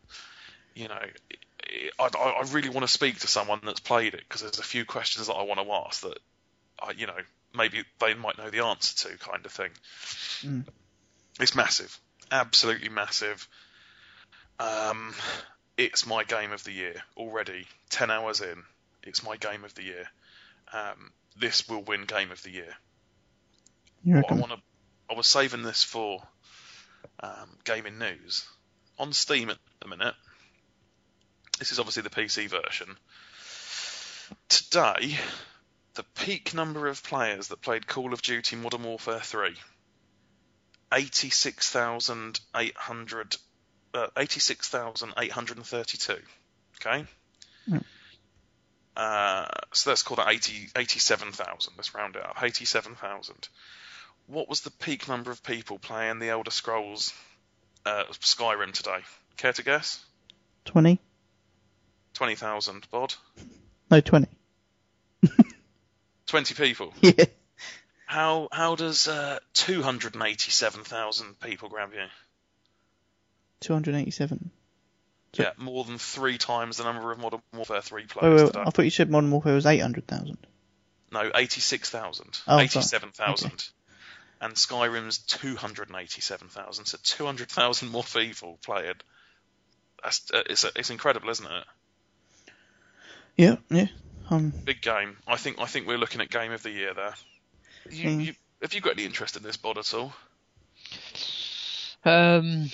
you 0.73 0.87
know, 0.87 0.97
it, 1.69 1.93
I 1.99 2.05
I 2.05 2.43
really 2.51 2.69
want 2.69 2.81
to 2.81 2.91
speak 2.91 3.19
to 3.19 3.27
someone 3.27 3.59
that's 3.63 3.79
played 3.79 4.15
it 4.15 4.23
because 4.27 4.41
there's 4.41 4.57
a 4.57 4.63
few 4.63 4.85
questions 4.85 5.27
that 5.27 5.33
I 5.33 5.43
want 5.43 5.59
to 5.59 5.71
ask 5.71 6.01
that, 6.01 6.17
I, 6.81 6.91
you 6.97 7.05
know, 7.05 7.13
maybe 7.55 7.83
they 7.99 8.13
might 8.13 8.37
know 8.37 8.49
the 8.49 8.63
answer 8.63 9.09
to, 9.09 9.17
kind 9.17 9.45
of 9.45 9.51
thing. 9.51 9.71
Mm. 10.41 10.65
It's 11.39 11.55
massive, 11.55 11.97
absolutely 12.31 12.89
massive. 12.89 13.47
Um, 14.59 15.13
it's 15.77 16.05
my 16.05 16.23
game 16.23 16.51
of 16.51 16.63
the 16.63 16.71
year 16.71 16.95
already. 17.17 17.67
Ten 17.89 18.09
hours 18.09 18.41
in, 18.41 18.63
it's 19.03 19.23
my 19.23 19.37
game 19.37 19.63
of 19.63 19.73
the 19.75 19.83
year. 19.83 20.07
Um, 20.71 21.11
this 21.37 21.67
will 21.67 21.83
win 21.83 22.05
game 22.05 22.31
of 22.31 22.41
the 22.43 22.51
year. 22.51 22.73
You 24.03 24.15
What 24.17 24.31
I 24.31 24.35
want 24.35 24.51
to, 24.51 24.57
I 25.09 25.15
was 25.15 25.27
saving 25.27 25.63
this 25.63 25.83
for 25.83 26.21
um, 27.19 27.57
gaming 27.63 27.99
news 27.99 28.45
on 28.97 29.13
Steam 29.13 29.49
at 29.49 29.57
the 29.81 29.87
minute. 29.87 30.15
This 31.59 31.71
is 31.71 31.79
obviously 31.79 32.03
the 32.03 32.09
PC 32.09 32.49
version. 32.49 32.97
Today, 34.49 35.17
the 35.95 36.03
peak 36.03 36.53
number 36.53 36.87
of 36.87 37.03
players 37.03 37.49
that 37.49 37.61
played 37.61 37.87
Call 37.87 38.13
of 38.13 38.21
Duty 38.21 38.55
Modern 38.55 38.83
Warfare 38.83 39.19
3 39.19 39.55
86,800 40.93 43.35
uh, 43.95 44.07
86,832. 44.17 46.17
Okay? 46.85 47.05
Mm. 47.69 47.83
Uh, 48.95 49.45
so 49.73 49.89
let's 49.89 50.03
call 50.03 50.17
that 50.17 50.29
80, 50.29 50.69
87,000. 50.75 51.73
Let's 51.77 51.95
round 51.95 52.15
it 52.15 52.25
up. 52.25 52.41
87,000. 52.41 53.49
What 54.27 54.49
was 54.49 54.61
the 54.61 54.71
peak 54.71 55.07
number 55.07 55.31
of 55.31 55.43
people 55.43 55.79
playing 55.79 56.19
the 56.19 56.29
Elder 56.29 56.51
Scrolls 56.51 57.13
uh, 57.85 58.03
Skyrim 58.11 58.73
today? 58.73 58.99
Care 59.37 59.53
to 59.53 59.63
guess? 59.63 60.03
20? 60.65 60.99
20,000. 62.13 62.87
Bod? 62.91 63.13
No, 63.91 64.01
20. 64.01 64.27
20 66.27 66.53
people. 66.55 66.93
Yeah. 67.01 67.25
How 68.07 68.49
how 68.51 68.75
does 68.75 69.07
uh, 69.07 69.39
287,000 69.53 71.39
people 71.39 71.69
grab 71.69 71.91
you? 71.91 72.05
287. 73.61 74.51
Yeah, 75.33 75.51
more 75.57 75.83
than 75.83 75.97
three 75.97 76.37
times 76.37 76.77
the 76.77 76.83
number 76.83 77.11
of 77.11 77.19
Modern 77.19 77.41
Warfare 77.53 77.81
3 77.81 78.03
Wait, 78.03 78.09
players 78.09 78.41
wait, 78.41 78.47
today. 78.47 78.63
I 78.65 78.69
thought 78.69 78.83
you 78.83 78.91
said 78.91 79.09
Modern 79.09 79.31
Warfare 79.31 79.55
was 79.55 79.65
800,000. 79.65 80.37
No, 81.11 81.31
86,000. 81.33 82.25
Oh, 82.47 82.57
sorry. 82.57 82.63
87,000. 82.63 83.69
And 84.41 84.53
Skyrim's 84.53 85.17
287,000. 85.19 86.85
So 86.85 86.97
200,000 87.03 87.89
more 87.89 88.03
people 88.03 88.59
played. 88.63 88.95
That's, 90.03 90.31
uh, 90.31 90.43
it's, 90.49 90.63
it's 90.75 90.89
incredible, 90.89 91.29
isn't 91.29 91.45
it? 91.45 91.63
Yeah, 93.37 93.55
yeah. 93.69 93.87
Um, 94.29 94.51
Big 94.65 94.81
game. 94.81 95.17
I 95.27 95.35
think 95.37 95.59
I 95.59 95.65
think 95.65 95.87
we're 95.87 95.97
looking 95.97 96.21
at 96.21 96.29
game 96.29 96.51
of 96.51 96.63
the 96.63 96.71
year 96.71 96.93
there. 96.93 97.13
You, 97.89 98.09
Mm. 98.09 98.25
you, 98.25 98.33
have 98.61 98.73
you 98.73 98.81
got 98.81 98.93
any 98.93 99.05
interest 99.05 99.35
in 99.37 99.43
this 99.43 99.57
bod 99.57 99.77
at 99.77 99.93
all? 99.93 100.13
Um, 102.03 102.69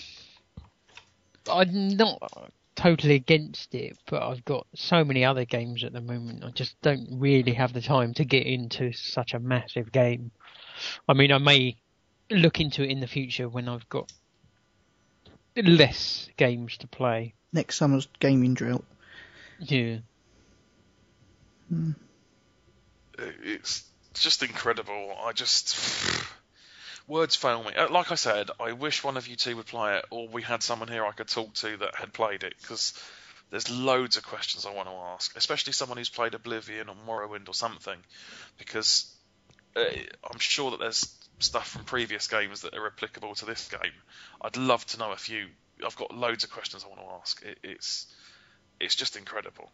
I'm 1.52 1.90
not 1.98 2.52
totally 2.76 3.16
against 3.16 3.74
it, 3.76 3.98
but 4.10 4.22
I've 4.24 4.44
got 4.46 4.68
so 4.76 5.04
many 5.04 5.26
other 5.26 5.46
games 5.46 5.84
at 5.84 5.94
the 5.94 6.02
moment. 6.02 6.44
I 6.44 6.50
just 6.52 6.80
don't 6.82 7.08
really 7.12 7.54
have 7.54 7.74
the 7.74 7.82
time 7.82 8.14
to 8.16 8.26
get 8.26 8.46
into 8.46 8.92
such 8.94 9.34
a 9.34 9.40
massive 9.40 9.92
game. 9.92 10.32
I 11.08 11.14
mean, 11.14 11.32
I 11.32 11.38
may 11.38 11.78
look 12.30 12.60
into 12.60 12.84
it 12.84 12.90
in 12.90 13.00
the 13.02 13.08
future 13.08 13.50
when 13.50 13.68
I've 13.68 13.88
got 13.90 14.12
less 15.56 16.30
games 16.38 16.78
to 16.78 16.88
play. 16.88 17.34
next 17.54 17.76
summer's 17.78 18.08
gaming 18.20 18.54
drill. 18.54 18.84
Yeah. 19.60 19.98
It's 23.18 23.84
just 24.14 24.44
incredible. 24.44 25.16
I 25.24 25.32
just 25.34 25.78
words 27.08 27.36
fail 27.36 27.64
me. 27.64 27.74
Uh, 27.74 27.90
Like 27.90 28.12
I 28.12 28.16
said, 28.16 28.50
I 28.60 28.74
wish 28.74 29.04
one 29.04 29.18
of 29.18 29.28
you 29.28 29.36
two 29.36 29.56
would 29.58 29.68
play 29.68 29.98
it, 29.98 30.06
or 30.10 30.28
we 30.28 30.42
had 30.42 30.64
someone 30.64 30.88
here 30.90 31.06
I 31.06 31.12
could 31.12 31.28
talk 31.28 31.54
to 31.56 31.78
that 31.78 31.96
had 31.96 32.14
played 32.14 32.44
it, 32.44 32.54
because 32.62 32.94
there's 33.50 33.70
loads 33.70 34.18
of 34.18 34.24
questions 34.24 34.66
I 34.66 34.74
want 34.74 34.88
to 34.88 34.96
ask, 34.96 35.36
especially 35.36 35.74
someone 35.74 35.98
who's 35.98 36.10
played 36.10 36.34
Oblivion 36.34 36.90
or 36.90 36.96
Morrowind 37.08 37.50
or 37.50 37.54
something, 37.54 37.98
because 38.58 39.14
uh, 39.76 39.84
I'm 40.30 40.40
sure 40.40 40.72
that 40.72 40.80
there's 40.80 41.16
stuff 41.40 41.70
from 41.70 41.84
previous 41.86 42.28
games 42.28 42.62
that 42.62 42.76
are 42.76 42.88
applicable 42.88 43.36
to 43.36 43.46
this 43.46 43.68
game. 43.70 43.92
I'd 44.42 44.58
love 44.58 44.86
to 44.88 45.00
know 45.00 45.12
a 45.12 45.18
few. 45.18 45.48
I've 45.86 45.96
got 45.96 46.16
loads 46.16 46.44
of 46.44 46.52
questions 46.52 46.86
I 46.86 46.88
want 46.90 47.02
to 47.02 47.16
ask. 47.20 47.44
It, 47.44 47.58
it's 47.64 48.08
it's 48.80 48.96
just 48.96 49.16
incredible. 49.16 49.70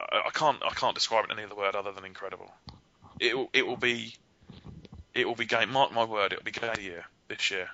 I, 0.00 0.22
I 0.26 0.30
can't 0.30 0.58
I 0.64 0.70
can't 0.70 0.94
describe 0.94 1.24
it 1.26 1.32
in 1.32 1.38
any 1.38 1.46
other 1.46 1.56
word 1.56 1.74
other 1.74 1.92
than 1.92 2.04
incredible. 2.04 2.50
It 3.20 3.36
will 3.36 3.50
it 3.52 3.66
will 3.66 3.76
be 3.76 4.14
it 5.14 5.26
will 5.26 5.34
be 5.34 5.46
game. 5.46 5.72
Mark 5.72 5.92
my 5.92 6.04
word, 6.04 6.32
it 6.32 6.38
will 6.38 6.44
be 6.44 6.50
game 6.50 6.70
of 6.70 6.76
the 6.76 6.82
year 6.82 7.04
this 7.28 7.50
year. 7.50 7.68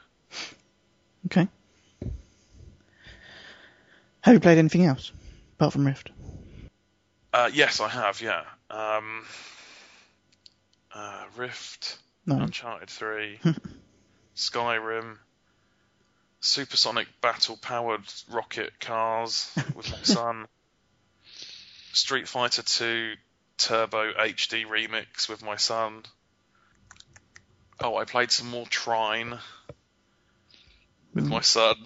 Okay. 1.27 1.49
Have 4.23 4.35
you 4.35 4.41
played 4.41 4.59
anything 4.59 4.85
else 4.85 5.13
apart 5.57 5.73
from 5.73 5.87
Rift? 5.87 6.11
Uh, 7.33 7.51
yes, 7.53 7.81
I 7.81 7.89
have. 7.89 8.21
Yeah. 8.21 8.43
Um, 8.71 9.25
uh, 10.95 11.25
Rift, 11.37 11.99
No. 12.27 12.37
Uncharted 12.37 12.91
Three, 12.91 13.41
Skyrim, 14.37 15.17
supersonic 16.41 17.09
battle 17.21 17.57
powered 17.57 18.03
rocket 18.31 18.79
cars 18.81 19.51
with 19.75 19.91
my 19.91 19.99
son, 20.03 20.47
Street 21.93 22.29
Fighter 22.29 22.63
Two 22.63 23.15
Turbo 23.59 24.13
HD 24.13 24.67
remix 24.67 25.29
with 25.29 25.45
my 25.45 25.57
son. 25.57 26.03
Oh, 27.81 27.97
I 27.97 28.05
played 28.05 28.31
some 28.31 28.51
more 28.51 28.67
Trine 28.67 29.39
with 31.15 31.27
my 31.27 31.41
son. 31.41 31.77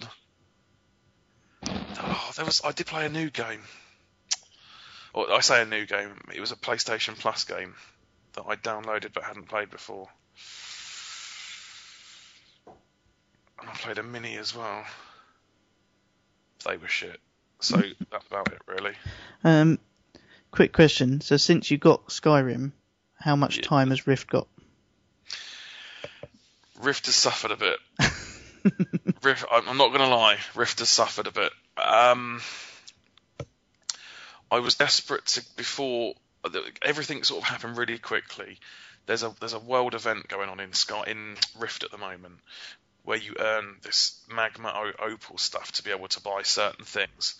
Oh, 1.63 2.31
there 2.35 2.45
was 2.45 2.61
I 2.63 2.71
did 2.71 2.87
play 2.87 3.05
a 3.05 3.09
new 3.09 3.29
game. 3.29 3.61
Or 5.13 5.31
I 5.31 5.39
say 5.39 5.61
a 5.61 5.65
new 5.65 5.85
game. 5.85 6.15
It 6.33 6.39
was 6.39 6.51
a 6.51 6.55
PlayStation 6.55 7.17
Plus 7.17 7.43
game 7.43 7.75
that 8.33 8.43
I 8.47 8.55
downloaded 8.55 9.13
but 9.13 9.23
hadn't 9.23 9.49
played 9.49 9.69
before. 9.71 10.07
And 13.59 13.69
I 13.69 13.73
played 13.73 13.97
a 13.97 14.03
mini 14.03 14.37
as 14.37 14.55
well. 14.55 14.85
They 16.65 16.77
were 16.77 16.87
shit. 16.87 17.19
So 17.59 17.81
that's 18.11 18.27
about 18.27 18.51
it, 18.51 18.61
really. 18.67 18.93
Um, 19.43 19.79
quick 20.57 20.73
question. 20.73 21.21
So 21.21 21.37
since 21.37 21.69
you 21.69 21.77
got 21.77 22.07
Skyrim, 22.07 22.71
how 23.19 23.35
much 23.35 23.57
Yeah. 23.57 23.61
time 23.61 23.91
has 23.91 24.07
Rift 24.07 24.27
got? 24.27 24.47
Rift 26.81 27.05
has 27.05 27.15
suffered 27.15 27.51
a 27.51 27.55
bit. 27.55 27.77
Rift, 29.21 29.45
I'm 29.51 29.69
I'm 29.69 29.77
not 29.77 29.89
going 29.89 29.99
to 29.99 30.07
lie, 30.07 30.37
Rift 30.55 30.79
has 30.79 30.89
suffered 30.89 31.27
a 31.27 31.31
bit. 31.31 31.51
Um, 31.77 32.41
I 34.51 34.57
was 34.57 34.73
desperate 34.73 35.27
to 35.27 35.45
before 35.57 36.15
everything 36.81 37.21
sort 37.23 37.43
of 37.43 37.47
happened 37.47 37.77
really 37.77 37.99
quickly. 37.99 38.57
There's 39.05 39.21
a 39.21 39.35
there's 39.39 39.53
a 39.53 39.59
world 39.59 39.93
event 39.93 40.27
going 40.27 40.49
on 40.49 40.59
in 40.59 40.73
Sky 40.73 41.03
in 41.05 41.35
Rift 41.59 41.83
at 41.83 41.91
the 41.91 41.99
moment 41.99 42.39
where 43.03 43.17
you 43.17 43.35
earn 43.39 43.75
this 43.83 44.19
magma 44.27 44.73
opal 44.99 45.37
stuff 45.37 45.71
to 45.73 45.83
be 45.83 45.91
able 45.91 46.07
to 46.07 46.21
buy 46.21 46.41
certain 46.41 46.83
things, 46.83 47.35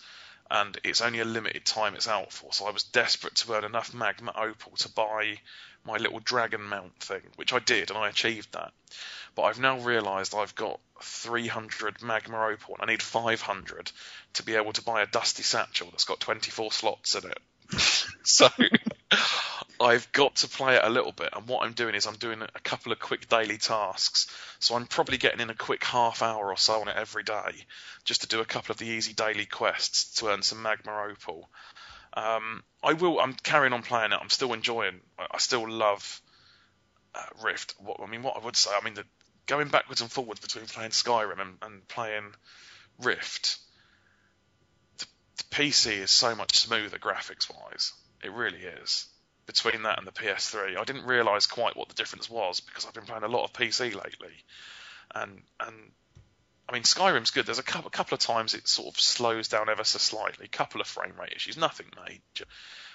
and 0.50 0.78
it's 0.84 1.00
only 1.00 1.20
a 1.20 1.24
limited 1.24 1.64
time 1.64 1.94
it's 1.94 2.08
out 2.08 2.32
for. 2.32 2.52
So 2.52 2.66
I 2.66 2.70
was 2.70 2.84
desperate 2.84 3.34
to 3.36 3.52
earn 3.52 3.64
enough 3.64 3.92
magma 3.92 4.32
opal 4.34 4.72
to 4.78 4.88
buy 4.88 5.38
my 5.84 5.96
little 5.96 6.20
dragon 6.20 6.62
mount 6.62 6.98
thing, 7.00 7.22
which 7.36 7.52
I 7.52 7.58
did, 7.58 7.90
and 7.90 7.98
I 7.98 8.08
achieved 8.08 8.52
that. 8.52 8.72
But 9.34 9.42
I've 9.42 9.60
now 9.60 9.78
realised 9.78 10.34
I've 10.34 10.54
got 10.54 10.80
300 11.02 12.02
magma 12.02 12.46
opal, 12.46 12.74
and 12.74 12.88
I 12.88 12.92
need 12.92 13.02
500 13.02 13.92
to 14.34 14.42
be 14.42 14.54
able 14.56 14.72
to 14.72 14.82
buy 14.82 15.02
a 15.02 15.06
dusty 15.06 15.42
satchel 15.42 15.88
that's 15.90 16.04
got 16.04 16.20
24 16.20 16.72
slots 16.72 17.14
in 17.14 17.30
it. 17.30 17.38
so 18.22 18.48
I've 19.80 20.10
got 20.12 20.36
to 20.36 20.48
play 20.48 20.74
it 20.74 20.82
a 20.84 20.90
little 20.90 21.12
bit, 21.12 21.30
and 21.32 21.46
what 21.46 21.64
I'm 21.64 21.72
doing 21.72 21.94
is 21.94 22.06
I'm 22.06 22.16
doing 22.16 22.42
a 22.42 22.60
couple 22.60 22.90
of 22.90 22.98
quick 22.98 23.28
daily 23.28 23.58
tasks. 23.58 24.26
So 24.58 24.74
I'm 24.74 24.86
probably 24.86 25.18
getting 25.18 25.40
in 25.40 25.50
a 25.50 25.54
quick 25.54 25.84
half 25.84 26.20
hour 26.20 26.48
or 26.48 26.56
so 26.56 26.80
on 26.80 26.88
it 26.88 26.96
every 26.96 27.22
day, 27.22 27.64
just 28.04 28.22
to 28.22 28.26
do 28.28 28.40
a 28.40 28.44
couple 28.44 28.72
of 28.72 28.78
the 28.78 28.86
easy 28.86 29.12
daily 29.12 29.46
quests 29.46 30.16
to 30.16 30.28
earn 30.28 30.42
some 30.42 30.62
magma 30.62 31.06
opal. 31.08 31.48
Um, 32.14 32.64
I 32.82 32.94
will. 32.94 33.20
I'm 33.20 33.34
carrying 33.34 33.72
on 33.72 33.82
playing 33.82 34.12
it. 34.12 34.18
I'm 34.20 34.30
still 34.30 34.52
enjoying. 34.52 35.00
I 35.18 35.38
still 35.38 35.68
love 35.70 36.20
uh, 37.14 37.22
Rift. 37.44 37.74
What, 37.78 38.00
I 38.00 38.06
mean, 38.06 38.22
what 38.22 38.36
I 38.36 38.44
would 38.44 38.56
say. 38.56 38.70
I 38.70 38.84
mean, 38.84 38.94
the, 38.94 39.04
going 39.46 39.68
backwards 39.68 40.00
and 40.00 40.10
forwards 40.10 40.40
between 40.40 40.66
playing 40.66 40.90
Skyrim 40.90 41.40
and, 41.40 41.58
and 41.62 41.86
playing 41.86 42.34
Rift, 42.98 43.58
the, 44.98 45.06
the 45.36 45.44
PC 45.44 45.98
is 45.98 46.10
so 46.10 46.34
much 46.34 46.58
smoother 46.58 46.98
graphics 46.98 47.48
wise. 47.48 47.92
It 48.24 48.32
really 48.32 48.58
is. 48.58 49.06
Between 49.48 49.84
that 49.84 49.96
and 49.96 50.06
the 50.06 50.12
PS3, 50.12 50.76
I 50.76 50.84
didn't 50.84 51.06
realise 51.06 51.46
quite 51.46 51.74
what 51.74 51.88
the 51.88 51.94
difference 51.94 52.28
was 52.28 52.60
because 52.60 52.84
I've 52.84 52.92
been 52.92 53.06
playing 53.06 53.22
a 53.22 53.28
lot 53.28 53.44
of 53.44 53.54
PC 53.54 53.94
lately, 53.94 54.34
and 55.14 55.40
and 55.58 55.74
I 56.68 56.74
mean 56.74 56.82
Skyrim's 56.82 57.30
good. 57.30 57.46
There's 57.46 57.58
a 57.58 57.62
couple, 57.62 57.88
a 57.88 57.90
couple 57.90 58.14
of 58.14 58.20
times 58.20 58.52
it 58.52 58.68
sort 58.68 58.94
of 58.94 59.00
slows 59.00 59.48
down 59.48 59.70
ever 59.70 59.84
so 59.84 59.98
slightly, 59.98 60.44
a 60.44 60.48
couple 60.48 60.82
of 60.82 60.86
frame 60.86 61.14
rate 61.18 61.32
issues, 61.34 61.56
nothing 61.56 61.86
major. 62.04 62.44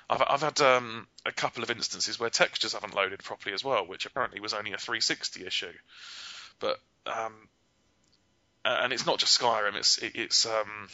I've 0.07 0.21
I've 0.27 0.41
had 0.43 0.61
um, 0.61 1.07
a 1.25 1.31
couple 1.31 1.63
of 1.63 1.71
instances 1.71 2.19
where 2.19 2.30
textures 2.30 2.73
haven't 2.73 2.93
loaded 2.93 3.23
properly 3.23 3.55
as 3.55 3.63
well, 3.63 3.88
which 3.88 4.05
apparently 4.05 4.39
was 4.39 4.53
only 4.53 4.73
a 4.73 4.77
360 4.77 5.47
issue. 5.47 5.73
But 6.59 6.80
um, 7.07 7.34
and 8.63 8.93
it's 8.93 9.07
not 9.07 9.17
just 9.17 9.41
Skyrim. 9.41 9.73
It's 9.73 9.97
it, 9.97 10.11
it's 10.13 10.45
um, 10.45 10.88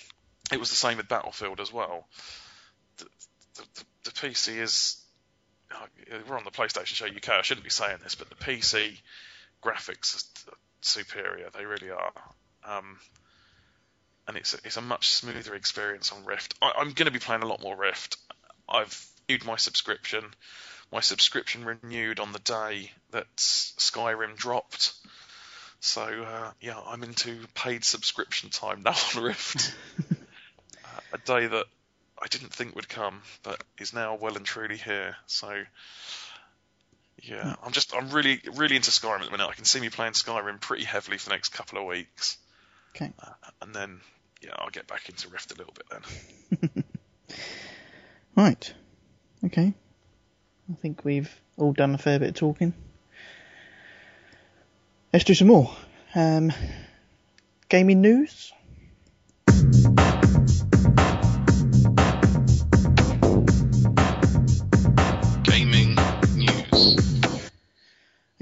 it 0.54 0.60
was 0.60 0.70
the 0.70 0.78
same 0.78 0.96
with 0.96 1.10
Battlefield 1.10 1.60
as 1.60 1.74
well. 1.74 2.08
The, 2.96 3.08
the, 3.56 3.64
the, 3.76 3.84
the 4.06 4.12
PC 4.12 4.58
is 4.60 4.99
we're 6.28 6.38
on 6.38 6.44
the 6.44 6.52
PlayStation 6.52 6.96
Show 6.96 7.06
UK. 7.06 7.30
I 7.30 7.42
shouldn't 7.42 7.64
be 7.64 7.70
saying 7.70 8.00
this, 8.04 8.16
but 8.16 8.30
the 8.30 8.36
PC 8.36 9.00
graphics 9.64 10.16
are 10.48 10.54
superior. 10.82 11.50
They 11.56 11.66
really 11.66 11.92
are. 11.92 12.14
Um, 12.64 13.00
and 14.28 14.38
it's 14.38 14.54
a, 14.54 14.58
it's 14.64 14.78
a 14.78 14.82
much 14.82 15.10
smoother 15.10 15.56
experience 15.56 16.12
on 16.12 16.26
Rift. 16.26 16.56
I, 16.62 16.74
I'm 16.78 16.92
going 16.92 17.06
to 17.06 17.12
be 17.12 17.20
playing 17.20 17.44
a 17.44 17.48
lot 17.48 17.62
more 17.62 17.76
Rift. 17.76 18.18
I've 18.68 19.08
renewed 19.28 19.46
my 19.46 19.58
subscription. 19.58 20.24
My 20.92 21.02
subscription 21.02 21.66
renewed 21.66 22.20
on 22.20 22.32
the 22.32 22.40
day 22.40 22.92
that 23.12 23.28
Skyrim 23.36 24.36
dropped. 24.36 24.94
So 25.82 26.02
uh, 26.02 26.52
yeah, 26.60 26.80
I'm 26.86 27.04
into 27.04 27.40
paid 27.54 27.86
subscription 27.86 28.50
time 28.50 28.82
now 28.84 28.96
on 29.16 29.24
Rift. 29.24 29.76
uh, 30.12 31.00
a 31.14 31.18
day 31.20 31.48
that 31.48 31.66
I 32.22 32.28
didn't 32.28 32.54
think 32.54 32.76
would 32.76 32.90
come, 32.90 33.22
but 33.44 33.64
is 33.78 33.94
now 33.94 34.16
well 34.16 34.36
and 34.36 34.46
truly 34.46 34.78
here. 34.78 35.16
So 35.28 35.64
yeah, 37.24 37.56
I'm 37.64 37.72
just 37.72 37.94
I'm 37.96 38.10
really 38.10 38.42
really 38.56 38.76
into 38.76 38.92
Skyrim 38.92 39.20
at 39.20 39.26
the 39.26 39.32
minute. 39.32 39.48
I 39.50 39.54
can 39.54 39.66
see 39.66 39.80
me 39.80 39.90
playing 39.90 40.14
Skyrim 40.14 40.60
pretty 40.60 40.84
heavily 40.86 41.18
for 41.18 41.30
the 41.30 41.36
next 41.36 41.50
couple 41.50 41.80
of 41.80 41.86
weeks, 41.86 42.38
Okay. 42.96 43.12
uh, 43.22 43.32
and 43.62 43.74
then 43.76 44.00
yeah, 44.42 44.52
I'll 44.56 44.70
get 44.70 44.88
back 44.88 45.10
into 45.10 45.30
Rift 45.30 45.52
a 45.52 45.56
little 45.56 45.74
bit 45.74 45.86
then. 45.90 46.84
Right. 48.36 48.74
Okay. 49.44 49.74
I 50.72 50.76
think 50.76 51.04
we've 51.04 51.30
all 51.58 51.74
done 51.74 51.94
a 51.94 51.98
fair 51.98 52.20
bit 52.20 52.30
of 52.30 52.36
talking. 52.36 52.74
Let's 55.12 55.26
do 55.26 55.34
some 55.34 55.48
more. 55.50 55.76
Um, 56.16 56.54
gaming 57.68 58.00
news. 58.02 58.54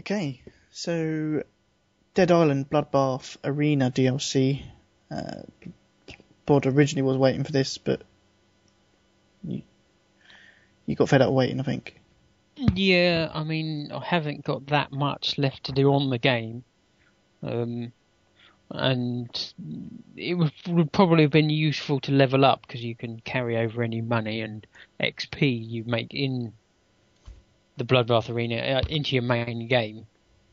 Okay, 0.08 0.42
so 0.72 1.44
Dead 2.14 2.32
Island 2.32 2.70
Bloodbath 2.70 3.36
Arena 3.44 3.92
DLC. 3.92 4.64
Uh, 5.12 5.42
Bod 6.46 6.66
originally 6.66 7.02
was 7.02 7.18
waiting 7.18 7.44
for 7.44 7.52
this, 7.52 7.78
but 7.78 8.04
you, 9.44 9.64
you 10.86 10.96
got 10.96 11.10
fed 11.10 11.22
up 11.22 11.34
waiting, 11.34 11.60
I 11.60 11.64
think. 11.64 12.00
Yeah, 12.56 13.30
I 13.34 13.44
mean, 13.44 13.92
I 13.92 14.02
haven't 14.02 14.46
got 14.46 14.68
that 14.68 14.94
much 14.94 15.38
left 15.38 15.66
to 15.66 15.74
do 15.74 15.92
on 15.92 16.10
the 16.10 16.18
game. 16.18 16.64
Um, 17.44 17.92
and 18.72 19.54
it 20.16 20.36
would, 20.36 20.54
would 20.70 20.94
probably 20.94 21.24
have 21.24 21.32
been 21.32 21.50
useful 21.50 22.00
to 22.00 22.14
level 22.14 22.46
up 22.46 22.66
because 22.66 22.82
you 22.82 22.96
can 22.96 23.20
carry 23.20 23.58
over 23.58 23.84
any 23.84 24.00
money 24.00 24.40
and 24.40 24.66
XP 25.02 25.70
you 25.70 25.84
make 25.84 26.14
in 26.14 26.54
the 27.78 27.86
Bloodbath 27.86 28.30
Arena 28.30 28.58
uh, 28.58 28.82
into 28.90 29.16
your 29.16 29.24
main 29.24 29.68
game. 29.68 30.06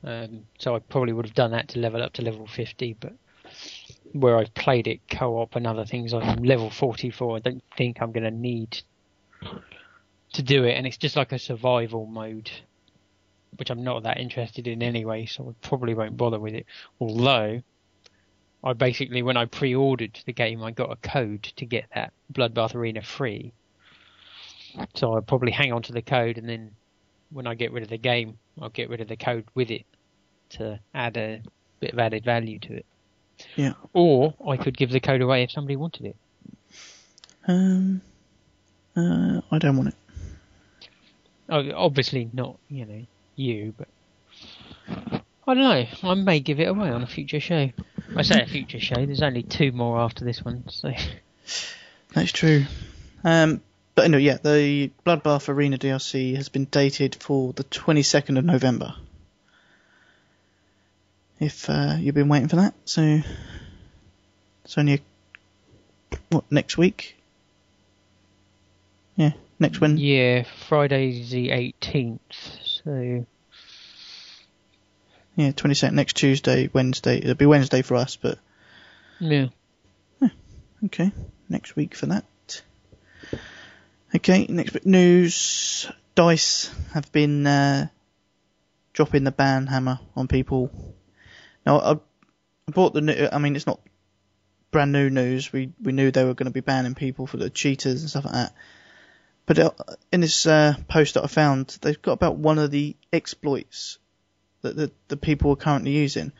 Um, 0.04 0.44
so 0.58 0.76
I 0.76 0.78
probably 0.80 1.14
would 1.14 1.24
have 1.24 1.34
done 1.34 1.52
that 1.52 1.68
to 1.68 1.78
level 1.78 2.02
up 2.02 2.12
to 2.14 2.22
level 2.22 2.46
50, 2.46 2.96
but 3.00 3.14
where 4.12 4.36
I've 4.36 4.54
played 4.54 4.86
it 4.86 5.00
co-op 5.10 5.56
and 5.56 5.66
other 5.66 5.84
things, 5.84 6.12
I'm 6.12 6.42
level 6.42 6.70
44. 6.70 7.36
I 7.36 7.40
don't 7.40 7.62
think 7.76 8.00
I'm 8.00 8.12
going 8.12 8.24
to 8.24 8.30
need 8.30 8.82
to 10.34 10.42
do 10.42 10.64
it, 10.64 10.74
and 10.74 10.86
it's 10.86 10.98
just 10.98 11.16
like 11.16 11.32
a 11.32 11.38
survival 11.38 12.06
mode, 12.06 12.50
which 13.56 13.70
I'm 13.70 13.82
not 13.82 14.02
that 14.02 14.18
interested 14.18 14.66
in 14.66 14.82
anyway, 14.82 15.26
so 15.26 15.48
I 15.48 15.66
probably 15.66 15.94
won't 15.94 16.16
bother 16.16 16.38
with 16.38 16.54
it. 16.54 16.66
Although, 17.00 17.62
I 18.62 18.72
basically, 18.72 19.22
when 19.22 19.36
I 19.36 19.46
pre-ordered 19.46 20.20
the 20.26 20.32
game, 20.32 20.62
I 20.62 20.70
got 20.70 20.92
a 20.92 20.96
code 20.96 21.44
to 21.56 21.64
get 21.64 21.86
that 21.94 22.12
Bloodbath 22.32 22.74
Arena 22.74 23.02
free. 23.02 23.52
So 24.94 25.14
I'll 25.14 25.22
probably 25.22 25.52
hang 25.52 25.72
on 25.72 25.82
to 25.82 25.92
the 25.92 26.02
code, 26.02 26.36
and 26.36 26.48
then 26.48 26.72
when 27.34 27.46
I 27.46 27.54
get 27.54 27.72
rid 27.72 27.82
of 27.82 27.90
the 27.90 27.98
game, 27.98 28.38
I'll 28.60 28.70
get 28.70 28.88
rid 28.88 29.00
of 29.00 29.08
the 29.08 29.16
code 29.16 29.44
with 29.54 29.70
it 29.70 29.84
to 30.50 30.78
add 30.94 31.16
a 31.16 31.42
bit 31.80 31.92
of 31.92 31.98
added 31.98 32.24
value 32.24 32.58
to 32.60 32.74
it. 32.74 32.86
Yeah. 33.56 33.72
Or 33.92 34.34
I 34.48 34.56
could 34.56 34.76
give 34.76 34.90
the 34.90 35.00
code 35.00 35.20
away 35.20 35.42
if 35.42 35.50
somebody 35.50 35.76
wanted 35.76 36.06
it. 36.06 36.16
Um, 37.46 38.00
uh, 38.96 39.40
I 39.50 39.58
don't 39.58 39.76
want 39.76 39.88
it. 39.88 39.94
Oh, 41.48 41.62
obviously 41.74 42.30
not, 42.32 42.58
you 42.68 42.86
know, 42.86 43.04
you, 43.36 43.74
but 43.76 43.88
I 45.46 45.54
don't 45.54 45.58
know. 45.58 45.86
I 46.04 46.14
may 46.14 46.40
give 46.40 46.60
it 46.60 46.68
away 46.68 46.88
on 46.88 47.02
a 47.02 47.06
future 47.06 47.40
show. 47.40 47.70
I 48.16 48.22
say 48.22 48.40
a 48.40 48.46
future 48.46 48.80
show. 48.80 49.04
There's 49.04 49.22
only 49.22 49.42
two 49.42 49.72
more 49.72 49.98
after 49.98 50.24
this 50.24 50.42
one, 50.42 50.64
so 50.70 50.92
That's 52.14 52.32
true. 52.32 52.64
Um, 53.24 53.60
but 53.94 54.04
anyway, 54.06 54.22
yeah, 54.22 54.38
the 54.42 54.90
Bloodbath 55.06 55.48
Arena 55.48 55.78
DLC 55.78 56.36
has 56.36 56.48
been 56.48 56.64
dated 56.64 57.14
for 57.16 57.52
the 57.52 57.64
22nd 57.64 58.38
of 58.38 58.44
November. 58.44 58.94
If 61.40 61.68
uh, 61.68 61.96
you've 61.98 62.14
been 62.14 62.28
waiting 62.28 62.48
for 62.48 62.56
that, 62.56 62.74
so 62.84 63.20
it's 64.64 64.78
only 64.78 64.94
a, 64.94 66.16
what 66.30 66.44
next 66.50 66.78
week? 66.78 67.16
Yeah, 69.16 69.32
next 69.58 69.80
Wednesday. 69.80 70.04
yeah, 70.04 70.44
Friday's 70.68 71.30
the 71.30 71.50
18th. 71.50 72.18
So 72.64 73.26
Yeah, 75.36 75.50
22nd 75.50 75.92
next 75.92 76.14
Tuesday, 76.14 76.70
Wednesday. 76.72 77.18
It'll 77.18 77.34
be 77.34 77.46
Wednesday 77.46 77.82
for 77.82 77.96
us, 77.96 78.16
but 78.16 78.38
yeah, 79.18 79.48
Okay, 80.84 81.12
next 81.48 81.76
week 81.76 81.94
for 81.94 82.06
that. 82.06 82.24
Okay, 84.16 84.46
next 84.48 84.72
bit 84.72 84.86
news. 84.86 85.90
Dice 86.14 86.70
have 86.92 87.10
been 87.10 87.46
uh, 87.46 87.88
dropping 88.92 89.24
the 89.24 89.32
ban 89.32 89.66
hammer 89.66 89.98
on 90.14 90.28
people. 90.28 90.70
Now, 91.66 91.80
I, 91.80 91.96
bought 92.70 92.94
the 92.94 93.00
new. 93.00 93.28
I 93.32 93.38
mean, 93.38 93.56
it's 93.56 93.66
not 93.66 93.80
brand 94.70 94.92
new 94.92 95.10
news. 95.10 95.52
We 95.52 95.72
we 95.82 95.92
knew 95.92 96.10
they 96.10 96.24
were 96.24 96.34
going 96.34 96.46
to 96.46 96.52
be 96.52 96.60
banning 96.60 96.94
people 96.94 97.26
for 97.26 97.38
the 97.38 97.50
cheaters 97.50 98.02
and 98.02 98.10
stuff 98.10 98.24
like 98.24 98.34
that. 98.34 98.54
But 99.46 99.58
uh, 99.58 99.70
in 100.12 100.20
this 100.20 100.46
uh, 100.46 100.74
post 100.88 101.14
that 101.14 101.24
I 101.24 101.26
found, 101.26 101.76
they've 101.82 102.00
got 102.00 102.12
about 102.12 102.36
one 102.36 102.58
of 102.58 102.70
the 102.70 102.96
exploits 103.12 103.98
that 104.62 104.76
the, 104.76 104.92
the 105.08 105.16
people 105.16 105.50
are 105.50 105.56
currently 105.56 105.90
using. 105.90 106.32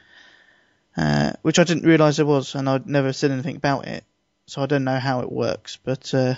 uh, 0.96 1.32
which 1.42 1.59
I 1.59 1.64
didn't 1.64 1.84
realise 1.84 2.16
there 2.16 2.26
was, 2.26 2.55
and 2.55 2.68
I'd 2.68 2.86
never 2.86 3.12
said 3.12 3.30
anything 3.30 3.56
about 3.56 3.86
it, 3.86 4.05
so 4.46 4.62
I 4.62 4.66
don't 4.66 4.84
know 4.84 4.98
how 4.98 5.20
it 5.20 5.32
works. 5.32 5.76
But 5.82 6.14
uh, 6.14 6.34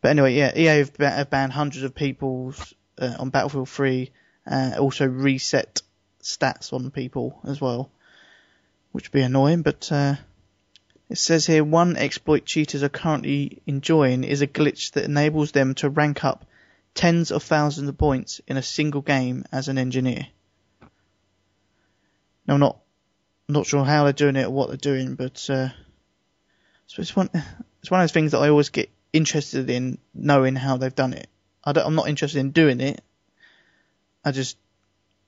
but 0.00 0.10
anyway, 0.10 0.34
yeah, 0.34 0.56
EA 0.56 0.78
have, 0.78 0.96
have 0.96 1.30
banned 1.30 1.52
hundreds 1.52 1.82
of 1.82 1.94
people 1.94 2.54
uh, 2.98 3.16
on 3.18 3.30
Battlefield 3.30 3.68
3, 3.68 4.10
uh, 4.50 4.72
also 4.78 5.06
reset 5.06 5.82
stats 6.22 6.72
on 6.72 6.90
people 6.90 7.40
as 7.44 7.60
well, 7.60 7.90
which 8.92 9.08
would 9.08 9.18
be 9.18 9.22
annoying. 9.22 9.62
But 9.62 9.90
uh, 9.92 10.14
it 11.08 11.18
says 11.18 11.46
here 11.46 11.64
one 11.64 11.96
exploit 11.96 12.44
cheaters 12.44 12.82
are 12.82 12.88
currently 12.88 13.62
enjoying 13.66 14.24
is 14.24 14.42
a 14.42 14.46
glitch 14.46 14.92
that 14.92 15.04
enables 15.04 15.52
them 15.52 15.74
to 15.76 15.90
rank 15.90 16.24
up 16.24 16.46
tens 16.94 17.30
of 17.30 17.42
thousands 17.42 17.88
of 17.88 17.98
points 17.98 18.40
in 18.46 18.56
a 18.56 18.62
single 18.62 19.02
game 19.02 19.44
as 19.52 19.68
an 19.68 19.78
engineer. 19.78 20.26
Now, 22.46 22.54
I'm 22.54 22.60
not 22.60 22.78
not 23.48 23.66
sure 23.66 23.84
how 23.84 24.04
they're 24.04 24.12
doing 24.12 24.36
it 24.36 24.46
or 24.46 24.50
what 24.50 24.68
they're 24.68 24.76
doing, 24.76 25.16
but 25.16 25.48
uh, 25.50 25.68
so 26.86 27.02
it's 27.02 27.14
one 27.14 27.30
it's 27.80 27.90
one 27.90 28.00
of 28.00 28.04
those 28.04 28.12
things 28.12 28.32
that 28.32 28.38
I 28.38 28.48
always 28.48 28.70
get 28.70 28.90
interested 29.12 29.70
in 29.70 29.98
knowing 30.14 30.56
how 30.56 30.76
they've 30.76 30.94
done 30.94 31.12
it. 31.12 31.28
I 31.64 31.72
don't, 31.72 31.86
I'm 31.86 31.94
not 31.94 32.08
interested 32.08 32.38
in 32.38 32.50
doing 32.50 32.80
it. 32.80 33.02
I 34.24 34.32
just 34.32 34.56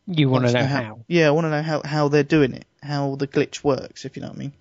You 0.07 0.29
want 0.29 0.47
to 0.47 0.53
want 0.53 0.55
know 0.55 0.67
how? 0.67 1.01
Yeah, 1.09 1.29
I 1.29 1.31
want 1.31 1.47
to 1.47 1.51
know 1.51 1.63
how 1.63 1.83
how 1.85 2.09
they're 2.09 2.23
doing 2.23 2.55
it, 2.55 2.67
how 2.83 3.17
the 3.17 3.27
glitch 3.27 3.63
works, 3.65 4.05
if 4.05 4.17
you 4.17 4.23
know 4.23 4.29
what 4.29 4.37
I 4.37 4.41
mean. 4.41 4.53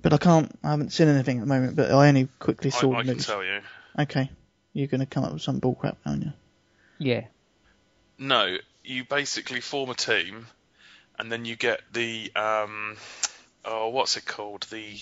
But 0.00 0.12
I 0.12 0.18
can't. 0.18 0.58
I 0.62 0.70
haven't 0.70 0.92
seen 0.92 1.08
anything 1.08 1.38
at 1.38 1.40
the 1.40 1.46
moment. 1.46 1.76
But 1.76 1.90
I 1.90 2.08
only 2.08 2.28
quickly 2.38 2.70
saw 2.70 2.94
I 2.94 3.02
the 3.02 3.14
can 3.14 3.22
tell 3.22 3.44
you. 3.44 3.60
Okay, 3.98 4.30
you're 4.72 4.86
going 4.86 5.00
to 5.00 5.06
come 5.06 5.24
up 5.24 5.32
with 5.32 5.42
some 5.42 5.60
bullcrap, 5.60 5.96
aren't 6.06 6.24
you? 6.24 6.32
Yeah. 6.98 7.24
No, 8.18 8.56
you 8.84 9.04
basically 9.04 9.60
form 9.60 9.90
a 9.90 9.94
team, 9.94 10.46
and 11.18 11.30
then 11.30 11.44
you 11.44 11.56
get 11.56 11.80
the 11.92 12.32
um, 12.36 12.96
oh, 13.64 13.88
what's 13.88 14.16
it 14.16 14.26
called? 14.26 14.66
The 14.70 15.00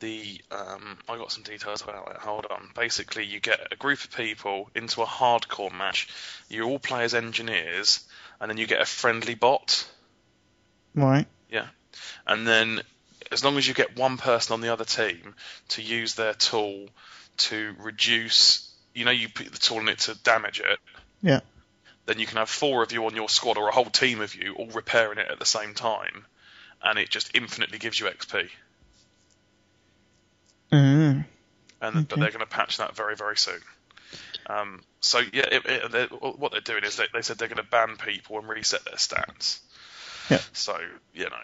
the 0.00 0.40
um, 0.50 0.98
I 1.08 1.16
got 1.16 1.30
some 1.30 1.42
details 1.42 1.82
about 1.82 2.10
it. 2.10 2.16
Hold 2.16 2.46
on. 2.50 2.70
Basically, 2.74 3.24
you 3.24 3.40
get 3.40 3.68
a 3.70 3.76
group 3.76 4.02
of 4.02 4.10
people 4.14 4.70
into 4.74 5.02
a 5.02 5.06
hardcore 5.06 5.72
match. 5.72 6.08
You 6.48 6.64
all 6.64 6.78
play 6.78 7.04
as 7.04 7.14
engineers, 7.14 8.06
and 8.40 8.50
then 8.50 8.58
you 8.58 8.66
get 8.66 8.80
a 8.80 8.86
friendly 8.86 9.34
bot. 9.34 9.88
Right. 10.94 11.26
Yeah, 11.50 11.66
and 12.26 12.46
then 12.46 12.80
as 13.30 13.44
long 13.44 13.56
as 13.58 13.66
you 13.66 13.74
get 13.74 13.96
one 13.96 14.16
person 14.16 14.54
on 14.54 14.60
the 14.60 14.72
other 14.72 14.84
team 14.84 15.34
to 15.68 15.82
use 15.82 16.14
their 16.14 16.34
tool 16.34 16.88
to 17.36 17.74
reduce, 17.78 18.74
you 18.94 19.04
know, 19.04 19.10
you 19.10 19.28
put 19.28 19.52
the 19.52 19.58
tool 19.58 19.78
in 19.78 19.88
it 19.88 19.98
to 20.00 20.14
damage 20.22 20.60
it. 20.60 20.78
Yeah. 21.22 21.40
Then 22.06 22.18
you 22.18 22.26
can 22.26 22.38
have 22.38 22.48
four 22.48 22.82
of 22.82 22.92
you 22.92 23.06
on 23.06 23.14
your 23.14 23.28
squad 23.28 23.56
or 23.56 23.68
a 23.68 23.72
whole 23.72 23.84
team 23.84 24.20
of 24.20 24.34
you 24.34 24.54
all 24.54 24.66
repairing 24.66 25.18
it 25.18 25.28
at 25.30 25.38
the 25.38 25.44
same 25.44 25.74
time, 25.74 26.24
and 26.82 26.98
it 26.98 27.08
just 27.08 27.30
infinitely 27.34 27.78
gives 27.78 28.00
you 28.00 28.06
XP. 28.06 28.48
Mm. 30.72 31.24
And 31.82 32.08
but 32.08 32.12
Okay. 32.12 32.20
they're 32.20 32.30
going 32.30 32.40
to 32.40 32.46
patch 32.46 32.78
that 32.78 32.94
very 32.96 33.16
very 33.16 33.36
soon. 33.36 33.60
Um, 34.46 34.82
so 35.00 35.18
yeah, 35.20 35.46
it, 35.50 35.64
it, 35.66 35.92
they 35.92 36.04
what 36.06 36.52
they're 36.52 36.60
doing 36.60 36.84
is 36.84 36.96
they, 36.96 37.06
they 37.12 37.22
said 37.22 37.38
they're 37.38 37.48
going 37.48 37.56
to 37.56 37.62
ban 37.70 37.96
people 37.96 38.38
and 38.38 38.48
reset 38.48 38.84
their 38.84 38.94
stats. 38.96 39.60
Yeah. 40.28 40.40
So 40.52 40.78
you 41.14 41.24
know, 41.24 41.36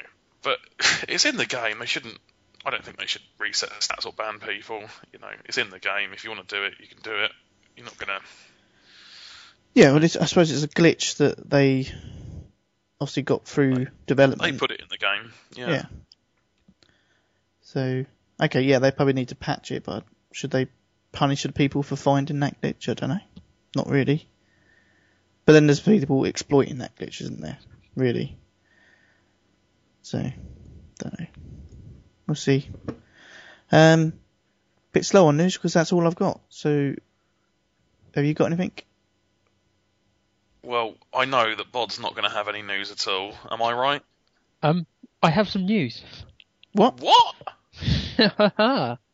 but 0.42 0.58
it's 1.08 1.24
in 1.24 1.36
the 1.36 1.46
game. 1.46 1.78
They 1.78 1.86
shouldn't. 1.86 2.18
I 2.64 2.70
don't 2.70 2.84
think 2.84 2.98
they 2.98 3.06
should 3.06 3.22
reset 3.38 3.70
their 3.70 3.78
stats 3.78 4.06
or 4.06 4.12
ban 4.12 4.40
people. 4.40 4.82
You 5.12 5.20
know, 5.20 5.28
it's 5.44 5.58
in 5.58 5.70
the 5.70 5.78
game. 5.78 6.12
If 6.12 6.24
you 6.24 6.30
want 6.30 6.48
to 6.48 6.56
do 6.56 6.64
it, 6.64 6.74
you 6.80 6.88
can 6.88 6.98
do 7.02 7.14
it. 7.24 7.30
You're 7.76 7.84
not 7.86 7.96
gonna. 7.98 8.18
Yeah. 9.74 9.92
Well, 9.92 10.02
it's, 10.02 10.16
I 10.16 10.24
suppose 10.24 10.50
it's 10.50 10.64
a 10.64 10.68
glitch 10.68 11.18
that 11.18 11.48
they 11.48 11.86
obviously 13.00 13.22
got 13.22 13.44
through 13.44 13.86
development. 14.06 14.42
They 14.52 14.58
put 14.58 14.70
it 14.72 14.80
in 14.80 14.86
the 14.90 14.98
game. 14.98 15.32
Yeah. 15.54 15.68
Yeah. 15.70 15.84
So 17.62 18.04
okay, 18.40 18.62
yeah, 18.62 18.78
they 18.78 18.90
probably 18.90 19.14
need 19.14 19.28
to 19.28 19.34
patch 19.34 19.70
it, 19.72 19.84
but 19.84 20.04
should 20.32 20.50
they 20.50 20.68
punish 21.12 21.44
the 21.44 21.52
people 21.52 21.82
for 21.82 21.96
finding 21.96 22.40
that 22.40 22.60
glitch? 22.60 22.88
I 22.88 22.94
don't 22.94 23.10
know. 23.10 23.20
Not 23.74 23.88
really. 23.88 24.28
But 25.44 25.52
then 25.52 25.66
there's 25.66 25.80
people 25.80 26.24
exploiting 26.24 26.78
that 26.78 26.96
glitch, 26.96 27.20
isn't 27.20 27.40
there? 27.40 27.58
Really. 27.94 28.36
So, 30.02 30.18
don't 30.98 31.20
know. 31.20 31.26
We'll 32.26 32.34
see. 32.34 32.68
Um, 33.72 34.12
bit 34.92 35.04
slow 35.04 35.28
on 35.28 35.36
news 35.36 35.54
because 35.56 35.72
that's 35.72 35.92
all 35.92 36.06
I've 36.06 36.16
got. 36.16 36.40
So, 36.48 36.94
have 38.14 38.24
you 38.24 38.34
got 38.34 38.46
anything? 38.46 38.72
Well, 40.62 40.94
I 41.14 41.26
know 41.26 41.54
that 41.54 41.70
Bod's 41.70 42.00
not 42.00 42.14
going 42.14 42.28
to 42.28 42.34
have 42.34 42.48
any 42.48 42.62
news 42.62 42.90
at 42.90 43.06
all. 43.06 43.34
Am 43.50 43.62
I 43.62 43.72
right? 43.72 44.02
Um, 44.62 44.86
I 45.22 45.30
have 45.30 45.48
some 45.48 45.64
news. 45.66 46.02
What? 46.72 47.00
What? 47.00 47.34
Oh 48.18 48.96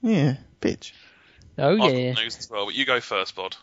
Yeah, 0.00 0.36
bitch. 0.60 0.92
I've 1.56 1.78
yeah. 1.78 2.12
got 2.12 2.22
news 2.22 2.38
as 2.38 2.50
well, 2.50 2.66
but 2.66 2.74
you 2.74 2.84
go 2.84 3.00
first, 3.00 3.34
Bod. 3.34 3.56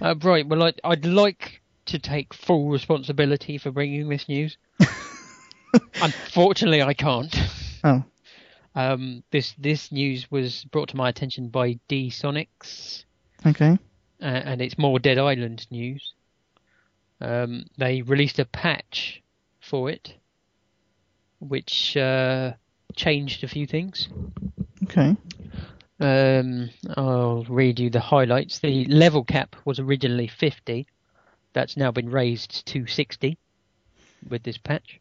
Uh, 0.00 0.14
right. 0.22 0.46
Well, 0.46 0.62
I, 0.62 0.72
I'd 0.84 1.04
like 1.04 1.60
to 1.86 1.98
take 1.98 2.34
full 2.34 2.70
responsibility 2.70 3.58
for 3.58 3.70
bringing 3.70 4.08
this 4.08 4.28
news. 4.28 4.56
Unfortunately, 6.02 6.82
I 6.82 6.94
can't. 6.94 7.34
Oh, 7.84 8.02
Um, 8.74 9.22
this 9.30 9.54
this 9.58 9.92
news 9.92 10.30
was 10.30 10.64
brought 10.64 10.88
to 10.90 10.96
my 10.96 11.08
attention 11.08 11.48
by 11.48 11.78
D 11.88 12.10
Sonics, 12.10 13.04
okay. 13.44 13.78
uh, 14.20 14.24
and 14.24 14.60
it's 14.60 14.78
more 14.78 14.98
Dead 14.98 15.18
Island 15.18 15.66
news. 15.70 16.14
Um, 17.20 17.66
they 17.78 18.02
released 18.02 18.38
a 18.38 18.44
patch 18.44 19.22
for 19.60 19.90
it, 19.90 20.14
which 21.38 21.96
uh, 21.96 22.52
changed 22.96 23.44
a 23.44 23.48
few 23.48 23.66
things. 23.66 24.08
Okay. 24.84 25.16
Um, 25.98 26.70
I'll 26.96 27.44
read 27.44 27.78
you 27.78 27.90
the 27.90 28.00
highlights. 28.00 28.58
The 28.58 28.84
level 28.86 29.24
cap 29.24 29.56
was 29.64 29.78
originally 29.78 30.26
50. 30.26 30.86
That's 31.52 31.76
now 31.76 31.90
been 31.90 32.10
raised 32.10 32.66
to 32.66 32.86
60 32.86 33.38
with 34.28 34.42
this 34.42 34.58
patch. 34.58 35.00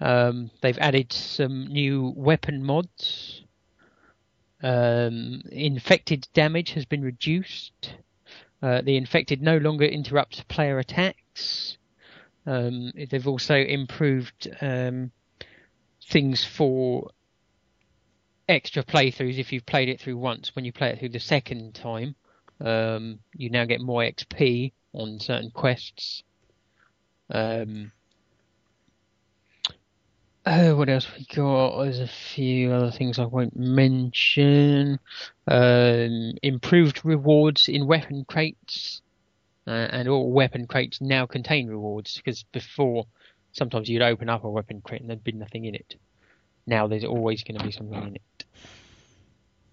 Um, 0.00 0.50
they've 0.60 0.78
added 0.78 1.12
some 1.12 1.66
new 1.68 2.12
weapon 2.16 2.62
mods. 2.62 3.42
Um, 4.62 5.42
infected 5.50 6.28
damage 6.34 6.72
has 6.72 6.84
been 6.84 7.02
reduced. 7.02 7.94
Uh, 8.62 8.82
the 8.82 8.96
infected 8.96 9.40
no 9.40 9.56
longer 9.56 9.84
interrupts 9.84 10.42
player 10.48 10.78
attacks. 10.78 11.78
Um, 12.44 12.92
they've 13.10 13.28
also 13.28 13.56
improved 13.56 14.48
um, 14.60 15.12
things 16.08 16.44
for 16.44 17.10
extra 18.48 18.82
playthroughs 18.82 19.38
if 19.38 19.52
you've 19.52 19.66
played 19.66 19.88
it 19.88 20.00
through 20.00 20.16
once. 20.16 20.54
When 20.54 20.64
you 20.64 20.72
play 20.72 20.90
it 20.90 20.98
through 20.98 21.10
the 21.10 21.20
second 21.20 21.74
time, 21.74 22.14
um, 22.60 23.20
you 23.34 23.50
now 23.50 23.64
get 23.64 23.80
more 23.80 24.02
XP 24.02 24.72
on 24.92 25.20
certain 25.20 25.50
quests. 25.50 26.22
Um, 27.30 27.92
oh, 30.46 30.76
what 30.76 30.88
else 30.88 31.06
we 31.16 31.26
got? 31.34 31.82
There's 31.82 32.00
a 32.00 32.08
few 32.08 32.72
other 32.72 32.90
things 32.90 33.18
I 33.18 33.26
won't 33.26 33.56
mention. 33.56 34.98
Um, 35.46 36.32
improved 36.42 37.04
rewards 37.04 37.68
in 37.68 37.86
weapon 37.86 38.24
crates, 38.24 39.02
uh, 39.66 39.70
and 39.70 40.08
all 40.08 40.32
weapon 40.32 40.66
crates 40.66 41.00
now 41.00 41.26
contain 41.26 41.68
rewards 41.68 42.16
because 42.16 42.44
before 42.44 43.06
sometimes 43.58 43.88
you'd 43.88 44.02
open 44.02 44.28
up 44.28 44.44
a 44.44 44.50
weapon 44.50 44.80
crate 44.80 45.00
and 45.00 45.10
there'd 45.10 45.24
be 45.24 45.32
nothing 45.32 45.64
in 45.64 45.74
it. 45.74 45.96
Now 46.66 46.86
there's 46.86 47.04
always 47.04 47.42
going 47.42 47.58
to 47.58 47.64
be 47.64 47.72
something 47.72 48.02
in 48.02 48.14
it. 48.16 48.44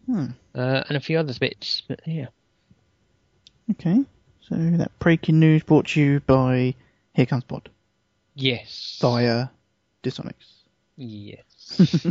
Hmm. 0.05 0.25
Uh, 0.53 0.83
and 0.87 0.97
a 0.97 0.99
few 0.99 1.17
other 1.17 1.33
bits, 1.39 1.81
but 1.87 2.01
yeah. 2.05 2.27
Okay. 3.71 4.03
So 4.41 4.55
that 4.55 4.91
breaking 4.99 5.39
news 5.39 5.63
brought 5.63 5.87
to 5.87 6.01
you 6.01 6.19
by 6.19 6.75
Here 7.13 7.25
Comes 7.25 7.43
Bod 7.45 7.69
Yes. 8.35 8.97
via 9.01 9.47
Dissonics. 10.03 10.33
Yes. 10.97 11.41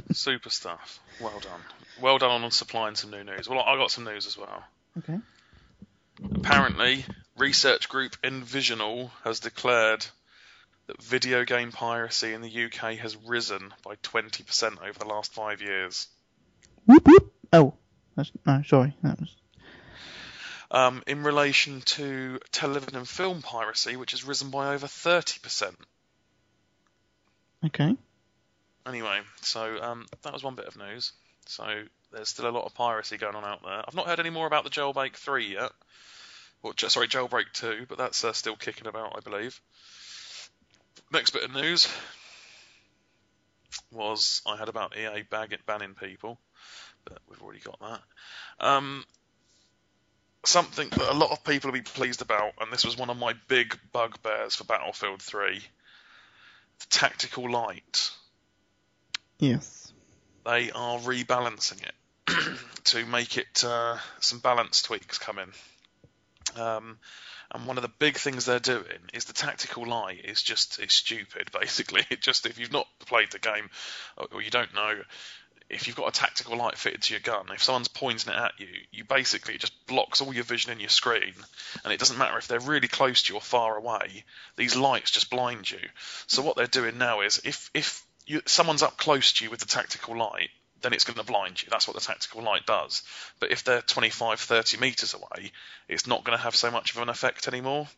Super 0.13 0.51
stuff. 0.51 0.99
Well 1.21 1.39
done. 1.41 1.61
Well 2.01 2.19
done 2.19 2.43
on 2.43 2.51
supplying 2.51 2.97
some 2.97 3.11
new 3.11 3.23
news. 3.23 3.49
Well, 3.49 3.61
I 3.61 3.77
got 3.77 3.91
some 3.91 4.05
news 4.05 4.27
as 4.27 4.37
well. 4.37 4.65
Okay. 4.99 5.19
Apparently, 6.35 7.05
research 7.37 7.89
group 7.89 8.17
Envisional 8.23 9.11
has 9.23 9.41
declared 9.41 10.05
that 10.87 11.03
video 11.03 11.45
game 11.45 11.73
piracy 11.73 12.33
in 12.33 12.43
the 12.43 12.65
UK 12.65 12.97
has 12.99 13.17
risen 13.17 13.73
by 13.85 13.97
20% 13.97 14.83
over 14.83 14.99
the 14.99 15.07
last 15.07 15.33
five 15.33 15.63
years. 15.63 16.09
Whoop 16.87 17.07
whoop. 17.07 17.33
Oh, 17.53 17.75
that's, 18.17 18.31
no, 18.47 18.63
sorry. 18.67 18.95
That 19.03 19.19
was 19.19 19.35
Um, 20.71 21.03
in 21.07 21.23
relation 21.23 21.81
to 21.83 22.39
television 22.53 22.97
and 22.97 23.09
film 23.09 23.41
piracy, 23.43 23.97
which 23.97 24.11
has 24.11 24.25
risen 24.25 24.51
by 24.51 24.75
over 24.75 24.87
30%. 24.87 25.75
okay. 27.67 27.97
Anyway, 28.87 29.21
so 29.41 29.83
um, 29.83 30.07
that 30.23 30.33
was 30.35 30.43
one 30.43 30.55
bit 30.55 30.67
of 30.67 30.77
news. 30.77 31.13
So 31.47 31.85
there's 32.13 32.29
still 32.29 32.49
a 32.49 32.51
lot 32.51 32.67
of 32.67 32.75
piracy 32.75 33.17
going 33.17 33.35
on 33.35 33.45
out 33.45 33.63
there. 33.63 33.83
I've 33.87 33.95
not 33.95 34.07
heard 34.07 34.21
any 34.21 34.31
more 34.31 34.47
about 34.47 34.65
the 34.65 34.71
Jailbreak 34.71 35.15
3 35.15 35.53
yet. 35.55 35.73
Or, 36.63 36.75
sorry, 36.77 37.09
Jailbreak 37.09 37.53
2, 37.55 37.87
but 37.89 37.97
that's 37.99 38.23
uh, 38.25 38.33
still 38.35 38.57
kicking 38.57 38.87
about, 38.87 39.15
I 39.17 39.21
believe. 39.21 39.59
Next 41.15 41.31
bit 41.31 41.45
of 41.45 41.55
news. 41.55 41.89
was 43.93 44.43
I 44.45 44.57
had 44.57 44.69
about 44.69 44.97
EA 44.97 45.23
bag 45.23 45.57
banning 45.65 45.95
people, 45.95 46.41
but 47.05 47.19
we've 47.31 47.41
already 47.41 47.61
got 47.61 47.79
that. 47.79 48.01
Um, 48.59 49.05
something 50.45 50.89
that 50.89 51.13
a 51.13 51.15
lot 51.15 51.31
of 51.31 51.45
people 51.45 51.71
will 51.71 51.79
be 51.79 51.83
pleased 51.83 52.21
about, 52.21 52.55
and 52.61 52.73
this 52.73 52.85
was 52.85 52.99
one 52.99 53.11
of 53.11 53.17
my 53.17 53.35
big 53.47 53.79
bugbears 53.93 54.57
for 54.57 54.65
Battlefield 54.65 55.23
3 55.23 55.63
the 56.81 56.87
tactical 56.91 57.49
light. 57.49 58.11
Yes. 59.39 59.93
They 60.45 60.73
are 60.73 60.99
rebalancing 60.99 61.81
it 61.85 62.59
to 62.87 63.07
make 63.07 63.39
it 63.39 63.63
uh, 63.63 63.99
some 64.19 64.41
balance 64.41 64.83
tweaks 64.83 65.19
come 65.19 65.39
in. 65.39 66.61
Um, 66.61 66.99
and 67.55 67.67
one 67.67 67.79
of 67.79 67.83
the 67.83 67.89
big 67.89 68.17
things 68.17 68.45
they're 68.45 68.59
doing 68.59 68.99
is 69.13 69.27
the 69.27 69.33
tactical 69.33 69.87
light 69.87 70.25
is 70.25 70.43
just 70.43 70.81
is 70.81 70.93
stupid. 70.93 71.51
Basically, 71.59 72.03
it 72.11 72.21
just 72.21 72.47
if 72.47 72.59
you've 72.59 72.73
not 72.73 72.89
played 72.99 73.31
the 73.31 73.39
game 73.39 73.71
or, 74.17 74.43
you 74.43 74.51
don't 74.51 74.75
know, 74.75 75.01
if 75.71 75.87
you've 75.87 75.97
got 75.97 76.09
a 76.09 76.21
tactical 76.21 76.59
light 76.59 76.77
fitted 76.77 77.03
to 77.03 77.15
your 77.15 77.21
gun, 77.21 77.47
if 77.55 77.63
someone's 77.63 77.89
pointing 77.89 78.33
it 78.33 78.39
at 78.39 78.53
you, 78.59 78.67
you 78.91 79.05
basically 79.05 79.55
it 79.55 79.61
just 79.61 79.87
blocks 79.87 80.21
all 80.21 80.35
your 80.35 80.45
vision 80.45 80.73
in 80.73 80.81
your 80.81 80.91
screen, 80.91 81.33
and 81.85 81.93
it 81.93 81.99
doesn't 81.99 82.19
matter 82.19 82.37
if 82.37 82.49
they're 82.49 82.61
really 82.61 82.89
close 82.89 83.23
to 83.23 83.33
you 83.33 83.39
or 83.39 83.41
far 83.41 83.77
away. 83.77 84.25
These 84.57 84.77
lights 84.77 85.13
just 85.13 85.31
blind 85.31 85.71
you. 85.71 85.81
So 86.27 86.43
what 86.43 86.57
they're 86.57 86.67
doing 86.67 86.99
now 86.99 87.23
is 87.23 87.41
if 87.45 87.71
if 87.73 88.05
you, 88.27 88.43
someone's 88.47 88.83
up 88.83 88.97
close 88.97 89.33
to 89.35 89.45
you 89.45 89.51
with 89.51 89.61
the 89.61 89.67
tactical 89.67 90.17
light, 90.17 90.51
then 90.85 90.93
it's 90.93 91.05
going 91.05 91.19
to 91.19 91.25
blind 91.25 91.63
you. 91.63 91.69
That's 91.71 91.89
what 91.89 91.95
the 91.95 92.03
tactical 92.03 92.43
light 92.43 92.67
does. 92.67 93.03
But 93.41 93.51
if 93.51 93.65
they're 93.65 93.81
25, 93.81 94.39
30 94.39 94.77
meters 94.79 95.15
away, 95.15 95.51
it's 95.89 96.07
not 96.07 96.25
going 96.25 96.37
to 96.37 96.43
have 96.43 96.55
so 96.55 96.71
much 96.71 96.95
of 96.95 97.03
an 97.03 97.09
effect 97.09 97.49
anymore. 97.49 97.89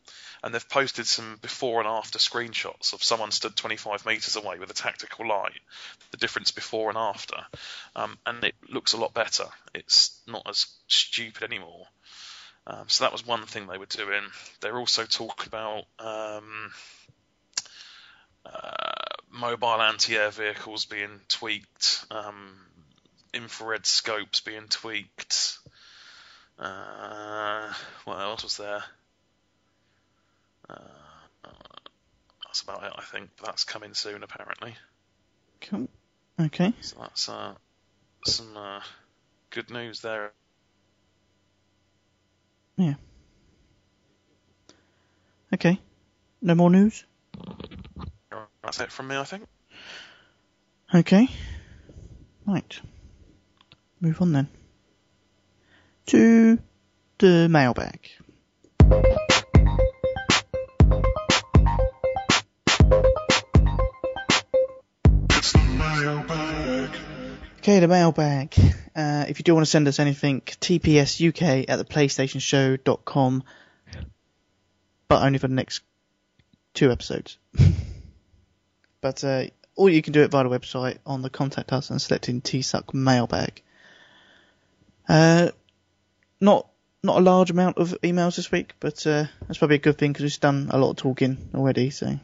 And 0.43 0.55
they've 0.55 0.69
posted 0.69 1.07
some 1.07 1.39
before 1.43 1.81
and 1.81 1.89
after 1.89 2.19
screenshots 2.19 2.93
of 2.93 3.03
someone 3.03 3.33
stood 3.33 3.57
25 3.57 4.07
meters 4.07 4.37
away 4.37 4.59
with 4.59 4.71
a 4.71 4.75
tactical 4.75 5.29
light, 5.29 5.61
the 6.13 6.17
difference 6.17 6.53
before 6.53 6.89
and 6.89 6.99
after. 6.99 7.37
Um, 7.97 8.19
and 8.25 8.45
it 8.45 8.55
looks 8.69 8.93
a 8.93 8.99
lot 8.99 9.13
better. 9.13 9.47
It's 9.75 10.21
not 10.27 10.47
as 10.49 10.67
stupid 10.87 11.43
anymore. 11.43 11.87
Um, 12.69 12.85
so 12.89 13.05
that 13.05 13.13
was 13.13 13.27
one 13.27 13.43
thing 13.47 13.67
they 13.67 13.79
were 13.79 13.87
doing. 13.87 14.23
They're 14.61 14.79
also 14.79 15.05
talking 15.05 15.47
about 15.47 15.85
um, 15.99 16.73
uh, 18.45 18.87
mobile 19.31 19.81
anti-air 19.83 20.31
vehicles 20.31 20.85
being 20.85 21.21
tweaked, 21.29 22.05
um, 22.11 22.57
infrared 23.35 23.87
scopes 23.87 24.41
being 24.41 24.69
tweaked. 24.69 25.59
Uh, 26.59 27.73
what 28.05 28.19
else 28.19 28.43
was 28.43 28.57
there? 28.57 28.83
Uh, 30.69 30.75
that's 32.45 32.63
about 32.63 32.85
it, 32.85 32.93
I 32.97 33.03
think. 33.03 33.31
That's 33.45 33.65
coming 33.65 33.95
soon, 33.95 34.23
apparently. 34.23 34.75
Cool. 35.61 35.89
Okay. 36.41 36.73
So 36.81 36.97
that's 37.01 37.29
uh, 37.29 37.55
some 38.25 38.57
uh, 38.57 38.81
good 39.51 39.71
news 39.71 40.01
there. 40.01 40.33
Yeah. 42.77 42.95
Okay. 45.53 45.81
No 46.43 46.55
more 46.55 46.71
news? 46.71 47.05
That's 48.63 48.81
it 48.81 48.93
from 48.93 49.09
me, 49.09 49.17
I 49.17 49.25
think. 49.25 49.45
Okay. 50.95 51.29
Right. 52.47 52.81
Move 54.01 54.21
on 54.21 54.33
then. 54.33 54.49
To 56.07 56.59
the 57.19 57.49
mailbag. 57.49 58.11
It's 65.31 65.53
the 65.53 65.59
mailbag. 65.79 66.91
Okay, 67.59 67.81
the 67.81 67.89
mailbag. 67.89 68.55
Uh, 68.95 69.25
if 69.29 69.39
you 69.39 69.45
do 69.45 69.55
want 69.55 69.65
to 69.65 69.71
send 69.71 69.89
us 69.89 69.99
anything, 69.99 70.43
tpsuk 70.43 71.65
at 71.69 71.79
the 71.79 71.85
playstationshow.com, 71.85 73.45
but 75.09 75.23
only 75.23 75.39
for 75.39 75.49
the 75.49 75.55
next 75.55 75.83
two 76.75 76.93
episodes. 76.93 77.39
but 79.01 79.25
uh, 79.25 79.45
or 79.75 79.89
you 79.89 80.03
can 80.03 80.13
do 80.13 80.23
it 80.23 80.31
via 80.31 80.45
the 80.45 80.51
website 80.51 80.99
on 81.07 81.23
the 81.23 81.31
contact 81.31 81.73
us 81.73 81.91
and 81.91 82.01
selecting 82.01 82.43
TSUC 82.43 82.93
mailbag. 82.95 83.63
Uh, 85.09 85.51
not 86.41 86.69
not 87.03 87.19
a 87.19 87.21
large 87.21 87.51
amount 87.51 87.79
of 87.79 87.97
emails 88.03 88.37
this 88.37 88.51
week, 88.51 88.75
but 88.81 89.07
uh, 89.07 89.27
that's 89.43 89.59
probably 89.59 89.77
a 89.77 89.81
good 89.81 89.97
thing 89.97 90.13
because 90.13 90.25
we've 90.25 90.41
done 90.41 90.69
a 90.71 90.79
lot 90.79 90.91
of 90.91 90.97
talking 90.97 91.51
already. 91.55 91.91
So, 91.91 92.19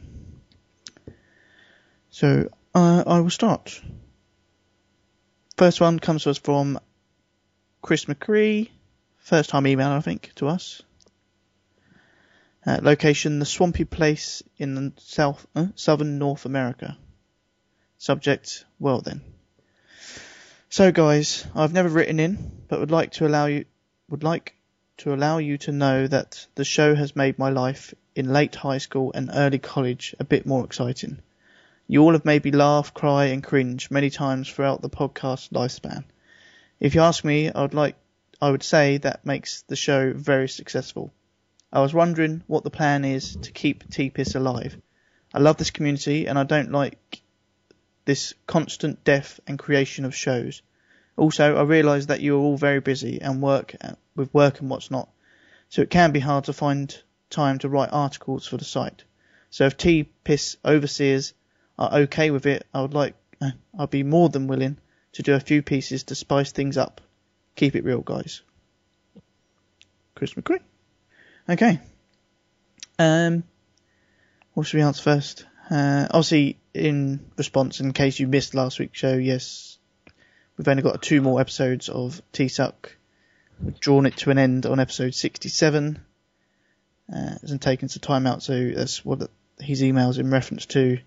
so 2.09 2.49
uh, 2.75 3.03
I 3.07 3.19
will 3.21 3.29
start. 3.29 3.81
First 5.57 5.79
one 5.79 5.99
comes 5.99 6.23
to 6.23 6.31
us 6.31 6.37
from 6.37 6.79
Chris 7.81 8.05
McCree, 8.05 8.69
first 9.17 9.49
time 9.49 9.67
email 9.67 9.89
I 9.89 10.01
think 10.01 10.31
to 10.35 10.47
us. 10.47 10.81
Uh, 12.65 12.79
location: 12.81 13.39
the 13.39 13.45
swampy 13.45 13.85
place 13.85 14.43
in 14.57 14.75
the 14.75 14.93
south, 14.97 15.45
uh, 15.55 15.67
southern 15.75 16.17
North 16.17 16.45
America. 16.45 16.97
Subject: 17.97 18.65
well 18.79 19.01
then. 19.01 19.21
So 20.73 20.91
guys, 20.91 21.45
I've 21.53 21.71
never 21.71 21.87
written 21.87 22.19
in, 22.19 22.63
but 22.67 22.79
would 22.79 22.89
like 22.89 23.11
to 23.11 23.27
allow 23.27 23.45
you 23.45 23.65
would 24.09 24.23
like 24.23 24.55
to 24.97 25.13
allow 25.13 25.37
you 25.37 25.59
to 25.59 25.71
know 25.71 26.07
that 26.07 26.47
the 26.55 26.65
show 26.65 26.95
has 26.95 27.15
made 27.15 27.37
my 27.37 27.51
life 27.51 27.93
in 28.15 28.33
late 28.33 28.55
high 28.55 28.79
school 28.79 29.11
and 29.13 29.29
early 29.31 29.59
college 29.59 30.15
a 30.19 30.23
bit 30.23 30.47
more 30.47 30.65
exciting. 30.65 31.21
You 31.87 32.01
all 32.01 32.13
have 32.13 32.25
made 32.25 32.43
me 32.43 32.49
laugh, 32.49 32.91
cry, 32.91 33.25
and 33.25 33.43
cringe 33.43 33.91
many 33.91 34.09
times 34.09 34.49
throughout 34.49 34.81
the 34.81 34.89
podcast 34.89 35.51
lifespan. 35.51 36.05
If 36.79 36.95
you 36.95 37.01
ask 37.01 37.23
me, 37.23 37.51
I 37.51 37.61
would 37.61 37.75
like 37.75 37.95
I 38.41 38.49
would 38.49 38.63
say 38.63 38.97
that 38.97 39.27
makes 39.27 39.61
the 39.67 39.75
show 39.75 40.11
very 40.11 40.49
successful. 40.49 41.13
I 41.71 41.81
was 41.81 41.93
wondering 41.93 42.41
what 42.47 42.63
the 42.63 42.71
plan 42.71 43.05
is 43.05 43.35
to 43.35 43.51
keep 43.51 43.87
TPIS 43.91 44.35
alive. 44.35 44.75
I 45.35 45.37
love 45.37 45.57
this 45.57 45.69
community 45.69 46.25
and 46.25 46.39
I 46.39 46.45
don't 46.45 46.71
like 46.71 47.21
this 48.05 48.33
constant 48.47 49.03
death 49.03 49.39
and 49.47 49.57
creation 49.59 50.05
of 50.05 50.15
shows. 50.15 50.61
Also, 51.15 51.55
I 51.55 51.63
realise 51.63 52.07
that 52.07 52.21
you 52.21 52.35
are 52.35 52.39
all 52.39 52.57
very 52.57 52.79
busy 52.79 53.21
and 53.21 53.41
work 53.41 53.75
with 54.15 54.33
work 54.33 54.59
and 54.59 54.69
what's 54.69 54.91
not, 54.91 55.09
so 55.69 55.81
it 55.81 55.89
can 55.89 56.11
be 56.11 56.19
hard 56.19 56.45
to 56.45 56.53
find 56.53 56.95
time 57.29 57.59
to 57.59 57.69
write 57.69 57.89
articles 57.91 58.47
for 58.47 58.57
the 58.57 58.65
site. 58.65 59.03
So 59.49 59.65
if 59.65 59.77
T 59.77 60.09
Piss 60.23 60.57
overseers 60.65 61.33
are 61.77 61.93
okay 61.99 62.31
with 62.31 62.45
it, 62.45 62.65
I 62.73 62.81
would 62.81 62.93
like, 62.93 63.15
uh, 63.41 63.51
I'd 63.77 63.89
be 63.89 64.03
more 64.03 64.29
than 64.29 64.47
willing 64.47 64.77
to 65.13 65.23
do 65.23 65.33
a 65.33 65.39
few 65.39 65.61
pieces 65.61 66.03
to 66.05 66.15
spice 66.15 66.51
things 66.51 66.77
up. 66.77 67.01
Keep 67.55 67.75
it 67.75 67.83
real, 67.83 68.01
guys. 68.01 68.41
Chris 70.15 70.33
McCree. 70.33 70.61
Okay. 71.47 71.79
Um, 72.97 73.43
what 74.53 74.65
should 74.65 74.77
we 74.77 74.83
answer 74.83 75.03
first? 75.03 75.45
Uh, 75.69 76.07
obviously, 76.09 76.57
in 76.73 77.31
response, 77.37 77.79
in 77.79 77.93
case 77.93 78.19
you 78.19 78.27
missed 78.27 78.55
last 78.55 78.79
week's 78.79 78.97
show, 78.97 79.13
yes, 79.13 79.77
we've 80.57 80.67
only 80.67 80.83
got 80.83 81.01
two 81.01 81.21
more 81.21 81.39
episodes 81.39 81.89
of 81.89 82.21
T-Suck. 82.31 82.95
We've 83.61 83.79
drawn 83.79 84.05
it 84.05 84.17
to 84.17 84.31
an 84.31 84.37
end 84.37 84.65
on 84.65 84.79
episode 84.79 85.13
67. 85.13 86.03
Uh, 87.13 87.35
hasn't 87.41 87.61
taken 87.61 87.89
some 87.89 88.01
time 88.01 88.25
out, 88.25 88.41
so 88.41 88.71
that's 88.71 89.05
what 89.05 89.29
his 89.59 89.83
email's 89.83 90.17
in 90.17 90.31
reference 90.31 90.65
to. 90.67 90.99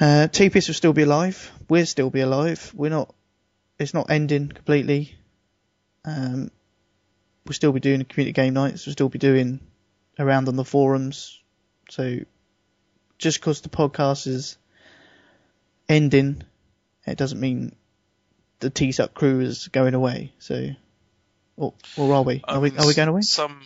Uh, 0.00 0.28
TPS 0.30 0.68
will 0.68 0.74
still 0.74 0.92
be 0.92 1.02
alive. 1.02 1.50
We'll 1.68 1.86
still 1.86 2.10
be 2.10 2.20
alive. 2.20 2.72
We're 2.74 2.90
not, 2.90 3.14
it's 3.78 3.94
not 3.94 4.10
ending 4.10 4.48
completely. 4.48 5.14
Um, 6.04 6.50
we'll 7.44 7.54
still 7.54 7.72
be 7.72 7.80
doing 7.80 8.04
community 8.04 8.32
game 8.32 8.54
nights. 8.54 8.86
We'll 8.86 8.92
still 8.92 9.08
be 9.08 9.18
doing 9.18 9.60
around 10.18 10.48
on 10.48 10.56
the 10.56 10.64
forums. 10.64 11.40
So 11.90 12.18
just 13.18 13.40
because 13.40 13.60
the 13.60 13.68
podcast 13.68 14.26
is 14.26 14.56
ending, 15.88 16.42
it 17.06 17.18
doesn't 17.18 17.40
mean 17.40 17.74
the 18.60 18.70
T-Suck 18.70 19.14
crew 19.14 19.40
is 19.40 19.68
going 19.68 19.94
away. 19.94 20.32
So, 20.38 20.70
or, 21.56 21.74
or 21.96 22.14
are 22.14 22.22
we? 22.22 22.42
Are 22.44 22.60
we? 22.60 22.76
Are 22.76 22.86
we 22.86 22.94
going 22.94 23.08
away? 23.08 23.22
Some 23.22 23.60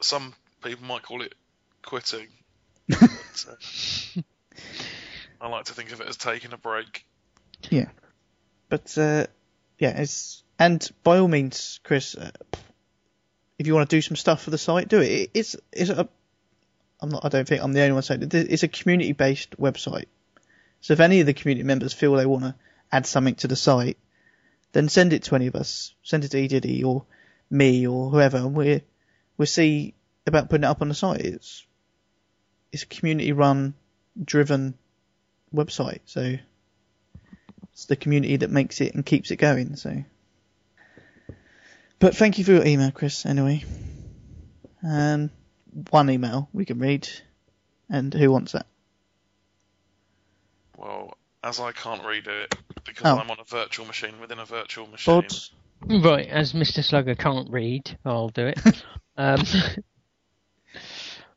some 0.00 0.34
people 0.62 0.86
might 0.86 1.02
call 1.02 1.22
it 1.22 1.34
quitting. 1.82 2.28
but, 2.88 3.46
uh, 3.48 4.22
I 5.40 5.48
like 5.48 5.64
to 5.66 5.74
think 5.74 5.92
of 5.92 6.00
it 6.00 6.08
as 6.08 6.16
taking 6.16 6.52
a 6.52 6.58
break. 6.58 7.04
Yeah. 7.70 7.88
But 8.68 8.96
uh, 8.98 9.26
yeah, 9.78 10.00
it's 10.00 10.42
and 10.58 10.88
by 11.02 11.18
all 11.18 11.28
means, 11.28 11.80
Chris, 11.84 12.14
uh, 12.14 12.30
if 13.58 13.66
you 13.66 13.74
want 13.74 13.88
to 13.88 13.96
do 13.96 14.02
some 14.02 14.16
stuff 14.16 14.42
for 14.42 14.50
the 14.50 14.58
site, 14.58 14.88
do 14.88 15.00
it. 15.00 15.10
it 15.10 15.30
it's 15.34 15.56
it's 15.72 15.90
a 15.90 16.08
I'm 17.00 17.10
not. 17.10 17.24
I 17.24 17.28
don't 17.28 17.46
think 17.46 17.62
I'm 17.62 17.72
the 17.72 17.82
only 17.82 17.92
one 17.92 18.02
saying 18.02 18.22
it. 18.22 18.34
It's 18.34 18.62
a 18.62 18.68
community-based 18.68 19.58
website. 19.58 20.06
So 20.80 20.92
if 20.92 21.00
any 21.00 21.20
of 21.20 21.26
the 21.26 21.34
community 21.34 21.64
members 21.64 21.92
feel 21.92 22.12
they 22.14 22.26
want 22.26 22.44
to 22.44 22.54
add 22.90 23.06
something 23.06 23.34
to 23.36 23.48
the 23.48 23.56
site, 23.56 23.98
then 24.72 24.88
send 24.88 25.12
it 25.12 25.24
to 25.24 25.34
any 25.34 25.46
of 25.46 25.56
us. 25.56 25.94
Send 26.02 26.24
it 26.24 26.30
to 26.30 26.36
eDiddy 26.36 26.84
or 26.84 27.04
me 27.50 27.86
or 27.86 28.10
whoever, 28.10 28.38
and 28.38 28.54
we 28.54 28.82
we'll 29.36 29.46
see 29.46 29.94
about 30.26 30.48
putting 30.48 30.64
it 30.64 30.68
up 30.68 30.82
on 30.82 30.88
the 30.88 30.94
site. 30.94 31.20
It's 31.20 31.66
it's 32.72 32.82
a 32.82 32.86
community-run, 32.86 33.74
driven 34.22 34.74
website. 35.54 36.00
So 36.06 36.36
it's 37.72 37.84
the 37.86 37.96
community 37.96 38.36
that 38.38 38.50
makes 38.50 38.80
it 38.80 38.94
and 38.94 39.04
keeps 39.04 39.30
it 39.30 39.36
going. 39.36 39.76
So, 39.76 40.04
but 41.98 42.16
thank 42.16 42.38
you 42.38 42.44
for 42.44 42.52
your 42.52 42.66
email, 42.66 42.90
Chris. 42.90 43.26
Anyway, 43.26 43.64
um, 44.82 45.30
one 45.90 46.10
email 46.10 46.48
we 46.52 46.64
can 46.64 46.78
read, 46.78 47.08
and 47.88 48.12
who 48.12 48.30
wants 48.30 48.52
that? 48.52 48.66
Well, 50.76 51.16
as 51.42 51.60
I 51.60 51.72
can't 51.72 52.04
read 52.04 52.26
it 52.26 52.54
because 52.84 53.06
Oh. 53.06 53.18
I'm 53.18 53.30
on 53.30 53.38
a 53.40 53.44
virtual 53.44 53.86
machine 53.86 54.20
within 54.20 54.38
a 54.38 54.44
virtual 54.44 54.86
machine. 54.86 55.22
Bod. 55.22 56.04
Right, 56.04 56.26
as 56.28 56.52
Mr. 56.52 56.78
Slugga 56.80 57.18
can't 57.18 57.50
read, 57.50 57.98
I'll 58.04 58.30
do 58.30 58.46
it. 58.46 58.58
um, 59.16 59.42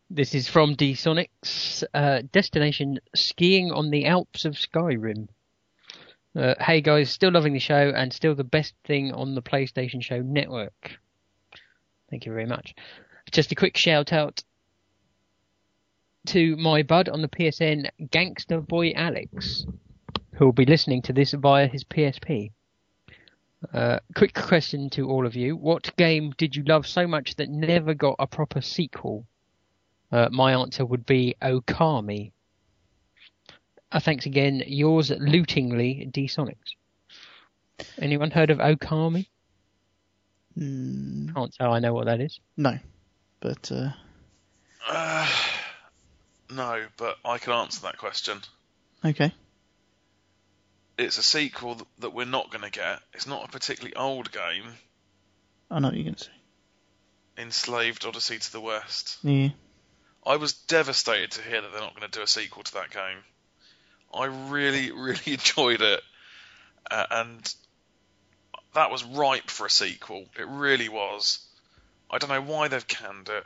this 0.10 0.34
is 0.34 0.48
from 0.48 0.76
D 0.76 0.94
Sonics. 0.94 1.84
Uh, 1.94 2.22
destination 2.32 3.00
skiing 3.16 3.72
on 3.72 3.90
the 3.90 4.06
Alps 4.06 4.46
of 4.46 4.54
Skyrim. 4.54 5.28
Uh, 6.36 6.54
hey 6.60 6.80
guys, 6.82 7.10
still 7.10 7.32
loving 7.32 7.54
the 7.54 7.60
show 7.60 7.92
and 7.96 8.14
still 8.14 8.36
the 8.36 8.44
best 8.44 8.74
thing 8.86 9.12
on 9.12 9.36
the 9.36 9.42
PlayStation 9.42 10.02
Show 10.02 10.22
network. 10.22 10.98
Thank 12.10 12.26
you 12.26 12.32
very 12.32 12.46
much. 12.46 12.76
Just 13.32 13.52
a 13.52 13.56
quick 13.56 13.78
shout 13.78 14.12
out 14.12 14.44
to 16.28 16.56
my 16.58 16.84
bud 16.84 17.10
on 17.10 17.22
the 17.22 17.28
PSN, 17.28 17.90
Gangster 18.12 18.60
Boy 18.60 18.92
Alex, 18.96 19.66
who 20.34 20.46
will 20.46 20.52
be 20.52 20.66
listening 20.66 21.02
to 21.04 21.14
this 21.14 21.32
via 21.34 21.68
his 21.68 21.84
PSP. 21.84 22.52
Uh, 23.74 24.00
quick 24.16 24.34
question 24.34 24.90
to 24.92 25.10
all 25.10 25.26
of 25.26 25.36
you. 25.36 25.56
What 25.56 25.96
game 25.98 26.34
did 26.38 26.56
you 26.56 26.64
love 26.64 26.88
so 26.88 27.06
much 27.08 27.36
that 27.36 27.50
never 27.50 27.94
got 27.94 28.16
a 28.20 28.26
proper 28.28 28.62
sequel? 28.62 29.26
Uh, 30.12 30.30
my 30.32 30.54
answer 30.54 30.86
would 30.86 31.06
be 31.06 31.36
Okami. 31.42 32.32
Uh, 33.92 34.00
thanks 34.00 34.26
again. 34.26 34.64
Yours 34.66 35.12
lootingly, 35.12 36.08
D 36.12 36.28
Sonics. 36.28 36.76
Anyone 38.00 38.32
heard 38.32 38.50
of 38.50 38.58
Okami? 38.60 39.28
Mm, 40.58 41.34
Can't 41.34 41.54
say 41.54 41.64
I 41.66 41.80
know 41.80 41.94
what 41.94 42.06
that 42.06 42.20
is. 42.22 42.40
no, 42.58 42.78
but 43.40 43.72
uh, 43.72 43.90
Uh, 44.88 45.28
no, 46.52 46.86
but 46.98 47.18
I 47.24 47.38
can 47.38 47.54
answer 47.54 47.82
that 47.84 47.98
question. 47.98 48.40
okay. 49.04 49.34
It's 50.98 51.18
a 51.18 51.24
sequel 51.24 51.78
that 52.00 52.14
we're 52.14 52.26
not 52.26 52.52
going 52.52 52.64
to 52.64 52.70
get. 52.70 53.00
It's 53.14 53.26
not 53.28 53.46
a 53.46 53.48
particularly 53.48 53.96
old 53.96 54.34
game. 54.34 54.66
I 55.72 55.80
know 55.80 55.88
what 55.88 55.96
you're 55.96 56.04
going 56.04 56.16
to 56.16 56.24
say. 56.26 56.32
Enslaved 57.38 58.06
Odyssey 58.06 58.38
to 58.38 58.52
the 58.52 58.60
West. 58.60 59.18
Yeah. 59.24 59.50
I 60.26 60.36
was 60.36 60.52
devastated 60.52 61.32
to 61.32 61.42
hear 61.42 61.62
that 61.62 61.72
they're 61.72 61.80
not 61.80 61.96
going 61.98 62.10
to 62.10 62.20
do 62.20 62.22
a 62.22 62.28
sequel 62.28 62.64
to 62.64 62.74
that 62.74 62.92
game. 62.92 63.18
I 64.14 64.26
really, 64.26 64.92
really 64.96 65.22
enjoyed 65.34 65.82
it, 65.82 66.02
uh, 66.92 67.06
and 67.12 67.54
that 68.74 68.92
was 68.92 69.04
ripe 69.06 69.50
for 69.50 69.66
a 69.68 69.70
sequel. 69.70 70.26
It 70.38 70.48
really 70.48 70.90
was. 70.90 71.40
I 72.12 72.18
don't 72.18 72.30
know 72.30 72.42
why 72.42 72.68
they've 72.68 72.88
canned 72.88 73.30
it, 73.30 73.46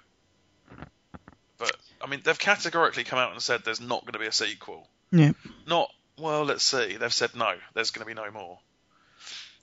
but 1.57 1.75
I 2.01 2.07
mean 2.07 2.21
they've 2.23 2.37
categorically 2.37 3.03
come 3.03 3.19
out 3.19 3.31
and 3.31 3.41
said 3.41 3.61
there's 3.63 3.81
not 3.81 4.01
going 4.01 4.13
to 4.13 4.19
be 4.19 4.27
a 4.27 4.31
sequel. 4.31 4.87
Yeah. 5.11 5.33
Not 5.67 5.91
well. 6.17 6.43
Let's 6.43 6.63
see. 6.63 6.97
They've 6.97 7.13
said 7.13 7.35
no. 7.35 7.53
There's 7.73 7.91
going 7.91 8.07
to 8.07 8.13
be 8.13 8.19
no 8.19 8.31
more. 8.31 8.59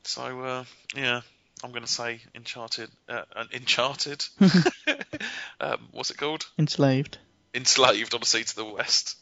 So 0.03 0.41
uh, 0.41 0.65
yeah, 0.95 1.23
I'm 1.63 1.71
going 1.71 1.85
to 1.85 1.93
say 1.93 2.21
Uncharted. 2.35 2.91
Uh, 3.09 3.23
uh, 3.35 3.45
Uncharted. 3.53 4.25
um, 5.61 5.89
what's 5.93 6.11
it 6.11 6.19
called? 6.19 6.47
Enslaved. 6.59 7.19
Enslaved 7.55 8.15
Odyssey 8.15 8.45
to 8.45 8.57
the 8.57 8.65
West. 8.65 9.17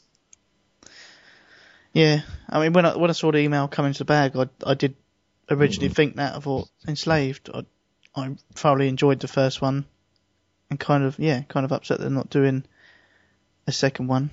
Yeah, 1.93 2.21
I 2.49 2.61
mean, 2.61 2.73
when 2.75 2.85
I 2.85 2.97
when 2.97 3.11
I 3.11 3.15
saw 3.15 3.33
the 3.33 3.39
email 3.39 3.69
come 3.69 3.87
into 3.87 3.99
the 3.99 4.05
bag, 4.05 4.37
I 4.37 4.49
I 4.65 4.75
did 4.75 4.95
originally 5.51 5.89
think 5.89 6.17
that. 6.17 6.37
I 6.37 6.41
thought 6.41 6.69
enslaved. 6.87 7.51
I 7.53 7.65
I 8.19 8.37
thoroughly 8.55 8.89
enjoyed 8.89 9.21
the 9.21 9.29
first 9.29 9.61
one, 9.63 9.87
and 10.71 10.79
kind 10.79 11.05
of 11.05 11.19
yeah, 11.19 11.43
kind 11.43 11.65
of 11.65 11.73
upset 11.73 12.01
they're 12.01 12.11
not 12.11 12.31
doing 12.31 12.65
a 13.67 13.73
second 13.73 14.09
one. 14.09 14.31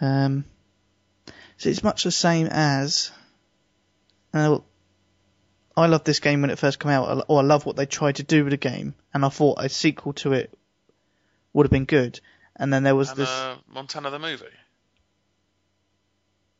Um, 0.00 0.44
so 1.56 1.68
it's 1.68 1.82
much 1.82 2.04
the 2.04 2.10
same 2.12 2.46
as. 2.48 3.10
Uh, 4.32 4.58
I 5.76 5.86
love 5.86 6.04
this 6.04 6.18
game 6.20 6.40
when 6.40 6.50
it 6.50 6.58
first 6.58 6.80
came 6.80 6.90
out, 6.90 7.24
or 7.28 7.40
I 7.40 7.44
love 7.44 7.64
what 7.64 7.76
they 7.76 7.86
tried 7.86 8.16
to 8.16 8.24
do 8.24 8.44
with 8.44 8.50
the 8.50 8.56
game, 8.56 8.94
and 9.14 9.24
I 9.24 9.28
thought 9.28 9.62
a 9.62 9.68
sequel 9.68 10.12
to 10.14 10.32
it 10.32 10.56
would 11.52 11.66
have 11.66 11.70
been 11.70 11.84
good. 11.84 12.20
And 12.56 12.72
then 12.72 12.82
there 12.82 12.96
was 12.96 13.10
And 13.10 13.18
this. 13.18 13.28
uh, 13.28 13.56
Montana 13.72 14.10
the 14.10 14.18
movie. 14.18 14.44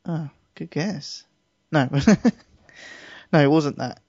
Oh, 0.06 0.30
good 0.54 0.70
guess. 0.70 1.24
No, 1.72 1.88
no, 3.32 3.40
it 3.42 3.50
wasn't 3.50 3.78
that. 3.78 4.00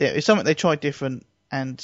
Yeah, 0.00 0.08
it's 0.08 0.26
something 0.26 0.44
they 0.46 0.54
tried 0.54 0.80
different, 0.80 1.26
and 1.52 1.78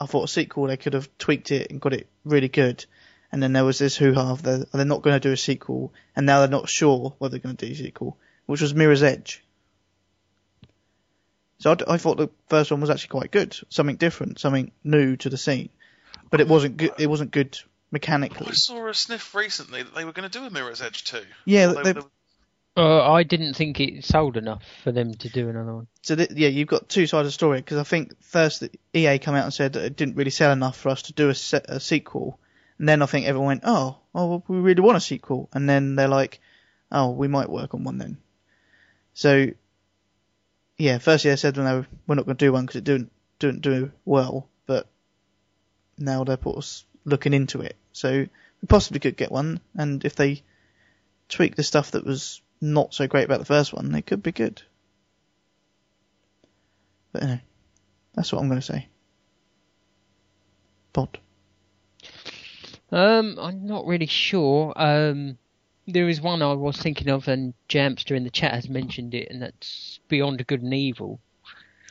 I 0.00 0.06
thought 0.06 0.24
a 0.24 0.28
sequel 0.28 0.66
they 0.66 0.76
could 0.76 0.94
have 0.94 1.08
tweaked 1.16 1.52
it 1.52 1.70
and 1.70 1.80
got 1.80 1.92
it 1.94 2.08
really 2.24 2.48
good. 2.48 2.84
And 3.30 3.42
then 3.42 3.52
there 3.54 3.64
was 3.64 3.78
this 3.78 3.96
hoo-ha 3.96 4.32
of 4.32 4.42
they're, 4.42 4.66
they're 4.72 4.84
not 4.84 5.00
going 5.00 5.14
to 5.18 5.28
do 5.28 5.32
a 5.32 5.36
sequel, 5.36 5.94
and 6.16 6.26
now 6.26 6.40
they're 6.40 6.48
not 6.48 6.68
sure 6.68 7.14
whether 7.18 7.30
they're 7.30 7.40
going 7.40 7.56
to 7.56 7.66
do 7.66 7.72
a 7.72 7.76
sequel, 7.76 8.18
which 8.46 8.60
was 8.60 8.74
Mirror's 8.74 9.02
Edge. 9.02 9.42
So 11.60 11.70
I, 11.88 11.94
I 11.94 11.96
thought 11.98 12.16
the 12.18 12.28
first 12.48 12.70
one 12.72 12.80
was 12.80 12.90
actually 12.90 13.08
quite 13.08 13.30
good, 13.30 13.56
something 13.68 13.96
different, 13.96 14.40
something 14.40 14.72
new 14.82 15.16
to 15.18 15.30
the 15.30 15.38
scene, 15.38 15.68
but 16.30 16.40
it 16.40 16.48
wasn't 16.48 16.76
good. 16.76 16.92
It 16.98 17.06
wasn't 17.06 17.30
good 17.30 17.58
mechanically. 17.92 18.48
I 18.48 18.52
saw 18.54 18.88
a 18.88 18.94
sniff 18.94 19.34
recently 19.34 19.84
that 19.84 19.94
they 19.94 20.04
were 20.04 20.12
going 20.12 20.28
to 20.28 20.38
do 20.38 20.44
a 20.44 20.50
Mirror's 20.50 20.82
Edge 20.82 21.04
too. 21.04 21.22
Yeah, 21.44 21.68
They- 21.68 21.82
they- 21.82 21.92
they- 21.92 22.00
Uh, 22.74 23.12
I 23.12 23.22
didn't 23.22 23.54
think 23.54 23.80
it 23.80 24.02
sold 24.04 24.38
enough 24.38 24.62
for 24.82 24.92
them 24.92 25.14
to 25.14 25.28
do 25.28 25.50
another 25.50 25.74
one. 25.74 25.86
So 26.00 26.16
th- 26.16 26.30
yeah, 26.30 26.48
you've 26.48 26.68
got 26.68 26.88
two 26.88 27.06
sides 27.06 27.20
of 27.20 27.26
the 27.26 27.32
story 27.32 27.58
because 27.58 27.76
I 27.76 27.82
think 27.82 28.14
first 28.22 28.66
EA 28.94 29.18
come 29.18 29.34
out 29.34 29.44
and 29.44 29.52
said 29.52 29.76
it 29.76 29.94
didn't 29.94 30.16
really 30.16 30.30
sell 30.30 30.52
enough 30.52 30.78
for 30.78 30.88
us 30.88 31.02
to 31.02 31.12
do 31.12 31.28
a, 31.28 31.34
se- 31.34 31.66
a 31.66 31.80
sequel, 31.80 32.38
and 32.78 32.88
then 32.88 33.02
I 33.02 33.06
think 33.06 33.26
everyone 33.26 33.48
went, 33.48 33.62
oh, 33.64 33.98
oh, 34.14 34.26
well, 34.26 34.44
we 34.48 34.56
really 34.56 34.80
want 34.80 34.96
a 34.96 35.00
sequel, 35.00 35.50
and 35.52 35.68
then 35.68 35.96
they're 35.96 36.08
like, 36.08 36.40
oh, 36.90 37.10
we 37.10 37.28
might 37.28 37.50
work 37.50 37.74
on 37.74 37.84
one 37.84 37.98
then. 37.98 38.16
So 39.12 39.48
yeah, 40.78 40.96
first 40.96 41.26
year 41.26 41.32
they 41.34 41.36
said 41.36 41.56
no, 41.56 41.84
we're 42.06 42.14
not 42.14 42.24
going 42.24 42.36
to 42.38 42.44
do 42.44 42.52
one 42.52 42.64
because 42.64 42.76
it 42.76 42.84
didn't 42.84 43.12
didn't 43.38 43.60
do 43.60 43.92
well, 44.06 44.48
but 44.66 44.88
now 45.98 46.24
they're 46.24 46.38
looking 47.04 47.34
into 47.34 47.60
it, 47.60 47.76
so 47.92 48.10
we 48.10 48.66
possibly 48.66 49.00
could 49.00 49.16
get 49.18 49.30
one, 49.30 49.60
and 49.74 50.04
if 50.06 50.14
they 50.14 50.42
tweak 51.28 51.54
the 51.54 51.62
stuff 51.62 51.90
that 51.90 52.06
was 52.06 52.40
not 52.62 52.94
so 52.94 53.06
great 53.06 53.24
about 53.24 53.40
the 53.40 53.44
first 53.44 53.74
one, 53.74 53.94
it 53.94 54.06
could 54.06 54.22
be 54.22 54.32
good. 54.32 54.62
But 57.12 57.22
anyway, 57.24 57.42
that's 58.14 58.32
what 58.32 58.40
I'm 58.40 58.48
going 58.48 58.60
to 58.60 58.66
say. 58.66 58.88
Bod. 60.92 61.18
Um, 62.90 63.38
I'm 63.40 63.66
not 63.66 63.86
really 63.86 64.06
sure. 64.06 64.72
Um, 64.76 65.38
there 65.86 66.08
is 66.08 66.20
one 66.20 66.42
I 66.42 66.52
was 66.52 66.76
thinking 66.76 67.08
of, 67.08 67.26
and 67.28 67.54
Jamster 67.68 68.16
in 68.16 68.24
the 68.24 68.30
chat 68.30 68.54
has 68.54 68.68
mentioned 68.68 69.14
it, 69.14 69.28
and 69.30 69.42
that's 69.42 70.00
Beyond 70.08 70.46
Good 70.46 70.62
and 70.62 70.72
Evil. 70.72 71.18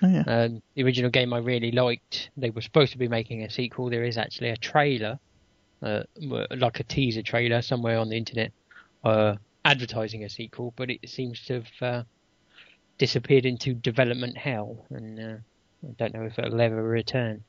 Oh 0.03 0.07
yeah. 0.07 0.23
Um, 0.25 0.61
the 0.75 0.83
original 0.83 1.11
game 1.11 1.33
I 1.33 1.39
really 1.39 1.71
liked. 1.71 2.29
They 2.37 2.49
were 2.49 2.61
supposed 2.61 2.91
to 2.93 2.97
be 2.97 3.07
making 3.07 3.43
a 3.43 3.49
sequel. 3.49 3.89
There 3.89 4.03
is 4.03 4.17
actually 4.17 4.49
a 4.49 4.57
trailer, 4.57 5.19
uh, 5.83 6.03
like 6.19 6.79
a 6.79 6.83
teaser 6.83 7.21
trailer 7.21 7.61
somewhere 7.61 7.99
on 7.99 8.09
the 8.09 8.17
internet, 8.17 8.51
uh, 9.03 9.35
advertising 9.63 10.23
a 10.23 10.29
sequel, 10.29 10.73
but 10.75 10.89
it 10.89 11.09
seems 11.09 11.43
to 11.45 11.53
have 11.53 11.67
uh, 11.81 12.03
disappeared 12.97 13.45
into 13.45 13.73
development 13.73 14.37
hell, 14.37 14.85
and 14.89 15.19
uh, 15.19 15.37
I 15.87 15.91
don't 15.97 16.13
know 16.13 16.25
if 16.25 16.37
it'll 16.39 16.61
ever 16.61 16.81
return. 16.81 17.43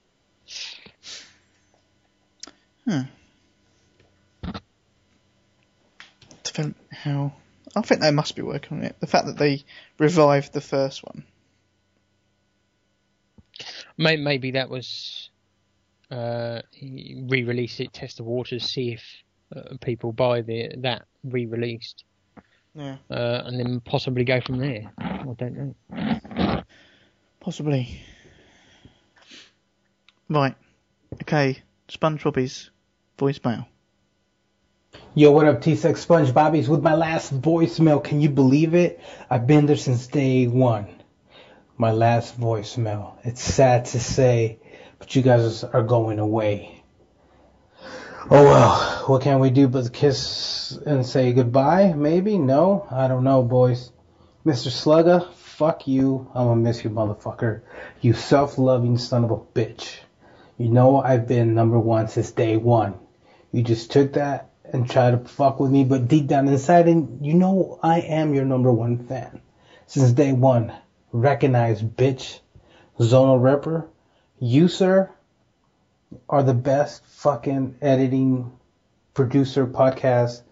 Develop- 6.44 6.76
How? 6.90 7.32
I 7.74 7.80
think 7.82 8.00
they 8.00 8.10
must 8.10 8.36
be 8.36 8.42
working 8.42 8.78
on 8.78 8.84
it. 8.84 8.96
The 9.00 9.06
fact 9.06 9.26
that 9.26 9.38
they 9.38 9.64
revived 9.98 10.52
the 10.52 10.60
first 10.60 11.02
one. 11.04 11.24
Maybe 13.96 14.52
that 14.52 14.68
was 14.68 15.30
uh, 16.10 16.60
re-release 16.82 17.80
it, 17.80 17.92
test 17.92 18.18
the 18.18 18.24
waters, 18.24 18.64
see 18.64 18.92
if 18.92 19.04
uh, 19.54 19.76
people 19.80 20.12
buy 20.12 20.42
the 20.42 20.74
that 20.78 21.06
re-released, 21.24 22.04
Yeah. 22.74 22.96
uh, 23.10 23.42
and 23.46 23.58
then 23.58 23.80
possibly 23.80 24.24
go 24.24 24.40
from 24.40 24.58
there. 24.58 24.92
I 24.98 25.24
don't 25.36 25.74
know. 25.90 26.62
Possibly. 27.40 28.00
Right. 30.28 30.54
Okay. 31.22 31.62
Sponge 31.88 32.22
Bobby's 32.22 32.70
voicemail. 33.18 33.66
Yo, 35.14 35.30
what 35.30 35.46
up, 35.46 35.60
T-Sex 35.60 36.00
Sponge 36.00 36.32
Bobbies? 36.32 36.68
With 36.68 36.82
my 36.82 36.94
last 36.94 37.38
voicemail, 37.38 38.02
can 38.02 38.20
you 38.20 38.30
believe 38.30 38.74
it? 38.74 39.00
I've 39.28 39.46
been 39.46 39.66
there 39.66 39.76
since 39.76 40.06
day 40.06 40.46
one. 40.46 40.86
My 41.76 41.90
last 41.90 42.38
voicemail. 42.40 43.16
It's 43.24 43.42
sad 43.42 43.86
to 43.86 44.00
say, 44.00 44.58
but 44.98 45.14
you 45.14 45.22
guys 45.22 45.64
are 45.64 45.82
going 45.82 46.18
away. 46.18 46.81
Oh 48.30 48.44
well, 48.44 49.04
what 49.08 49.22
can 49.22 49.40
we 49.40 49.50
do 49.50 49.66
but 49.66 49.92
kiss 49.92 50.78
and 50.86 51.04
say 51.04 51.32
goodbye? 51.32 51.92
Maybe? 51.92 52.38
No? 52.38 52.86
I 52.88 53.08
don't 53.08 53.24
know, 53.24 53.42
boys. 53.42 53.90
Mr. 54.46 54.68
Slugga, 54.68 55.32
fuck 55.34 55.88
you. 55.88 56.30
I'm 56.32 56.46
gonna 56.46 56.60
miss 56.60 56.84
you, 56.84 56.90
motherfucker. 56.90 57.62
You 58.00 58.12
self-loving 58.12 58.98
son 58.98 59.24
of 59.24 59.32
a 59.32 59.38
bitch. 59.38 59.96
You 60.56 60.68
know 60.68 61.02
I've 61.02 61.26
been 61.26 61.56
number 61.56 61.80
one 61.80 62.06
since 62.06 62.30
day 62.30 62.56
one. 62.56 62.94
You 63.50 63.64
just 63.64 63.90
took 63.90 64.12
that 64.12 64.50
and 64.64 64.88
tried 64.88 65.10
to 65.10 65.28
fuck 65.28 65.58
with 65.58 65.72
me, 65.72 65.82
but 65.82 66.06
deep 66.06 66.28
down 66.28 66.46
inside, 66.46 66.86
and 66.86 67.26
you 67.26 67.34
know 67.34 67.80
I 67.82 68.02
am 68.02 68.34
your 68.34 68.44
number 68.44 68.72
one 68.72 69.04
fan 69.08 69.40
since 69.88 70.12
day 70.12 70.32
one. 70.32 70.72
Recognize, 71.10 71.82
bitch. 71.82 72.38
Zonal 73.00 73.42
Ripper, 73.42 73.88
you 74.38 74.68
sir 74.68 75.10
are 76.28 76.42
the 76.42 76.54
best 76.54 77.04
fucking 77.06 77.76
editing 77.80 78.52
producer 79.14 79.66
podcast 79.66 80.42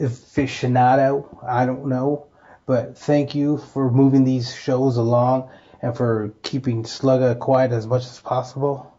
aficionado. 0.00 1.44
I 1.44 1.66
don't 1.66 1.86
know, 1.86 2.26
but 2.66 2.96
thank 2.96 3.34
you 3.34 3.58
for 3.58 3.90
moving 3.90 4.24
these 4.24 4.54
shows 4.54 4.96
along 4.96 5.50
and 5.82 5.96
for 5.96 6.32
keeping 6.42 6.84
Slugga 6.84 7.38
quiet 7.38 7.72
as 7.72 7.86
much 7.86 8.04
as 8.04 8.20
possible. 8.20 8.98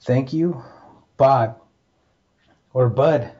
Thank 0.00 0.32
you, 0.32 0.62
Bod 1.16 1.54
or 2.72 2.88
Bud. 2.88 3.30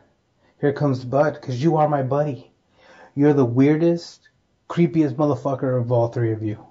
Here 0.61 0.73
comes 0.73 1.05
Bud, 1.05 1.41
cause 1.43 1.57
you 1.57 1.77
are 1.77 1.89
my 1.89 2.03
buddy. 2.03 2.51
You're 3.15 3.35
the 3.35 3.45
weirdest, 3.45 4.29
creepiest 4.69 5.15
motherfucker 5.15 5.79
of 5.81 5.93
all 5.93 6.09
three 6.09 6.33
of 6.33 6.43
you. 6.43 6.65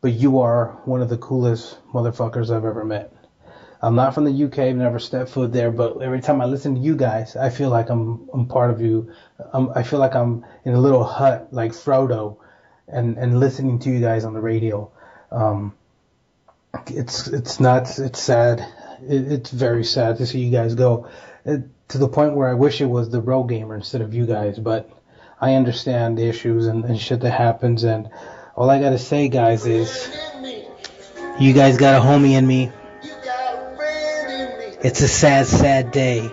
But 0.00 0.12
you 0.12 0.40
are 0.40 0.78
one 0.84 1.00
of 1.00 1.08
the 1.08 1.16
coolest 1.16 1.78
motherfuckers 1.92 2.54
I've 2.54 2.64
ever 2.64 2.84
met. 2.84 3.15
I'm 3.82 3.94
not 3.94 4.14
from 4.14 4.24
the 4.24 4.44
UK. 4.44 4.58
I've 4.58 4.76
never 4.76 4.98
stepped 4.98 5.30
foot 5.30 5.52
there, 5.52 5.70
but 5.70 6.00
every 6.00 6.20
time 6.20 6.40
I 6.40 6.46
listen 6.46 6.74
to 6.74 6.80
you 6.80 6.96
guys, 6.96 7.36
I 7.36 7.50
feel 7.50 7.68
like 7.68 7.90
I'm 7.90 8.28
I'm 8.32 8.46
part 8.46 8.70
of 8.70 8.80
you. 8.80 9.12
I'm, 9.52 9.70
I 9.74 9.82
feel 9.82 9.98
like 9.98 10.14
I'm 10.14 10.44
in 10.64 10.74
a 10.74 10.80
little 10.80 11.04
hut 11.04 11.48
like 11.52 11.72
Frodo, 11.72 12.38
and 12.88 13.18
and 13.18 13.38
listening 13.38 13.78
to 13.80 13.90
you 13.90 14.00
guys 14.00 14.24
on 14.24 14.34
the 14.34 14.40
radio. 14.40 14.90
Um, 15.30 15.74
it's 16.86 17.28
it's 17.28 17.60
not 17.60 17.98
it's 17.98 18.20
sad. 18.20 18.60
It, 19.06 19.32
it's 19.32 19.50
very 19.50 19.84
sad 19.84 20.16
to 20.18 20.26
see 20.26 20.40
you 20.40 20.50
guys 20.50 20.74
go 20.74 21.08
it, 21.44 21.62
to 21.88 21.98
the 21.98 22.08
point 22.08 22.34
where 22.34 22.48
I 22.48 22.54
wish 22.54 22.80
it 22.80 22.86
was 22.86 23.10
the 23.10 23.20
Road 23.20 23.44
Gamer 23.44 23.74
instead 23.74 24.00
of 24.00 24.14
you 24.14 24.26
guys. 24.26 24.58
But 24.58 24.90
I 25.38 25.54
understand 25.54 26.16
the 26.16 26.26
issues 26.26 26.66
and, 26.66 26.84
and 26.84 26.98
shit 26.98 27.20
that 27.20 27.30
happens, 27.30 27.84
and 27.84 28.08
all 28.54 28.70
I 28.70 28.80
gotta 28.80 28.98
say, 28.98 29.28
guys, 29.28 29.66
is 29.66 30.10
you 31.38 31.52
guys 31.52 31.76
got 31.76 31.94
a 31.94 32.04
homie 32.04 32.32
in 32.32 32.46
me. 32.46 32.72
It's 34.82 35.00
a 35.00 35.08
sad, 35.08 35.46
sad 35.46 35.90
day. 35.90 36.30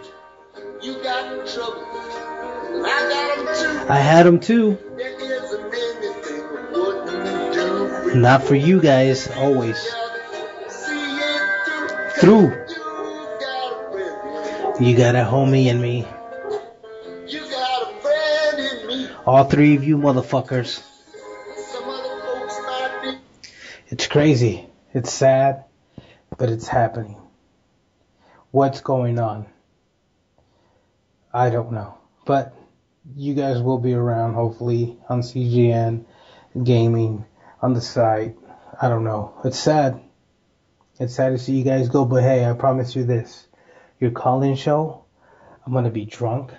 I 3.89 3.99
had 3.99 4.25
them 4.25 4.39
too. 4.39 4.77
Not 8.15 8.43
for 8.43 8.55
you 8.55 8.81
guys, 8.81 9.29
always. 9.29 9.81
Through. 12.17 12.51
You 14.79 14.97
got 14.97 15.15
a 15.15 15.23
homie 15.23 15.67
in 15.67 15.81
me. 15.81 16.07
All 19.25 19.45
three 19.45 19.75
of 19.75 19.85
you 19.85 19.97
motherfuckers. 19.97 20.83
It's 23.87 24.07
crazy. 24.07 24.67
It's 24.93 25.13
sad, 25.13 25.63
but 26.37 26.49
it's 26.49 26.67
happening. 26.67 27.22
What's 28.53 28.81
going 28.81 29.17
on? 29.17 29.47
I 31.33 31.49
don't 31.49 31.71
know. 31.71 31.97
But 32.23 32.53
you 33.15 33.33
guys 33.33 33.59
will 33.59 33.79
be 33.79 33.95
around 33.95 34.35
hopefully 34.35 34.99
on 35.09 35.23
CGN, 35.23 36.05
gaming, 36.63 37.25
on 37.63 37.73
the 37.73 37.81
site. 37.81 38.35
I 38.79 38.89
don't 38.89 39.05
know. 39.05 39.33
It's 39.43 39.57
sad. 39.57 39.99
It's 40.99 41.15
sad 41.15 41.29
to 41.29 41.39
see 41.39 41.57
you 41.57 41.63
guys 41.63 41.89
go, 41.89 42.05
but 42.05 42.21
hey, 42.21 42.47
I 42.47 42.53
promise 42.53 42.95
you 42.95 43.05
this. 43.05 43.47
Your 43.99 44.11
call-in 44.11 44.55
show, 44.55 45.03
I'm 45.65 45.73
gonna 45.73 45.89
be 45.89 46.05
drunk. 46.05 46.51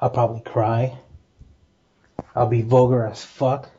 I'll 0.00 0.10
probably 0.10 0.40
cry. 0.40 0.98
I'll 2.34 2.48
be 2.48 2.62
vulgar 2.62 3.06
as 3.06 3.24
fuck. 3.24 3.70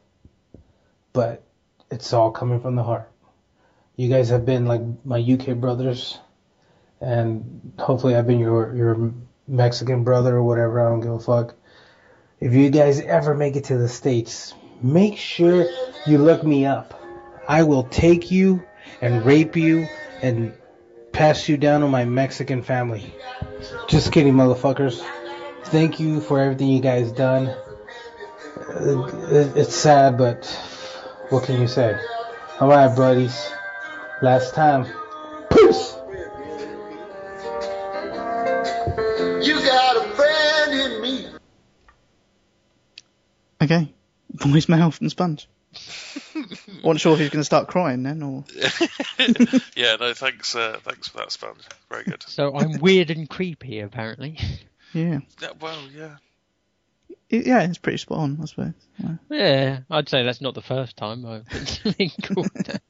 But 1.12 1.44
it's 1.92 2.14
all 2.14 2.32
coming 2.32 2.62
from 2.62 2.78
the 2.78 2.84
heart. 2.84 3.12
You 3.98 4.08
guys 4.08 4.30
have 4.30 4.46
been 4.46 4.68
like 4.68 4.84
my 5.04 5.20
UK 5.20 5.58
brothers, 5.58 6.18
and 7.02 7.74
hopefully 7.78 8.16
I've 8.16 8.28
been 8.28 8.40
your 8.40 8.76
your 8.76 9.14
Mexican 9.48 10.04
brother 10.04 10.38
or 10.38 10.44
whatever. 10.44 10.86
I 10.86 10.90
don't 10.90 11.02
give 11.02 11.12
a 11.12 11.20
fuck. 11.20 11.56
If 12.40 12.54
you 12.54 12.70
guys 12.70 13.00
ever 13.00 13.34
make 13.34 13.56
it 13.56 13.66
to 13.66 13.78
the 13.78 13.88
states, 13.88 14.54
make 14.82 15.18
sure 15.18 15.66
you 16.06 16.18
look 16.18 16.44
me 16.44 16.66
up. 16.66 16.94
I 17.48 17.64
will 17.64 17.84
take 17.84 18.30
you 18.30 18.64
and 19.02 19.26
rape 19.26 19.56
you 19.56 19.88
and 20.22 20.54
pass 21.12 21.50
you 21.50 21.58
down 21.58 21.82
on 21.82 21.90
my 21.90 22.06
Mexican 22.06 22.62
family. 22.62 23.14
Just 23.88 24.12
kidding, 24.12 24.34
motherfuckers. 24.34 25.04
Thank 25.66 26.00
you 26.00 26.22
for 26.22 26.40
everything 26.40 26.70
you 26.70 26.80
guys 26.80 27.12
done. 27.12 27.56
It's 28.80 29.76
sad, 29.76 30.18
but 30.18 30.46
what 31.30 31.44
can 31.44 31.60
you 31.60 31.68
say? 31.68 31.98
Alright, 32.62 32.96
buddies. 32.96 33.52
Last 34.22 34.54
time. 34.54 34.86
Voicemail 44.38 44.94
from 44.94 45.10
Sponge. 45.10 45.48
Wasn't 46.84 47.02
sure 47.02 47.14
if 47.14 47.20
he 47.20 47.24
was 47.26 47.30
going 47.30 47.42
to 47.42 47.44
start 47.44 47.68
crying 47.68 48.04
then, 48.04 48.24
or 48.24 48.46
yeah, 49.76 49.96
no, 50.00 50.14
thanks, 50.14 50.56
uh, 50.56 50.78
thanks 50.82 51.08
for 51.10 51.18
that, 51.18 51.32
Sponge. 51.32 51.60
Very 51.90 52.04
good. 52.06 52.24
So 52.28 52.56
I'm 52.56 52.80
weird 52.80 53.10
and 53.12 53.30
creepy, 53.30 53.80
apparently. 53.82 54.38
yeah, 54.94 55.20
Yeah, 55.42 55.50
well, 55.60 55.80
yeah. 55.96 56.16
It- 57.30 57.46
yeah, 57.46 57.64
it's 57.64 57.78
pretty 57.78 57.98
spot 57.98 58.20
on, 58.20 58.40
I 58.42 58.46
suppose. 58.46 58.74
Yeah. 58.98 59.16
Yeah, 59.30 59.80
I'd 59.92 60.08
say 60.10 60.24
that's 60.24 60.40
not 60.42 60.54
the 60.56 60.62
first 60.62 60.96
time 60.98 61.26
I've 61.26 61.98
been 61.98 62.10
called 62.24 62.50
that. 62.56 62.82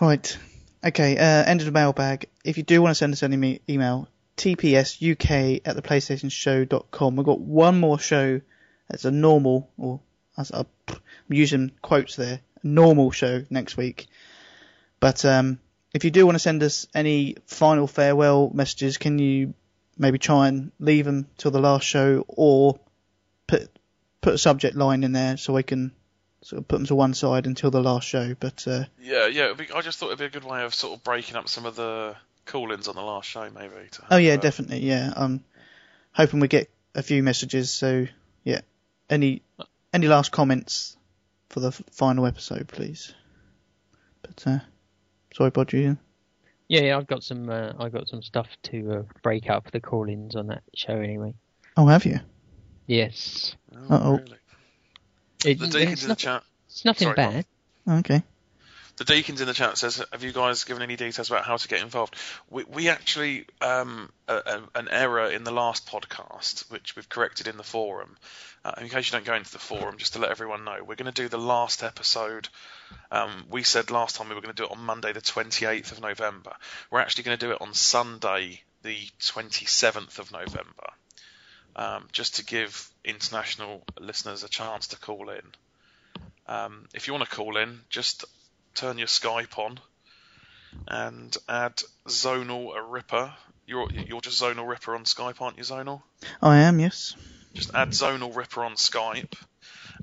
Right. 0.00 0.38
Okay, 0.84 1.16
uh, 1.18 1.44
end 1.44 1.60
of 1.60 1.66
the 1.66 1.72
mailbag. 1.72 2.28
If 2.44 2.56
you 2.56 2.62
do 2.62 2.80
want 2.80 2.90
to 2.92 2.94
send 2.94 3.12
us 3.12 3.22
any 3.22 3.60
email, 3.68 4.08
tpsuk 4.36 5.60
at 5.64 5.76
the 5.76 5.82
playstationshow.com. 5.82 7.16
We've 7.16 7.26
got 7.26 7.40
one 7.40 7.80
more 7.80 7.98
show 7.98 8.40
that's 8.90 9.04
a 9.04 9.10
normal, 9.10 9.70
or 9.78 10.00
as 10.36 10.50
a, 10.50 10.66
I'm 10.88 10.96
using 11.28 11.72
quotes 11.80 12.16
there, 12.16 12.40
a 12.62 12.66
normal 12.66 13.10
show 13.10 13.44
next 13.50 13.76
week. 13.76 14.08
But 14.98 15.24
um, 15.24 15.60
if 15.94 16.04
you 16.04 16.10
do 16.10 16.26
want 16.26 16.34
to 16.34 16.40
send 16.40 16.62
us 16.62 16.86
any 16.94 17.36
final 17.46 17.86
farewell 17.86 18.50
messages, 18.52 18.98
can 18.98 19.18
you 19.18 19.54
maybe 19.96 20.18
try 20.18 20.48
and 20.48 20.72
leave 20.78 21.04
them 21.04 21.28
till 21.36 21.50
the 21.50 21.60
last 21.60 21.86
show, 21.86 22.24
or 22.28 22.80
put 23.46 23.70
put 24.20 24.34
a 24.34 24.38
subject 24.38 24.76
line 24.76 25.04
in 25.04 25.12
there 25.12 25.36
so 25.36 25.52
we 25.54 25.62
can 25.62 25.92
sort 26.42 26.60
of 26.60 26.68
put 26.68 26.76
them 26.76 26.86
to 26.86 26.94
one 26.94 27.14
side 27.14 27.46
until 27.46 27.70
the 27.70 27.82
last 27.82 28.06
show. 28.06 28.34
But 28.38 28.66
uh, 28.66 28.84
Yeah, 29.00 29.26
yeah. 29.26 29.52
be- 29.52 29.70
I 29.74 29.80
just 29.82 29.98
thought 29.98 30.06
it'd 30.06 30.18
be 30.18 30.24
a 30.24 30.30
good 30.30 30.44
way 30.44 30.64
of 30.64 30.74
sort 30.74 30.94
of 30.96 31.04
breaking 31.04 31.36
up 31.36 31.48
some 31.48 31.66
of 31.66 31.76
the 31.76 32.16
call-ins 32.46 32.88
on 32.88 32.96
the 32.96 33.02
last 33.02 33.28
show, 33.28 33.48
maybe. 33.50 33.88
To 33.92 34.02
Oh 34.10 34.16
yeah, 34.16 34.36
definitely. 34.36 34.80
Yeah, 34.80 35.12
I'm 35.14 35.44
hoping 36.12 36.40
we 36.40 36.48
get 36.48 36.70
a 36.94 37.02
few 37.02 37.22
messages. 37.22 37.70
So 37.70 38.06
yeah, 38.44 38.60
any 39.10 39.42
any 39.92 40.06
last 40.08 40.32
comments 40.32 40.96
for 41.50 41.60
the 41.60 41.72
final 41.72 42.24
episode, 42.26 42.68
please? 42.68 43.12
But 44.22 44.42
uh, 44.46 44.58
sorry, 45.34 45.50
Bod, 45.50 45.72
you. 45.72 45.98
Yeah, 46.68 46.82
yeah, 46.82 46.96
I've 46.96 47.06
got 47.08 47.24
some. 47.24 47.50
Uh, 47.50 47.72
I've 47.78 47.92
got 47.92 48.08
some 48.08 48.22
stuff 48.22 48.46
to 48.64 48.92
uh, 48.92 49.02
break 49.22 49.50
up 49.50 49.70
the 49.72 49.80
call-ins 49.80 50.36
on 50.36 50.46
that 50.46 50.62
show 50.74 50.94
anyway. 50.94 51.34
Oh, 51.76 51.86
have 51.86 52.06
you? 52.06 52.20
Yes, 52.86 53.56
Oh, 53.74 53.94
Uh-oh. 53.94 54.16
really? 54.18 54.36
it, 55.44 55.58
The 55.58 55.64
it's, 55.64 55.74
deacons 55.74 55.74
in 55.74 55.88
the 55.88 56.08
nothing, 56.08 56.16
chat. 56.16 56.42
it's 56.68 56.84
nothing 56.84 57.06
Sorry, 57.06 57.14
bad. 57.16 57.46
Oh, 57.86 57.98
okay. 57.98 58.22
The 59.00 59.06
deacons 59.06 59.40
in 59.40 59.46
the 59.46 59.54
chat 59.54 59.78
says, 59.78 60.04
"Have 60.12 60.22
you 60.22 60.30
guys 60.30 60.64
given 60.64 60.82
any 60.82 60.94
details 60.94 61.30
about 61.30 61.46
how 61.46 61.56
to 61.56 61.68
get 61.68 61.80
involved?" 61.80 62.14
We, 62.50 62.64
we 62.64 62.90
actually 62.90 63.46
um, 63.62 64.12
a, 64.28 64.34
a, 64.34 64.62
an 64.74 64.88
error 64.90 65.30
in 65.30 65.42
the 65.42 65.50
last 65.50 65.86
podcast, 65.86 66.70
which 66.70 66.94
we've 66.94 67.08
corrected 67.08 67.48
in 67.48 67.56
the 67.56 67.62
forum. 67.62 68.18
Uh, 68.62 68.74
in 68.76 68.90
case 68.90 69.06
you 69.06 69.12
don't 69.12 69.24
go 69.24 69.34
into 69.34 69.52
the 69.52 69.58
forum, 69.58 69.96
just 69.96 70.12
to 70.12 70.18
let 70.18 70.30
everyone 70.30 70.64
know, 70.64 70.84
we're 70.86 70.96
going 70.96 71.10
to 71.10 71.12
do 71.12 71.30
the 71.30 71.38
last 71.38 71.82
episode. 71.82 72.50
Um, 73.10 73.46
we 73.48 73.62
said 73.62 73.90
last 73.90 74.16
time 74.16 74.28
we 74.28 74.34
were 74.34 74.42
going 74.42 74.54
to 74.54 74.62
do 74.62 74.66
it 74.66 74.70
on 74.70 74.84
Monday, 74.84 75.14
the 75.14 75.22
28th 75.22 75.92
of 75.92 76.02
November. 76.02 76.52
We're 76.90 77.00
actually 77.00 77.24
going 77.24 77.38
to 77.38 77.46
do 77.46 77.52
it 77.52 77.62
on 77.62 77.72
Sunday, 77.72 78.60
the 78.82 78.98
27th 79.18 80.18
of 80.18 80.30
November, 80.30 80.90
um, 81.74 82.06
just 82.12 82.36
to 82.36 82.44
give 82.44 82.90
international 83.02 83.82
listeners 83.98 84.44
a 84.44 84.48
chance 84.50 84.88
to 84.88 84.98
call 84.98 85.30
in. 85.30 85.40
Um, 86.46 86.84
if 86.92 87.06
you 87.06 87.14
want 87.14 87.26
to 87.26 87.34
call 87.34 87.56
in, 87.56 87.80
just 87.88 88.26
turn 88.74 88.98
your 88.98 89.06
Skype 89.06 89.58
on 89.58 89.80
and 90.88 91.36
add 91.48 91.82
Zonal 92.06 92.72
Ripper. 92.88 93.32
You're 93.66 93.90
you're 93.92 94.20
just 94.20 94.42
Zonal 94.42 94.68
Ripper 94.68 94.94
on 94.94 95.04
Skype, 95.04 95.40
aren't 95.40 95.58
you, 95.58 95.64
Zonal? 95.64 96.02
I 96.42 96.58
am. 96.58 96.80
Yes. 96.80 97.14
just 97.54 97.74
add 97.74 97.90
Zonal 97.90 98.34
Ripper 98.34 98.64
on 98.64 98.74
Skype, 98.74 99.34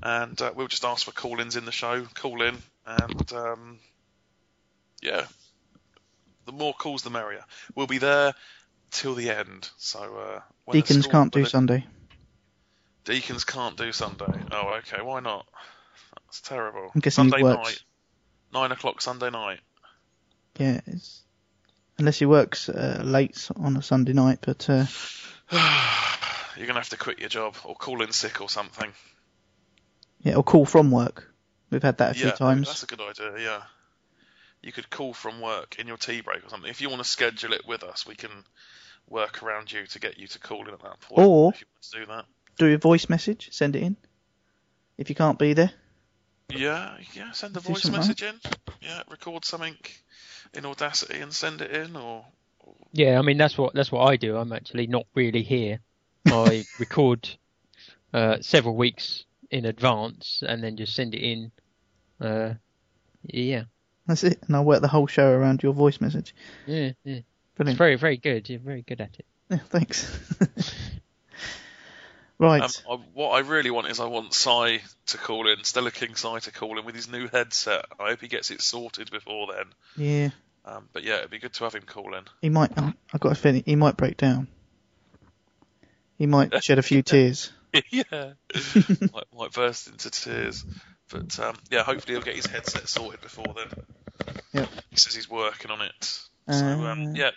and 0.02 0.40
uh, 0.40 0.52
we'll 0.54 0.68
just 0.68 0.84
ask 0.84 1.04
for 1.04 1.12
call-ins 1.12 1.56
in 1.56 1.64
the 1.64 1.72
show. 1.72 2.04
Call 2.14 2.42
in, 2.42 2.56
and 2.86 3.32
um, 3.32 3.78
yeah, 5.02 5.26
the 6.46 6.52
more 6.52 6.72
calls, 6.74 7.02
the 7.02 7.10
merrier. 7.10 7.44
We'll 7.74 7.86
be 7.86 7.98
there 7.98 8.34
till 8.90 9.14
the 9.14 9.30
end. 9.30 9.68
So 9.76 10.00
uh, 10.16 10.72
Deacons 10.72 11.06
can't 11.06 11.32
do 11.32 11.42
the- 11.44 11.50
Sunday. 11.50 11.84
Deacons 13.04 13.44
can't 13.44 13.76
do 13.76 13.90
Sunday. 13.92 14.38
Oh, 14.52 14.80
okay. 14.80 15.00
Why 15.00 15.20
not? 15.20 15.46
That's 16.26 16.42
terrible. 16.42 16.90
I'm 16.94 17.00
guessing 17.00 17.30
Sunday 17.30 17.42
works. 17.42 17.68
night, 17.70 17.82
nine 18.52 18.72
o'clock 18.72 19.00
Sunday 19.00 19.30
night. 19.30 19.60
Yeah, 20.58 20.80
it's, 20.86 21.22
unless 21.98 22.18
he 22.18 22.26
works 22.26 22.68
uh, 22.68 23.02
late 23.04 23.48
on 23.56 23.76
a 23.76 23.82
Sunday 23.82 24.12
night, 24.12 24.38
but 24.42 24.68
uh, 24.68 24.86
You're 26.56 26.66
gonna 26.66 26.80
have 26.80 26.88
to 26.90 26.96
quit 26.96 27.20
your 27.20 27.28
job 27.28 27.56
or 27.64 27.74
call 27.74 28.02
in 28.02 28.12
sick 28.12 28.40
or 28.40 28.48
something. 28.48 28.92
yeah, 30.22 30.34
or 30.34 30.42
call 30.42 30.66
from 30.66 30.90
work. 30.90 31.32
We've 31.70 31.82
had 31.82 31.98
that 31.98 32.12
a 32.12 32.14
few 32.14 32.28
yeah, 32.28 32.32
times. 32.32 32.66
that's 32.66 32.82
a 32.82 32.86
good 32.86 33.00
idea. 33.00 33.32
Yeah, 33.38 33.62
you 34.62 34.72
could 34.72 34.90
call 34.90 35.12
from 35.14 35.40
work 35.40 35.76
in 35.78 35.86
your 35.86 35.96
tea 35.96 36.20
break 36.20 36.44
or 36.44 36.48
something. 36.48 36.68
If 36.68 36.80
you 36.80 36.88
want 36.88 37.02
to 37.02 37.08
schedule 37.08 37.52
it 37.52 37.62
with 37.66 37.84
us, 37.84 38.06
we 38.06 38.14
can 38.14 38.30
work 39.08 39.42
around 39.42 39.72
you 39.72 39.86
to 39.86 40.00
get 40.00 40.18
you 40.18 40.26
to 40.26 40.38
call 40.38 40.66
in 40.66 40.74
at 40.74 40.80
that 40.80 41.00
point. 41.00 41.26
Or- 41.26 41.52
if 41.54 41.60
you 41.60 41.66
want 41.72 41.82
to 41.82 42.00
do 42.00 42.06
that. 42.06 42.24
Do 42.58 42.74
a 42.74 42.78
voice 42.78 43.08
message, 43.08 43.50
send 43.52 43.76
it 43.76 43.84
in. 43.84 43.96
If 44.96 45.08
you 45.10 45.14
can't 45.14 45.38
be 45.38 45.52
there, 45.52 45.70
Yeah, 46.50 46.96
yeah. 47.14 47.32
Send 47.32 47.56
a 47.56 47.60
voice 47.60 47.82
something 47.82 48.00
message 48.00 48.22
in. 48.22 48.34
Yeah, 48.80 49.02
record 49.10 49.44
something 49.44 49.76
in 50.54 50.64
Audacity 50.64 51.20
and 51.20 51.32
send 51.32 51.60
it 51.60 51.70
in, 51.70 51.94
or 51.96 52.24
Yeah, 52.92 53.18
I 53.18 53.22
mean 53.22 53.36
that's 53.36 53.58
what 53.58 53.74
that's 53.74 53.92
what 53.92 54.08
I 54.08 54.16
do. 54.16 54.36
I'm 54.36 54.52
actually 54.52 54.86
not 54.86 55.06
really 55.14 55.42
here. 55.42 55.80
I 56.26 56.64
record 56.78 57.28
uh, 58.14 58.38
several 58.40 58.76
weeks 58.76 59.24
in 59.50 59.66
advance 59.66 60.42
and 60.46 60.62
then 60.62 60.76
just 60.76 60.94
send 60.94 61.14
it 61.14 61.22
in. 61.22 61.52
Uh, 62.20 62.54
yeah, 63.22 63.64
that's 64.06 64.24
it. 64.24 64.42
And 64.46 64.56
I'll 64.56 64.64
work 64.64 64.80
the 64.80 64.88
whole 64.88 65.06
show 65.06 65.30
around 65.30 65.62
your 65.62 65.74
voice 65.74 66.00
message. 66.00 66.34
yeah, 66.66 66.92
yeah. 67.04 67.16
It's 67.16 67.24
Brilliant. 67.56 67.78
very 67.78 67.96
very 67.96 68.16
good. 68.16 68.48
You're 68.48 68.60
very 68.60 68.82
good 68.82 69.00
at 69.00 69.16
it. 69.18 69.26
Yeah, 69.50 69.58
thanks. 69.68 70.18
right. 72.38 72.62
Um, 72.62 72.70
I, 72.90 72.94
what 73.14 73.30
I 73.30 73.40
really 73.40 73.70
want 73.70 73.88
is 73.88 74.00
I 74.00 74.06
want 74.06 74.32
Cy 74.34 74.80
to 75.06 75.18
call 75.18 75.48
in, 75.48 75.64
Stella 75.64 75.90
King 75.90 76.14
Cy 76.14 76.38
to 76.40 76.52
call 76.52 76.78
in 76.78 76.84
with 76.84 76.94
his 76.94 77.08
new 77.10 77.28
headset. 77.28 77.84
I 77.98 78.10
hope 78.10 78.20
he 78.20 78.28
gets 78.28 78.50
it 78.50 78.60
sorted 78.62 79.10
before 79.10 79.52
then. 79.54 79.66
yeah, 79.96 80.30
Um, 80.64 80.88
but 80.92 81.02
yeah, 81.02 81.18
it'd 81.18 81.30
be 81.30 81.38
good 81.38 81.54
to 81.54 81.64
have 81.64 81.74
him 81.74 81.82
call 81.82 82.14
in. 82.14 82.24
he 82.40 82.48
might. 82.48 82.70
oh, 82.76 82.92
I've 83.12 83.20
got 83.20 83.32
a 83.32 83.36
feeling 83.36 83.62
he 83.66 83.76
might 83.76 83.96
break 83.96 84.16
down. 84.16 84.48
He 86.16 86.26
might 86.26 86.52
shed 86.64 86.78
a 86.78 86.82
few 86.82 87.02
tears. 87.02 87.52
yeah, 87.90 88.02
might, 89.12 89.24
might 89.36 89.52
burst 89.52 89.88
into 89.88 90.10
tears. 90.10 90.64
But 91.10 91.38
um, 91.40 91.56
yeah, 91.70 91.82
hopefully 91.84 92.14
he'll 92.14 92.22
get 92.24 92.36
his 92.36 92.46
headset 92.46 92.88
sorted 92.88 93.20
before 93.20 93.54
then. 93.54 93.84
Yep. 94.52 94.68
He 94.90 94.96
says 94.96 95.14
he's 95.14 95.30
working 95.30 95.70
on 95.70 95.80
it. 95.82 96.04
So 96.50 96.54
Uh, 96.54 96.92
um, 96.92 97.14
yeah, 97.14 97.30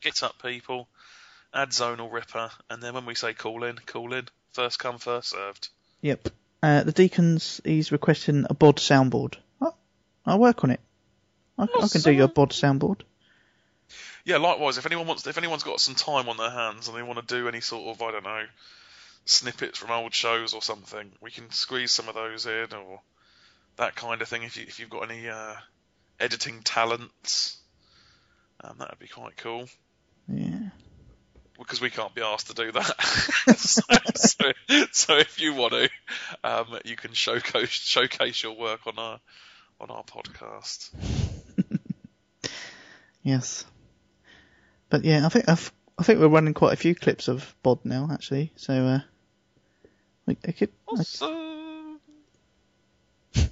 get 0.00 0.22
up, 0.22 0.40
people. 0.42 0.88
Add 1.52 1.70
Zonal 1.70 2.12
Ripper, 2.12 2.50
and 2.68 2.82
then 2.82 2.94
when 2.94 3.06
we 3.06 3.14
say 3.14 3.34
call 3.34 3.64
in, 3.64 3.76
call 3.86 4.12
in. 4.12 4.28
First 4.52 4.78
come, 4.78 4.98
first 4.98 5.30
served. 5.30 5.68
Yep. 6.02 6.28
Uh, 6.62 6.82
the 6.82 6.92
Deacons, 6.92 7.60
he's 7.64 7.92
requesting 7.92 8.46
a 8.50 8.54
bod 8.54 8.76
soundboard. 8.76 9.36
Oh, 9.60 9.74
I'll 10.26 10.38
work 10.38 10.64
on 10.64 10.70
it. 10.70 10.80
I, 11.56 11.64
I 11.64 11.88
can 11.88 12.00
do 12.00 12.12
your 12.12 12.28
bod 12.28 12.50
soundboard. 12.50 13.02
Yeah, 14.24 14.36
likewise. 14.36 14.78
If 14.78 14.86
anyone 14.86 15.06
wants, 15.06 15.26
if 15.26 15.38
anyone's 15.38 15.62
got 15.62 15.80
some 15.80 15.94
time 15.94 16.28
on 16.28 16.36
their 16.36 16.50
hands 16.50 16.88
and 16.88 16.96
they 16.96 17.02
want 17.02 17.26
to 17.26 17.34
do 17.34 17.48
any 17.48 17.60
sort 17.60 17.88
of, 17.88 18.02
I 18.02 18.12
don't 18.12 18.24
know, 18.24 18.44
snippets 19.24 19.78
from 19.78 19.90
old 19.90 20.14
shows 20.14 20.54
or 20.54 20.62
something, 20.62 21.12
we 21.20 21.30
can 21.30 21.50
squeeze 21.50 21.92
some 21.92 22.08
of 22.08 22.14
those 22.14 22.46
in 22.46 22.72
or 22.74 23.00
that 23.76 23.94
kind 23.94 24.20
of 24.20 24.28
thing. 24.28 24.42
If 24.42 24.56
you 24.56 24.64
if 24.64 24.80
you've 24.80 24.90
got 24.90 25.10
any 25.10 25.28
uh, 25.28 25.54
editing 26.20 26.62
talents, 26.62 27.56
um, 28.62 28.76
that 28.78 28.90
would 28.90 28.98
be 28.98 29.08
quite 29.08 29.36
cool. 29.36 29.68
Yeah. 31.58 31.62
Because 31.64 31.80
we 31.80 31.90
can't 31.90 32.14
be 32.14 32.22
asked 32.22 32.46
to 32.48 32.54
do 32.54 32.72
that. 32.72 33.02
so, 33.56 33.82
so, 34.14 34.52
so 34.92 35.16
if 35.18 35.40
you 35.40 35.54
want 35.54 35.72
to, 35.72 35.90
um, 36.44 36.78
you 36.84 36.96
can 36.96 37.12
showcase 37.12 37.68
showcase 37.70 38.42
your 38.42 38.56
work 38.56 38.86
on 38.86 38.98
our 38.98 39.20
on 39.80 39.90
our 39.90 40.04
podcast. 40.04 40.90
Yes. 43.28 43.66
But 44.88 45.04
yeah, 45.04 45.26
I 45.26 45.28
think 45.28 45.50
I've, 45.50 45.70
I 45.98 46.02
think 46.02 46.18
we're 46.18 46.28
running 46.28 46.54
quite 46.54 46.72
a 46.72 46.76
few 46.76 46.94
clips 46.94 47.28
of 47.28 47.54
bod 47.62 47.80
now, 47.84 48.08
actually. 48.10 48.52
So 48.56 48.72
uh, 48.72 49.00
we, 50.24 50.38
I 50.46 50.52
could. 50.52 50.70
I- 50.88 50.92
Awesome. 50.92 52.00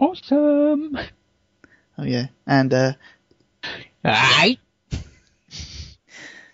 Awesome. 0.00 0.98
oh 1.98 2.02
yeah, 2.02 2.26
and 2.44 2.74
uh, 2.74 2.92
Aye. 4.04 4.58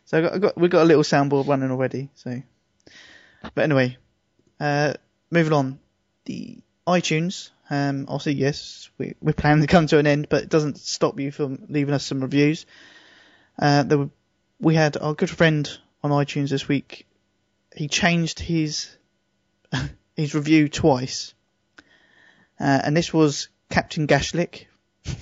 So 0.09 0.17
I 0.17 0.21
got, 0.23 0.33
I 0.33 0.39
got 0.39 0.57
we've 0.57 0.71
got 0.71 0.85
a 0.85 0.87
little 0.87 1.03
soundboard 1.03 1.49
running 1.49 1.71
already. 1.71 2.09
So, 2.15 2.43
but 3.55 3.63
anyway, 3.63 3.99
uh, 4.59 4.95
moving 5.31 5.53
on. 5.53 5.79
The 6.25 6.61
iTunes, 6.87 7.51
um, 7.69 8.07
obviously 8.09 8.33
yes, 8.37 8.89
we 8.97 9.17
we 9.21 9.35
plan 9.35 9.61
to 9.61 9.67
come 9.67 9.87
to 9.89 9.99
an 9.99 10.07
end, 10.07 10.31
but 10.31 10.45
it 10.45 10.49
doesn't 10.49 10.79
stop 10.79 11.21
you 11.21 11.31
from 11.31 11.67
leaving 11.69 11.93
us 11.93 12.07
some 12.07 12.23
reviews. 12.23 12.65
Uh, 13.59 13.83
there 13.83 13.99
were, 13.99 14.09
we 14.59 14.75
had 14.75 14.97
our 14.97 15.13
good 15.13 15.29
friend 15.29 15.71
on 16.03 16.11
iTunes 16.11 16.49
this 16.49 16.67
week. 16.67 17.07
He 17.77 17.87
changed 17.87 18.39
his 18.39 18.89
his 20.17 20.35
review 20.35 20.71
twice, 20.71 21.35
uh, 22.59 22.81
and 22.83 22.97
this 22.97 23.13
was 23.13 23.49
Captain 23.69 24.07
Gashlick. 24.07 24.69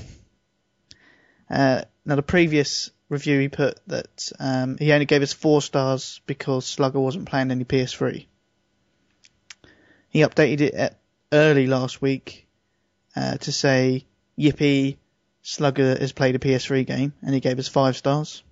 Uh, 1.48 1.82
now 2.04 2.16
the 2.16 2.24
previous 2.24 2.90
review 3.08 3.38
he 3.40 3.48
put 3.48 3.78
that 3.86 4.32
um, 4.38 4.76
he 4.78 4.92
only 4.92 5.06
gave 5.06 5.22
us 5.22 5.32
four 5.32 5.62
stars 5.62 6.20
because 6.26 6.64
Slugga 6.66 6.94
wasn't 7.00 7.28
playing 7.28 7.50
any 7.50 7.64
PS3. 7.64 8.26
He 10.08 10.20
updated 10.20 10.60
it 10.60 10.74
at 10.74 10.98
early 11.32 11.66
last 11.66 12.00
week 12.00 12.46
uh, 13.14 13.36
to 13.38 13.52
say, 13.52 14.06
"Yippee, 14.38 14.96
Slugga 15.44 15.98
has 16.00 16.12
played 16.12 16.34
a 16.34 16.38
PS3 16.38 16.86
game," 16.86 17.12
and 17.22 17.34
he 17.34 17.40
gave 17.40 17.58
us 17.58 17.68
five 17.68 17.96
stars. 17.96 18.42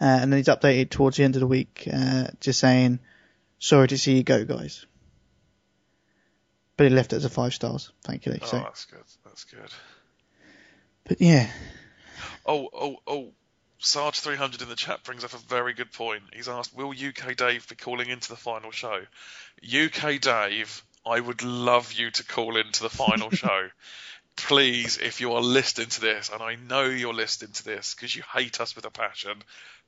Uh, 0.00 0.04
and 0.04 0.32
then 0.32 0.36
he's 0.38 0.46
updated 0.46 0.90
towards 0.90 1.16
the 1.16 1.24
end 1.24 1.34
of 1.34 1.40
the 1.40 1.46
week, 1.46 1.88
uh, 1.92 2.28
just 2.40 2.60
saying, 2.60 3.00
"Sorry 3.58 3.88
to 3.88 3.98
see 3.98 4.16
you 4.16 4.22
go, 4.22 4.44
guys." 4.44 4.86
But 6.76 6.84
he 6.88 6.94
left 6.94 7.12
it 7.12 7.16
as 7.16 7.24
a 7.24 7.28
five 7.28 7.52
stars, 7.52 7.90
thankfully. 8.04 8.38
Oh, 8.42 8.46
So, 8.46 8.58
that's 8.58 8.84
good. 8.84 9.02
That's 9.24 9.44
good. 9.44 9.70
but 11.02 11.20
yeah, 11.20 11.50
Oh, 12.48 12.68
oh, 12.72 12.96
oh. 13.06 13.28
Sarge 13.80 14.18
300 14.18 14.62
in 14.62 14.68
the 14.68 14.74
chat 14.74 15.04
brings 15.04 15.22
up 15.22 15.34
a 15.34 15.38
very 15.38 15.74
good 15.74 15.92
point. 15.92 16.22
He's 16.32 16.48
asked, 16.48 16.74
will 16.74 16.90
UK 16.90 17.36
Dave 17.36 17.68
be 17.68 17.76
calling 17.76 18.08
into 18.08 18.28
the 18.30 18.36
final 18.36 18.72
show? 18.72 19.02
UK 19.62 20.20
Dave, 20.20 20.82
I 21.06 21.20
would 21.20 21.44
love 21.44 21.92
you 21.92 22.10
to 22.10 22.24
call 22.24 22.56
into 22.56 22.82
the 22.82 22.90
final 22.90 23.30
show. 23.32 23.68
Please, 24.34 24.98
if 24.98 25.20
you 25.20 25.34
are 25.34 25.42
listening 25.42 25.88
to 25.88 26.00
this, 26.00 26.30
and 26.32 26.42
I 26.42 26.56
know 26.56 26.84
you're 26.84 27.14
listening 27.14 27.52
to 27.52 27.64
this 27.64 27.94
because 27.94 28.16
you 28.16 28.22
hate 28.34 28.60
us 28.60 28.74
with 28.74 28.84
a 28.84 28.90
passion, 28.90 29.42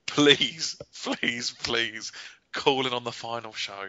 please, 0.06 0.76
please, 1.02 1.50
please 1.62 2.12
call 2.52 2.86
in 2.86 2.92
on 2.92 3.04
the 3.04 3.12
final 3.12 3.52
show. 3.52 3.88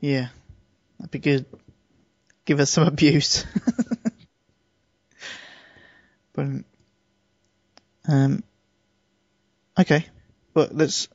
Yeah, 0.00 0.28
that'd 0.98 1.10
be 1.10 1.18
good. 1.18 1.46
Give 2.44 2.60
us 2.60 2.70
some 2.70 2.86
abuse. 2.86 3.44
Brilliant. 6.34 6.66
Um, 8.08 8.42
okay, 9.78 10.06
but 10.54 10.74
let's 10.74 11.08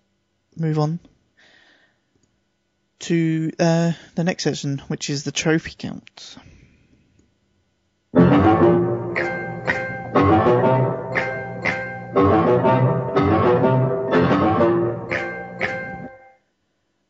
move 0.56 0.80
on 0.80 1.00
to 3.00 3.52
uh, 3.60 3.92
the 4.16 4.24
next 4.24 4.44
section, 4.44 4.80
which 4.88 5.10
is 5.10 5.24
the 5.24 5.32
trophy 5.32 5.74
count. 5.78 6.38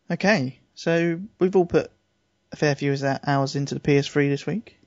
Okay, 0.09 0.59
so 0.73 1.19
we've 1.39 1.55
all 1.55 1.65
put 1.65 1.91
a 2.51 2.55
fair 2.55 2.73
few 2.75 2.95
hours 3.25 3.55
into 3.55 3.75
the 3.75 3.81
PS3 3.81 4.29
this 4.29 4.45
week. 4.45 4.77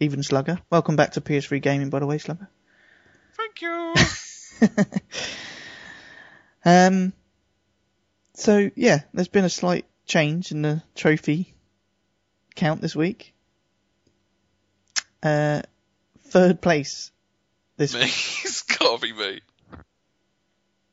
Even 0.00 0.20
Slugga. 0.20 0.60
Welcome 0.70 0.96
back 0.96 1.12
to 1.12 1.20
PS3 1.20 1.60
gaming, 1.60 1.90
by 1.90 1.98
the 1.98 2.06
way, 2.06 2.16
Slugga. 2.16 2.48
Thank 3.58 3.62
you. 3.62 3.94
Um, 6.64 7.12
so 8.34 8.70
yeah, 8.74 9.00
there's 9.14 9.28
been 9.28 9.44
a 9.44 9.50
slight 9.50 9.86
change 10.06 10.52
in 10.52 10.62
the 10.62 10.82
trophy 10.94 11.54
count 12.54 12.80
this 12.80 12.94
week. 12.94 13.34
Uh, 15.22 15.62
third 16.24 16.60
place 16.60 17.12
this 17.76 17.94
me. 17.94 18.00
week 18.00 18.08
it's 18.44 18.62
gotta 18.62 19.00
be 19.00 19.12
me. 19.12 19.40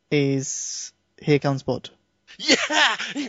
is 0.09 0.93
Here 1.21 1.39
Comes 1.39 1.63
Bod. 1.63 1.89
Yeah. 2.37 2.95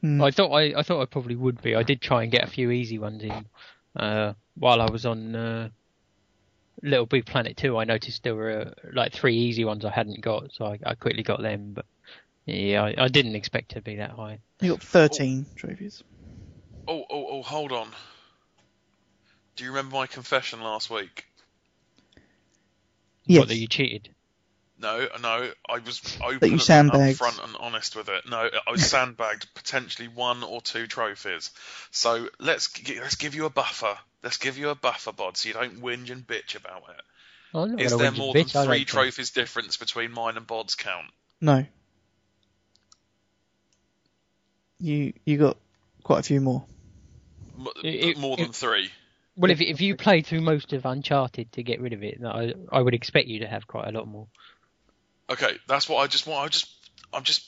Hmm. 0.00 0.22
I 0.22 0.30
thought 0.30 0.52
I, 0.52 0.74
I 0.78 0.82
thought 0.82 1.02
I 1.02 1.06
probably 1.06 1.36
would 1.36 1.62
be. 1.62 1.74
I 1.74 1.82
did 1.82 2.00
try 2.00 2.22
and 2.22 2.32
get 2.32 2.44
a 2.44 2.50
few 2.50 2.70
easy 2.70 2.98
ones 2.98 3.22
in 3.22 3.46
uh, 3.96 4.34
while 4.54 4.80
I 4.80 4.90
was 4.90 5.06
on 5.06 5.34
uh, 5.34 5.68
LittleBigPlanet 6.82 7.56
2. 7.56 7.76
I 7.76 7.84
noticed 7.84 8.22
there 8.22 8.34
were 8.34 8.50
uh, 8.50 8.90
like 8.92 9.12
three 9.12 9.36
easy 9.36 9.64
ones 9.64 9.84
I 9.84 9.90
hadn't 9.90 10.20
got, 10.20 10.52
so 10.52 10.66
I, 10.66 10.78
I 10.84 10.94
quickly 10.94 11.22
got 11.22 11.40
them. 11.40 11.72
But 11.72 11.86
yeah, 12.44 12.82
I, 12.82 12.94
I 13.04 13.08
didn't 13.08 13.34
expect 13.34 13.72
to 13.72 13.80
be 13.80 13.96
that 13.96 14.10
high. 14.10 14.40
You 14.60 14.72
got 14.72 14.82
13 14.82 15.46
trophies. 15.56 16.02
oh, 16.88 17.04
oh, 17.10 17.26
oh, 17.30 17.42
hold 17.42 17.72
on. 17.72 17.88
Do 19.56 19.64
you 19.64 19.70
remember 19.70 19.96
my 19.96 20.06
confession 20.06 20.60
last 20.60 20.90
week? 20.90 21.24
Yes. 23.24 23.40
What, 23.40 23.48
that 23.48 23.56
you 23.56 23.66
cheated? 23.66 24.10
No, 24.78 25.08
no, 25.22 25.50
I 25.68 25.78
was 25.78 26.02
open 26.22 26.48
you 26.48 26.52
and 26.54 26.62
sandbagged. 26.62 27.18
upfront 27.18 27.42
and 27.42 27.56
honest 27.58 27.96
with 27.96 28.08
it. 28.10 28.28
No, 28.28 28.36
I 28.66 28.70
was 28.70 28.86
sandbagged 28.86 29.46
potentially 29.54 30.08
one 30.08 30.42
or 30.42 30.60
two 30.60 30.86
trophies. 30.86 31.50
So 31.90 32.28
let's 32.38 32.68
gi- 32.72 33.00
let's 33.00 33.14
give 33.16 33.34
you 33.34 33.46
a 33.46 33.50
buffer. 33.50 33.96
Let's 34.22 34.36
give 34.36 34.58
you 34.58 34.68
a 34.68 34.74
buffer, 34.74 35.12
bod, 35.12 35.36
so 35.38 35.48
you 35.48 35.54
don't 35.54 35.80
whinge 35.80 36.10
and 36.10 36.26
bitch 36.26 36.56
about 36.56 36.82
it. 36.90 37.02
I'm 37.54 37.78
Is 37.78 37.90
there 37.96 37.98
whinge 38.00 38.08
and 38.08 38.18
more 38.18 38.34
bitch, 38.34 38.52
than 38.52 38.66
three 38.66 38.78
like 38.80 38.86
them. 38.88 39.02
trophies 39.02 39.30
difference 39.30 39.78
between 39.78 40.12
mine 40.12 40.36
and 40.36 40.46
Bod's 40.46 40.74
count? 40.74 41.06
No. 41.40 41.64
You 44.78 45.12
you 45.24 45.38
got 45.38 45.56
quite 46.02 46.20
a 46.20 46.22
few 46.22 46.40
more. 46.40 46.64
M- 47.58 47.68
It- 47.82 47.94
it- 48.08 48.18
more 48.18 48.36
than 48.36 48.50
it- 48.50 48.54
three. 48.54 48.90
Well, 49.36 49.50
if 49.50 49.60
if 49.60 49.80
you 49.80 49.96
played 49.96 50.26
through 50.26 50.40
most 50.40 50.72
of 50.72 50.84
Uncharted 50.86 51.52
to 51.52 51.62
get 51.62 51.80
rid 51.80 51.92
of 51.92 52.02
it, 52.02 52.18
I 52.24 52.54
I 52.70 52.80
would 52.80 52.94
expect 52.94 53.28
you 53.28 53.40
to 53.40 53.46
have 53.48 53.66
quite 53.66 53.86
a 53.88 53.92
lot 53.92 54.06
more. 54.08 54.28
Okay, 55.30 55.58
that's 55.66 55.88
what 55.88 55.98
I 55.98 56.06
just 56.06 56.26
want. 56.26 56.46
I 56.46 56.48
just 56.48 56.68
I'm 57.12 57.24
just 57.24 57.46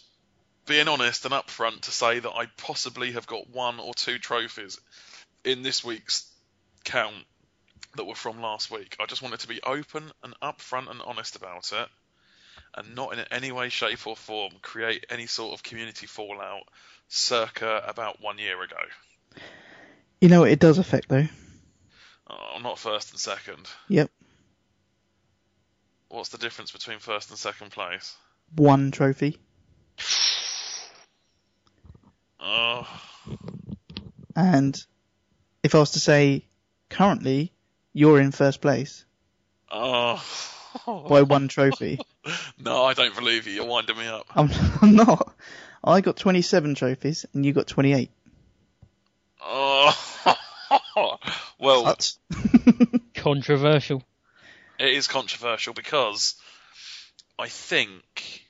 being 0.67 0.89
honest 0.89 1.25
and 1.25 1.33
upfront 1.33 1.83
to 1.83 1.91
say 1.91 2.19
that 2.19 2.31
I 2.31 2.47
possibly 2.57 3.13
have 3.13 3.27
got 3.27 3.51
one 3.51 3.81
or 3.81 3.95
two 3.95 4.19
trophies 4.19 4.79
in 5.45 5.63
this 5.63 5.85
week's 5.85 6.31
count 6.85 7.25
that 7.97 8.05
were 8.05 8.15
from 8.15 8.41
last 8.41 8.71
week. 8.71 8.97
I 9.01 9.07
just 9.07 9.23
wanted 9.23 9.41
to 9.41 9.49
be 9.49 9.63
open 9.63 10.05
and 10.23 10.35
upfront 10.43 10.91
and 10.91 11.01
honest 11.05 11.37
about 11.37 11.73
it, 11.73 11.89
and 12.75 12.95
not 12.95 13.13
in 13.15 13.21
any 13.31 13.53
way, 13.53 13.69
shape, 13.69 14.07
or 14.07 14.17
form 14.17 14.53
create 14.61 15.07
any 15.11 15.27
sort 15.27 15.55
of 15.55 15.63
community 15.63 16.07
fallout. 16.07 16.65
Circa 17.11 17.85
about 17.87 18.21
one 18.21 18.39
year 18.39 18.63
ago. 18.63 18.77
You 20.21 20.29
know 20.29 20.41
what 20.41 20.51
it 20.51 20.59
does 20.59 20.79
affect 20.79 21.09
though. 21.09 21.27
Oh, 22.29 22.59
not 22.63 22.79
first 22.79 23.13
and 23.13 23.21
second. 23.21 23.67
Yep. 23.89 24.11
What's 26.09 26.31
the 26.31 26.39
difference 26.39 26.73
between 26.73 26.99
first 26.99 27.31
and 27.31 27.39
second 27.39 27.71
place? 27.71 28.17
One 28.57 28.91
trophy. 28.91 29.39
Oh, 32.41 32.87
And 34.37 34.81
if 35.65 35.75
I 35.75 35.79
was 35.79 35.91
to 35.91 36.01
say 36.01 36.45
currently 36.89 37.53
you're 37.93 38.21
in 38.21 38.31
first 38.31 38.61
place 38.61 39.05
oh. 39.73 40.25
by 40.87 41.23
one 41.23 41.49
trophy, 41.49 41.99
No, 42.59 42.85
I 42.85 42.95
don't 42.95 43.15
believe 43.15 43.49
you. 43.49 43.55
You're 43.55 43.67
winding 43.67 43.99
me 43.99 44.07
up. 44.07 44.27
I'm, 44.35 44.51
I'm 44.83 44.95
not. 44.95 45.35
I 45.83 46.01
got 46.01 46.17
27 46.17 46.77
trophies 46.77 47.27
and 47.35 47.45
you 47.45 47.53
got 47.53 47.67
28. 47.67 48.11
Oh, 49.41 50.39
well, 51.59 51.85
But 51.85 52.17
Controversial. 53.15 54.03
It 54.79 54.95
is 54.95 55.07
controversial 55.07 55.75
because 55.75 56.35
I 57.39 57.49
think. 57.49 58.45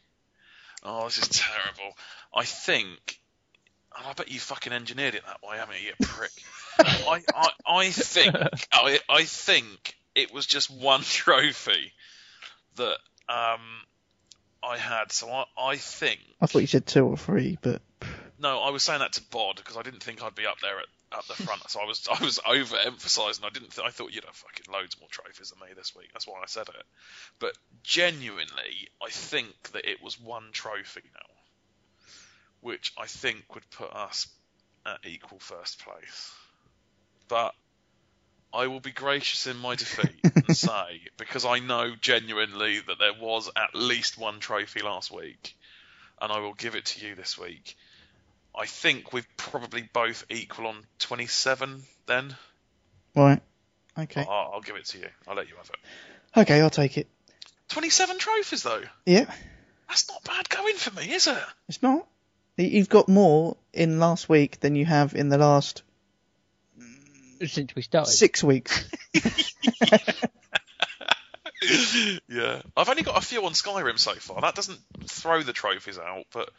Oh, 0.82 1.04
this 1.04 1.18
is 1.18 1.28
terrible. 1.28 1.96
I 2.34 2.44
think. 2.44 3.18
oh, 3.96 4.10
I 4.10 4.12
bet 4.12 4.30
you 4.30 4.38
fucking 4.38 4.72
engineered 4.72 5.14
it 5.14 5.22
that 5.26 5.42
way, 5.42 5.56
haven't 5.58 5.80
you, 5.80 5.88
you 5.88 6.06
prick? 6.06 6.30
I, 6.78 7.22
I, 7.34 7.48
I 7.66 7.90
think. 7.90 8.34
I, 8.72 9.00
I 9.08 9.24
think 9.24 9.96
it 10.14 10.32
was 10.32 10.46
just 10.46 10.70
one 10.70 11.00
trophy 11.02 11.92
that 12.76 12.98
um, 13.28 13.60
I 14.62 14.76
had. 14.78 15.12
So 15.12 15.28
I, 15.30 15.44
I 15.58 15.76
think. 15.76 16.20
I 16.40 16.46
thought 16.46 16.60
you 16.60 16.66
said 16.66 16.86
two 16.86 17.06
or 17.06 17.16
three, 17.16 17.58
but 17.60 17.82
No, 18.38 18.60
I 18.60 18.70
was 18.70 18.82
saying 18.82 19.00
that 19.00 19.12
to 19.14 19.22
Bod 19.30 19.56
because 19.56 19.76
I 19.76 19.82
didn't 19.82 20.02
think 20.02 20.22
I'd 20.22 20.34
be 20.34 20.46
up 20.46 20.60
there 20.60 20.78
at, 20.78 20.86
at 21.12 21.26
the 21.26 21.34
front. 21.34 21.68
so 21.70 21.80
I 21.80 21.86
was 21.86 22.06
I 22.10 22.22
was 22.22 22.38
overemphasising. 22.38 23.44
I 23.44 23.50
didn't. 23.50 23.74
Th- 23.74 23.86
I 23.86 23.90
thought 23.90 24.12
you'd 24.12 24.24
have 24.24 24.34
fucking 24.34 24.72
loads 24.72 24.98
more 25.00 25.08
trophies 25.10 25.50
than 25.50 25.60
me 25.60 25.74
this 25.74 25.94
week. 25.94 26.10
That's 26.12 26.26
why 26.26 26.40
I 26.42 26.46
said 26.46 26.68
it. 26.68 26.84
But 27.38 27.56
genuinely, 27.82 28.88
I 29.02 29.10
think 29.10 29.54
that 29.72 29.88
it 29.88 30.02
was 30.02 30.20
one 30.20 30.50
trophy 30.52 31.02
now, 31.14 31.34
which 32.60 32.92
I 32.98 33.06
think 33.06 33.54
would 33.54 33.68
put 33.70 33.92
us 33.92 34.28
at 34.86 35.00
equal 35.06 35.38
first 35.38 35.84
place. 35.84 36.32
But 37.28 37.54
I 38.52 38.66
will 38.66 38.80
be 38.80 38.90
gracious 38.90 39.46
in 39.46 39.58
my 39.58 39.74
defeat 39.74 40.20
and 40.34 40.56
say 40.56 41.02
because 41.18 41.44
I 41.44 41.58
know 41.58 41.94
genuinely 42.00 42.80
that 42.80 42.98
there 42.98 43.12
was 43.20 43.50
at 43.54 43.74
least 43.74 44.16
one 44.16 44.40
trophy 44.40 44.80
last 44.80 45.10
week, 45.10 45.54
and 46.20 46.32
I 46.32 46.40
will 46.40 46.54
give 46.54 46.74
it 46.74 46.86
to 46.86 47.06
you 47.06 47.14
this 47.14 47.36
week. 47.38 47.76
I 48.58 48.66
think 48.66 49.12
we've 49.12 49.26
probably 49.36 49.88
both 49.92 50.24
equal 50.30 50.66
on 50.66 50.76
27 50.98 51.82
then. 52.06 52.34
right. 53.14 53.40
Okay. 53.96 54.20
I'll, 54.28 54.50
I'll 54.54 54.60
give 54.60 54.76
it 54.76 54.84
to 54.86 54.98
you. 54.98 55.08
I'll 55.26 55.34
let 55.36 55.48
you 55.48 55.54
have 55.56 55.70
it. 55.70 56.40
Okay, 56.40 56.60
I'll 56.60 56.70
take 56.70 56.98
it. 56.98 57.08
27 57.68 58.18
trophies 58.18 58.62
though. 58.62 58.82
Yeah, 59.06 59.26
That's 59.88 60.08
not 60.08 60.22
bad 60.24 60.48
going 60.48 60.76
for 60.76 60.94
me, 60.98 61.12
is 61.12 61.26
it? 61.26 61.38
it's 61.68 61.82
not. 61.82 62.06
You- 62.56 62.66
You've 62.66 62.88
got 62.88 63.08
more 63.08 63.56
in 63.72 63.98
last 64.00 64.28
week 64.28 64.60
than 64.60 64.74
you 64.74 64.84
have 64.86 65.14
in 65.14 65.28
the 65.28 65.38
last 65.38 65.82
Since 67.46 67.74
we 67.76 67.82
started. 67.82 68.10
six 68.10 68.42
weeks. 68.42 68.88
yeah. 72.28 72.62
I've 72.76 72.88
only 72.88 73.02
got 73.02 73.16
a 73.16 73.26
few 73.26 73.44
on 73.44 73.52
Skyrim 73.52 73.98
so 73.98 74.14
far. 74.14 74.40
That 74.40 74.54
doesn't 74.54 74.78
throw 75.06 75.42
the 75.42 75.52
trophies 75.52 75.98
out, 75.98 76.24
but 76.32 76.50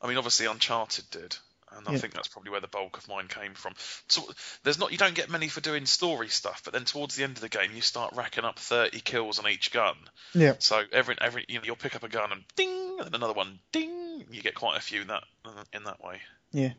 I 0.00 0.08
mean 0.08 0.16
obviously 0.18 0.46
Uncharted 0.46 1.04
did. 1.10 1.36
And 1.74 1.88
I 1.88 1.92
Yeah. 1.92 1.98
think 1.98 2.12
that's 2.12 2.28
probably 2.28 2.50
where 2.50 2.60
the 2.60 2.68
bulk 2.68 2.98
of 2.98 3.08
mine 3.08 3.28
came 3.28 3.54
from. 3.54 3.72
So 4.08 4.22
there's 4.62 4.78
not 4.78 4.92
you 4.92 4.98
don't 4.98 5.14
get 5.14 5.30
many 5.30 5.48
for 5.48 5.62
doing 5.62 5.86
story 5.86 6.28
stuff, 6.28 6.60
but 6.64 6.74
then 6.74 6.84
towards 6.84 7.16
the 7.16 7.24
end 7.24 7.36
of 7.38 7.40
the 7.40 7.48
game 7.48 7.70
you 7.74 7.80
start 7.80 8.12
racking 8.14 8.44
up 8.44 8.58
30 8.58 9.00
kills 9.00 9.38
on 9.38 9.48
each 9.50 9.72
gun. 9.72 9.96
Yeah. 10.34 10.54
So 10.58 10.82
every 10.92 11.16
every 11.20 11.46
you 11.48 11.56
know, 11.58 11.64
you'll 11.64 11.76
pick 11.76 11.96
up 11.96 12.02
a 12.02 12.08
gun 12.10 12.30
and 12.30 12.44
ding, 12.56 12.96
and 12.98 13.06
then 13.06 13.14
another 13.14 13.32
one 13.32 13.58
ding. 13.72 14.24
You 14.30 14.42
get 14.42 14.54
quite 14.54 14.76
a 14.76 14.82
few 14.82 15.00
in 15.00 15.06
that 15.06 15.24
in 15.72 15.84
that 15.84 16.02
way. 16.04 16.20
Yeah. 16.52 16.72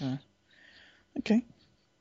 Uh, 0.00 0.16
okay. 1.18 1.44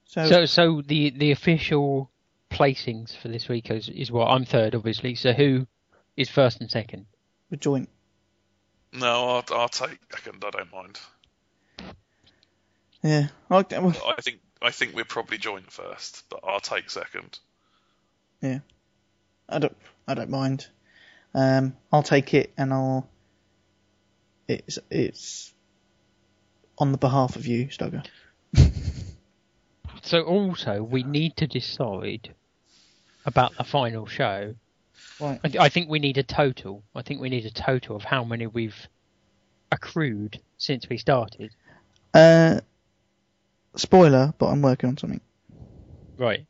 So, 0.06 0.30
So, 0.30 0.46
so 0.46 0.82
the 0.86 1.10
the 1.10 1.32
official 1.32 2.12
placings 2.58 3.16
for 3.16 3.28
this 3.28 3.48
week 3.48 3.70
is, 3.70 3.90
is 3.90 4.12
what 4.12 4.28
I'm 4.28 4.46
third, 4.46 4.74
obviously. 4.74 5.16
So 5.16 5.34
who 5.34 5.68
is 6.16 6.30
first 6.30 6.60
and 6.62 6.70
second? 6.70 7.06
we're 7.52 7.58
joint. 7.58 7.90
No, 8.94 9.30
I'll, 9.30 9.44
I'll 9.52 9.70
take 9.70 10.00
second. 10.12 10.44
I 10.46 10.50
don't 10.50 10.72
mind. 10.72 11.00
Yeah. 13.04 13.28
Okay, 13.52 13.80
well, 13.80 13.96
I 14.18 14.22
think 14.22 14.40
I 14.62 14.72
think 14.72 14.96
we're 14.96 15.06
probably 15.06 15.38
joint 15.38 15.72
first, 15.72 16.24
but 16.30 16.40
I'll 16.44 16.60
take 16.60 16.90
second. 16.90 17.40
Yeah, 18.42 18.60
I 19.48 19.60
don't. 19.60 19.78
I 20.08 20.14
don't 20.16 20.30
mind. 20.30 20.68
Um, 21.34 21.76
I'll 21.92 22.04
take 22.04 22.34
it, 22.34 22.54
and 22.58 22.74
I'll. 22.74 23.08
It's 24.48 24.80
it's 24.90 25.54
on 26.78 26.92
the 26.92 26.98
behalf 26.98 27.36
of 27.36 27.46
you, 27.46 27.68
Slugga. 27.68 28.06
So 30.08 30.22
also 30.22 30.84
we 30.84 31.04
need 31.04 31.36
to 31.38 31.48
decide 31.48 32.34
about 33.28 33.56
the 33.58 33.64
final 33.64 34.08
show. 34.08 34.56
Right. 35.20 35.40
I, 35.44 35.66
I 35.66 35.70
think 35.70 35.90
we 35.90 36.00
need 36.00 36.18
a 36.18 36.24
total. 36.24 36.82
I 36.96 37.04
think 37.04 37.22
we 37.22 37.30
need 37.30 37.46
a 37.46 37.52
total 37.52 37.96
of 37.96 38.04
how 38.04 38.24
many 38.24 38.48
we've 38.48 38.88
accrued 39.72 40.40
since 40.58 40.90
we 40.90 40.98
started. 40.98 41.52
Uh, 42.14 42.62
spoiler, 43.76 44.34
but 44.40 44.48
I'm 44.48 44.62
working 44.62 44.90
on 44.90 44.98
something. 44.98 45.22
Right. 46.18 46.48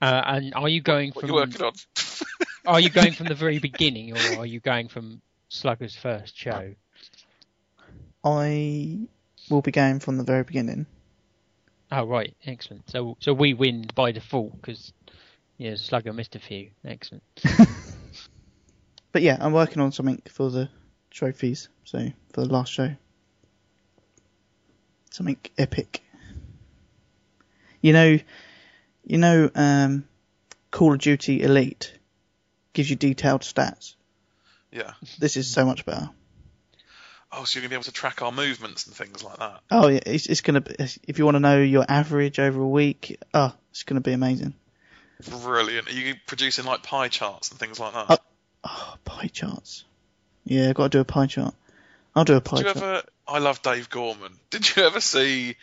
Uh, 0.00 0.22
and 0.26 0.54
are 0.54 0.68
you 0.68 0.80
going 0.80 1.10
What 1.10 1.22
from 1.22 1.30
are 1.30 1.32
you 1.32 1.40
working 1.40 1.62
on? 1.62 1.72
are 2.66 2.80
you 2.80 2.90
going 2.90 3.12
from 3.12 3.26
the 3.26 3.34
very 3.34 3.58
beginning 3.70 4.16
or 4.16 4.40
are 4.40 4.46
you 4.46 4.60
going 4.60 4.88
from 4.88 5.20
Slugga's 5.50 5.96
first 5.96 6.36
show? 6.36 6.74
I 8.22 9.08
will 9.48 9.62
be 9.62 9.70
going 9.70 10.00
from 10.00 10.18
the 10.18 10.24
very 10.24 10.44
beginning. 10.44 10.86
Oh 11.90 12.04
right, 12.04 12.36
excellent. 12.44 12.90
So 12.90 13.16
so 13.20 13.32
we 13.32 13.54
win 13.54 13.86
by 13.94 14.12
default 14.12 14.60
because 14.60 14.92
yeah, 15.58 15.72
Slugga 15.72 16.14
missed 16.14 16.34
a 16.36 16.38
few. 16.38 16.70
Excellent. 16.84 17.22
But 19.12 19.22
yeah, 19.22 19.36
I'm 19.40 19.52
working 19.52 19.80
on 19.80 19.92
something 19.92 20.22
for 20.28 20.50
the 20.50 20.68
trophies. 21.10 21.68
So 21.84 22.12
for 22.32 22.42
the 22.42 22.52
last 22.52 22.72
show, 22.72 22.94
something 25.10 25.38
epic. 25.56 26.02
You 27.80 27.92
know, 27.92 28.18
you 29.04 29.18
know, 29.18 29.50
um, 29.54 30.06
Call 30.70 30.92
of 30.92 30.98
Duty 30.98 31.42
Elite. 31.42 31.92
gives 32.72 32.90
you 32.90 32.96
detailed 32.96 33.42
stats. 33.42 33.94
Yeah. 34.70 34.92
This 35.18 35.36
is 35.36 35.50
so 35.50 35.64
much 35.64 35.86
better. 35.86 36.10
Oh, 37.32 37.44
so 37.44 37.58
you're 37.58 37.62
gonna 37.62 37.70
be 37.70 37.74
able 37.76 37.84
to 37.84 37.92
track 37.92 38.22
our 38.22 38.32
movements 38.32 38.86
and 38.86 38.94
things 38.94 39.22
like 39.22 39.38
that. 39.38 39.60
Oh 39.70 39.88
yeah, 39.88 40.00
it's, 40.04 40.26
it's 40.26 40.40
gonna 40.40 40.60
be, 40.60 40.74
if 40.78 41.18
you 41.18 41.24
want 41.24 41.34
to 41.34 41.40
know 41.40 41.60
your 41.60 41.84
average 41.88 42.38
over 42.38 42.60
a 42.60 42.68
week, 42.68 43.18
oh, 43.34 43.54
it's 43.70 43.82
gonna 43.82 44.00
be 44.00 44.12
amazing. 44.12 44.54
Brilliant. 45.42 45.88
Are 45.88 45.92
you 45.92 46.14
producing 46.26 46.64
like 46.64 46.82
pie 46.82 47.08
charts 47.08 47.50
and 47.50 47.58
things 47.58 47.78
like 47.80 47.94
that? 47.94 48.10
Uh, 48.10 48.16
Oh, 48.64 48.94
pie 49.04 49.28
charts. 49.28 49.84
Yeah, 50.44 50.68
I've 50.70 50.74
got 50.74 50.90
to 50.90 50.98
do 50.98 51.00
a 51.00 51.04
pie 51.04 51.26
chart. 51.26 51.54
I'll 52.16 52.24
do 52.24 52.34
a 52.36 52.40
pie 52.40 52.62
chart. 52.62 52.74
Did 52.74 52.76
you 52.76 52.80
chart. 52.80 52.96
ever? 53.04 53.08
I 53.28 53.38
love 53.38 53.62
Dave 53.62 53.88
Gorman. 53.88 54.32
Did 54.50 54.74
you 54.76 54.82
ever 54.84 55.00
see 55.00 55.56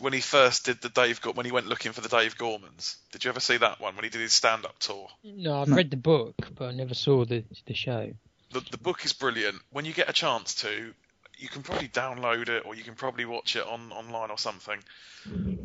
when 0.00 0.12
he 0.12 0.20
first 0.20 0.64
did 0.64 0.80
the 0.80 0.88
Dave 0.88 1.20
Gor- 1.20 1.34
when 1.34 1.44
he 1.46 1.52
went 1.52 1.66
looking 1.66 1.92
for 1.92 2.00
the 2.00 2.08
Dave 2.08 2.36
Gormans? 2.38 2.96
Did 3.12 3.24
you 3.24 3.28
ever 3.30 3.40
see 3.40 3.58
that 3.58 3.78
one 3.80 3.94
when 3.94 4.04
he 4.04 4.10
did 4.10 4.20
his 4.22 4.32
stand-up 4.32 4.78
tour? 4.78 5.08
No, 5.22 5.60
I've 5.60 5.68
No. 5.68 5.76
read 5.76 5.90
the 5.90 5.96
book, 5.98 6.34
but 6.54 6.68
I 6.68 6.72
never 6.72 6.94
saw 6.94 7.24
the 7.24 7.44
the 7.66 7.74
show. 7.74 8.12
The 8.52 8.60
the 8.70 8.78
book 8.78 9.04
is 9.04 9.12
brilliant. 9.12 9.60
When 9.70 9.84
you 9.84 9.92
get 9.92 10.08
a 10.08 10.12
chance 10.14 10.54
to, 10.62 10.94
you 11.36 11.48
can 11.48 11.62
probably 11.62 11.88
download 11.88 12.48
it 12.48 12.64
or 12.64 12.74
you 12.74 12.84
can 12.84 12.94
probably 12.94 13.26
watch 13.26 13.54
it 13.56 13.66
on 13.66 13.92
online 13.92 14.30
or 14.30 14.38
something. 14.38 14.78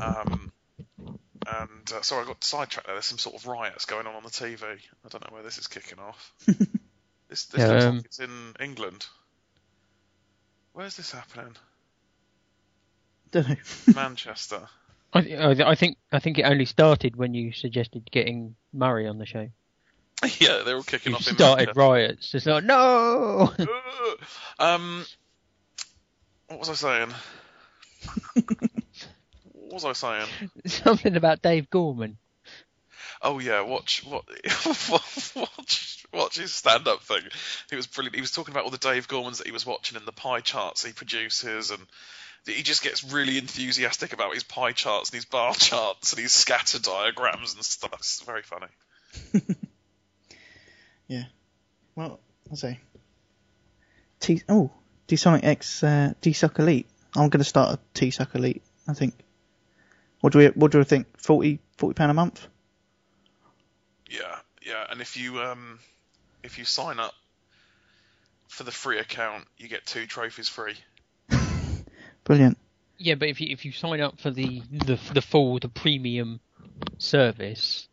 Um, 0.01 0.51
and 1.47 1.91
uh, 1.93 2.01
sorry, 2.01 2.23
I 2.23 2.27
got 2.27 2.43
sidetracked 2.43 2.87
there. 2.87 2.95
There's 2.95 3.05
some 3.05 3.17
sort 3.17 3.35
of 3.35 3.47
riots 3.47 3.85
going 3.85 4.07
on 4.07 4.15
on 4.15 4.23
the 4.23 4.29
TV. 4.29 4.63
I 4.63 5.07
don't 5.09 5.23
know 5.29 5.33
where 5.33 5.43
this 5.43 5.57
is 5.57 5.67
kicking 5.67 5.99
off. 5.99 6.33
this 7.29 7.45
this 7.45 7.47
Yeah, 7.57 7.67
looks 7.67 7.85
um, 7.85 7.95
like 7.97 8.05
it's 8.05 8.19
in 8.19 8.53
England. 8.59 9.05
Where's 10.73 10.95
this 10.97 11.11
happening? 11.11 11.55
Don't 13.31 13.49
know. 13.49 13.55
Manchester. 13.95 14.67
I, 15.13 15.19
I, 15.19 15.71
I 15.71 15.75
think 15.75 15.97
I 16.11 16.19
think 16.19 16.37
it 16.37 16.43
only 16.43 16.65
started 16.65 17.15
when 17.15 17.33
you 17.33 17.51
suggested 17.51 18.09
getting 18.11 18.55
Murray 18.73 19.07
on 19.07 19.17
the 19.17 19.25
show. 19.25 19.49
yeah, 20.39 20.61
they're 20.65 20.75
all 20.75 20.83
kicking 20.83 21.11
You 21.11 21.15
off 21.17 21.27
in 21.27 21.33
started 21.35 21.75
Manchester. 21.75 21.79
riots. 21.79 22.35
It's 22.35 22.45
like 22.45 22.63
no. 22.63 23.53
um, 24.59 25.05
what 26.47 26.59
was 26.59 26.69
I 26.69 26.73
saying? 26.73 27.13
What 29.69 29.83
was 29.83 29.85
I 29.85 29.93
saying? 29.93 30.29
Something 30.65 31.15
about 31.15 31.41
Dave 31.41 31.69
Gorman. 31.69 32.17
Oh 33.21 33.39
yeah, 33.39 33.61
watch 33.61 34.05
what 34.05 34.23
watch 34.89 36.05
watch 36.13 36.37
his 36.37 36.53
stand 36.53 36.87
up 36.87 37.01
thing. 37.03 37.21
He 37.69 37.75
was 37.75 37.87
brilliant. 37.87 38.15
He 38.15 38.21
was 38.21 38.31
talking 38.31 38.53
about 38.53 38.63
all 38.63 38.71
the 38.71 38.77
Dave 38.77 39.07
Gormans 39.07 39.37
that 39.37 39.47
he 39.47 39.53
was 39.53 39.65
watching 39.65 39.97
and 39.97 40.05
the 40.05 40.11
pie 40.11 40.39
charts 40.39 40.85
he 40.85 40.93
produces 40.93 41.71
and 41.71 41.81
he 42.45 42.63
just 42.63 42.81
gets 42.81 43.03
really 43.03 43.37
enthusiastic 43.37 44.13
about 44.13 44.33
his 44.33 44.43
pie 44.43 44.71
charts 44.71 45.09
and 45.09 45.15
his 45.15 45.25
bar 45.25 45.53
charts 45.57 46.13
and 46.13 46.21
his 46.21 46.31
scatter 46.31 46.79
diagrams 46.79 47.53
and 47.53 47.63
stuff. 47.63 47.93
It's 47.95 48.23
very 48.23 48.43
funny. 48.43 48.67
Yeah. 51.09 51.23
Well, 51.95 52.19
I'll 52.49 52.55
say. 52.55 52.79
T 54.21 54.41
oh, 54.47 54.71
D 55.07 55.17
Sonic 55.17 55.43
X 55.43 55.83
uh, 55.83 56.13
D 56.21 56.31
Suck 56.33 56.59
Elite. 56.59 56.87
I'm 57.15 57.29
going 57.29 57.39
to 57.39 57.43
start 57.43 57.73
a 57.73 57.79
T 57.93 58.11
Suck 58.11 58.35
Elite. 58.35 58.61
I 58.87 58.93
think. 58.93 59.13
What 60.21 60.33
do 60.33 60.39
we? 60.39 60.47
What 60.47 60.71
do 60.71 60.77
we 60.79 60.83
think? 60.83 61.07
40 61.17 61.59
pound 61.95 62.11
a 62.11 62.13
month? 62.13 62.47
Yeah, 64.09 64.35
yeah. 64.65 64.85
And 64.89 65.01
if 65.01 65.15
you 65.17 65.41
um 65.41 65.79
if 66.43 66.57
you 66.57 66.65
sign 66.65 66.99
up 66.99 67.13
for 68.47 68.63
the 68.63 68.71
free 68.71 68.99
account, 68.99 69.45
you 69.57 69.67
get 69.67 69.85
two 69.85 70.05
trophies 70.05 70.49
free. 70.49 70.75
Brilliant. 72.23 72.57
Yeah, 72.97 73.15
but 73.15 73.29
if 73.29 73.39
you 73.39 73.47
if 73.51 73.63
you 73.65 73.71
sign 73.71 74.01
up 74.01 74.19
for 74.19 74.31
the 74.31 74.61
the 74.71 74.99
the 75.13 75.21
full 75.21 75.57
the 75.59 75.69
premium 75.69 76.39
service, 76.97 77.87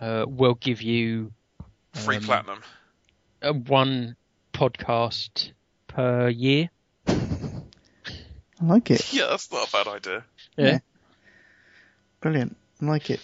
uh, 0.00 0.24
we'll 0.26 0.54
give 0.54 0.80
you 0.80 1.32
Free 1.92 2.16
Um, 2.16 2.22
platinum. 2.22 2.62
uh, 3.42 3.52
one 3.52 4.16
podcast 4.52 5.52
per 5.86 6.28
year. 6.28 6.70
I 7.06 7.14
like 8.62 8.90
it. 8.90 9.06
Yeah, 9.12 9.26
that's 9.30 9.50
not 9.52 9.68
a 9.68 9.72
bad 9.72 9.86
idea. 9.88 10.24
Yeah. 10.56 10.78
Brilliant. 12.20 12.56
I 12.82 12.84
like 12.86 13.10
it. 13.10 13.20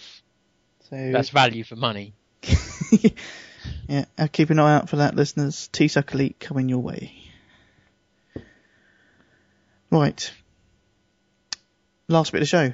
So 0.89 1.11
That's 1.11 1.29
value 1.29 1.63
for 1.63 1.75
money. 1.75 2.13
yeah, 3.87 4.05
I'll 4.17 4.27
keep 4.27 4.49
an 4.49 4.59
eye 4.59 4.75
out 4.75 4.89
for 4.89 4.97
that, 4.97 5.15
listeners. 5.15 5.67
T 5.71 5.87
Suck 5.87 6.13
Elite 6.13 6.39
coming 6.39 6.69
your 6.69 6.79
way. 6.79 7.13
Right. 9.89 10.31
Last 12.07 12.31
bit 12.31 12.41
of 12.41 12.41
the 12.43 12.45
show. 12.47 12.73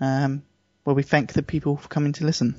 Um, 0.00 0.42
where 0.84 0.94
we 0.94 1.02
thank 1.02 1.32
the 1.32 1.42
people 1.42 1.76
for 1.76 1.88
coming 1.88 2.12
to 2.14 2.24
listen. 2.24 2.54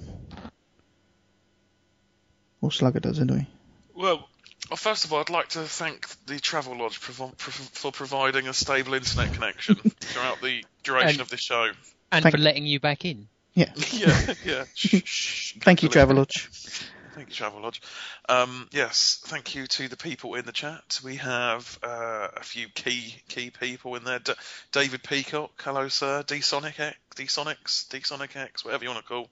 Or 2.61 2.69
Slugga 2.69 3.01
does, 3.01 3.19
anyway. 3.19 3.47
Well, 3.93 4.27
well, 4.69 4.77
first 4.77 5.03
of 5.05 5.11
all, 5.11 5.19
I'd 5.19 5.29
like 5.29 5.49
to 5.49 5.59
thank 5.63 6.07
the 6.25 6.35
Travelodge 6.35 6.93
for 6.95 7.91
providing 7.91 8.47
a 8.47 8.53
stable 8.53 8.93
internet 8.93 9.33
connection 9.33 9.75
throughout 9.99 10.41
the 10.41 10.63
duration 10.83 11.09
And- 11.11 11.21
of 11.21 11.29
this 11.29 11.41
show. 11.41 11.71
And 12.13 12.23
Thank- 12.23 12.35
for 12.35 12.41
letting 12.41 12.65
you 12.65 12.79
back 12.79 13.05
in. 13.05 13.27
Yeah. 13.53 13.71
Yeah, 13.91 14.33
yeah. 14.45 14.63
Shh, 14.75 15.01
shh, 15.03 15.53
Thank 15.61 15.83
you, 15.83 15.89
Absolutely. 15.89 16.25
Travelodge. 16.25 16.89
Thank 17.13 17.29
you, 17.29 17.45
Travelodge. 17.45 17.79
Um, 18.27 18.67
yes, 18.71 19.21
thank 19.25 19.53
you 19.53 19.67
to 19.67 19.87
the 19.87 19.97
people 19.97 20.33
in 20.33 20.45
the 20.45 20.51
chat. 20.51 20.99
We 21.03 21.17
have 21.17 21.77
uh, 21.83 22.29
a 22.35 22.41
few 22.43 22.67
key 22.69 23.15
key 23.27 23.51
people 23.51 23.95
in 23.95 24.03
there. 24.03 24.17
D- 24.19 24.33
David 24.71 25.03
Peacock, 25.03 25.51
hello 25.63 25.87
sir. 25.89 26.23
D 26.25 26.41
Sonic 26.41 26.79
X, 26.79 26.97
D 27.15 27.25
Sonics, 27.25 27.87
D 27.89 28.01
Sonic 28.01 28.35
X, 28.35 28.65
whatever 28.65 28.83
you 28.83 28.89
want 28.89 29.03
to 29.03 29.07
call. 29.07 29.29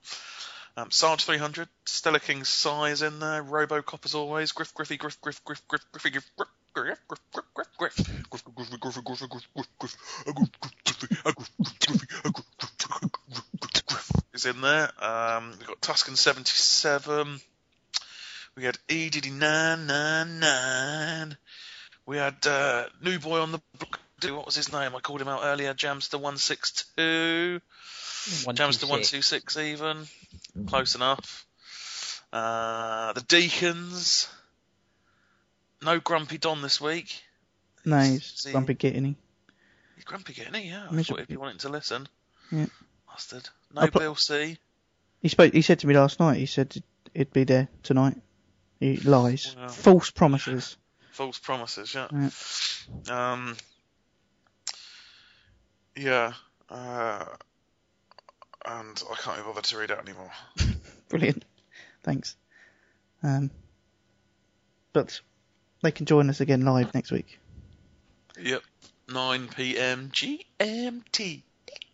Um, 0.77 0.91
Sarge 0.91 1.25
300, 1.25 1.67
Stella 1.85 2.19
King 2.19 2.43
Size 2.43 3.01
in 3.01 3.19
there, 3.19 3.43
Robocop 3.43 4.05
as 4.05 4.13
always, 4.15 4.51
Griff 4.51 4.73
Griffy 4.75 4.97
Griff 4.97 5.19
Griff 5.19 5.43
Griff 5.43 5.67
Griff 5.67 5.81
Griffy 5.91 6.11
Griff 6.11 6.29
Griff 6.37 6.37
Griff 6.37 6.47
Griff 6.47 6.49
Griff 6.73 6.99
Griff 7.07 7.21
Griff 7.31 7.45
Griff 7.53 7.67
Griffy 7.77 8.03
Griffy 8.29 8.51
Griffy 8.55 8.77
Griff 8.77 9.01
Griff 9.03 9.27
Griff 9.27 9.67
Griff 9.79 9.97
Griff 10.25 10.51
Griff 10.53 10.77
Griffy 10.85 11.17
Griff 11.17 12.35
Griff 12.59 13.85
Griff 13.85 14.11
is 14.33 14.45
in 14.45 14.61
there. 14.61 14.89
Um, 15.03 15.51
we've 15.57 15.67
got 15.67 15.81
Tuscan 15.81 16.15
77. 16.15 17.39
We 18.55 18.65
had 18.65 18.77
E 18.89 19.09
nine 19.31 19.87
nine 19.87 20.39
nine. 20.39 21.37
We 22.05 22.17
had 22.17 22.45
uh, 22.45 22.85
new 23.01 23.19
boy 23.19 23.39
on 23.39 23.51
the 23.51 23.61
block. 23.79 23.99
What 24.23 24.45
was 24.45 24.55
his 24.55 24.71
name? 24.71 24.95
I 24.95 24.99
called 24.99 25.21
him 25.21 25.27
out 25.27 25.41
earlier. 25.43 25.73
Jamster 25.73 26.19
one 26.19 26.37
six 26.37 26.85
two. 26.95 27.61
One, 28.43 28.55
Jamster 28.55 28.89
one 28.89 29.03
six. 29.03 29.09
two 29.09 29.21
six 29.21 29.57
even. 29.57 30.05
Close 30.67 30.95
enough. 30.95 31.45
Uh, 32.31 33.13
the 33.13 33.21
Deacons. 33.21 34.29
No 35.83 35.99
Grumpy 35.99 36.37
Don 36.37 36.61
this 36.61 36.79
week. 36.79 37.21
No, 37.85 37.99
he's 37.99 38.25
See- 38.25 38.51
grumpy 38.51 38.75
kitten. 38.75 39.15
He's 39.95 40.03
grumpy 40.05 40.33
getting 40.33 40.55
it, 40.55 40.65
yeah. 40.65 40.87
I 40.89 40.91
Miserable. 40.91 41.17
thought 41.17 41.23
if 41.23 41.29
you 41.31 41.39
wanted 41.39 41.59
to 41.61 41.69
listen. 41.69 42.07
Yeah. 42.51 42.65
Bastard. 43.07 43.49
No 43.73 43.81
put- 43.87 43.93
Bill 43.99 44.15
C. 44.15 44.57
He 45.21 45.27
spoke. 45.29 45.53
He 45.53 45.61
said 45.61 45.79
to 45.79 45.87
me 45.87 45.95
last 45.95 46.19
night. 46.19 46.37
He 46.37 46.45
said 46.47 46.75
he'd 47.13 47.31
be 47.33 47.43
there 47.43 47.67
tonight. 47.83 48.17
He 48.79 48.97
lies. 48.97 49.55
Wow. 49.57 49.67
False 49.67 50.09
promises. 50.11 50.77
False 51.11 51.37
promises, 51.37 51.93
yeah. 51.93 52.07
Yeah. 52.11 53.31
Um, 53.33 53.57
yeah. 55.95 56.33
Uh, 56.69 57.25
and 58.65 59.03
I 59.11 59.15
can't 59.15 59.37
be 59.37 59.43
bothered 59.43 59.63
to 59.65 59.77
read 59.77 59.91
out 59.91 59.99
anymore. 59.99 60.31
Brilliant. 61.09 61.45
Thanks. 62.03 62.35
Um, 63.23 63.51
but 64.93 65.19
they 65.81 65.91
can 65.91 66.05
join 66.05 66.29
us 66.29 66.41
again 66.41 66.63
live 66.63 66.93
next 66.93 67.11
week. 67.11 67.39
Yep. 68.39 68.61
9 69.11 69.47
p.m. 69.49 70.11
GMT. 70.13 71.41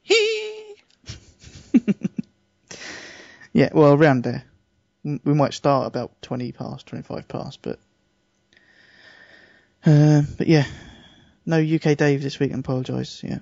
Yeah, 3.58 3.70
well, 3.74 3.94
around 3.94 4.24
there. 4.24 4.44
We 5.04 5.34
might 5.34 5.56
start 5.56 5.88
about 5.88 6.22
20 6.22 6.52
past, 6.52 6.86
25 6.86 7.28
past, 7.28 7.60
but. 7.64 7.80
Uh, 9.84 10.22
but 10.38 10.46
yeah. 10.46 10.66
No 11.44 11.58
UK 11.58 11.98
Dave 11.98 12.22
this 12.22 12.38
week, 12.40 12.52
I 12.54 12.60
apologise. 12.60 13.24
Yeah. 13.24 13.40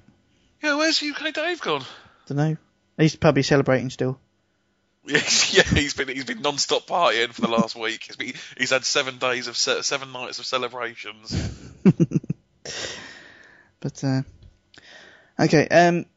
Yeah, 0.63 0.77
where's 0.77 1.03
UK 1.03 1.33
Dave 1.33 1.59
gone? 1.59 1.83
Don't 2.27 2.37
know. 2.37 2.57
He's 2.97 3.17
probably 3.17 3.43
celebrating 3.43 3.89
still. 3.89 4.17
Yeah, 5.51 5.63
he's 5.63 5.93
been 5.93 6.07
he's 6.07 6.25
been 6.25 6.41
non-stop 6.41 6.87
partying 6.87 7.31
for 7.31 7.41
the 7.41 7.47
last 7.47 7.75
week. 7.79 8.03
He's, 8.03 8.15
been, 8.15 8.33
he's 8.57 8.71
had 8.71 8.83
seven 8.83 9.17
days 9.17 9.47
of 9.47 9.55
ce- 9.55 9.85
seven 9.85 10.11
nights 10.11 10.39
of 10.39 10.45
celebrations. 10.45 11.33
But 13.85 14.03
uh, 14.03 14.21
okay, 15.39 15.67
um, 15.67 16.07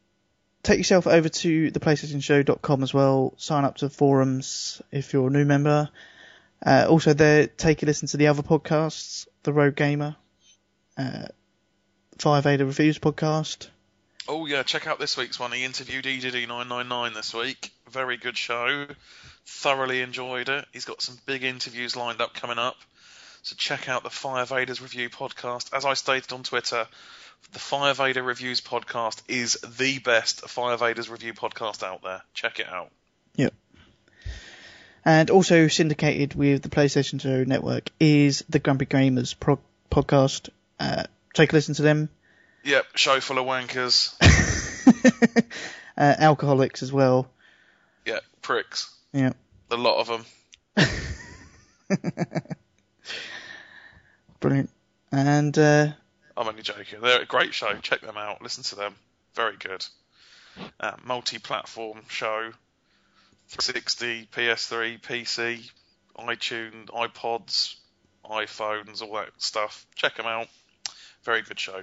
take 0.63 0.79
yourself 0.79 1.05
over 1.05 1.29
to 1.29 1.69
the 1.69 1.79
PlayStationShow.com 1.79 2.81
as 2.81 2.95
well. 2.95 3.35
Sign 3.37 3.63
up 3.63 3.77
to 3.77 3.85
the 3.89 3.93
forums 3.93 4.81
if 4.91 5.13
you're 5.13 5.27
a 5.27 5.29
new 5.29 5.45
member. 5.45 5.89
Uh, 6.65 6.87
also, 6.89 7.13
there, 7.13 7.45
take 7.45 7.83
a 7.83 7.85
listen 7.85 8.07
to 8.07 8.17
the 8.17 8.25
other 8.25 8.41
podcasts, 8.41 9.27
the 9.43 9.53
Road 9.53 9.75
Gamer, 9.75 10.15
uh, 10.97 11.27
Five 12.17 12.47
Ada 12.47 12.65
Reviews 12.65 12.97
podcast. 12.97 13.67
Oh 14.29 14.45
yeah, 14.45 14.61
check 14.61 14.85
out 14.85 14.99
this 14.99 15.17
week's 15.17 15.39
one. 15.39 15.51
He 15.51 15.63
interviewed 15.63 16.05
E 16.05 16.21
EDD999 16.21 17.15
this 17.15 17.33
week. 17.33 17.71
Very 17.89 18.15
good 18.15 18.37
show. 18.37 18.85
Thoroughly 19.47 20.01
enjoyed 20.01 20.49
it. 20.49 20.65
He's 20.71 20.85
got 20.85 21.01
some 21.01 21.17
big 21.25 21.43
interviews 21.43 21.95
lined 21.95 22.21
up 22.21 22.35
coming 22.35 22.59
up. 22.59 22.75
So 23.41 23.55
check 23.57 23.89
out 23.89 24.03
the 24.03 24.11
Fire 24.11 24.45
Vaders 24.45 24.83
Review 24.83 25.09
podcast. 25.09 25.73
As 25.73 25.83
I 25.83 25.95
stated 25.95 26.31
on 26.31 26.43
Twitter, 26.43 26.85
the 27.53 27.59
Fire 27.59 27.95
Vader 27.95 28.21
Reviews 28.21 28.61
podcast 28.61 29.23
is 29.27 29.53
the 29.77 29.97
best 29.97 30.41
Fire 30.41 30.77
Vaders 30.77 31.09
Review 31.09 31.33
podcast 31.33 31.81
out 31.81 32.03
there. 32.03 32.21
Check 32.35 32.59
it 32.59 32.69
out. 32.69 32.91
Yep. 33.33 33.55
And 35.05 35.31
also 35.31 35.67
syndicated 35.69 36.35
with 36.35 36.61
the 36.61 36.69
PlayStation 36.69 37.19
2 37.19 37.45
network 37.45 37.89
is 37.99 38.43
the 38.47 38.59
Grumpy 38.59 38.85
Gamers 38.85 39.33
pro- 39.39 39.57
podcast. 39.89 40.49
Uh, 40.79 41.05
take 41.33 41.51
a 41.51 41.55
listen 41.55 41.73
to 41.73 41.81
them. 41.81 42.09
Yep, 42.63 42.85
show 42.95 43.19
full 43.19 43.37
of 43.37 43.45
wankers. 43.45 44.13
uh, 45.97 46.15
alcoholics 46.17 46.83
as 46.83 46.91
well. 46.91 47.29
Yeah, 48.05 48.19
pricks. 48.41 48.93
Yeah. 49.13 49.33
A 49.71 49.75
lot 49.75 49.99
of 49.99 50.07
them. 50.07 50.25
Brilliant. 54.39 54.69
And 55.11 55.57
uh, 55.57 55.87
I'm 56.37 56.47
only 56.47 56.61
joking. 56.61 57.01
They're 57.01 57.21
a 57.21 57.25
great 57.25 57.53
show. 57.53 57.73
Check 57.81 58.01
them 58.01 58.17
out. 58.17 58.41
Listen 58.41 58.63
to 58.65 58.75
them. 58.75 58.95
Very 59.35 59.57
good. 59.57 59.85
Uh, 60.79 60.93
multi-platform 61.03 62.01
show. 62.07 62.51
360, 63.49 64.27
PS3, 64.31 65.01
PC, 65.01 65.71
iTunes, 66.17 66.85
iPods, 66.87 67.75
iPhones, 68.23 69.01
all 69.01 69.15
that 69.15 69.29
stuff. 69.37 69.85
Check 69.95 70.15
them 70.17 70.27
out. 70.27 70.47
Very 71.23 71.41
good 71.41 71.59
show. 71.59 71.81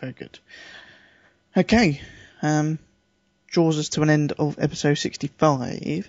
Very 0.00 0.12
good. 0.12 0.38
Okay. 1.56 2.00
Um, 2.42 2.78
draws 3.48 3.78
us 3.78 3.90
to 3.90 4.02
an 4.02 4.10
end 4.10 4.32
of 4.32 4.58
episode 4.58 4.94
65. 4.94 6.08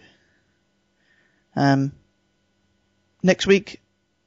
Um, 1.55 1.91
next 3.21 3.47
week, 3.47 3.81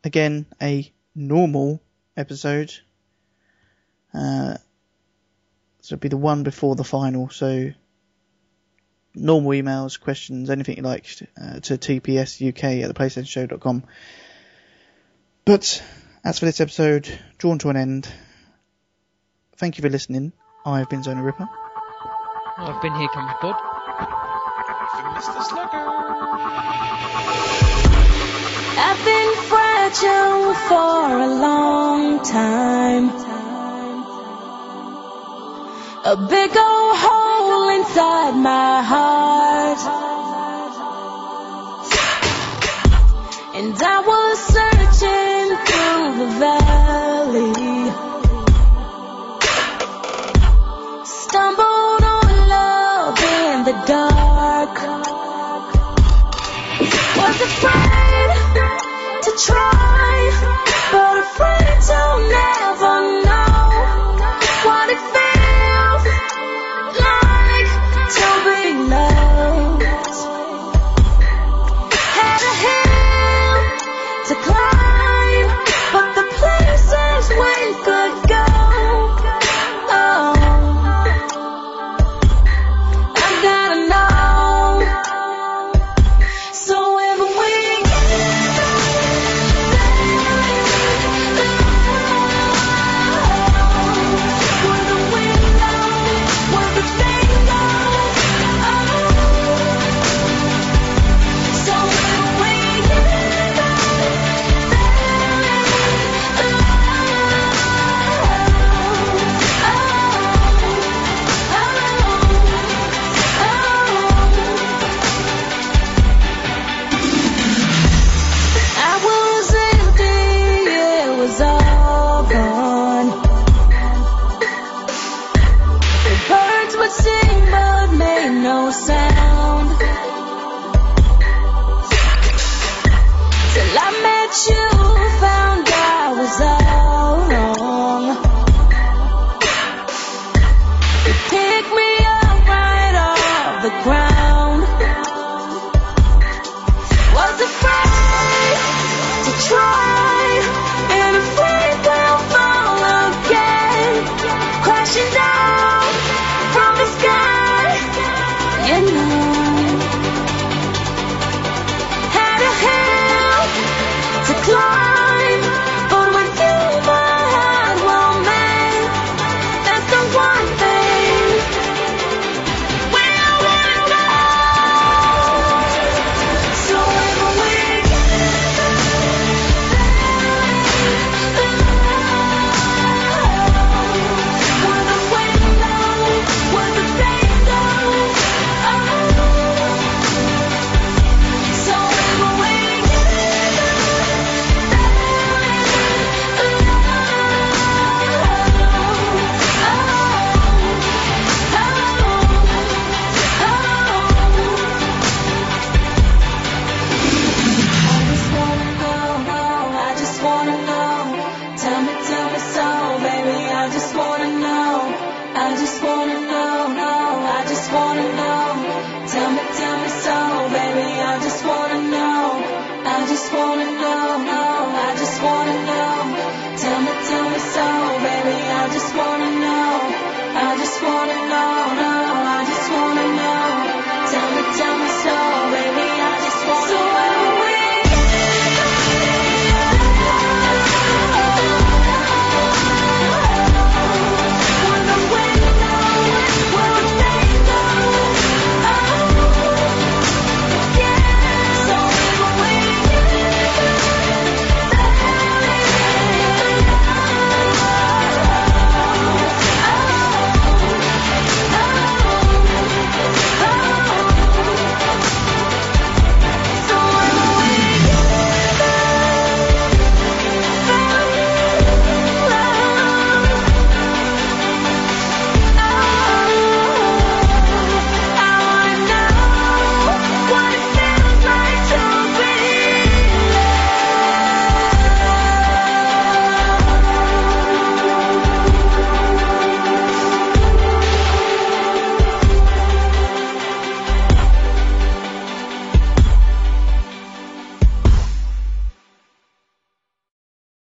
again, 0.05 0.47
a 0.63 0.91
normal 1.15 1.83
episode. 2.17 2.73
Uh, 4.15 4.55
so 5.81 5.95
it'll 5.95 6.01
be 6.01 6.09
the 6.09 6.17
one 6.17 6.45
before 6.45 6.77
the 6.77 6.85
final. 6.85 7.29
So 7.29 7.73
normal 9.15 9.51
emails, 9.51 10.01
questions, 10.01 10.51
anything 10.51 10.77
you 10.77 10.83
like 10.83 11.07
uh, 11.41 11.61
to 11.61 11.79
tpsuk 11.79 12.85
at 12.85 12.95
theplaystationshow.com. 12.95 13.85
But 15.45 15.83
as 16.25 16.39
for 16.39 16.45
this 16.45 16.61
episode, 16.61 17.09
drawn 17.39 17.59
to 17.61 17.71
an 17.71 17.77
end. 17.77 18.09
Thank 19.59 19.77
you 19.77 19.83
for 19.83 19.91
listening. 19.91 20.33
I've 20.65 20.89
been 20.89 21.03
Zona 21.03 21.21
Ripper. 21.21 21.49
I've 22.59 22.81
been 22.81 22.95
here, 22.95 23.09
comes 23.09 23.33
Bod. 23.43 23.57
Mr. 25.19 25.43
Slugga. 25.51 25.81
I've 28.87 29.05
been 29.05 29.35
fragile 29.51 30.55
for 30.69 31.19
a 31.19 31.31
long 31.43 32.23
time. 32.23 33.11
A 36.05 36.17
big 36.17 36.57
old 36.57 36.97
hole 37.05 37.69
inside 37.81 38.37
my 38.37 38.81
heart. 38.81 39.81
And 43.57 43.75
I 43.83 44.01
was 44.07 44.58
try, 59.49 59.78